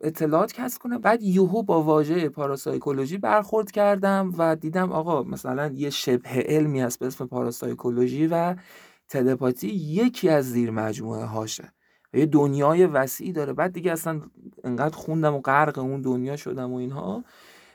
اطلاعات 0.00 0.52
کسب 0.52 0.82
کنم. 0.82 0.98
بعد 0.98 1.22
یهو 1.22 1.62
با 1.62 1.82
واژه 1.82 2.28
پاراسایکولوژی 2.28 3.18
برخورد 3.18 3.70
کردم 3.70 4.34
و 4.38 4.56
دیدم 4.56 4.92
آقا 4.92 5.22
مثلا 5.22 5.66
یه 5.74 5.90
شبه 5.90 6.30
علمی 6.30 6.80
هست 6.80 6.98
به 6.98 7.06
اسم 7.06 7.26
پاراسایکولوژی 7.26 8.26
و 8.26 8.56
تلپاتی 9.08 9.68
یکی 9.68 10.28
از 10.28 10.50
زیر 10.50 10.70
مجموعه 10.70 11.24
هاشه. 11.24 11.72
و 12.14 12.16
یه 12.16 12.26
دنیای 12.26 12.86
وسیعی 12.86 13.32
داره. 13.32 13.52
بعد 13.52 13.72
دیگه 13.72 13.92
اصلا 13.92 14.20
انقدر 14.64 14.96
خوندم 14.96 15.34
و 15.34 15.40
غرق 15.40 15.78
اون 15.78 16.00
دنیا 16.00 16.36
شدم 16.36 16.72
و 16.72 16.76
اینها. 16.76 17.24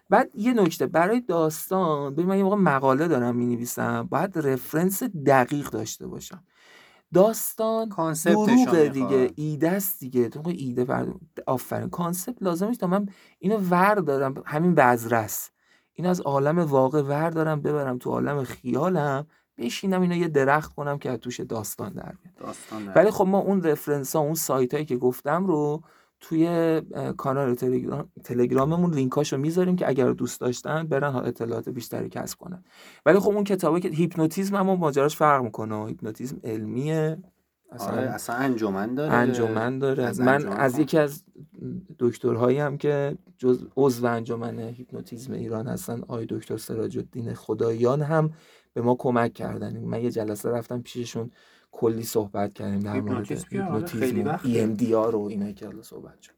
بعد 0.09 0.29
یه 0.35 0.53
نکته 0.53 0.87
برای 0.87 1.21
داستان 1.21 2.13
ببین 2.13 2.25
من 2.25 2.37
یه 2.37 2.43
موقع 2.43 2.55
مقاله 2.55 3.07
دارم 3.07 3.35
می 3.35 3.45
نویسم 3.45 4.07
باید 4.11 4.37
reference 4.37 5.03
دقیق 5.03 5.69
داشته 5.69 6.07
باشم. 6.07 6.43
داستان 7.13 7.87
می‌خواد. 7.87 8.87
دیگه 8.87 9.31
ایده 9.35 9.69
است 9.69 9.99
دیگه. 9.99 10.29
تو 10.29 10.49
ایده 10.49 10.85
آفرین. 11.47 11.89
concept 11.89 12.43
لازم 12.43 12.67
نیست. 12.67 12.79
تا 12.79 12.87
من 12.87 13.05
اینو 13.39 13.57
ور 13.57 13.95
دارم 13.95 14.33
همین 14.45 14.75
بذره 14.75 15.17
است 15.17 15.53
این 15.93 16.07
از 16.07 16.21
عالم 16.21 16.59
واقع 16.59 17.01
ور 17.01 17.29
دارم 17.29 17.61
ببرم 17.61 17.97
تو 17.97 18.09
عالم 18.09 18.43
خیالم 18.43 19.27
بشینم 19.57 20.01
اینو 20.01 20.15
یه 20.15 20.27
درخت 20.27 20.73
کنم 20.75 20.97
که 20.97 21.09
از 21.11 21.19
توش 21.19 21.39
داستان 21.39 21.93
در 21.93 22.13
بیاد. 22.23 22.55
ولی 22.95 23.11
خب 23.11 23.25
ما 23.27 23.39
اون 23.39 23.63
reference 23.63 24.15
ها 24.15 24.21
اون 24.21 24.33
سایت 24.33 24.73
هایی 24.73 24.85
که 24.85 24.97
گفتم 24.97 25.45
رو 25.45 25.83
توی 26.21 26.81
کانال 27.17 27.55
تلگرام 27.55 28.09
تلگراممون 28.23 28.93
لینکاشو 28.93 29.37
می‌ذاریم 29.37 29.75
که 29.75 29.87
اگر 29.87 30.11
دوست 30.11 30.41
داشتن 30.41 30.87
برن 30.87 31.15
اطلاعات 31.15 31.69
بیشتری 31.69 32.09
کسب 32.09 32.37
کنن. 32.37 32.63
ولی 33.05 33.19
خب 33.19 33.29
اون 33.29 33.43
کتابه 33.43 33.79
که 33.79 33.89
هیپنوتیزم 33.89 34.55
هم 34.55 34.65
ماجراش 34.65 35.15
فرق 35.15 35.43
می‌کنه. 35.43 35.85
هیپنوتیزم 35.85 36.39
علمیه. 36.43 37.17
اصلا 37.71 37.91
آره 37.91 38.01
اصلا 38.01 38.35
انجمن 38.35 38.95
داره. 38.95 39.13
انجمن 39.13 39.79
داره. 39.79 40.03
از 40.03 40.21
من 40.21 40.33
انجمن 40.33 40.57
از. 40.57 40.79
یکی 40.79 40.97
از 40.97 41.23
دکترهایی 41.99 42.57
هم 42.57 42.77
که 42.77 43.17
جز 43.37 43.67
عضو 43.77 44.05
انجمن 44.05 44.59
هیپنوتیزم 44.59 45.33
ایران 45.33 45.67
هستن 45.67 46.01
آقای 46.01 46.25
دکتر 46.29 46.57
سراج 46.57 46.97
الدین 46.97 47.33
خدایان 47.33 48.01
هم 48.01 48.31
به 48.73 48.81
ما 48.81 48.95
کمک 48.95 49.33
کردن. 49.33 49.77
من 49.77 50.01
یه 50.01 50.11
جلسه 50.11 50.49
رفتم 50.49 50.81
پیششون 50.81 51.31
کلی 51.71 52.03
صحبت 52.03 52.53
کردیم 52.53 52.79
در 52.79 53.01
مورد 53.01 53.31
هیپنوتیزم 53.31 54.21
و 54.21 54.23
وقته. 54.23 54.75
EMDR 54.75 55.13
و 55.13 55.27
اینا 55.29 55.51
که 55.51 55.65
حالا 55.65 55.81
صحبت 55.81 56.21
شد. 56.21 56.33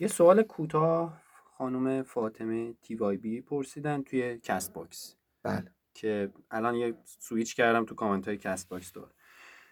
یه 0.00 0.08
سوال 0.08 0.42
کوتاه 0.42 1.22
خانم 1.58 2.02
فاطمه 2.02 2.74
تی 2.82 2.94
وای 2.94 3.16
بی 3.16 3.40
پرسیدن 3.40 4.02
توی 4.02 4.38
کست 4.38 4.72
باکس 4.72 5.14
بله 5.42 5.64
که 5.94 6.32
الان 6.50 6.74
یه 6.74 6.94
سویچ 7.04 7.54
کردم 7.54 7.84
تو 7.84 7.94
کامنت 7.94 8.28
های 8.28 8.36
کست 8.36 8.68
باکس 8.68 8.92
دور 8.92 9.08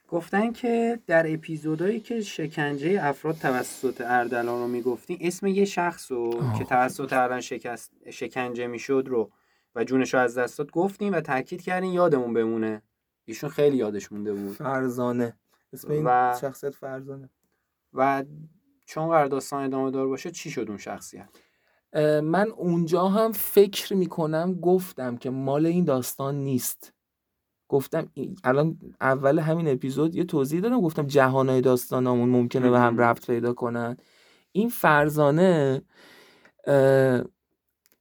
گفتن 0.09 0.53
که 0.53 1.01
در 1.07 1.33
اپیزودهایی 1.33 2.01
که 2.01 2.21
شکنجه 2.21 2.99
افراد 3.03 3.37
توسط 3.37 4.01
اردلان 4.01 4.61
رو 4.61 4.69
می‌گفتین 4.69 5.19
اسم 5.21 5.47
یه 5.47 5.65
شخص 5.65 6.13
رو 6.13 6.37
آه. 6.43 6.59
که 6.59 6.65
توسط 6.65 7.13
اردلان 7.13 7.41
شکست 7.41 7.93
شکنجه 8.11 8.67
می‌شد 8.67 9.05
رو 9.07 9.31
و 9.75 9.85
جونش 9.85 10.15
رو 10.15 10.21
از 10.21 10.39
دست 10.39 10.59
داد 10.59 10.71
گفتیم 10.71 11.13
و 11.13 11.21
تاکید 11.21 11.63
کردین 11.63 11.93
یادمون 11.93 12.35
بمونه 12.35 12.83
ایشون 13.29 13.51
خیلی 13.51 13.77
یادش 13.77 14.13
مونده 14.13 14.33
بود. 14.35 14.53
فرزانه. 14.57 15.39
اسم 15.73 15.91
این 15.91 16.03
و- 16.07 16.35
شخصیت 16.41 16.75
فرزانه. 16.75 17.31
و 17.93 18.25
چون 18.87 19.09
قرار 19.09 19.27
داستان 19.27 19.65
ادامه 19.65 19.91
دار 19.91 20.09
باشه 20.09 20.31
چی 20.31 20.51
شد 20.51 20.67
اون 20.69 20.79
شخصیت؟ 20.79 21.29
من 22.23 22.51
اونجا 22.57 23.09
هم 23.09 23.33
فکر 23.33 23.95
می‌کنم 23.95 24.55
گفتم 24.55 25.17
که 25.17 25.31
مال 25.31 25.67
این 25.67 25.85
داستان 25.85 26.35
نیست. 26.35 26.93
گفتم 27.69 28.11
این- 28.15 28.37
الان 28.45 28.79
اول 29.01 29.39
همین 29.39 29.69
اپیزود 29.69 30.15
یه 30.17 30.25
توضیح 30.25 30.61
دادم 30.61 30.81
گفتم 30.81 31.07
جهانهای 31.07 31.61
داستانامون 31.61 32.29
ممکنه 32.29 32.71
به 32.71 32.81
هم. 32.81 32.99
ربط 33.01 33.27
پیدا 33.27 33.53
کنن. 33.53 33.97
این 34.53 34.69
فرزانه 34.69 35.83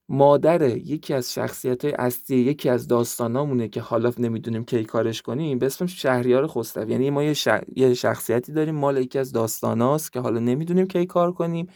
مادر 0.10 0.78
یکی 0.78 1.14
از 1.14 1.34
شخصیت 1.34 1.86
های 1.86 1.94
اصلی 1.94 2.38
یکی 2.38 2.70
از 2.70 2.88
داستانامونه 2.88 3.68
که 3.68 3.82
حالا 3.82 4.12
نمی‌دونیم 4.20 4.66
کی 4.66 4.84
کارش 4.84 5.22
کنیم 5.22 5.60
به 5.60 5.66
اسم 5.66 5.86
شهریار 5.86 6.48
خسروی. 6.48 6.92
یعنی 6.92 7.10
ما 7.10 7.24
یه, 7.24 7.34
ش- 7.34 7.48
یه 7.76 7.94
شخصیتی 7.94 8.52
داریم 8.54 8.76
مال 8.76 8.98
یکی 8.98 9.20
از 9.20 9.32
داستاناست 9.32 10.14
که 10.14 10.20
حالا 10.20 10.40
نمی‌دونیم 10.40 10.88
کی 10.88 11.06
کار 11.06 11.32
کنیم. 11.32 11.68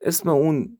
اسم 0.00 0.28
اون 0.28 0.78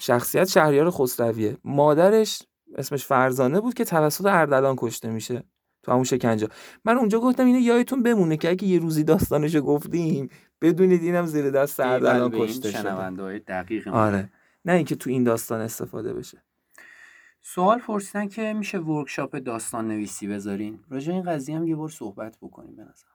شخصیت 0.00 0.48
شهریار 0.48 0.90
خسرویه. 0.90 1.56
مادرش 1.64 2.42
اسمش 2.76 3.04
فرزانه 3.04 3.60
بود 3.60 3.74
که 3.74 3.84
توسط 3.84 4.26
اردلان 4.26 4.74
کشته 4.78 5.10
میشه 5.10 5.42
تو 5.82 5.92
همون 5.92 6.04
شکنجه. 6.04 6.48
من 6.84 6.96
اونجا 6.96 7.20
گفتم 7.20 7.46
اینو 7.46 7.58
یادتون 7.58 8.02
بمونه 8.02 8.36
که 8.36 8.50
اگه 8.50 8.64
یه 8.64 8.78
روزی 8.78 9.04
داستانشو 9.04 9.60
گفتیم 9.60 10.28
بدونید 10.62 11.02
اینم 11.02 11.26
زیر 11.26 11.50
دست 11.50 11.80
اردلان 11.80 12.30
کشته 12.46 12.70
شده. 12.70 12.90
دقیق 13.38 13.88
آره. 13.88 14.30
نه 14.66 14.72
اینکه 14.72 14.96
تو 14.96 15.10
این 15.10 15.24
داستان 15.24 15.60
استفاده 15.60 16.14
بشه. 16.14 16.42
سوال 17.42 17.78
پرسیدن 17.78 18.28
که 18.28 18.52
میشه 18.52 18.78
workshop 18.78 19.36
داستان 19.36 19.88
نویسی 19.88 20.28
بذارین؟ 20.28 20.78
راجع 20.90 21.12
این 21.12 21.22
قضیه 21.22 21.56
هم 21.56 21.66
یه 21.66 21.76
بار 21.76 21.88
صحبت 21.88 22.38
بکنیم 22.42 22.76
به 22.76 22.82
نظر 22.82 23.06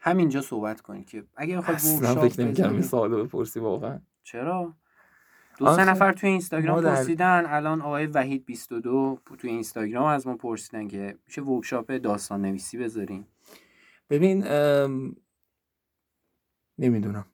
همینجا 0.00 0.40
صحبت 0.40 0.80
کنیم 0.80 1.04
که 1.04 1.24
اگه 1.36 1.56
بخواد 1.58 1.76
workshop 1.84 2.28
فکر 2.28 2.40
نمی‌کردم 2.44 2.72
این 2.72 2.82
سوالو 2.82 3.24
بپرسی 3.24 3.60
واقعا. 3.60 4.00
چرا؟ 4.22 4.74
دو 5.58 5.76
سه 5.76 5.84
نفر 5.90 6.12
توی 6.12 6.28
ما 6.28 6.32
اینستاگرام 6.32 6.80
در- 6.80 6.94
پرسیدن 6.94 7.44
الان 7.46 7.80
آقای 7.80 8.06
وحید 8.06 8.44
22 8.44 9.18
توی 9.38 9.50
اینستاگرام 9.50 10.04
از 10.06 10.26
ما 10.26 10.36
پرسیدن 10.36 10.88
که 10.88 11.18
میشه 11.26 11.42
workshop 11.42 11.92
داستان 11.92 12.42
نویسی 12.42 12.78
بذارین. 12.78 13.24
ببین 14.10 14.46
ام، 14.46 15.16
نمی‌دونم. 16.78 17.24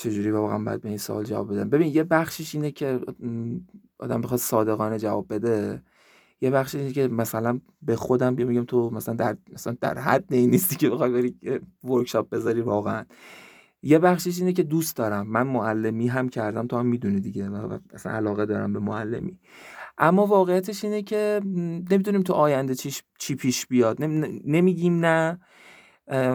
چجوری 0.00 0.30
واقعا 0.30 0.58
باید 0.58 0.80
به 0.80 0.88
این 0.88 0.98
سوال 0.98 1.24
جواب 1.24 1.52
بدم؟ 1.52 1.70
ببین 1.70 1.94
یه 1.94 2.04
بخشش 2.04 2.54
اینه 2.54 2.70
که 2.70 3.00
آدم 3.98 4.20
بخواد 4.20 4.40
صادقانه 4.40 4.98
جواب 4.98 5.34
بده. 5.34 5.82
یه 6.40 6.50
بخشش 6.50 6.74
اینه 6.74 6.92
که 6.92 7.08
مثلا 7.08 7.60
به 7.82 7.96
خودم 7.96 8.34
بیام 8.34 8.48
بگم 8.48 8.64
تو 8.64 8.90
مثلا 8.90 9.14
در 9.14 9.36
مثلا 9.52 9.76
در 9.80 9.98
حد 9.98 10.32
این 10.32 10.50
نیستی 10.50 10.76
که 10.76 10.90
بخوای 10.90 11.12
بری 11.12 11.60
ورکشاپ 11.84 12.30
بذاری 12.30 12.60
واقعا. 12.60 13.04
یه 13.82 13.98
بخشش 13.98 14.38
اینه 14.38 14.52
که 14.52 14.62
دوست 14.62 14.96
دارم. 14.96 15.26
من 15.26 15.46
معلمی 15.46 16.08
هم 16.08 16.28
کردم 16.28 16.66
تو 16.66 16.76
هم 16.76 16.86
می‌دونی 16.86 17.20
دیگه. 17.20 17.48
من 17.48 17.80
اصلا 17.94 18.12
علاقه 18.12 18.46
دارم 18.46 18.72
به 18.72 18.78
معلمی. 18.78 19.38
اما 19.98 20.26
واقعیتش 20.26 20.84
اینه 20.84 21.02
که 21.02 21.40
نمی‌دونیم 21.90 22.22
تو 22.22 22.32
آینده 22.32 22.74
چیش 22.74 23.02
چی 23.18 23.34
پیش 23.34 23.66
بیاد. 23.66 24.02
نم- 24.02 24.40
نمیگیم 24.44 25.04
نه. 25.04 25.40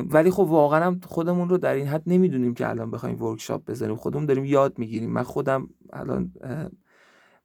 ولی 0.09 0.31
خب 0.31 0.39
واقعا 0.39 0.85
هم 0.85 0.99
خودمون 1.05 1.49
رو 1.49 1.57
در 1.57 1.73
این 1.73 1.87
حد 1.87 2.03
نمی‌دونیم 2.07 2.53
که 2.53 2.69
الان 2.69 2.91
بخوایم 2.91 3.21
ورکشاپ 3.21 3.65
بزنیم 3.65 3.95
خودمون 3.95 4.25
داریم 4.25 4.45
یاد 4.45 4.79
می‌گیریم. 4.79 5.09
من 5.09 5.23
خودم 5.23 5.69
الان 5.93 6.31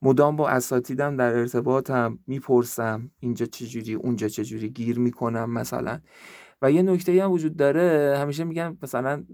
مدام 0.03 0.37
با 0.37 0.49
اساتیدم 0.49 1.16
در 1.16 1.37
ارتباطم 1.37 2.18
می‌پرسم 2.26 3.11
اینجا 3.20 3.47
چجوری 3.47 3.95
اونجا 3.95 4.28
چجوری 4.28 4.68
گیر 4.68 4.99
می‌کنم 4.99 5.51
مثلا. 5.51 6.01
و 6.62 6.72
یه 6.72 6.83
نکته 6.83 7.25
هم 7.25 7.30
وجود 7.33 7.57
داره 7.57 8.18
همیشه 8.18 8.45
میگن 8.45 8.79
مثلا 8.83 9.25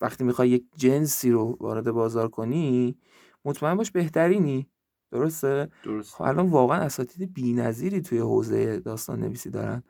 وقتی 0.00 0.24
می‌خوای 0.24 0.48
یک 0.48 0.64
جنسی 0.76 1.30
رو 1.30 1.56
وارد 1.60 1.90
بازار 1.90 2.28
کنی 2.28 2.96
مطمئن 3.44 3.74
باش 3.74 3.90
بهترینی. 3.90 4.68
درسته؟ 5.12 5.68
درست 5.84 6.14
خب 6.14 6.22
الان 6.22 6.46
واقعا 6.46 6.78
اساتید 6.78 7.32
بی‌نظیری 7.34 8.00
توی 8.00 8.18
حوزه 8.18 8.80
داستان 8.80 9.20
نویسی 9.20 9.50
دارن 9.50 9.82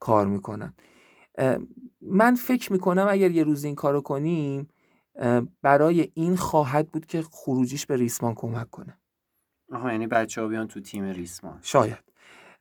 کار 0.00 0.26
می‌کنن. 0.26 0.74
من 2.00 2.34
فکر 2.34 2.72
می‌کنم 2.72 3.06
اگر 3.10 3.30
یه 3.30 3.44
روز 3.44 3.64
این 3.64 3.74
کارو 3.74 4.00
کنیم 4.00 4.68
برای 5.62 6.10
این 6.14 6.36
خواهد 6.36 6.88
بود 6.88 7.06
که 7.06 7.22
خروجیش 7.22 7.86
به 7.86 7.96
ریسمان 7.96 8.34
کمک 8.34 8.70
کنه. 8.70 8.98
آها 9.72 9.92
یعنی 9.92 10.06
بچه 10.06 10.40
ها 10.40 10.48
بیان 10.48 10.68
تو 10.68 10.80
تیم 10.80 11.04
ریسمان. 11.04 11.58
شاید. 11.62 11.98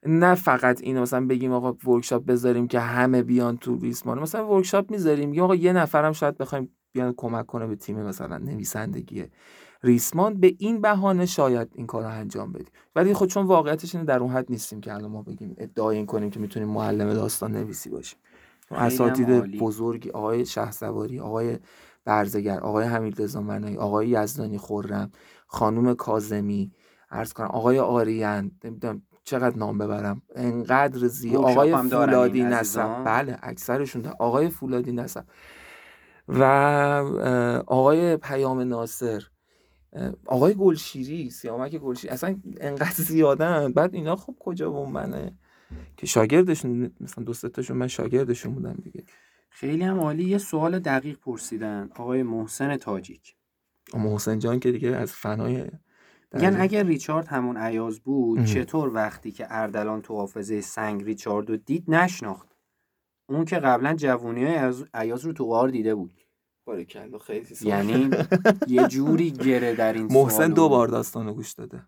نه 0.05 0.35
فقط 0.35 0.81
اینو 0.81 1.01
مثلا 1.01 1.25
بگیم 1.27 1.51
آقا 1.51 1.91
ورکشاپ 1.91 2.25
بذاریم 2.25 2.67
که 2.67 2.79
همه 2.79 3.23
بیان 3.23 3.57
تو 3.57 3.79
ریسمان. 3.79 4.19
مثلا 4.19 4.47
ورکشاپ 4.47 4.91
می‌ذاریم 4.91 5.33
یا 5.33 5.43
آقا 5.43 5.55
یه 5.55 5.73
نفرم 5.73 6.11
شاید 6.11 6.37
بخوایم 6.37 6.69
بیان 6.91 7.13
کمک 7.17 7.45
کنه 7.45 7.67
به 7.67 7.75
تیم 7.75 8.03
مثلا 8.03 8.37
نویسندگی 8.37 9.25
ریسمان. 9.83 10.39
به 10.39 10.55
این 10.59 10.81
بهانه 10.81 11.25
شاید 11.25 11.69
این 11.75 11.87
کار 11.87 12.03
رو 12.03 12.09
انجام 12.09 12.51
بدیم. 12.51 12.71
ولی 12.95 13.13
خود 13.13 13.29
چون 13.29 13.45
واقعیتش 13.45 13.95
اینه 13.95 14.07
در 14.07 14.19
اون 14.19 14.31
حد 14.31 14.45
نیستیم 14.49 14.81
که 14.81 14.93
الان 14.93 15.11
ما 15.11 15.21
بگیم 15.21 15.55
ادعای 15.57 15.97
این 15.97 16.05
کنیم 16.05 16.29
که 16.29 16.39
می‌تونیم 16.39 16.69
معلم 16.69 17.13
داستان 17.13 17.51
نویسی 17.51 17.89
باشیم. 17.89 18.19
اساتید. 18.71 19.59
بزرگی 19.59 20.09
آقای 20.09 20.45
شهسواری 20.45 21.19
آقای 21.19 21.59
برزگر 22.05 22.59
آقای 22.59 22.85
حمیدرضا 22.85 23.41
منایی 23.41 23.77
آقای 23.77 24.07
یزدانی 24.07 24.57
خرم 24.57 25.11
خانم 25.47 25.93
کاظمی 25.93 26.71
عرض 27.11 27.33
کنم 27.33 27.47
آقای 27.47 27.79
آریان 27.79 28.51
نمی‌دونم 28.63 29.01
چقدر 29.23 29.57
نام 29.57 29.77
ببرم. 29.77 30.21
انقدر 30.35 31.07
زی 31.07 31.29
ورکشاپ 31.29 31.49
آقای 31.49 31.75
فولادی 31.89 32.43
نسب؟ 32.43 33.03
بله 33.03 33.37
اکثرشون 33.41 34.01
دارن. 34.01 34.15
آقای 34.19 34.49
فولادی 34.49 34.91
نسب 34.91 35.23
و 36.27 36.43
آقای 37.67 38.17
پیام 38.17 38.59
ناصر. 38.59 39.23
آقای 40.25 40.53
گلشیری 40.53 41.29
سیامک 41.29 41.75
گلشیری. 41.75 42.13
اصلا 42.13 42.35
انقدر 42.61 42.93
زیادن. 43.03 43.73
بعد 43.73 43.95
اینا 43.95 44.15
خب 44.15 44.35
کجا 44.39 44.73
و 44.73 44.85
منه 44.85 45.37
که 45.97 46.07
شاگردشون 46.07 46.91
مثلا 46.99 47.23
دو 47.23 47.33
سه 47.33 47.49
تاشون 47.49 47.77
من 47.77 47.87
شاگردشون 47.87 48.53
بودم 48.53 48.75
دیگه. 48.83 49.03
خیلی 49.49 49.83
هم 49.83 49.99
عالی. 49.99 50.23
یه 50.23 50.37
سوال 50.37 50.79
دقیق 50.79 51.19
پرسیدن. 51.19 51.89
آقای 51.95 52.23
محسن 52.23 52.77
تاجیک. 52.77 53.35
اما 53.93 54.15
حسین 54.15 54.39
جان 54.39 54.59
که 54.59 54.71
دیگه 54.71 54.89
از 54.89 55.11
فنای 55.11 55.71
میگن 56.33 56.61
اگر 56.61 56.83
ریچارد 56.83 57.27
همون 57.27 57.57
عیاز 57.57 57.99
بود 57.99 58.39
اه. 58.39 58.45
چطور 58.45 58.93
وقتی 58.93 59.31
که 59.31 59.47
اردلان 59.49 60.01
تو 60.01 60.15
حافظه 60.15 60.61
سنگ 60.61 61.03
ریچارد 61.03 61.49
رو 61.49 61.57
دید 61.57 61.83
نشناخت؟ 61.87 62.47
اون 63.29 63.45
که 63.45 63.55
قبلا 63.55 63.93
جوونی 63.93 64.45
های 64.45 64.73
عیاز 64.93 65.25
رو 65.25 65.33
تو 65.33 65.45
غار 65.45 65.69
دیده 65.69 65.95
بود. 65.95 66.21
باریکلا 66.65 67.17
خیلی 67.17 67.55
سوال. 67.55 67.89
یعنی 67.89 68.09
یه 68.67 68.87
جوری 68.87 69.31
گره 69.31 69.75
در 69.75 69.93
این 69.93 70.13
محسن 70.13 70.53
دو 70.53 70.69
بار 70.69 70.87
داستانو 70.87 71.33
گوش 71.33 71.53
داده. 71.53 71.83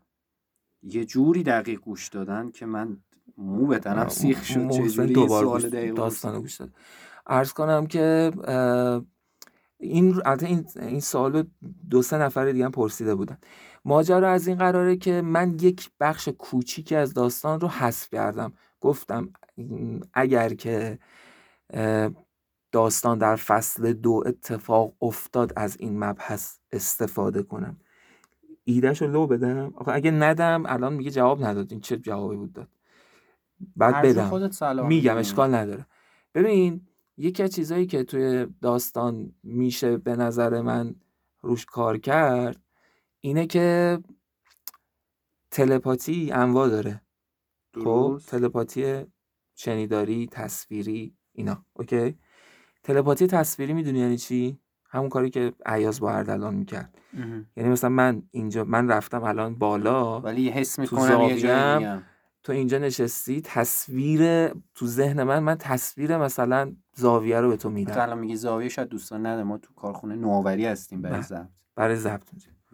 یه 0.84 1.06
جوری 1.06 1.44
دقیق 1.44 1.80
گوش 1.80 2.08
دادن 2.08 2.52
که 2.52 2.66
من 2.66 2.98
مو 3.38 3.68
به 3.68 3.80
تنم 3.80 4.08
سیخ 4.08 4.44
شد 4.46 4.54
چه 4.54 4.60
محسن 4.60 4.88
جوری 4.88 5.14
دو 5.14 5.20
این 5.20 5.30
بار 5.30 5.44
سوال 5.44 5.70
دقیق 5.70 5.94
داستانو 5.94 6.42
گوش 6.42 6.56
داده 6.56 6.72
ارز 7.28 7.54
کنم 7.54 7.88
که 7.88 8.32
این 9.78 10.22
این 10.42 10.66
این 10.80 11.00
سوالو 11.00 11.44
دو 11.90 12.02
سه 12.02 12.18
نفر 12.18 12.52
دیگه 12.52 12.66
هم 12.66 12.72
پرسیده 12.72 13.16
بودن. 13.16 13.38
ماجرا 13.86 14.32
از 14.32 14.48
این 14.48 14.58
قراره 14.58 14.98
که 14.98 15.22
من 15.22 15.58
یک 15.62 15.92
بخش 16.00 16.30
کوچیکی 16.30 16.96
از 16.96 17.14
داستان 17.14 17.60
رو 17.60 17.68
حذف 17.68 18.10
کردم. 18.10 18.54
گفتم 18.82 19.30
اگر 20.14 20.54
که 20.54 21.00
داستان 22.72 23.18
در 23.18 23.36
فصل 23.36 23.94
دو 23.94 24.24
اتفاق 24.26 24.94
افتاد 25.02 25.54
از 25.56 25.78
این 25.80 26.04
مبحث 26.04 26.58
استفاده 26.72 27.44
کنم. 27.44 27.78
ایدهش 28.64 29.02
رو 29.02 29.08
لو 29.08 29.28
بدم؟ 29.28 29.74
آخه 29.76 29.92
اگه 29.92 30.12
ندم 30.12 30.64
الان 30.66 30.94
میگه 30.94 31.12
جواب 31.12 31.44
نداد 31.44 31.72
این 31.72 31.82
چه 31.82 31.98
جوابی 31.98 32.36
بود 32.36 32.54
داد؟ 32.54 32.68
بعد 33.76 33.94
بدم. 34.06 34.30
میگم 34.88 35.18
اشکال 35.18 35.56
نداره. 35.56 35.86
ببین 36.34 36.88
یکی 37.18 37.44
از 37.44 37.52
چیزهایی 37.52 37.86
که 37.86 38.04
توی 38.04 38.48
داستان 38.62 39.32
میشه 39.44 39.98
به 39.98 40.16
نظر 40.16 40.62
من 40.62 40.96
روش 41.42 41.66
کار 41.66 41.98
کرد 41.98 42.62
اینه 43.20 43.48
که 43.48 44.00
تلپاتی 45.52 46.32
انواع 46.32 46.70
داره. 46.70 47.02
خب؟ 47.84 48.20
تلپاتی 48.28 49.06
شنیداری 49.56 50.28
تصویری 50.32 51.16
اینا. 51.34 51.66
اوکی؟ 51.74 52.18
تلپاتی 52.84 53.28
تصویری 53.28 53.74
می‌دونی 53.74 54.00
یعنی 54.00 54.18
چی؟ 54.18 54.60
همون 54.90 55.10
کاری 55.10 55.30
که 55.30 55.54
عیاز 55.66 56.00
با 56.00 56.12
اردلان 56.12 56.56
می‌کرد. 56.56 56.98
یعنی 57.58 57.70
مثلا 57.70 57.90
من 57.90 58.24
اینجا 58.32 58.64
من 58.64 58.88
رفتم 58.88 59.24
الان 59.24 59.56
بالا 59.56 60.22
ولی 60.22 60.50
حس 60.50 60.80
می‌کنم 60.80 61.22
یه 61.22 62.04
تو 62.44 62.52
اینجا 62.52 62.78
نشستی 62.78 63.42
تصویر 63.42 64.48
تو 64.76 64.88
ذهن 64.88 65.24
من 65.24 65.40
من 65.40 65.56
تصویر 65.56 66.18
مثلا 66.18 66.76
زاویه 66.96 67.42
رو 67.42 67.50
به 67.50 67.58
تو 67.58 67.70
میدم. 67.70 68.02
الان 68.02 68.18
میگی 68.18 68.36
زاویه 68.36 68.70
شاید 68.70 68.88
دوستان 68.90 69.26
نده 69.26 69.44
ما 69.44 69.58
تو 69.58 69.74
کارخونه 69.74 70.16
نوآوری 70.16 70.66
هستیم 70.66 71.02
برای 71.02 71.22
ضبط. 71.22 71.48
برای 71.76 71.96
ضبط 71.96 72.24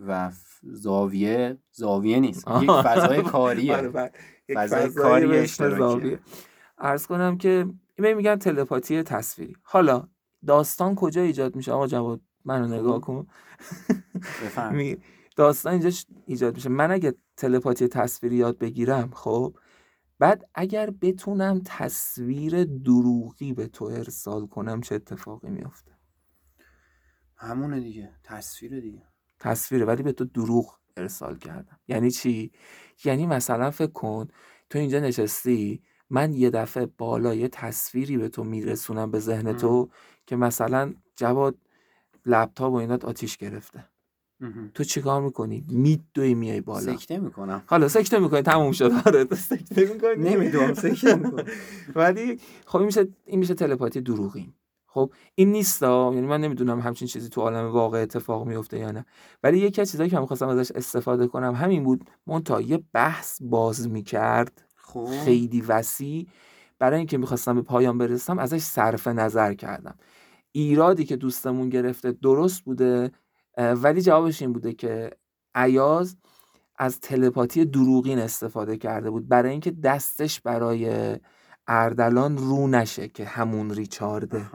و 0.07 0.31
زاویه 0.63 1.57
زاویه 1.71 2.19
نیست. 2.19 2.47
یک 2.61 2.71
فضای 2.71 3.21
کاریه. 3.33 3.77
بله، 3.77 3.89
بله. 3.89 4.11
فضای 4.55 4.89
کاری 4.89 5.37
اشتراکی 5.37 6.17
عرض 6.77 7.07
کنم 7.07 7.37
که 7.37 7.65
این 7.95 8.13
میگن 8.13 8.35
تلپاتی 8.35 9.03
تصویری. 9.03 9.55
حالا 9.63 10.07
داستان 10.47 10.95
کجا 10.95 11.21
ایجاد 11.21 11.55
میشه؟ 11.55 11.71
آقا 11.71 11.87
جواد 11.87 12.21
منو 12.45 12.67
نگاه 12.67 13.01
کن. 13.01 13.27
داستان 15.35 15.71
اینجا 15.73 15.89
ایجاد 16.25 16.55
میشه؟ 16.55 16.69
من 16.69 16.91
اگه 16.91 17.13
تلپاتی 17.37 17.87
تصویری 17.87 18.35
یاد 18.35 18.57
بگیرم 18.57 19.11
خب؟ 19.13 19.55
بعد 20.19 20.49
اگر 20.55 20.89
بتونم 21.01 21.61
تصویر 21.65 22.63
دروغی 22.63 23.53
به 23.53 23.67
تو 23.67 23.85
ارسال 23.85 24.47
کنم 24.47 24.81
چه 24.81 24.95
اتفاقی 24.95 25.49
میافته؟ 25.49 25.91
همونه 27.35 27.79
دیگه 27.79 28.11
تصویر 28.23 28.79
دیگه. 28.79 29.03
تصویره 29.39 29.85
ولی 29.85 30.03
به 30.03 30.11
تو 30.11 30.25
دروغ 30.25 30.77
ارسال 30.97 31.37
کردم. 31.37 31.79
یعنی 31.87 32.11
چی؟ 32.11 32.51
یعنی 33.05 33.25
مثلا 33.27 33.71
فکر 33.71 33.91
کن 33.91 34.27
تو 34.69 34.79
اینجا 34.79 34.99
نشستی 34.99 35.83
من 36.09 36.33
یه 36.33 36.49
دفعه 36.49 36.85
بالا 36.85 37.33
یه 37.33 37.47
تصویری 37.47 38.17
به 38.17 38.29
تو 38.29 38.43
میرسونم 38.43 39.11
به 39.11 39.19
ذهن 39.19 39.53
تو 39.53 39.89
که 40.25 40.35
مثلا 40.35 40.93
جواد 41.15 41.57
لپتاپ 42.25 42.73
و 42.73 42.75
اینات 42.75 43.05
آتیش 43.05 43.37
گرفته. 43.37 43.89
تو 44.73 44.83
چیکار 44.83 45.21
می‌کنی؟ 45.21 45.65
میدوی 45.69 46.33
میای 46.33 46.61
بالا. 46.61 46.97
سکته 46.97 47.17
می‌کنم. 47.17 47.63
حالا 47.65 47.87
سکته 47.87 48.19
می‌کنی 48.19 48.41
تموم 48.41 48.71
شد. 48.71 48.91
آره 49.05 49.25
سکته 49.35 49.93
می‌کنی. 49.93 50.29
نمی‌دونم 50.29 50.73
سکته 50.73 51.15
می‌کنم. 51.15 51.45
ولی 51.95 52.39
خب 52.65 52.77
این 52.77 52.85
میشه 52.85 53.07
این 53.25 53.39
میشه 53.39 53.53
تلپاتی 53.53 54.01
دروغین. 54.01 54.53
خب 54.87 55.13
این 55.35 55.51
نیستا 55.51 56.11
یعنی 56.13 56.27
من 56.27 56.41
نمی‌دونم 56.41 56.79
همچین 56.79 57.07
چیزی 57.07 57.29
تو 57.29 57.41
عالم 57.41 57.71
واقع 57.71 58.01
اتفاق 58.01 58.47
میفته 58.47 58.79
یا 58.79 58.91
نه. 58.91 59.05
ولی 59.43 59.57
یکی 59.59 59.81
از 59.81 59.91
چیزایی 59.91 60.09
که 60.09 60.19
من 60.19 60.25
خواستم 60.25 60.47
ازش 60.47 60.71
استفاده 60.71 61.27
کنم 61.27 61.53
همین 61.55 61.83
بود 61.83 62.09
مونتا 62.27 62.61
یه 62.61 62.83
بحث 62.93 63.41
باز 63.41 63.89
می‌کرد. 63.89 64.63
خب. 64.75 65.09
خیلی 65.25 65.61
وسیع. 65.61 66.27
برای 66.79 66.97
اینکه 66.97 67.17
می‌خواستم 67.17 67.55
به 67.55 67.61
پایان 67.61 67.97
برسم 67.97 68.39
ازش 68.39 68.61
صرف 68.61 69.07
نظر 69.07 69.53
کردم. 69.53 69.95
ایرادی 70.51 71.05
که 71.05 71.15
دوستمون 71.15 71.69
گرفته 71.69 72.11
درست 72.11 72.61
بوده. 72.63 73.11
ولی 73.57 74.01
جوابش 74.01 74.41
این 74.41 74.53
بوده 74.53 74.73
که 74.73 75.11
عیاز 75.55 76.17
از 76.77 76.99
تلپاتی 76.99 77.65
دروغین 77.65 78.19
استفاده 78.19 78.77
کرده 78.77 79.09
بود 79.09 79.27
برای 79.27 79.51
اینکه 79.51 79.71
دستش 79.71 80.41
برای 80.41 81.15
اردلان 81.67 82.37
رو 82.37 82.67
نشه 82.67 83.07
که 83.07 83.25
همون 83.25 83.69
ریچارده. 83.69 84.45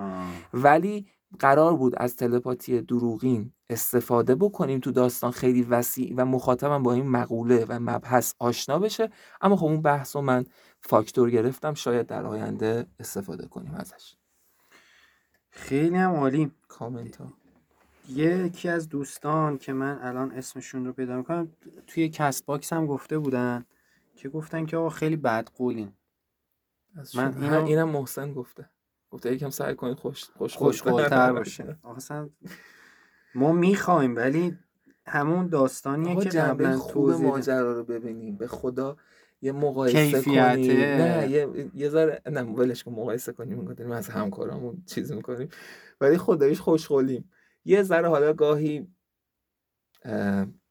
ولی 0.54 1.06
قرار 1.38 1.76
بود 1.76 1.94
از 1.96 2.16
تلپاتی 2.16 2.80
دروغین 2.80 3.52
استفاده 3.70 4.34
بکنیم 4.34 4.80
تو 4.80 4.92
داستان. 4.92 5.30
خیلی 5.30 5.62
وسیع 5.62 6.14
و 6.16 6.24
مخاطبم 6.24 6.82
با 6.82 6.92
این 6.92 7.08
مقوله 7.08 7.66
و 7.68 7.78
مبحث 7.80 8.34
آشنا 8.38 8.78
بشه. 8.78 9.10
اما 9.40 9.56
خب 9.56 9.64
اون 9.64 9.82
بحث 9.82 10.16
رو 10.16 10.22
من 10.22 10.44
فاکتور 10.80 11.30
گرفتم. 11.30 11.74
شاید 11.74 12.06
در 12.06 12.26
آینده 12.26 12.86
استفاده 13.00 13.46
کنیم 13.46 13.74
ازش. 13.74 14.14
خیلی 15.50 15.96
هم 15.96 16.10
عالی. 16.10 16.50
کامنت 16.68 17.16
ها 17.16 17.39
یکی 18.10 18.68
از 18.68 18.88
دوستان 18.88 19.58
که 19.58 19.72
من 19.72 19.98
الان 20.02 20.32
اسمشون 20.32 20.86
رو 20.86 20.92
پیدا 20.92 21.16
می‌کنم 21.16 21.52
توی 21.86 22.08
کست 22.08 22.46
باکس 22.46 22.72
هم 22.72 22.86
گفته 22.86 23.18
بودن 23.18 23.64
که 24.16 24.28
گفتن 24.28 24.66
که 24.66 24.76
آقا 24.76 24.88
خیلی 24.88 25.16
بدقولین. 25.16 25.92
من 27.14 27.42
اینم 27.42 27.64
اینم 27.64 27.88
محسن 27.88 28.32
گفته. 28.32 28.70
گفته 29.10 29.34
یکم 29.34 29.50
سعی 29.50 29.74
کنید 29.74 29.98
خوش 29.98 30.24
خوش 30.24 30.56
خوشقولتر 30.56 31.32
باشه. 31.38 31.76
اصلا 31.96 32.28
ما 33.34 33.52
می‌خوایم 33.52 34.16
ولی 34.16 34.58
همون 35.06 35.46
داستانیه 35.46 36.16
که 36.16 36.28
قبلا 36.28 36.78
خوب 36.78 37.10
ماجرا 37.10 37.72
رو 37.72 37.84
ببینیم. 37.84 38.36
به 38.36 38.46
خدا 38.46 38.96
یه 39.42 39.52
مقایسه 39.52 40.22
کنیم. 40.22 40.36
نه 40.36 41.28
یه 41.30 41.70
یه 41.74 41.88
ذره 41.88 42.22
نه 42.26 42.42
ولش 42.42 42.84
کن 42.84 42.92
مقایسه 42.92 43.32
کنیم. 43.32 43.90
از 43.92 44.08
همکارامون 44.08 44.82
چیز 44.86 45.12
می‌کنیم. 45.12 45.48
ولی 46.00 46.18
خداییش 46.18 46.60
خوشحالیم 46.60 47.30
یه 47.64 47.82
ذره 47.82 48.08
حالا 48.08 48.32
گاهی 48.32 48.86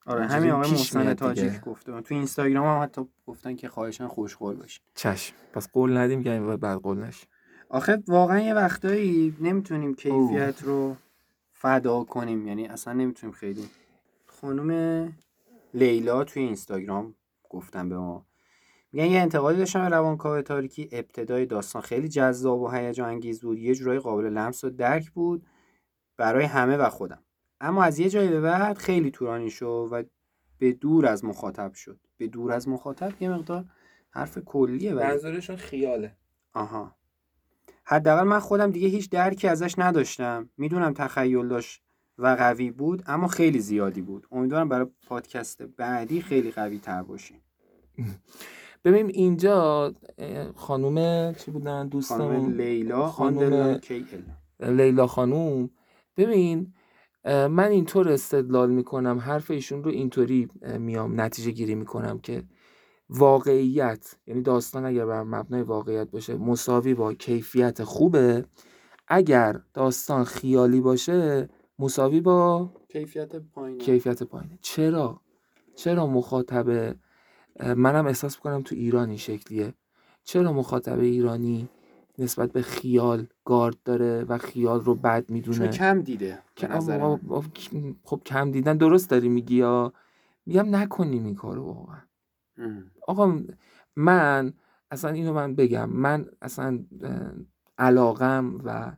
آره 0.05 0.25
همین 0.25 0.51
آقای 0.51 0.71
محسن 0.71 1.13
تاجیک 1.13 1.61
گفته. 1.61 2.01
تو 2.01 2.15
اینستاگرام 2.15 2.65
هم 2.65 2.83
حتی 2.83 3.01
گفتن 3.27 3.55
که 3.55 3.69
خواهشان 3.69 4.07
خوشقول 4.07 4.55
باشی 4.55 4.79
چشم. 4.95 5.35
پس 5.53 5.71
قول 5.71 5.97
ندیم 5.97 6.23
که 6.23 6.39
بعد 6.39 6.79
قول 6.79 6.97
نشیم 6.97 7.29
آخه 7.69 8.03
واقعا 8.07 8.39
یه 8.39 8.53
وقتایی 8.53 9.35
نمی‌تونیم 9.41 9.95
کیفیت 9.95 10.63
رو 10.63 10.95
فدا 11.53 12.03
کنیم. 12.03 12.47
یعنی 12.47 12.67
اصلا 12.67 12.93
نمی‌تونیم 12.93 13.35
خیلی. 13.35 13.69
خانم 14.25 15.13
لیلا 15.73 16.23
توی 16.23 16.43
اینستاگرام 16.43 17.15
گفتن 17.49 17.89
به 17.89 17.97
ما. 17.97 18.25
میگن 18.91 19.05
یه 19.05 19.19
انتقادی 19.19 19.59
داشتم 19.59 19.81
به 19.81 19.95
روانکاو 19.95 20.41
تاریکی 20.41 20.89
ابتدای 20.91 21.45
داستان. 21.45 21.81
خیلی 21.81 22.07
جذاب 22.07 22.61
و 22.61 22.69
هیجان 22.69 23.09
انگیز 23.09 23.41
بود. 23.41 23.59
یه 23.59 23.75
جورایی 23.75 23.99
قابل 23.99 24.25
لمس 24.25 24.63
و 24.63 24.69
درک 24.69 25.11
بود. 25.11 25.45
برای 26.19 26.45
همه 26.45 26.77
و 26.77 26.89
خودم. 26.89 27.23
اما 27.61 27.83
از 27.83 27.99
یه 27.99 28.09
جایی 28.09 28.29
به 28.29 28.41
بعد 28.41 28.77
خیلی 28.77 29.11
طولانی 29.11 29.49
شد 29.49 29.89
و 29.91 30.03
به 30.57 30.73
دور 30.73 31.05
از 31.05 31.25
مخاطب 31.25 31.73
شد. 31.73 31.99
به 32.17 32.27
دور 32.27 32.51
از 32.51 32.67
مخاطب 32.67 33.21
یه 33.21 33.29
مقدار 33.29 33.65
حرف 34.09 34.37
کلیه 34.37 34.93
منظورشون 34.93 35.55
خیاله. 35.55 36.15
آها. 36.53 36.95
حداقل 37.83 38.23
من 38.23 38.39
خودم 38.39 38.71
دیگه 38.71 38.87
هیچ 38.87 39.09
درکی 39.09 39.47
ازش 39.47 39.75
نداشتم. 39.77 40.49
می‌دونم 40.57 40.93
تخیل 40.93 41.47
داشت 41.47 41.83
و 42.17 42.27
قوی 42.27 42.71
بود 42.71 43.03
اما 43.07 43.27
خیلی 43.27 43.59
زیادی 43.59 44.01
بود. 44.01 44.27
امیدوارم 44.31 44.69
برای 44.69 44.87
پادکست 45.07 45.61
بعدی 45.61 46.21
خیلی 46.21 46.51
قوی 46.51 46.79
تر 46.79 47.03
باشی. 47.03 47.41
ببین 48.85 49.09
اینجا 49.09 49.93
خانوم 50.55 51.33
چی 51.33 51.51
بودن؟ 51.51 51.87
دوستم 51.87 52.17
خانم 52.17 52.51
لیلا 52.51 53.07
خانم 53.07 53.79
لیلا 54.59 55.07
خانوم. 55.07 55.69
ببین 56.19 56.73
من 57.25 57.67
اینطور 57.71 58.09
استدلال 58.09 58.71
می‌کنم 58.71 59.17
حرف 59.17 59.51
ایشون 59.51 59.83
رو 59.83 59.91
اینطوری 59.91 60.47
میام 60.79 61.21
نتیجه 61.21 61.51
گیری 61.51 61.75
می‌کنم 61.75 62.19
که 62.19 62.43
واقعیت 63.09 64.15
یعنی 64.27 64.41
داستان 64.41 64.85
اگر 64.85 65.05
بر 65.05 65.23
مبنای 65.23 65.61
واقعیت 65.61 66.11
باشه 66.11 66.37
مساوی 66.37 66.93
با 66.93 67.13
کیفیت 67.13 67.83
خوبه. 67.83 68.45
اگر 69.07 69.61
داستان 69.73 70.23
خیالی 70.23 70.81
باشه 70.81 71.49
مساوی 71.79 72.21
با 72.21 72.73
کیفیت 72.89 73.35
پایینه. 73.35 73.83
کیفیت 73.83 74.23
پایینه. 74.23 74.59
چرا؟ 74.61 75.21
چرا 75.75 76.07
مخاطب 76.07 76.95
منم 77.59 78.07
احساس 78.07 78.35
می‌کنم 78.35 78.61
تو 78.61 78.75
ایرانی 78.75 79.17
شکلیه. 79.17 79.73
چرا 80.23 80.53
مخاطب 80.53 80.99
ایرانی 80.99 81.69
نسبت 82.19 82.51
به 82.51 82.61
خیال 82.61 83.27
گارد 83.45 83.77
داره 83.85 84.23
و 84.23 84.37
خیال 84.37 84.81
رو 84.81 84.95
بد 84.95 85.29
می‌دونه. 85.29 85.57
چون 85.57 85.67
کم 85.67 86.01
دیده 86.01 86.39
خب 88.03 88.21
کم 88.25 88.51
دیدن 88.51 88.77
درست 88.77 89.09
داری 89.09 89.29
میگی 89.29 89.55
یا؟ 89.55 89.93
میگم 90.45 90.75
نکنیم 90.75 91.25
این 91.25 91.35
کارو 91.35 91.63
واقعا. 91.63 92.01
آقا 93.07 93.39
من 93.95 94.53
اصلا 94.91 95.11
اینو 95.11 95.33
من 95.33 95.55
بگم 95.55 95.89
من 95.89 96.25
اصلا 96.41 96.85
علاقم 97.77 98.61
و 98.63 98.91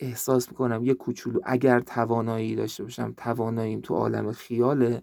احساس 0.00 0.48
می‌کنم 0.48 0.84
یه 0.84 0.94
کوچولو 0.94 1.40
اگر 1.44 1.80
توانایی 1.80 2.56
داشته 2.56 2.82
باشم 2.82 3.14
تواناییم 3.16 3.80
تو 3.80 3.94
عالم 3.94 4.32
خیاله 4.32 5.02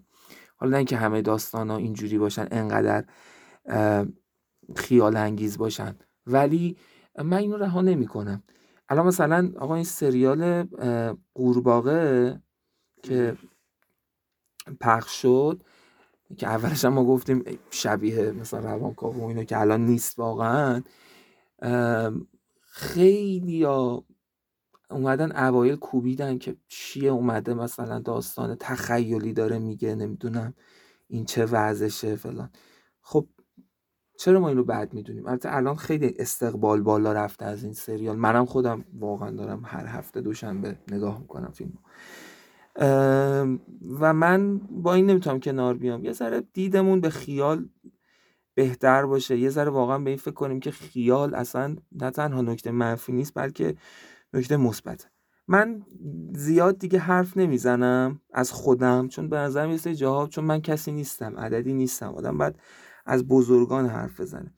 حالا 0.56 0.72
نه 0.72 0.78
اینکه 0.78 0.98
همه 0.98 1.22
داستان 1.22 1.70
ها 1.70 1.78
اینجوری 1.78 2.18
باشن 2.18 2.48
انقدر 2.52 3.06
خیال 4.76 5.18
انگیز 5.18 5.58
باشن. 5.58 5.96
ولی 6.28 6.78
من 7.18 7.38
اینو 7.38 7.58
رها 7.58 7.82
نمی‌کنم. 7.82 8.44
الان 8.90 9.08
مثلا 9.08 9.52
آقا 9.60 9.76
این 9.76 9.84
سریال 9.84 10.64
قورباغه 11.34 12.42
که 13.04 13.38
پخش 14.82 15.22
شد 15.22 15.64
که 16.38 16.48
اولش 16.48 16.86
ما 16.86 17.06
گفتیم 17.06 17.44
شبیه 17.70 18.32
مثلا 18.32 18.60
روانکاو 18.60 19.16
و 19.16 19.26
اینو 19.26 19.44
که 19.44 19.60
الان 19.60 19.86
نیست 19.86 20.20
واقعا 20.20 20.82
خیلی 22.62 23.64
ها 23.64 24.06
اومدن 24.90 25.32
اوایل 25.32 25.76
کوبیدن 25.76 26.38
که 26.38 26.56
چیه 26.68 27.12
اومده 27.12 27.54
مثلا 27.54 28.00
داستان 28.00 28.56
تخیلی 28.60 29.34
داره 29.34 29.60
میگه 29.60 29.96
نمی‌دونم 29.96 30.54
این 31.08 31.26
چه 31.26 31.46
وضعشه 31.46 32.16
فلان. 32.16 32.50
خب 33.02 33.28
چرا 34.22 34.40
ما 34.40 34.50
اینو 34.50 34.64
بعد 34.64 34.94
می‌دونیم؟ 34.94 35.28
البته 35.28 35.56
الان 35.56 35.76
خیلی 35.76 36.16
استقبال 36.20 36.82
بالا 36.82 37.14
رفته 37.14 37.46
از 37.46 37.64
این 37.64 37.74
سریال. 37.74 38.16
منم 38.16 38.46
خودم 38.46 38.86
واقعا 39.00 39.32
دارم 39.32 39.62
هر 39.66 39.86
هفته 39.86 40.22
دوشنبه 40.22 40.78
نگاه 40.92 41.20
می‌کنم 41.20 41.52
فیلم 41.52 41.74
و 44.00 44.14
من 44.14 44.58
با 44.58 44.94
این 44.94 45.06
نمی‌تونم 45.06 45.40
کنار 45.40 45.74
بیام. 45.74 46.06
یه 46.06 46.12
ذره 46.12 46.44
دیدمون 46.54 47.02
به 47.02 47.10
خیال 47.10 47.70
بهتر 48.54 49.06
باشه. 49.06 49.38
یه 49.38 49.50
ذره 49.50 49.70
واقعا 49.70 50.00
به 50.00 50.10
این 50.10 50.20
فکر 50.20 50.32
کنیم 50.32 50.60
که 50.60 50.72
خیال 50.72 51.36
اصلا 51.36 51.76
نه 51.92 52.12
تنها 52.12 52.42
نکته 52.42 52.72
منفی 52.72 53.12
نیست 53.12 53.34
بلکه 53.36 53.76
نکته 54.34 54.58
مثبت 54.58 55.10
من 55.48 55.82
زیاد 56.36 56.80
دیگه 56.80 57.00
حرف 57.00 57.38
نمی‌زنم 57.38 58.22
از 58.34 58.52
خودم 58.52 59.08
چون 59.08 59.30
به 59.30 59.38
نظرم 59.38 59.72
یه 59.72 59.78
سری 59.78 59.96
چون 59.96 60.46
من 60.46 60.62
کسی 60.62 60.92
نیستم 60.92 61.38
عددی 61.38 61.74
نیستم. 61.74 62.14
آدم 62.14 62.38
بعد 62.38 62.60
از 63.06 63.28
بزرگان 63.28 63.86
حرف 63.86 64.20
بزنه. 64.20 64.54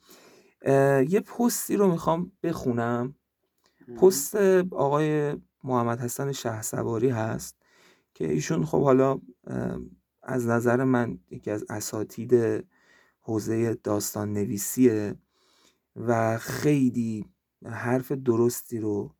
یه 1.09 1.19
پستی 1.19 1.75
رو 1.75 1.91
می‌خوام 1.91 2.31
بخونم. 2.43 3.15
پست 3.97 4.35
آقای 4.71 5.37
محمد 5.63 5.99
حسن 5.99 6.31
شه 6.31 6.61
سواری 6.61 7.09
هست 7.09 7.57
که 8.13 8.31
ایشون 8.31 8.65
خب 8.65 8.83
حالا 8.83 9.19
از 10.23 10.47
نظر 10.47 10.83
من 10.83 11.19
یکی 11.29 11.51
از 11.51 11.65
اساتید 11.69 12.65
حوزه 13.21 13.73
داستان 13.73 14.33
نویسیه 14.33 15.15
و 15.95 16.37
خیلی 16.37 17.25
حرف 17.65 18.11
درستی 18.11 18.79
رو 18.79 19.15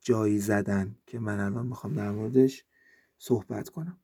جایی 0.00 0.38
زدن 0.38 0.96
که 1.06 1.18
من 1.18 1.40
الان 1.40 1.66
می‌خوام 1.66 1.94
در 1.94 2.10
موردش 2.10 2.64
صحبت 3.18 3.68
کنم. 3.68 4.01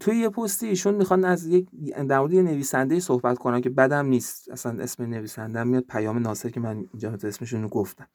توی 0.00 0.16
یه 0.16 0.28
پستی 0.28 0.66
ایشون 0.66 0.94
می‌خوان 0.94 1.24
از 1.24 1.46
یک 1.46 1.68
در 2.08 2.20
مورد 2.20 2.34
نویسنده 2.34 3.00
صحبت 3.00 3.38
کنن 3.38 3.60
که 3.60 3.70
بدم 3.70 4.06
نیست. 4.06 4.50
اصلا 4.50 4.82
اسم 4.82 5.02
نویسنده 5.02 5.64
میاد 5.64 5.84
پیام 5.84 6.18
ناصر 6.18 6.48
که 6.48 6.60
من 6.60 6.76
اینجا 6.76 7.18
اسمشون 7.24 7.62
رو 7.62 7.68
گفتم. 7.68 8.06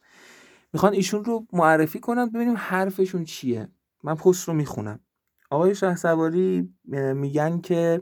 می‌خوان 0.73 0.93
ایشون 0.93 1.25
رو 1.25 1.45
معرفی 1.53 1.99
کنن 1.99 2.29
ببینیم 2.29 2.55
حرفشون 2.57 3.23
چیه. 3.23 3.67
من 4.03 4.15
پست 4.15 4.47
رو 4.47 4.53
می‌خونم. 4.53 4.99
آقای 5.49 5.75
شه 5.75 5.95
سواری 5.95 6.69
میگن 7.15 7.61
که 7.61 8.01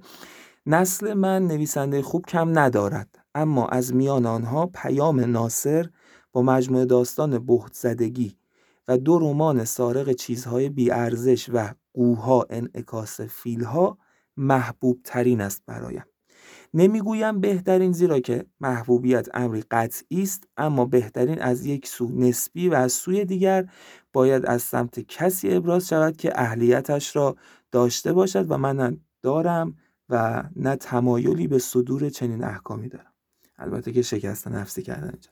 نسل 0.66 1.14
من 1.14 1.48
نویسنده 1.48 2.02
خوب 2.02 2.26
کم 2.26 2.60
ندارد. 2.60 3.20
اما 3.36 3.68
از 3.68 3.96
میان 3.96 4.26
آنها 4.26 4.66
پیام 4.66 5.20
ناصر 5.20 5.90
با 6.32 6.42
مجموعه 6.42 6.86
داستان 6.86 7.46
بهت 7.46 7.74
زدگی 7.74 8.38
و 8.88 8.98
دو 8.98 9.20
رمان 9.20 9.66
سارق 9.66 10.12
چیزهای 10.12 10.70
بیارزش 10.70 11.50
و 11.54 11.74
قوها 11.96 12.46
انعکاس 12.50 13.22
فیلها 13.22 13.98
محبوب 14.38 15.02
ترین 15.04 15.42
است 15.42 15.64
برایم. 15.66 16.06
نمی‌گویم 16.74 17.42
بهترین 17.42 17.92
زیرا 17.92 18.20
که 18.20 18.46
محبوبیت 18.60 19.28
امری 19.34 19.64
قطعی 19.72 20.24
است 20.24 20.44
اما 20.58 20.86
بهترین 20.86 21.42
از 21.42 21.66
یک 21.66 21.88
سو 21.88 22.12
نسبی 22.12 22.70
و 22.70 22.74
از 22.74 22.94
سوی 22.94 23.26
دیگر 23.26 23.70
باید 24.14 24.46
از 24.46 24.62
سمت 24.62 25.00
کسی 25.00 25.54
ابراز 25.54 25.88
شود 25.88 26.18
که 26.18 26.32
اهلیتش 26.36 27.16
را 27.16 27.36
داشته 27.72 28.14
باشد 28.14 28.52
و 28.52 28.58
من 28.58 28.98
دارم 29.22 29.76
و 30.10 30.44
نه 30.56 30.76
تمایلی 30.76 31.48
به 31.48 31.60
صدور 31.60 32.10
چنین 32.10 32.44
احکامی 32.44 32.90
دارم. 32.90 33.14
البته 33.58 33.92
که 33.92 34.02
شکست 34.02 34.48
نفسی 34.48 34.82
کردن 34.84 35.10
اینجا. 35.10 35.30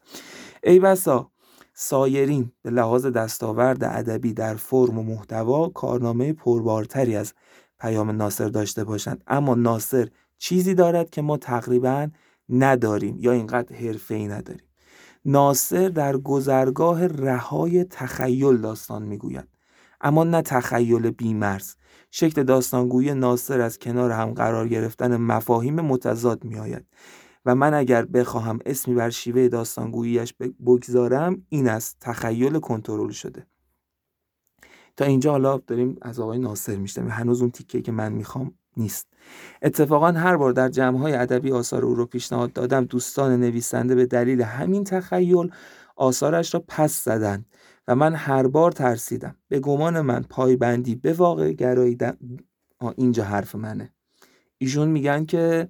ای 0.63 0.79
بسا 0.79 1.31
سایرین 1.73 2.51
به 2.61 2.69
لحاظ 2.69 3.05
دستاورد 3.05 3.83
ادبی 3.83 4.33
در 4.33 4.55
فرم 4.55 4.99
و 4.99 5.03
محتوا 5.03 5.69
کارنامه 5.69 6.33
پربارتری 6.33 7.15
از 7.15 7.33
پیام 7.79 8.09
ناصر 8.11 8.47
داشته 8.47 8.83
باشند. 8.83 9.23
اما 9.27 9.55
ناصر 9.55 10.07
چیزی 10.37 10.73
دارد 10.73 11.09
که 11.09 11.21
ما 11.21 11.37
تقریبا 11.37 12.07
نداریم 12.49 13.17
یا 13.19 13.31
اینقدر 13.31 13.75
حرفه 13.75 14.15
ای 14.15 14.27
نداریم. 14.27 14.67
ناصر 15.25 15.89
در 15.89 16.17
گذرگاه 16.17 17.07
رهای 17.07 17.83
تخیل 17.83 18.57
داستان 18.57 19.03
می‌گوید. 19.03 19.47
اما 20.01 20.23
نه 20.23 20.41
تخیل 20.41 21.09
بیمرز. 21.09 21.75
شکل 22.11 22.43
داستانگویی 22.43 23.13
ناصر 23.13 23.61
از 23.61 23.79
کنار 23.79 24.11
هم 24.11 24.33
قرار 24.33 24.67
گرفتن 24.67 25.17
مفاهیم 25.17 25.75
متضاد 25.75 26.43
می 26.43 26.59
آید 26.59 26.85
و 27.45 27.55
من 27.55 27.73
اگر 27.73 28.05
بخواهم 28.05 28.59
اسمی 28.65 28.95
بر 28.95 29.09
شیوه 29.09 29.47
داستانگوییش 29.47 30.33
بگذارم 30.65 31.45
این 31.49 31.67
است 31.67 31.97
تخیل 32.01 32.59
کنترل 32.59 33.09
شده. 33.09 33.47
تا 34.97 35.05
اینجا 35.05 35.31
حالا 35.31 35.57
داریم 35.57 35.97
از 36.01 36.19
آقای 36.19 36.39
ناصر 36.39 36.75
میشتم 36.75 37.07
هنوز 37.07 37.41
اون 37.41 37.51
تیکه 37.51 37.81
که 37.81 37.91
من 37.91 38.13
می‌خوام 38.13 38.53
نیست. 38.77 39.07
اتفاقا 39.61 40.11
هر 40.11 40.37
بار 40.37 40.51
در 40.51 40.69
جمعهای 40.69 41.13
ادبی 41.13 41.51
آثار 41.51 41.85
او 41.85 41.95
رو 41.95 42.05
پیشنهاد 42.05 42.53
دادم 42.53 42.85
دوستان 42.85 43.39
نویسنده 43.39 43.95
به 43.95 44.05
دلیل 44.05 44.41
همین 44.41 44.83
تخیل 44.83 45.51
آثارش 45.95 46.53
را 46.53 46.63
پس 46.67 47.03
زدند 47.03 47.45
و 47.87 47.95
من 47.95 48.15
هر 48.15 48.47
بار 48.47 48.71
ترسیدم. 48.71 49.35
به 49.47 49.59
گمان 49.59 50.01
من 50.01 50.23
پایبندی 50.29 50.95
به 50.95 51.13
واقع 51.13 51.51
گرایی 51.51 51.97
اینجا 52.97 53.23
حرف 53.23 53.55
منه. 53.55 53.93
ایشون 54.57 54.87
میگن 54.87 55.25
که 55.25 55.69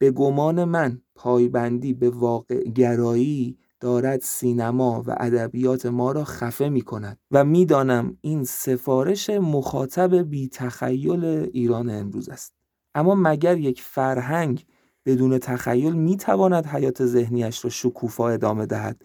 به 0.00 0.10
گمان 0.10 0.64
من 0.64 1.02
پایبندی 1.14 1.94
به 1.94 2.10
واقع 2.10 2.62
گرایی 2.62 3.58
دارد 3.80 4.20
سینما 4.20 5.04
و 5.06 5.16
ادبیات 5.20 5.86
ما 5.86 6.12
را 6.12 6.24
خفه 6.24 6.68
می 6.68 6.82
کند 6.82 7.18
و 7.30 7.44
می‌دانم 7.44 8.16
این 8.20 8.44
سفارش 8.44 9.30
مخاطب 9.30 10.14
بی 10.14 10.48
تخیل 10.48 11.24
ایران 11.24 11.90
امروز 11.90 12.28
است. 12.28 12.54
اما 12.94 13.14
مگر 13.14 13.58
یک 13.58 13.82
فرهنگ 13.82 14.66
بدون 15.06 15.38
تخیل 15.38 15.92
می 15.92 16.16
تواند 16.16 16.66
حیات 16.66 17.06
ذهنیش 17.06 17.64
را 17.64 17.70
شکوفا 17.70 18.28
ادامه 18.28 18.66
دهد؟ 18.66 19.02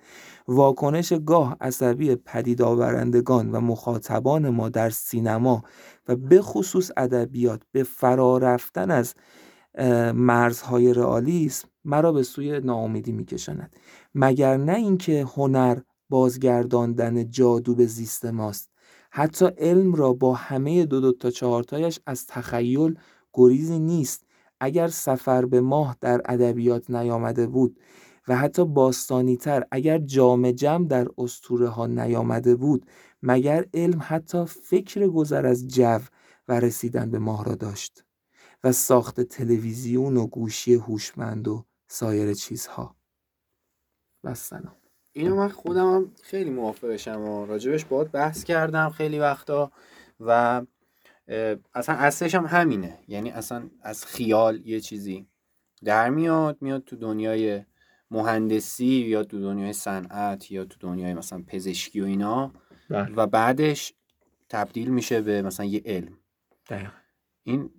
واکنش 0.47 1.13
گاه 1.25 1.57
عصبی 1.61 2.15
پدید 2.15 2.61
آورندگان 2.61 3.51
و 3.51 3.59
مخاطبان 3.59 4.49
ما 4.49 4.69
در 4.69 4.89
سینما 4.89 5.63
و 6.07 6.15
به 6.15 6.41
خصوص 6.41 6.91
ادبیات 6.97 7.61
به 7.71 7.83
فرا 7.83 8.37
رفتن 8.37 8.91
از 8.91 9.15
مرزهای 10.13 10.93
رئالیسم 10.93 11.67
مرا 11.85 12.11
به 12.11 12.23
سوی 12.23 12.59
ناامیدی 12.59 13.11
میکشاند. 13.11 13.75
مگر 14.15 14.57
نه 14.57 14.75
اینکه 14.75 15.25
هنر 15.35 15.79
بازگرداندن 16.09 17.29
جادو 17.29 17.75
به 17.75 17.85
زیست 17.85 18.25
ماست. 18.25 18.69
حتی 19.11 19.45
علم 19.57 19.93
را 19.93 20.13
با 20.13 20.33
همه 20.33 20.85
دو 20.85 20.99
دو 20.99 21.11
تا 21.11 21.29
چهارتایش 21.29 21.99
از 22.05 22.25
تخیل 22.27 22.99
گریزی 23.33 23.79
نیست. 23.79 24.25
اگر 24.59 24.87
سفر 24.87 25.45
به 25.45 25.61
ماه 25.61 25.97
در 26.01 26.21
ادبیات 26.25 26.89
نیامده 26.89 27.47
بود 27.47 27.79
و 28.27 28.35
حتی 28.35 28.65
باستانی 28.65 29.37
تر 29.37 29.63
اگر 29.71 29.97
جام 29.97 30.51
جم 30.51 30.87
در 30.87 31.07
استوره 31.17 31.67
ها 31.67 31.87
نیامده 31.87 32.55
بود 32.55 32.85
مگر 33.23 33.65
علم 33.73 33.99
حتی 34.01 34.45
فکر 34.45 35.07
گذر 35.07 35.45
از 35.45 35.67
جو 35.67 35.99
و 36.47 36.59
رسیدن 36.59 37.11
به 37.11 37.19
ماه 37.19 37.45
را 37.45 37.55
داشت؟ 37.55 38.04
و 38.65 38.71
ساخت 38.71 39.21
تلویزیون 39.21 40.17
و 40.17 40.27
گوشی 40.27 40.73
هوشمند 40.73 41.47
و 41.47 41.65
سایر 41.87 42.33
چیزها 42.33 42.95
و 44.23 44.35
سلام 44.35 44.75
اینو 45.13 45.35
من 45.35 45.49
خودم 45.49 45.95
هم 45.95 46.11
خیلی 46.23 46.49
موافقشم 46.49 47.21
و 47.21 47.45
راجبش 47.45 47.85
باید 47.85 48.11
بحث 48.11 48.43
کردم 48.43 48.89
خیلی 48.89 49.19
وقتا 49.19 49.71
و 50.19 50.61
اصلا 51.73 51.95
اصلش 51.95 52.35
هم 52.35 52.45
همینه 52.45 52.99
یعنی 53.07 53.31
اصلا 53.31 53.69
از 53.81 54.05
خیال 54.05 54.61
یه 54.67 54.79
چیزی 54.79 55.27
در 55.83 56.09
میاد 56.09 56.57
میاد 56.61 56.83
تو 56.83 56.95
دنیای 56.95 57.63
مهندسی 58.11 58.85
یا 58.85 59.23
تو 59.23 59.41
دنیای 59.41 59.73
صنعت 59.73 60.51
یا 60.51 60.65
تو 60.65 60.77
دنیای 60.79 61.13
مثلا 61.13 61.43
پزشکی 61.47 62.01
و 62.01 62.05
اینا 62.05 62.51
بله. 62.89 63.13
و 63.15 63.27
بعدش 63.27 63.93
تبدیل 64.49 64.89
میشه 64.89 65.21
به 65.21 65.41
مثلا 65.41 65.65
یه 65.65 65.81
علم 65.85 66.17
دقیقا. 66.69 66.91
این 67.43 67.69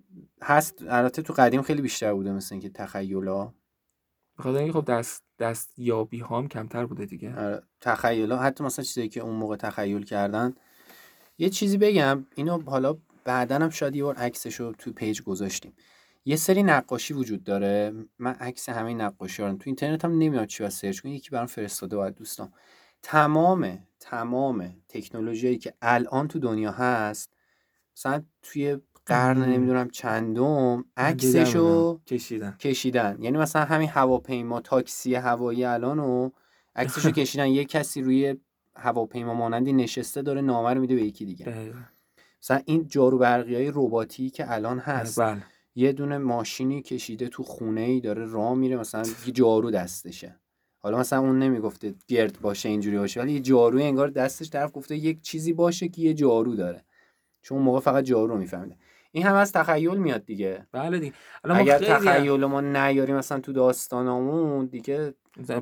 هست. 0.41 0.83
البته 0.89 1.21
تو 1.21 1.33
قدیم 1.33 1.61
خیلی 1.61 1.81
بیشتر 1.81 2.13
بوده 2.13 2.31
مثل 2.31 2.55
اینکه 2.55 2.69
تخیلا. 2.69 3.53
بخاطر 4.37 4.57
اینکه 4.57 4.73
خب 4.73 4.85
دست 4.85 5.23
دست 5.39 5.79
یابی 5.79 6.19
هم 6.19 6.47
کمتر 6.47 6.85
بوده 6.85 7.05
دیگه. 7.05 7.35
آره 7.35 7.63
تخیل 7.81 8.33
حتی 8.33 8.63
مثلا 8.63 8.85
چیزی 8.85 9.09
که 9.09 9.19
اون 9.19 9.35
موقع 9.35 9.55
تخیل 9.55 10.03
کردن. 10.03 10.55
یه 11.37 11.49
چیزی 11.49 11.77
بگم. 11.77 12.25
اینو 12.35 12.61
حالا 12.61 12.97
بعدا 13.23 13.55
هم 13.55 13.69
شاید 13.69 13.95
یه 13.95 14.03
بار 14.03 14.15
عکسشو 14.15 14.71
تو 14.71 14.93
پیج 14.93 15.21
گذاشتیم. 15.21 15.73
یه 16.25 16.35
سری 16.35 16.63
نقاشی 16.63 17.13
وجود 17.13 17.43
داره. 17.43 17.93
من 18.19 18.33
عکس 18.33 18.69
همه 18.69 18.93
نقاشی 18.93 19.43
رو 19.43 19.53
تو 19.53 19.63
اینترنت 19.65 20.05
هم 20.05 20.11
نمی‌دونم 20.11 20.45
چی 20.45 20.69
search 20.69 20.99
کنم. 20.99 21.11
یکی 21.11 21.29
برام 21.29 21.45
فرستاده 21.45 21.95
باید 21.97 22.15
دوستان. 22.15 22.53
تمام 23.01 23.87
تمام 23.99 24.75
تکنولوژیایی 24.87 25.57
که 25.57 25.73
الان 25.81 26.27
تو 26.27 26.39
دنیا 26.39 26.71
هست 26.71 27.33
مثلا 27.97 28.23
توی 28.41 28.77
قرن 29.07 29.43
نمی‌دونم 29.43 29.89
چندم 29.89 30.85
عکسشو 30.97 31.99
کشیدن. 32.07 32.55
کشیدن. 32.59 33.17
یعنی 33.21 33.37
مثلا 33.37 33.65
همین 33.65 33.89
هواپیما 33.89 34.61
تاکسی 34.61 35.15
هوایی 35.15 35.65
الان 35.65 35.99
و 35.99 36.29
عکسشو 36.75 37.11
کشیدن. 37.21 37.47
یه 37.47 37.65
کسی 37.65 38.01
روی 38.01 38.35
هواپیما 38.75 39.33
مانندی 39.33 39.73
نشسته 39.73 40.21
داره 40.21 40.41
نامه 40.41 40.73
میده 40.73 40.95
به 40.95 41.01
یکی 41.01 41.25
دیگه. 41.25 41.73
مثلا 42.41 42.61
این 42.65 42.87
جارو 42.87 43.17
برقی 43.17 43.55
های 43.55 43.71
رباتی 43.75 44.29
که 44.29 44.51
الان 44.51 44.79
هست 44.79 45.19
بله. 45.19 45.43
یه 45.75 45.91
دونه 45.91 46.17
ماشینی 46.17 46.81
کشیده 46.81 47.27
تو 47.27 47.43
خونه 47.43 47.81
ای 47.81 47.99
داره 47.99 48.25
راه 48.25 48.53
میره 48.55 48.77
مثلا 48.77 49.03
یه 49.25 49.33
جارو 49.33 49.71
دستشه. 49.71 50.39
حالا 50.79 50.97
مثلا 50.97 51.19
اون 51.19 51.39
نمی‌گفته 51.39 51.95
گرد 52.07 52.41
باشه 52.41 52.69
اینجوری 52.69 52.97
باشه 52.97 53.19
ولی 53.21 53.33
یه 53.33 53.39
جارو 53.39 53.79
انگار 53.79 54.09
دستش 54.09 54.49
طرف 54.49 54.71
گفته 54.73 54.95
یک 54.95 55.21
چیزی 55.21 55.53
باشه 55.53 55.87
که 55.87 56.01
یه 56.01 56.13
جارو 56.13 56.55
داره. 56.55 56.83
چون 57.41 57.61
موقع 57.61 57.79
فقط 57.79 58.03
جارو 58.03 58.27
رو 58.27 58.37
میفهمیده. 58.37 58.77
این 59.11 59.25
هم 59.25 59.35
از 59.35 59.51
تخیل 59.51 59.97
میاد 59.97 60.25
دیگه. 60.25 60.67
بله 60.71 60.99
دیگه. 60.99 61.13
اگر 61.43 61.79
تخیل 61.79 62.45
ما 62.45 62.61
نیاریم 62.61 63.15
مثلا 63.15 63.39
تو 63.39 63.53
داستانمون 63.53 64.65
دیگه 64.65 65.13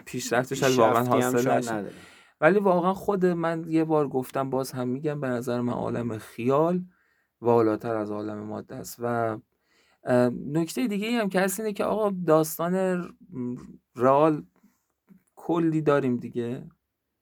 پیشرفتش 0.06 0.64
از 0.64 0.80
واقعا 0.80 1.04
حاصل 1.04 1.58
نشه. 1.58 1.86
ولی 2.42 2.60
واقعا 2.60 2.94
خود 2.94 3.26
من 3.26 3.66
یه 3.68 3.84
بار 3.84 4.08
گفتم 4.08 4.50
باز 4.50 4.72
هم 4.72 4.88
میگم 4.88 5.22
به 5.22 5.28
نظر 5.28 5.62
من 5.62 5.74
عالم 5.74 6.18
خیال 6.18 6.82
والاتر 7.42 7.96
از 7.96 8.12
عالم 8.12 8.38
ماده 8.38 8.76
است. 8.76 8.98
و 9.00 9.38
نکته 10.52 10.88
دیگه 10.88 11.08
ای 11.08 11.16
هم 11.16 11.30
که 11.30 11.42
هست 11.42 11.60
اینه 11.60 11.74
که 11.74 11.84
آقا 11.84 12.12
داستان 12.28 13.06
رال 13.96 14.44
کلی 15.36 15.82
داریم 15.82 16.18
دیگه. 16.18 16.70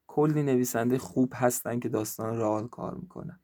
کلی 0.07 0.43
نویسنده 0.43 0.97
خوب 0.97 1.33
هستن 1.35 1.79
که 1.79 1.89
داستان 1.89 2.37
رال 2.37 2.67
کار 2.67 2.93
می‌کنن. 2.93 3.39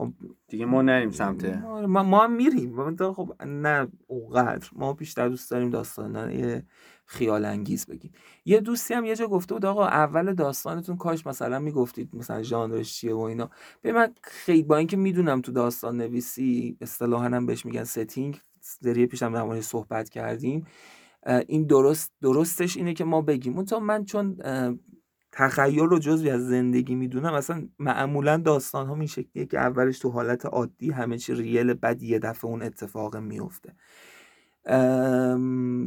خب 0.00 0.12
دیگه 0.48 0.64
ما 0.64 0.82
نریم 0.82 1.10
سمت. 1.10 1.44
آره، 1.44 1.86
ما, 1.86 2.02
ما 2.02 2.24
هم 2.24 2.32
میریم. 2.32 2.96
خب 3.12 3.42
نه 3.46 3.88
اونقدر. 4.06 4.68
ما 4.72 4.92
بیشتر 4.92 5.28
دوست 5.28 5.50
داریم 5.50 5.70
داستان 5.70 6.30
یه 6.30 6.66
خیال 7.06 7.44
انگیز 7.44 7.86
بگیم. 7.86 8.12
یه 8.44 8.60
دوستی 8.60 8.94
هم 8.94 9.04
یه 9.04 9.16
جا 9.16 9.26
گفته 9.26 9.54
بود 9.54 9.64
آقا 9.64 9.86
اول 9.86 10.34
داستانتون 10.34 10.96
کاش 10.96 11.26
مثلا 11.26 11.58
می‌گفتید 11.58 12.16
مثلا 12.16 12.42
ژانرش 12.42 12.94
چیه 12.94 13.14
و 13.14 13.20
اینا. 13.20 13.50
به 13.82 13.92
من 13.92 14.14
خیلی 14.22 14.62
با 14.62 14.76
اینکه 14.76 14.96
می‌دونم 14.96 15.40
تو 15.40 15.52
داستان 15.52 15.96
نویسی 15.96 16.76
اصطلاحا 16.80 17.24
هم 17.24 17.46
بهش 17.46 17.66
میگن 17.66 17.84
setting 17.84 18.40
سری 18.60 19.06
پیشم 19.06 19.32
در 19.32 19.60
صحبت 19.60 20.08
کردیم 20.08 20.66
این 21.48 21.64
درست 21.64 22.12
درستش 22.22 22.76
اینه 22.76 22.94
که 22.94 23.04
ما 23.04 23.22
بگیم. 23.22 23.58
اون 23.58 23.82
من 23.82 24.04
چون 24.04 24.36
تخیل 25.32 25.78
رو 25.78 25.98
جزوی 25.98 26.30
از 26.30 26.48
زندگی 26.48 26.94
می‌دونم 26.94 27.34
اصلا 27.34 27.68
معمولا 27.78 28.36
داستان 28.36 28.86
ها 28.86 28.94
این 28.94 29.06
شکلیه 29.06 29.46
که 29.46 29.58
اولش 29.58 29.98
تو 29.98 30.10
حالت 30.10 30.46
عادی 30.46 30.90
همه 30.90 31.18
چی 31.18 31.34
real 31.34 31.74
بعد 31.74 32.02
یه 32.02 32.18
دفعه 32.18 32.50
اون 32.50 32.62
اتفاق 32.62 33.16
میفته 33.16 33.74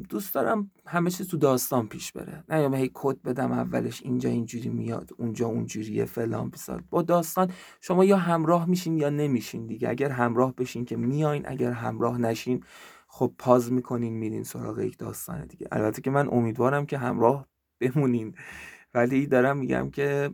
دوست 0.09 0.33
دارم 0.33 0.71
همه 0.87 1.09
چیز 1.09 1.27
تو 1.27 1.37
داستان 1.37 1.87
پیش 1.87 2.11
بره. 2.11 2.43
نه 2.49 2.77
هی 2.77 2.91
کد 2.93 3.21
بدم 3.21 3.51
اولش 3.51 4.01
اینجا 4.03 4.29
اینجوری 4.29 4.69
میاد 4.69 5.09
اونجا 5.17 5.47
اونجوریه 5.47 6.05
فلان 6.05 6.49
بیسار. 6.49 6.83
با 6.89 7.01
داستان 7.01 7.51
شما 7.81 8.05
یا 8.05 8.17
همراه 8.17 8.69
میشین 8.69 8.97
یا 8.97 9.09
نمیشین 9.09 9.67
دیگه. 9.67 9.89
اگر 9.89 10.09
همراه 10.09 10.55
بشین 10.55 10.85
که 10.85 10.95
میاین 10.95 11.43
اگر 11.47 11.71
همراه 11.71 12.17
نشین 12.17 12.63
خب 13.07 13.33
پاز 13.37 13.71
می‌کنین 13.71 14.13
میرین 14.13 14.43
سراغ 14.43 14.79
یک 14.79 14.97
داستان 14.97 15.45
دیگه. 15.45 15.67
البته 15.71 16.01
که 16.01 16.11
من 16.11 16.27
امیدوارم 16.31 16.85
که 16.85 16.97
همراه 16.97 17.47
بمونین. 17.79 18.35
ولی 18.93 19.27
دارم 19.27 19.57
میگم 19.57 19.89
که 19.89 20.31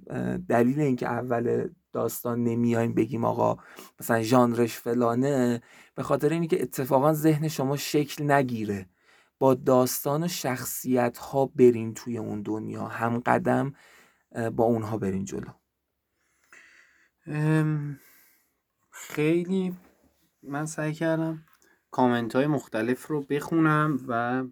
دلیل 0.50 0.80
اینکه 0.80 1.08
اول 1.08 1.70
داستان 1.94 2.44
نمیایم 2.44 2.94
بگیم 2.94 3.26
آقا 3.26 3.58
مثلا 4.00 4.22
ژانرش 4.22 4.78
فلانه 4.78 5.62
به 5.96 6.04
خاطر 6.04 6.30
اینکه 6.30 6.58
که 6.58 6.64
اتفاقا 6.64 7.14
ذهن 7.14 7.48
شما 7.48 7.78
شکل 7.78 8.32
نگیره. 8.32 8.86
با 9.40 9.54
داستان 9.54 10.24
و 10.24 10.28
شخصیت 10.28 11.18
ها 11.18 11.46
برین 11.46 11.94
توی 11.94 12.18
اون 12.18 12.42
دنیا 12.42 12.88
هم 12.88 13.20
قدم 13.20 13.74
با 14.56 14.64
اونها 14.64 14.98
برین 14.98 15.26
جلو. 15.26 15.52
خیلی 18.92 19.76
من 20.44 20.66
سعی 20.66 20.94
کردم 20.94 21.46
کامنت 21.92 22.36
های 22.36 22.48
مختلف 22.48 23.08
رو 23.08 23.22
بخونم 23.22 24.00
و 24.08 24.44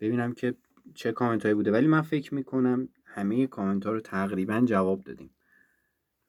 ببینم 0.00 0.32
که 0.32 0.54
چه 0.94 1.12
کامنت 1.12 1.42
هایی 1.42 1.54
بوده. 1.54 1.72
ولی 1.72 1.86
من 1.86 2.02
فکر 2.02 2.34
می‌کنم 2.34 2.88
همه 3.04 3.46
کامنت 3.46 3.86
ها 3.86 3.92
رو 3.92 4.00
تقریبا 4.00 4.60
جواب 4.60 5.02
دادیم. 5.02 5.30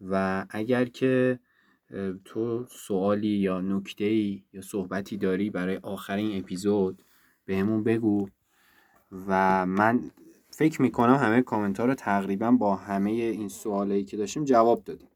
و 0.02 0.46
اگر 0.50 0.86
که 0.86 1.40
تو 2.26 2.66
سوالی 2.70 3.28
یا 3.28 3.62
نکته 3.62 4.06
ای 4.06 4.44
یا 4.54 4.62
صحبتی 4.62 5.18
داری 5.18 5.50
برای 5.50 5.78
آخرین 5.78 6.40
اپیزود 6.40 7.04
بهمون 7.46 7.84
بگو. 7.84 8.30
و 9.28 9.66
من 9.66 10.12
فکر 10.50 10.82
می‌کنم 10.82 11.16
همه 11.16 11.42
کامنت 11.42 11.80
ها 11.80 11.86
رو 11.86 11.94
تقریبا 11.94 12.52
با 12.52 12.76
همه 12.76 13.12
این 13.12 13.48
سوالایی 13.50 14.04
که 14.04 14.18
داشتیم 14.18 14.44
جواب 14.44 14.84
دادیم. 14.84 15.10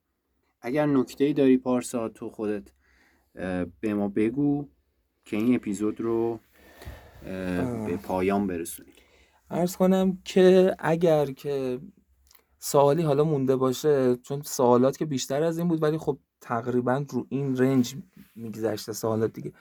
اگر 0.62 0.86
نکته 0.86 1.24
ای 1.24 1.34
داری 1.34 1.58
پارسا 1.58 2.10
تو 2.10 2.30
خودت 2.30 2.72
به 3.80 3.94
ما 3.94 4.08
بگو 4.08 4.68
که 5.26 5.38
این 5.38 5.56
اپیزود 5.56 6.02
رو 6.02 6.40
به 7.88 8.00
پایان 8.04 8.48
برسونیم. 8.48 8.91
ارز 9.52 9.76
کنم 9.76 10.18
که 10.26 10.76
اگر 10.80 11.26
که 11.26 11.80
سوالی 12.60 13.02
حالا 13.02 13.24
مونده 13.24 13.56
باشه 13.56 14.16
چون 14.16 14.42
سوالات 14.42 14.98
که 14.98 15.06
بیشتر 15.06 15.44
از 15.44 15.58
این 15.58 15.68
بود 15.68 15.84
ولی 15.84 15.98
خب 15.98 16.18
تقریبا 16.42 17.06
رو 17.10 17.26
این 17.30 17.58
رنج 17.58 17.96
میگذشته 18.36 18.94
سوالات 18.94 19.34
دیگه. 19.34 19.54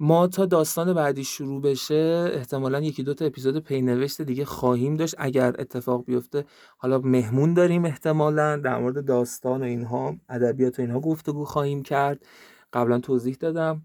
ما 0.00 0.26
تا 0.26 0.46
داستان 0.46 0.94
بعدی 0.94 1.24
شروع 1.24 1.62
بشه 1.62 2.30
احتمالا 2.34 2.80
یکی 2.80 3.02
دو 3.02 3.14
تا 3.14 3.24
اپیزود 3.24 3.58
پینوشت 3.58 4.22
دیگه 4.22 4.44
خواهیم 4.44 4.96
داشت. 4.96 5.14
اگر 5.18 5.54
اتفاق 5.58 6.04
بیفته 6.04 6.44
حالا 6.78 6.98
مهمون 6.98 7.54
داریم 7.54 7.84
احتمالا 7.84 8.56
در 8.56 8.78
مورد 8.78 9.04
داستان 9.04 9.60
و 9.60 9.64
اینها 9.64 10.16
ادبیات 10.28 10.78
و 10.78 10.82
اینها 10.82 11.00
گفتگو 11.00 11.44
خواهیم 11.44 11.82
کرد. 11.82 12.26
قبلا 12.72 12.98
توضیح 12.98 13.36
دادم. 13.40 13.82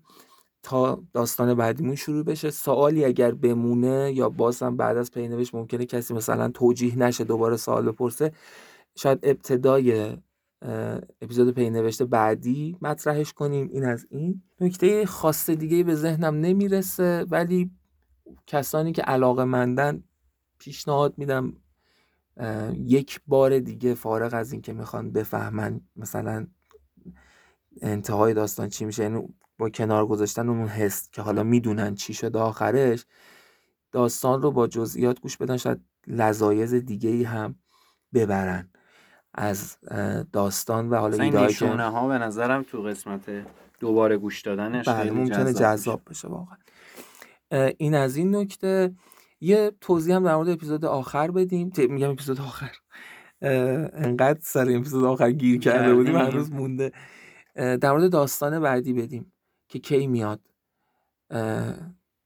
تا 0.66 1.04
داستان 1.14 1.54
بعدیمون 1.54 1.96
شروع 1.96 2.24
بشه. 2.24 2.50
سوالی 2.50 3.06
اگر 3.06 3.32
بمونه 3.32 4.12
یا 4.16 4.30
بازم 4.30 4.78
بعد 4.78 4.98
از 4.98 5.12
پینوشت 5.12 5.56
ممکنه 5.56 5.86
کسی 5.86 6.14
مثلا 6.14 6.50
توجیه 6.50 6.98
نشه 6.98 7.24
دوباره 7.24 7.58
سوال 7.58 7.92
بپرسه 7.92 8.32
شاید 8.96 9.20
ابتدای 9.24 10.18
اپیزود 11.22 11.56
پینوشت 11.56 12.04
بعدی 12.04 12.78
مطرحش 12.82 13.34
کنیم. 13.34 13.70
این 13.72 13.86
از 13.86 14.08
این. 14.10 14.42
نکته 14.62 15.06
خاص 15.06 15.50
دیگه 15.50 15.84
به 15.84 15.96
ذهنم 15.96 16.36
نمی‌رسه 16.36 17.26
ولی 17.30 17.72
کسانی 18.48 18.92
که 18.92 19.02
علاقه 19.02 19.44
مندن 19.44 20.04
پیشنهاد 20.60 21.14
میدم 21.18 21.54
یک 22.74 23.22
بار 23.28 23.60
دیگه 23.60 23.94
فارغ 23.94 24.34
از 24.34 24.52
اینکه 24.52 24.74
می‌خوان 24.74 25.12
بفهمن 25.12 25.82
مثلا 25.96 26.48
انتهای 27.82 28.34
داستان 28.34 28.70
چی 28.70 28.86
میشه. 28.86 29.04
یعنی 29.04 29.28
با 29.58 29.70
کنار 29.70 30.08
گذاشتن 30.08 30.50
اون 30.50 30.68
حس 30.68 31.10
که 31.12 31.22
حالا 31.22 31.44
می‌دونن 31.44 31.96
چی 31.96 32.14
شده 32.14 32.40
آخرش 32.40 33.06
داستان 33.92 34.42
رو 34.42 34.52
با 34.52 34.68
جزئیات 34.68 35.20
گوش 35.20 35.38
بدن 35.38 35.58
شاید 35.58 35.82
لذایز 36.08 36.74
دیگه 36.74 37.10
ای 37.10 37.24
هم 37.24 37.56
ببرن 38.14 38.70
از 39.34 39.78
داستان 40.32 40.90
و 40.90 40.96
حالا 40.96 41.24
ایده 41.24 41.54
که 41.54 41.68
ها 41.68 42.08
به 42.08 42.18
نظرم 42.18 42.64
تو 42.64 42.82
قسمت 42.82 43.22
دوباره 43.80 44.18
گوش 44.18 44.42
دادنش 44.42 44.88
بله 44.88 45.12
ممکنه 45.12 45.54
جذاب 45.54 46.02
بشه 46.10 46.28
واقعا. 46.28 46.58
این 47.78 47.96
از 47.96 48.16
این 48.16 48.36
نکته 48.36 48.96
یه 49.42 49.72
توضیح 49.82 50.16
هم 50.16 50.24
در 50.24 50.36
مورد 50.36 50.50
اپیزود 50.50 50.86
آخر 50.86 51.32
بدیم 51.32 51.72
میگم 51.78 52.10
اپیزود 52.10 52.42
آخر. 52.42 52.72
انقدر 53.42 54.40
سر 54.42 54.62
اپیزود 54.62 55.04
آخر 55.04 55.32
گیر 55.32 55.60
کرده 55.60 55.94
بودیم 55.94 56.16
هنوز 56.16 56.52
مونده. 56.52 56.92
در 57.56 57.92
مورد 57.92 58.12
داستان 58.12 58.60
بعدی 58.60 58.94
بدیم. 58.94 59.34
که 59.68 59.80
کی 59.80 60.08
میاد. 60.08 60.40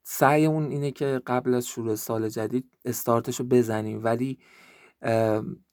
سعی 0.04 0.46
اون 0.46 0.72
اینه 0.72 0.92
که 0.92 1.22
قبل 1.28 1.54
از 1.54 1.68
شروع 1.68 1.96
سال 1.96 2.30
جدید 2.30 2.66
استارتشو 2.86 3.44
بزنیم. 3.44 4.04
ولی 4.04 4.40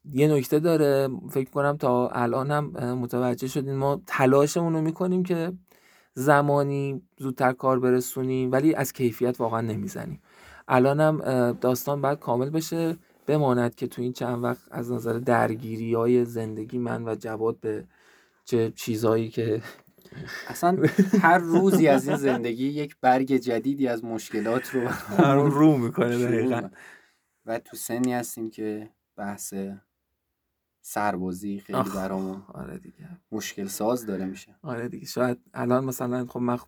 یه 0.05 0.29
نکته 0.29 0.59
داره 0.59 1.09
فکر 1.31 1.51
کنم 1.51 1.77
تا 1.77 2.09
الان 2.09 2.51
هم 2.51 2.65
متوجه 2.95 3.47
شدیم 3.47 3.75
ما 3.75 4.03
تلاشمون 4.07 4.75
رو 4.75 4.81
می‌کنیم 4.81 5.23
که 5.23 5.53
زمانی 6.15 7.03
زودتر 7.19 7.53
کار 7.53 7.81
برسونیم 7.81 8.53
ولی 8.53 8.75
از 8.75 8.93
کیفیت 8.93 9.41
واقعا 9.41 9.61
نمی‌زنیم. 9.61 10.23
الانم 10.69 11.19
داستان 11.61 12.01
باید 12.01 12.19
کامل 12.19 12.51
بشه. 12.51 12.97
بماند 13.27 13.75
که 13.75 13.87
تو 13.87 14.03
این 14.03 14.13
چند 14.13 14.45
وقت 14.45 14.63
از 14.71 14.93
نظر 14.93 15.13
درگیری 15.13 15.95
های 15.95 16.25
زندگی 16.25 16.79
من 16.79 17.09
و 17.09 17.15
جواد 17.15 17.61
به 17.61 17.85
چه 18.45 18.73
چیزهایی 18.77 19.29
که 19.29 19.63
اصلا 20.49 20.77
هر 21.21 21.39
روزی 21.39 21.89
از 21.89 22.09
این 22.09 22.17
زندگی 22.17 22.67
یک 22.67 22.97
برگ 23.01 23.37
جدیدی 23.37 23.89
از 23.89 24.05
مشکلات 24.05 24.71
رو 24.75 24.89
رو 25.49 25.77
می‌کنه 25.77 26.19
دقیقا. 26.19 26.69
و 27.47 27.59
تو 27.59 27.77
سنی 27.77 28.15
هستیم 28.15 28.51
که 28.51 28.91
بحث 29.17 29.55
سربازی 30.81 31.59
خیلی 31.59 31.91
برامون 31.95 32.43
آره 32.55 32.79
دیگه. 32.79 33.09
مشکل 33.33 33.67
ساز 33.67 34.07
داره 34.07 34.25
میشه. 34.25 34.55
آره 34.63 34.89
دیگه. 34.89 35.07
شاید 35.07 35.39
الان 35.55 35.85
مثلا 35.85 36.27
خب 36.27 36.41
من 36.41 36.59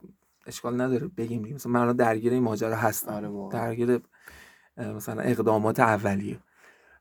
اشکال 0.46 0.80
نداره 0.80 1.08
بگیم 1.08 1.42
دیگه. 1.42 1.54
مثلا 1.54 1.72
من 1.72 1.80
الان 1.80 1.96
درگیر 1.96 2.32
این 2.32 2.42
ماجرا 2.42 2.76
هستم. 2.76 3.12
آره 3.12 3.48
درگیر 3.52 4.00
مثلا 4.76 5.22
اقدامات 5.22 5.80
اولیه. 5.80 6.38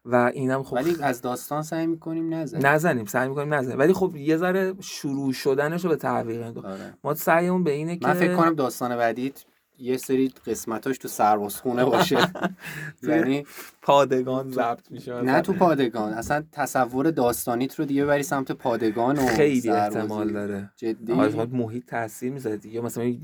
و 0.08 0.32
اینم 0.34 0.64
خب 0.64 0.74
ولی 0.74 0.96
از 1.02 1.22
داستان 1.22 1.64
سعی 1.64 1.88
می‌کنیم 1.88 2.34
نزنیم. 2.34 2.68
نزنیم 2.68 3.06
سعی 3.06 3.30
می‌کنیم 3.30 3.54
نزنیم. 3.54 3.80
ولی 3.80 3.94
خب 3.94 4.16
یه 4.16 4.38
ذره 4.38 4.74
شروع 4.80 5.34
شدنش 5.34 5.84
رو 5.84 5.90
به 5.90 5.96
تعویق 5.96 6.58
آره. 6.66 6.94
ما 7.04 7.14
سعیمون 7.14 7.64
به 7.64 7.72
اینه 7.72 7.98
که 7.98 8.08
من 8.08 8.14
فکر 8.14 8.36
کنم 8.36 8.56
داستان 8.56 8.98
بعدیت 8.98 9.46
یه 9.80 9.98
سری 9.98 10.34
قسمتاش 10.46 10.98
تو 10.98 11.08
سربازخونه 11.08 11.86
باشه. 11.86 12.18
یعنی 13.04 13.46
پادگان 13.82 14.52
ضبط 14.52 14.92
میشه 14.92 15.22
نه 15.22 15.42
تو 15.42 15.54
پادگان. 15.54 16.14
اصلا 16.14 16.44
تصور 16.52 17.12
داستانیت 17.12 17.76
رو 17.76 17.86
دیگه 17.86 18.06
بری 18.06 18.24
سمت 18.24 18.52
پادگان 18.52 19.20
و 19.20 19.26
خیلی 19.26 19.70
احتمال 19.70 20.34
داره. 20.34 20.72
جدی؟ 20.76 21.14
محیط 21.52 21.86
تاثیر 21.86 22.34
می‌ذاره 22.34 22.58
دیگه 22.58 22.82
مثلا 22.82 23.16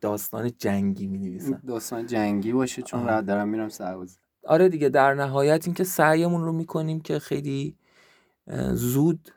داستان 0.00 0.50
جنگی 0.58 1.06
می 1.06 1.40
داستان 1.66 2.06
جنگی 2.06 2.52
باشه 2.52 2.82
چون 2.82 3.08
رد 3.08 3.26
دارم 3.26 3.48
میرم 3.48 3.68
سربازی. 3.68 4.16
آره 4.46 4.68
دیگه 4.68 4.88
در 4.88 5.14
نهایت 5.14 5.62
اینکه 5.66 5.84
سعیمون 5.84 6.44
رو 6.44 6.52
می‌کنیم 6.52 7.00
که 7.00 7.18
خیلی 7.18 7.76
زود 8.72 9.30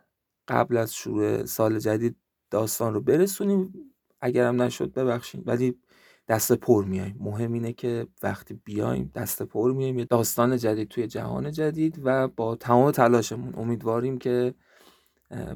قبل 0.48 0.78
از 0.78 0.94
شروع 0.94 1.46
سال 1.46 1.80
جدید 1.80 2.16
داستان 2.52 2.94
رو 2.94 3.02
برسونیم. 3.02 3.74
اگرم 4.22 4.62
نشد 4.62 4.94
ببخشید 4.94 5.48
ولی 5.48 5.76
دست 6.28 6.54
پر 6.54 6.86
میایم 6.86 7.18
مهم 7.20 7.54
اینه 7.54 7.74
که 7.74 8.08
وقتی 8.24 8.54
بیایم 8.54 9.12
دست 9.16 9.44
پر 9.44 9.74
میایم 9.74 10.00
یه 10.00 10.06
داستان 10.06 10.58
جدید 10.58 10.88
توی 10.88 11.08
جهان 11.08 11.52
جدید 11.52 12.02
و 12.04 12.28
با 12.28 12.56
تمام 12.56 12.92
تلاشمون 12.92 13.54
امیدواریم 13.58 14.18
که 14.18 14.54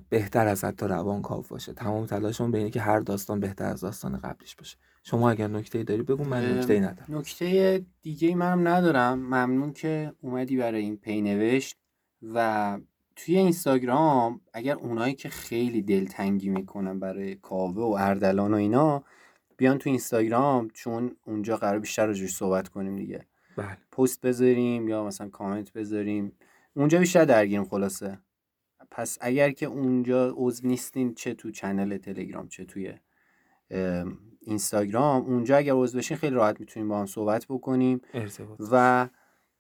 بهتر 0.10 0.48
از 0.48 0.64
حتی 0.64 0.86
روان 0.86 1.22
کاف 1.22 1.50
باشه. 1.50 1.74
تمام 1.74 2.06
تلاشمون 2.06 2.52
به 2.52 2.58
اینه 2.58 2.70
که 2.70 2.82
هر 2.82 3.00
داستان 3.00 3.40
بهتر 3.40 3.66
از 3.66 3.82
داستان 3.82 4.18
قبلش 4.18 4.56
باشه. 4.56 4.78
شما 5.04 5.30
اگر 5.30 5.48
نکته 5.48 5.84
داری 5.84 6.04
بگو 6.04 6.24
من 6.24 6.58
نکته 6.58 6.80
ندارم. 6.80 7.06
نکته 7.10 7.86
دیگه 8.02 8.36
منم 8.36 8.68
ندارم. 8.68 9.20
ممنون 9.20 9.74
که 9.74 10.14
اومدی 10.22 10.58
برای 10.58 10.82
این 10.82 10.98
پی 10.98 11.22
نوشت 11.22 11.78
و 12.34 12.80
توی 13.16 13.38
اینستاگرام 13.38 14.42
اگر 14.54 14.76
اونایی 14.76 15.14
که 15.14 15.30
خیلی 15.30 15.82
دلتنگی 15.82 16.50
می‌کنن 16.50 17.00
برای 17.00 17.36
کاوه 17.36 17.84
و 17.84 17.96
اردلان 18.00 18.54
و 18.54 18.58
اینا 18.58 19.04
بیان 19.58 19.78
تو 19.78 19.90
اینستاگرام 19.90 20.70
چون 20.74 21.16
اونجا 21.26 21.58
قرار 21.58 21.80
بیشتر 21.80 22.06
راجعش 22.06 22.36
صحبت 22.36 22.68
کنیم 22.68 22.96
دیگه. 22.96 23.26
بله. 23.58 23.78
پست 23.92 24.22
بذاریم 24.22 24.88
یا 24.88 25.06
مثلا 25.06 25.30
کامنت 25.30 25.74
بذاریم. 25.74 26.32
اونجا 26.74 27.00
بیشتر 27.00 27.26
درگیریم 27.26 27.64
خلاصه. 27.64 28.20
پس 28.92 29.18
اگر 29.22 29.52
که 29.52 29.66
اونجا 29.66 30.34
عضو 30.38 30.68
نیستین 30.68 31.14
چه 31.14 31.34
تو 31.34 31.52
چنل 31.52 31.98
تلگرام 31.98 32.48
چه 32.48 32.66
توی 32.66 32.94
اینستاگرام. 34.46 35.22
اونجا 35.22 35.58
اگر 35.58 35.74
عضو 35.74 35.98
بشین 35.98 36.18
خیلی 36.18 36.36
راحت 36.36 36.60
می‌تونیم 36.60 36.90
با 36.90 37.00
هم 37.00 37.06
صحبت 37.06 37.46
بکنیم. 37.50 38.02
و 38.72 39.08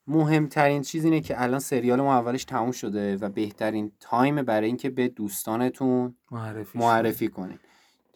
مهمترین 0.07 0.81
چیز 0.81 1.05
اینه 1.05 1.21
که 1.21 1.41
الان 1.41 1.59
سریال 1.59 2.01
ما 2.01 2.13
اولش 2.13 2.45
تموم 2.45 2.71
شده 2.71 3.17
و 3.17 3.29
بهترین 3.29 3.91
تایم 3.99 4.41
برای 4.41 4.67
اینکه 4.67 4.89
به 4.89 5.07
دوستانتون 5.07 6.15
معرفی, 6.31 6.79
معرفی 6.79 7.27
کنین 7.27 7.59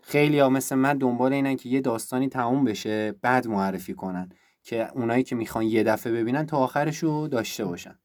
خیلی 0.02 0.40
ها 0.40 0.50
مثل 0.50 0.76
من 0.76 0.98
دنبال 0.98 1.34
اینن 1.34 1.56
که 1.56 1.70
یه 1.70 1.82
داستانی 1.82 2.30
تموم 2.30 2.64
بشه 2.64 3.12
بعد 3.12 3.48
معرفی 3.48 3.94
کنن 3.94 4.30
که 4.64 4.90
اونایی 4.96 5.24
که 5.24 5.36
می‌خوان 5.36 5.66
یه 5.66 5.84
دفعه 5.84 6.14
ببینن 6.14 6.46
تا 6.46 6.58
آخرش 6.58 6.98
رو 6.98 7.28
داشته 7.28 7.66
باشن. 7.66 8.00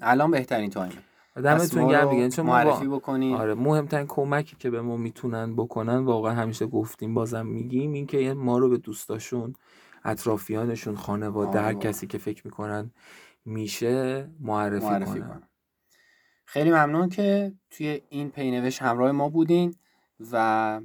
الان 0.00 0.30
بهترین 0.30 0.70
تایمه. 0.70 1.02
دمتون 1.42 1.88
گرم 1.88 2.10
دیگه. 2.10 2.28
چون 2.28 2.46
معرفی 2.46 2.88
بکنین. 2.88 3.34
آره 3.34 3.54
مهمترین 3.54 4.06
کمکی 4.06 4.56
که 4.58 4.70
به 4.70 4.80
ما 4.80 4.96
می‌تونن 4.96 5.56
بکنن 5.56 5.96
واقعا 5.96 6.34
همیشه 6.34 6.66
گفتیم 6.66 7.14
بازم 7.14 7.46
میگیم 7.46 7.92
این 7.92 8.06
که 8.06 8.34
ما 8.34 8.58
رو 8.58 8.68
به 8.68 8.78
دوستاشون 8.78 9.54
اطرافیانشون 10.04 10.96
خانواده 10.96 11.60
هر 11.60 11.74
کسی 11.74 12.06
که 12.06 12.18
فکر 12.18 12.42
می‌کنن 12.44 12.90
میشه 13.44 14.28
معرفی, 14.40 14.86
معرفی 14.86 15.20
کنن. 15.20 15.42
خیلی 16.44 16.70
ممنون 16.70 17.08
که 17.08 17.52
توی 17.70 18.00
این 18.08 18.30
پینوش 18.30 18.82
همراه 18.82 19.12
ما 19.12 19.28
بودین 19.28 19.74
و 20.32 20.80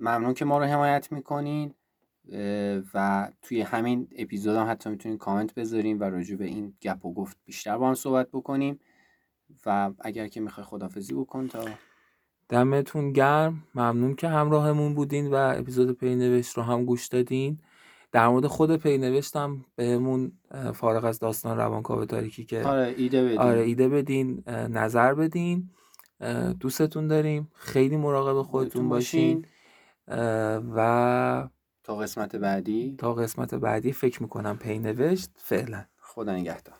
ممنون 0.00 0.34
که 0.34 0.44
ما 0.44 0.58
رو 0.58 0.64
حمایت 0.64 1.12
می‌کنین 1.12 1.74
و 2.94 3.28
توی 3.42 3.60
همین 3.60 4.08
اپیزود 4.16 4.56
هم 4.56 4.70
حتی 4.70 4.90
می‌تونین 4.90 5.18
کامنت 5.18 5.54
بذاریم 5.54 6.00
و 6.00 6.04
راجع 6.04 6.36
به 6.36 6.44
این 6.44 6.74
گپ 6.80 7.04
و 7.04 7.14
گفت 7.14 7.36
بیشتر 7.44 7.78
با 7.78 7.88
هم 7.88 7.94
صحبت 7.94 8.28
بکنیم. 8.32 8.80
و 9.66 9.90
اگر 10.00 10.28
که 10.28 10.40
می‌خوای 10.40 10.66
خدافزی 10.66 11.14
بکن 11.14 11.48
تا 11.48 11.64
دمتون 12.48 13.12
گرم. 13.12 13.62
ممنون 13.74 14.14
که 14.14 14.28
همراهمون 14.28 14.94
بودین 14.94 15.30
و 15.30 15.34
اپیزود 15.34 15.98
پینوشت 15.98 16.56
رو 16.56 16.62
هم 16.62 16.84
گوش 16.84 17.06
دادین. 17.06 17.58
در 18.12 18.28
مورد 18.28 18.46
خود 18.46 18.76
پینوشتم 18.76 19.64
بهمون 19.76 20.32
فارغ 20.74 21.04
از 21.04 21.18
داستان 21.18 21.56
روانکاو 21.56 22.04
تاریکی 22.04 22.44
که 22.44 22.62
آره 22.62 22.94
ایده 22.96 23.24
بدین. 23.24 23.38
آره 23.38 23.60
ایده 23.60 23.88
بدین 23.88 24.42
نظر 24.48 25.14
بدین. 25.14 25.70
دوستتون 26.60 27.08
داریم. 27.08 27.50
خیلی 27.54 27.96
مراقب 27.96 28.42
خودتون 28.42 28.88
باشین. 28.88 29.46
و 30.74 31.48
تا 31.84 31.96
قسمت 31.96 32.36
بعدی. 32.36 32.94
تا 32.98 33.14
قسمت 33.14 33.54
بعدی 33.54 33.92
فکر 33.92 34.22
می‌کنم 34.22 34.58
پینوشت 34.58 35.30
فعلا. 35.36 35.84
خدا 36.00 36.36
نگهدار. 36.36 36.74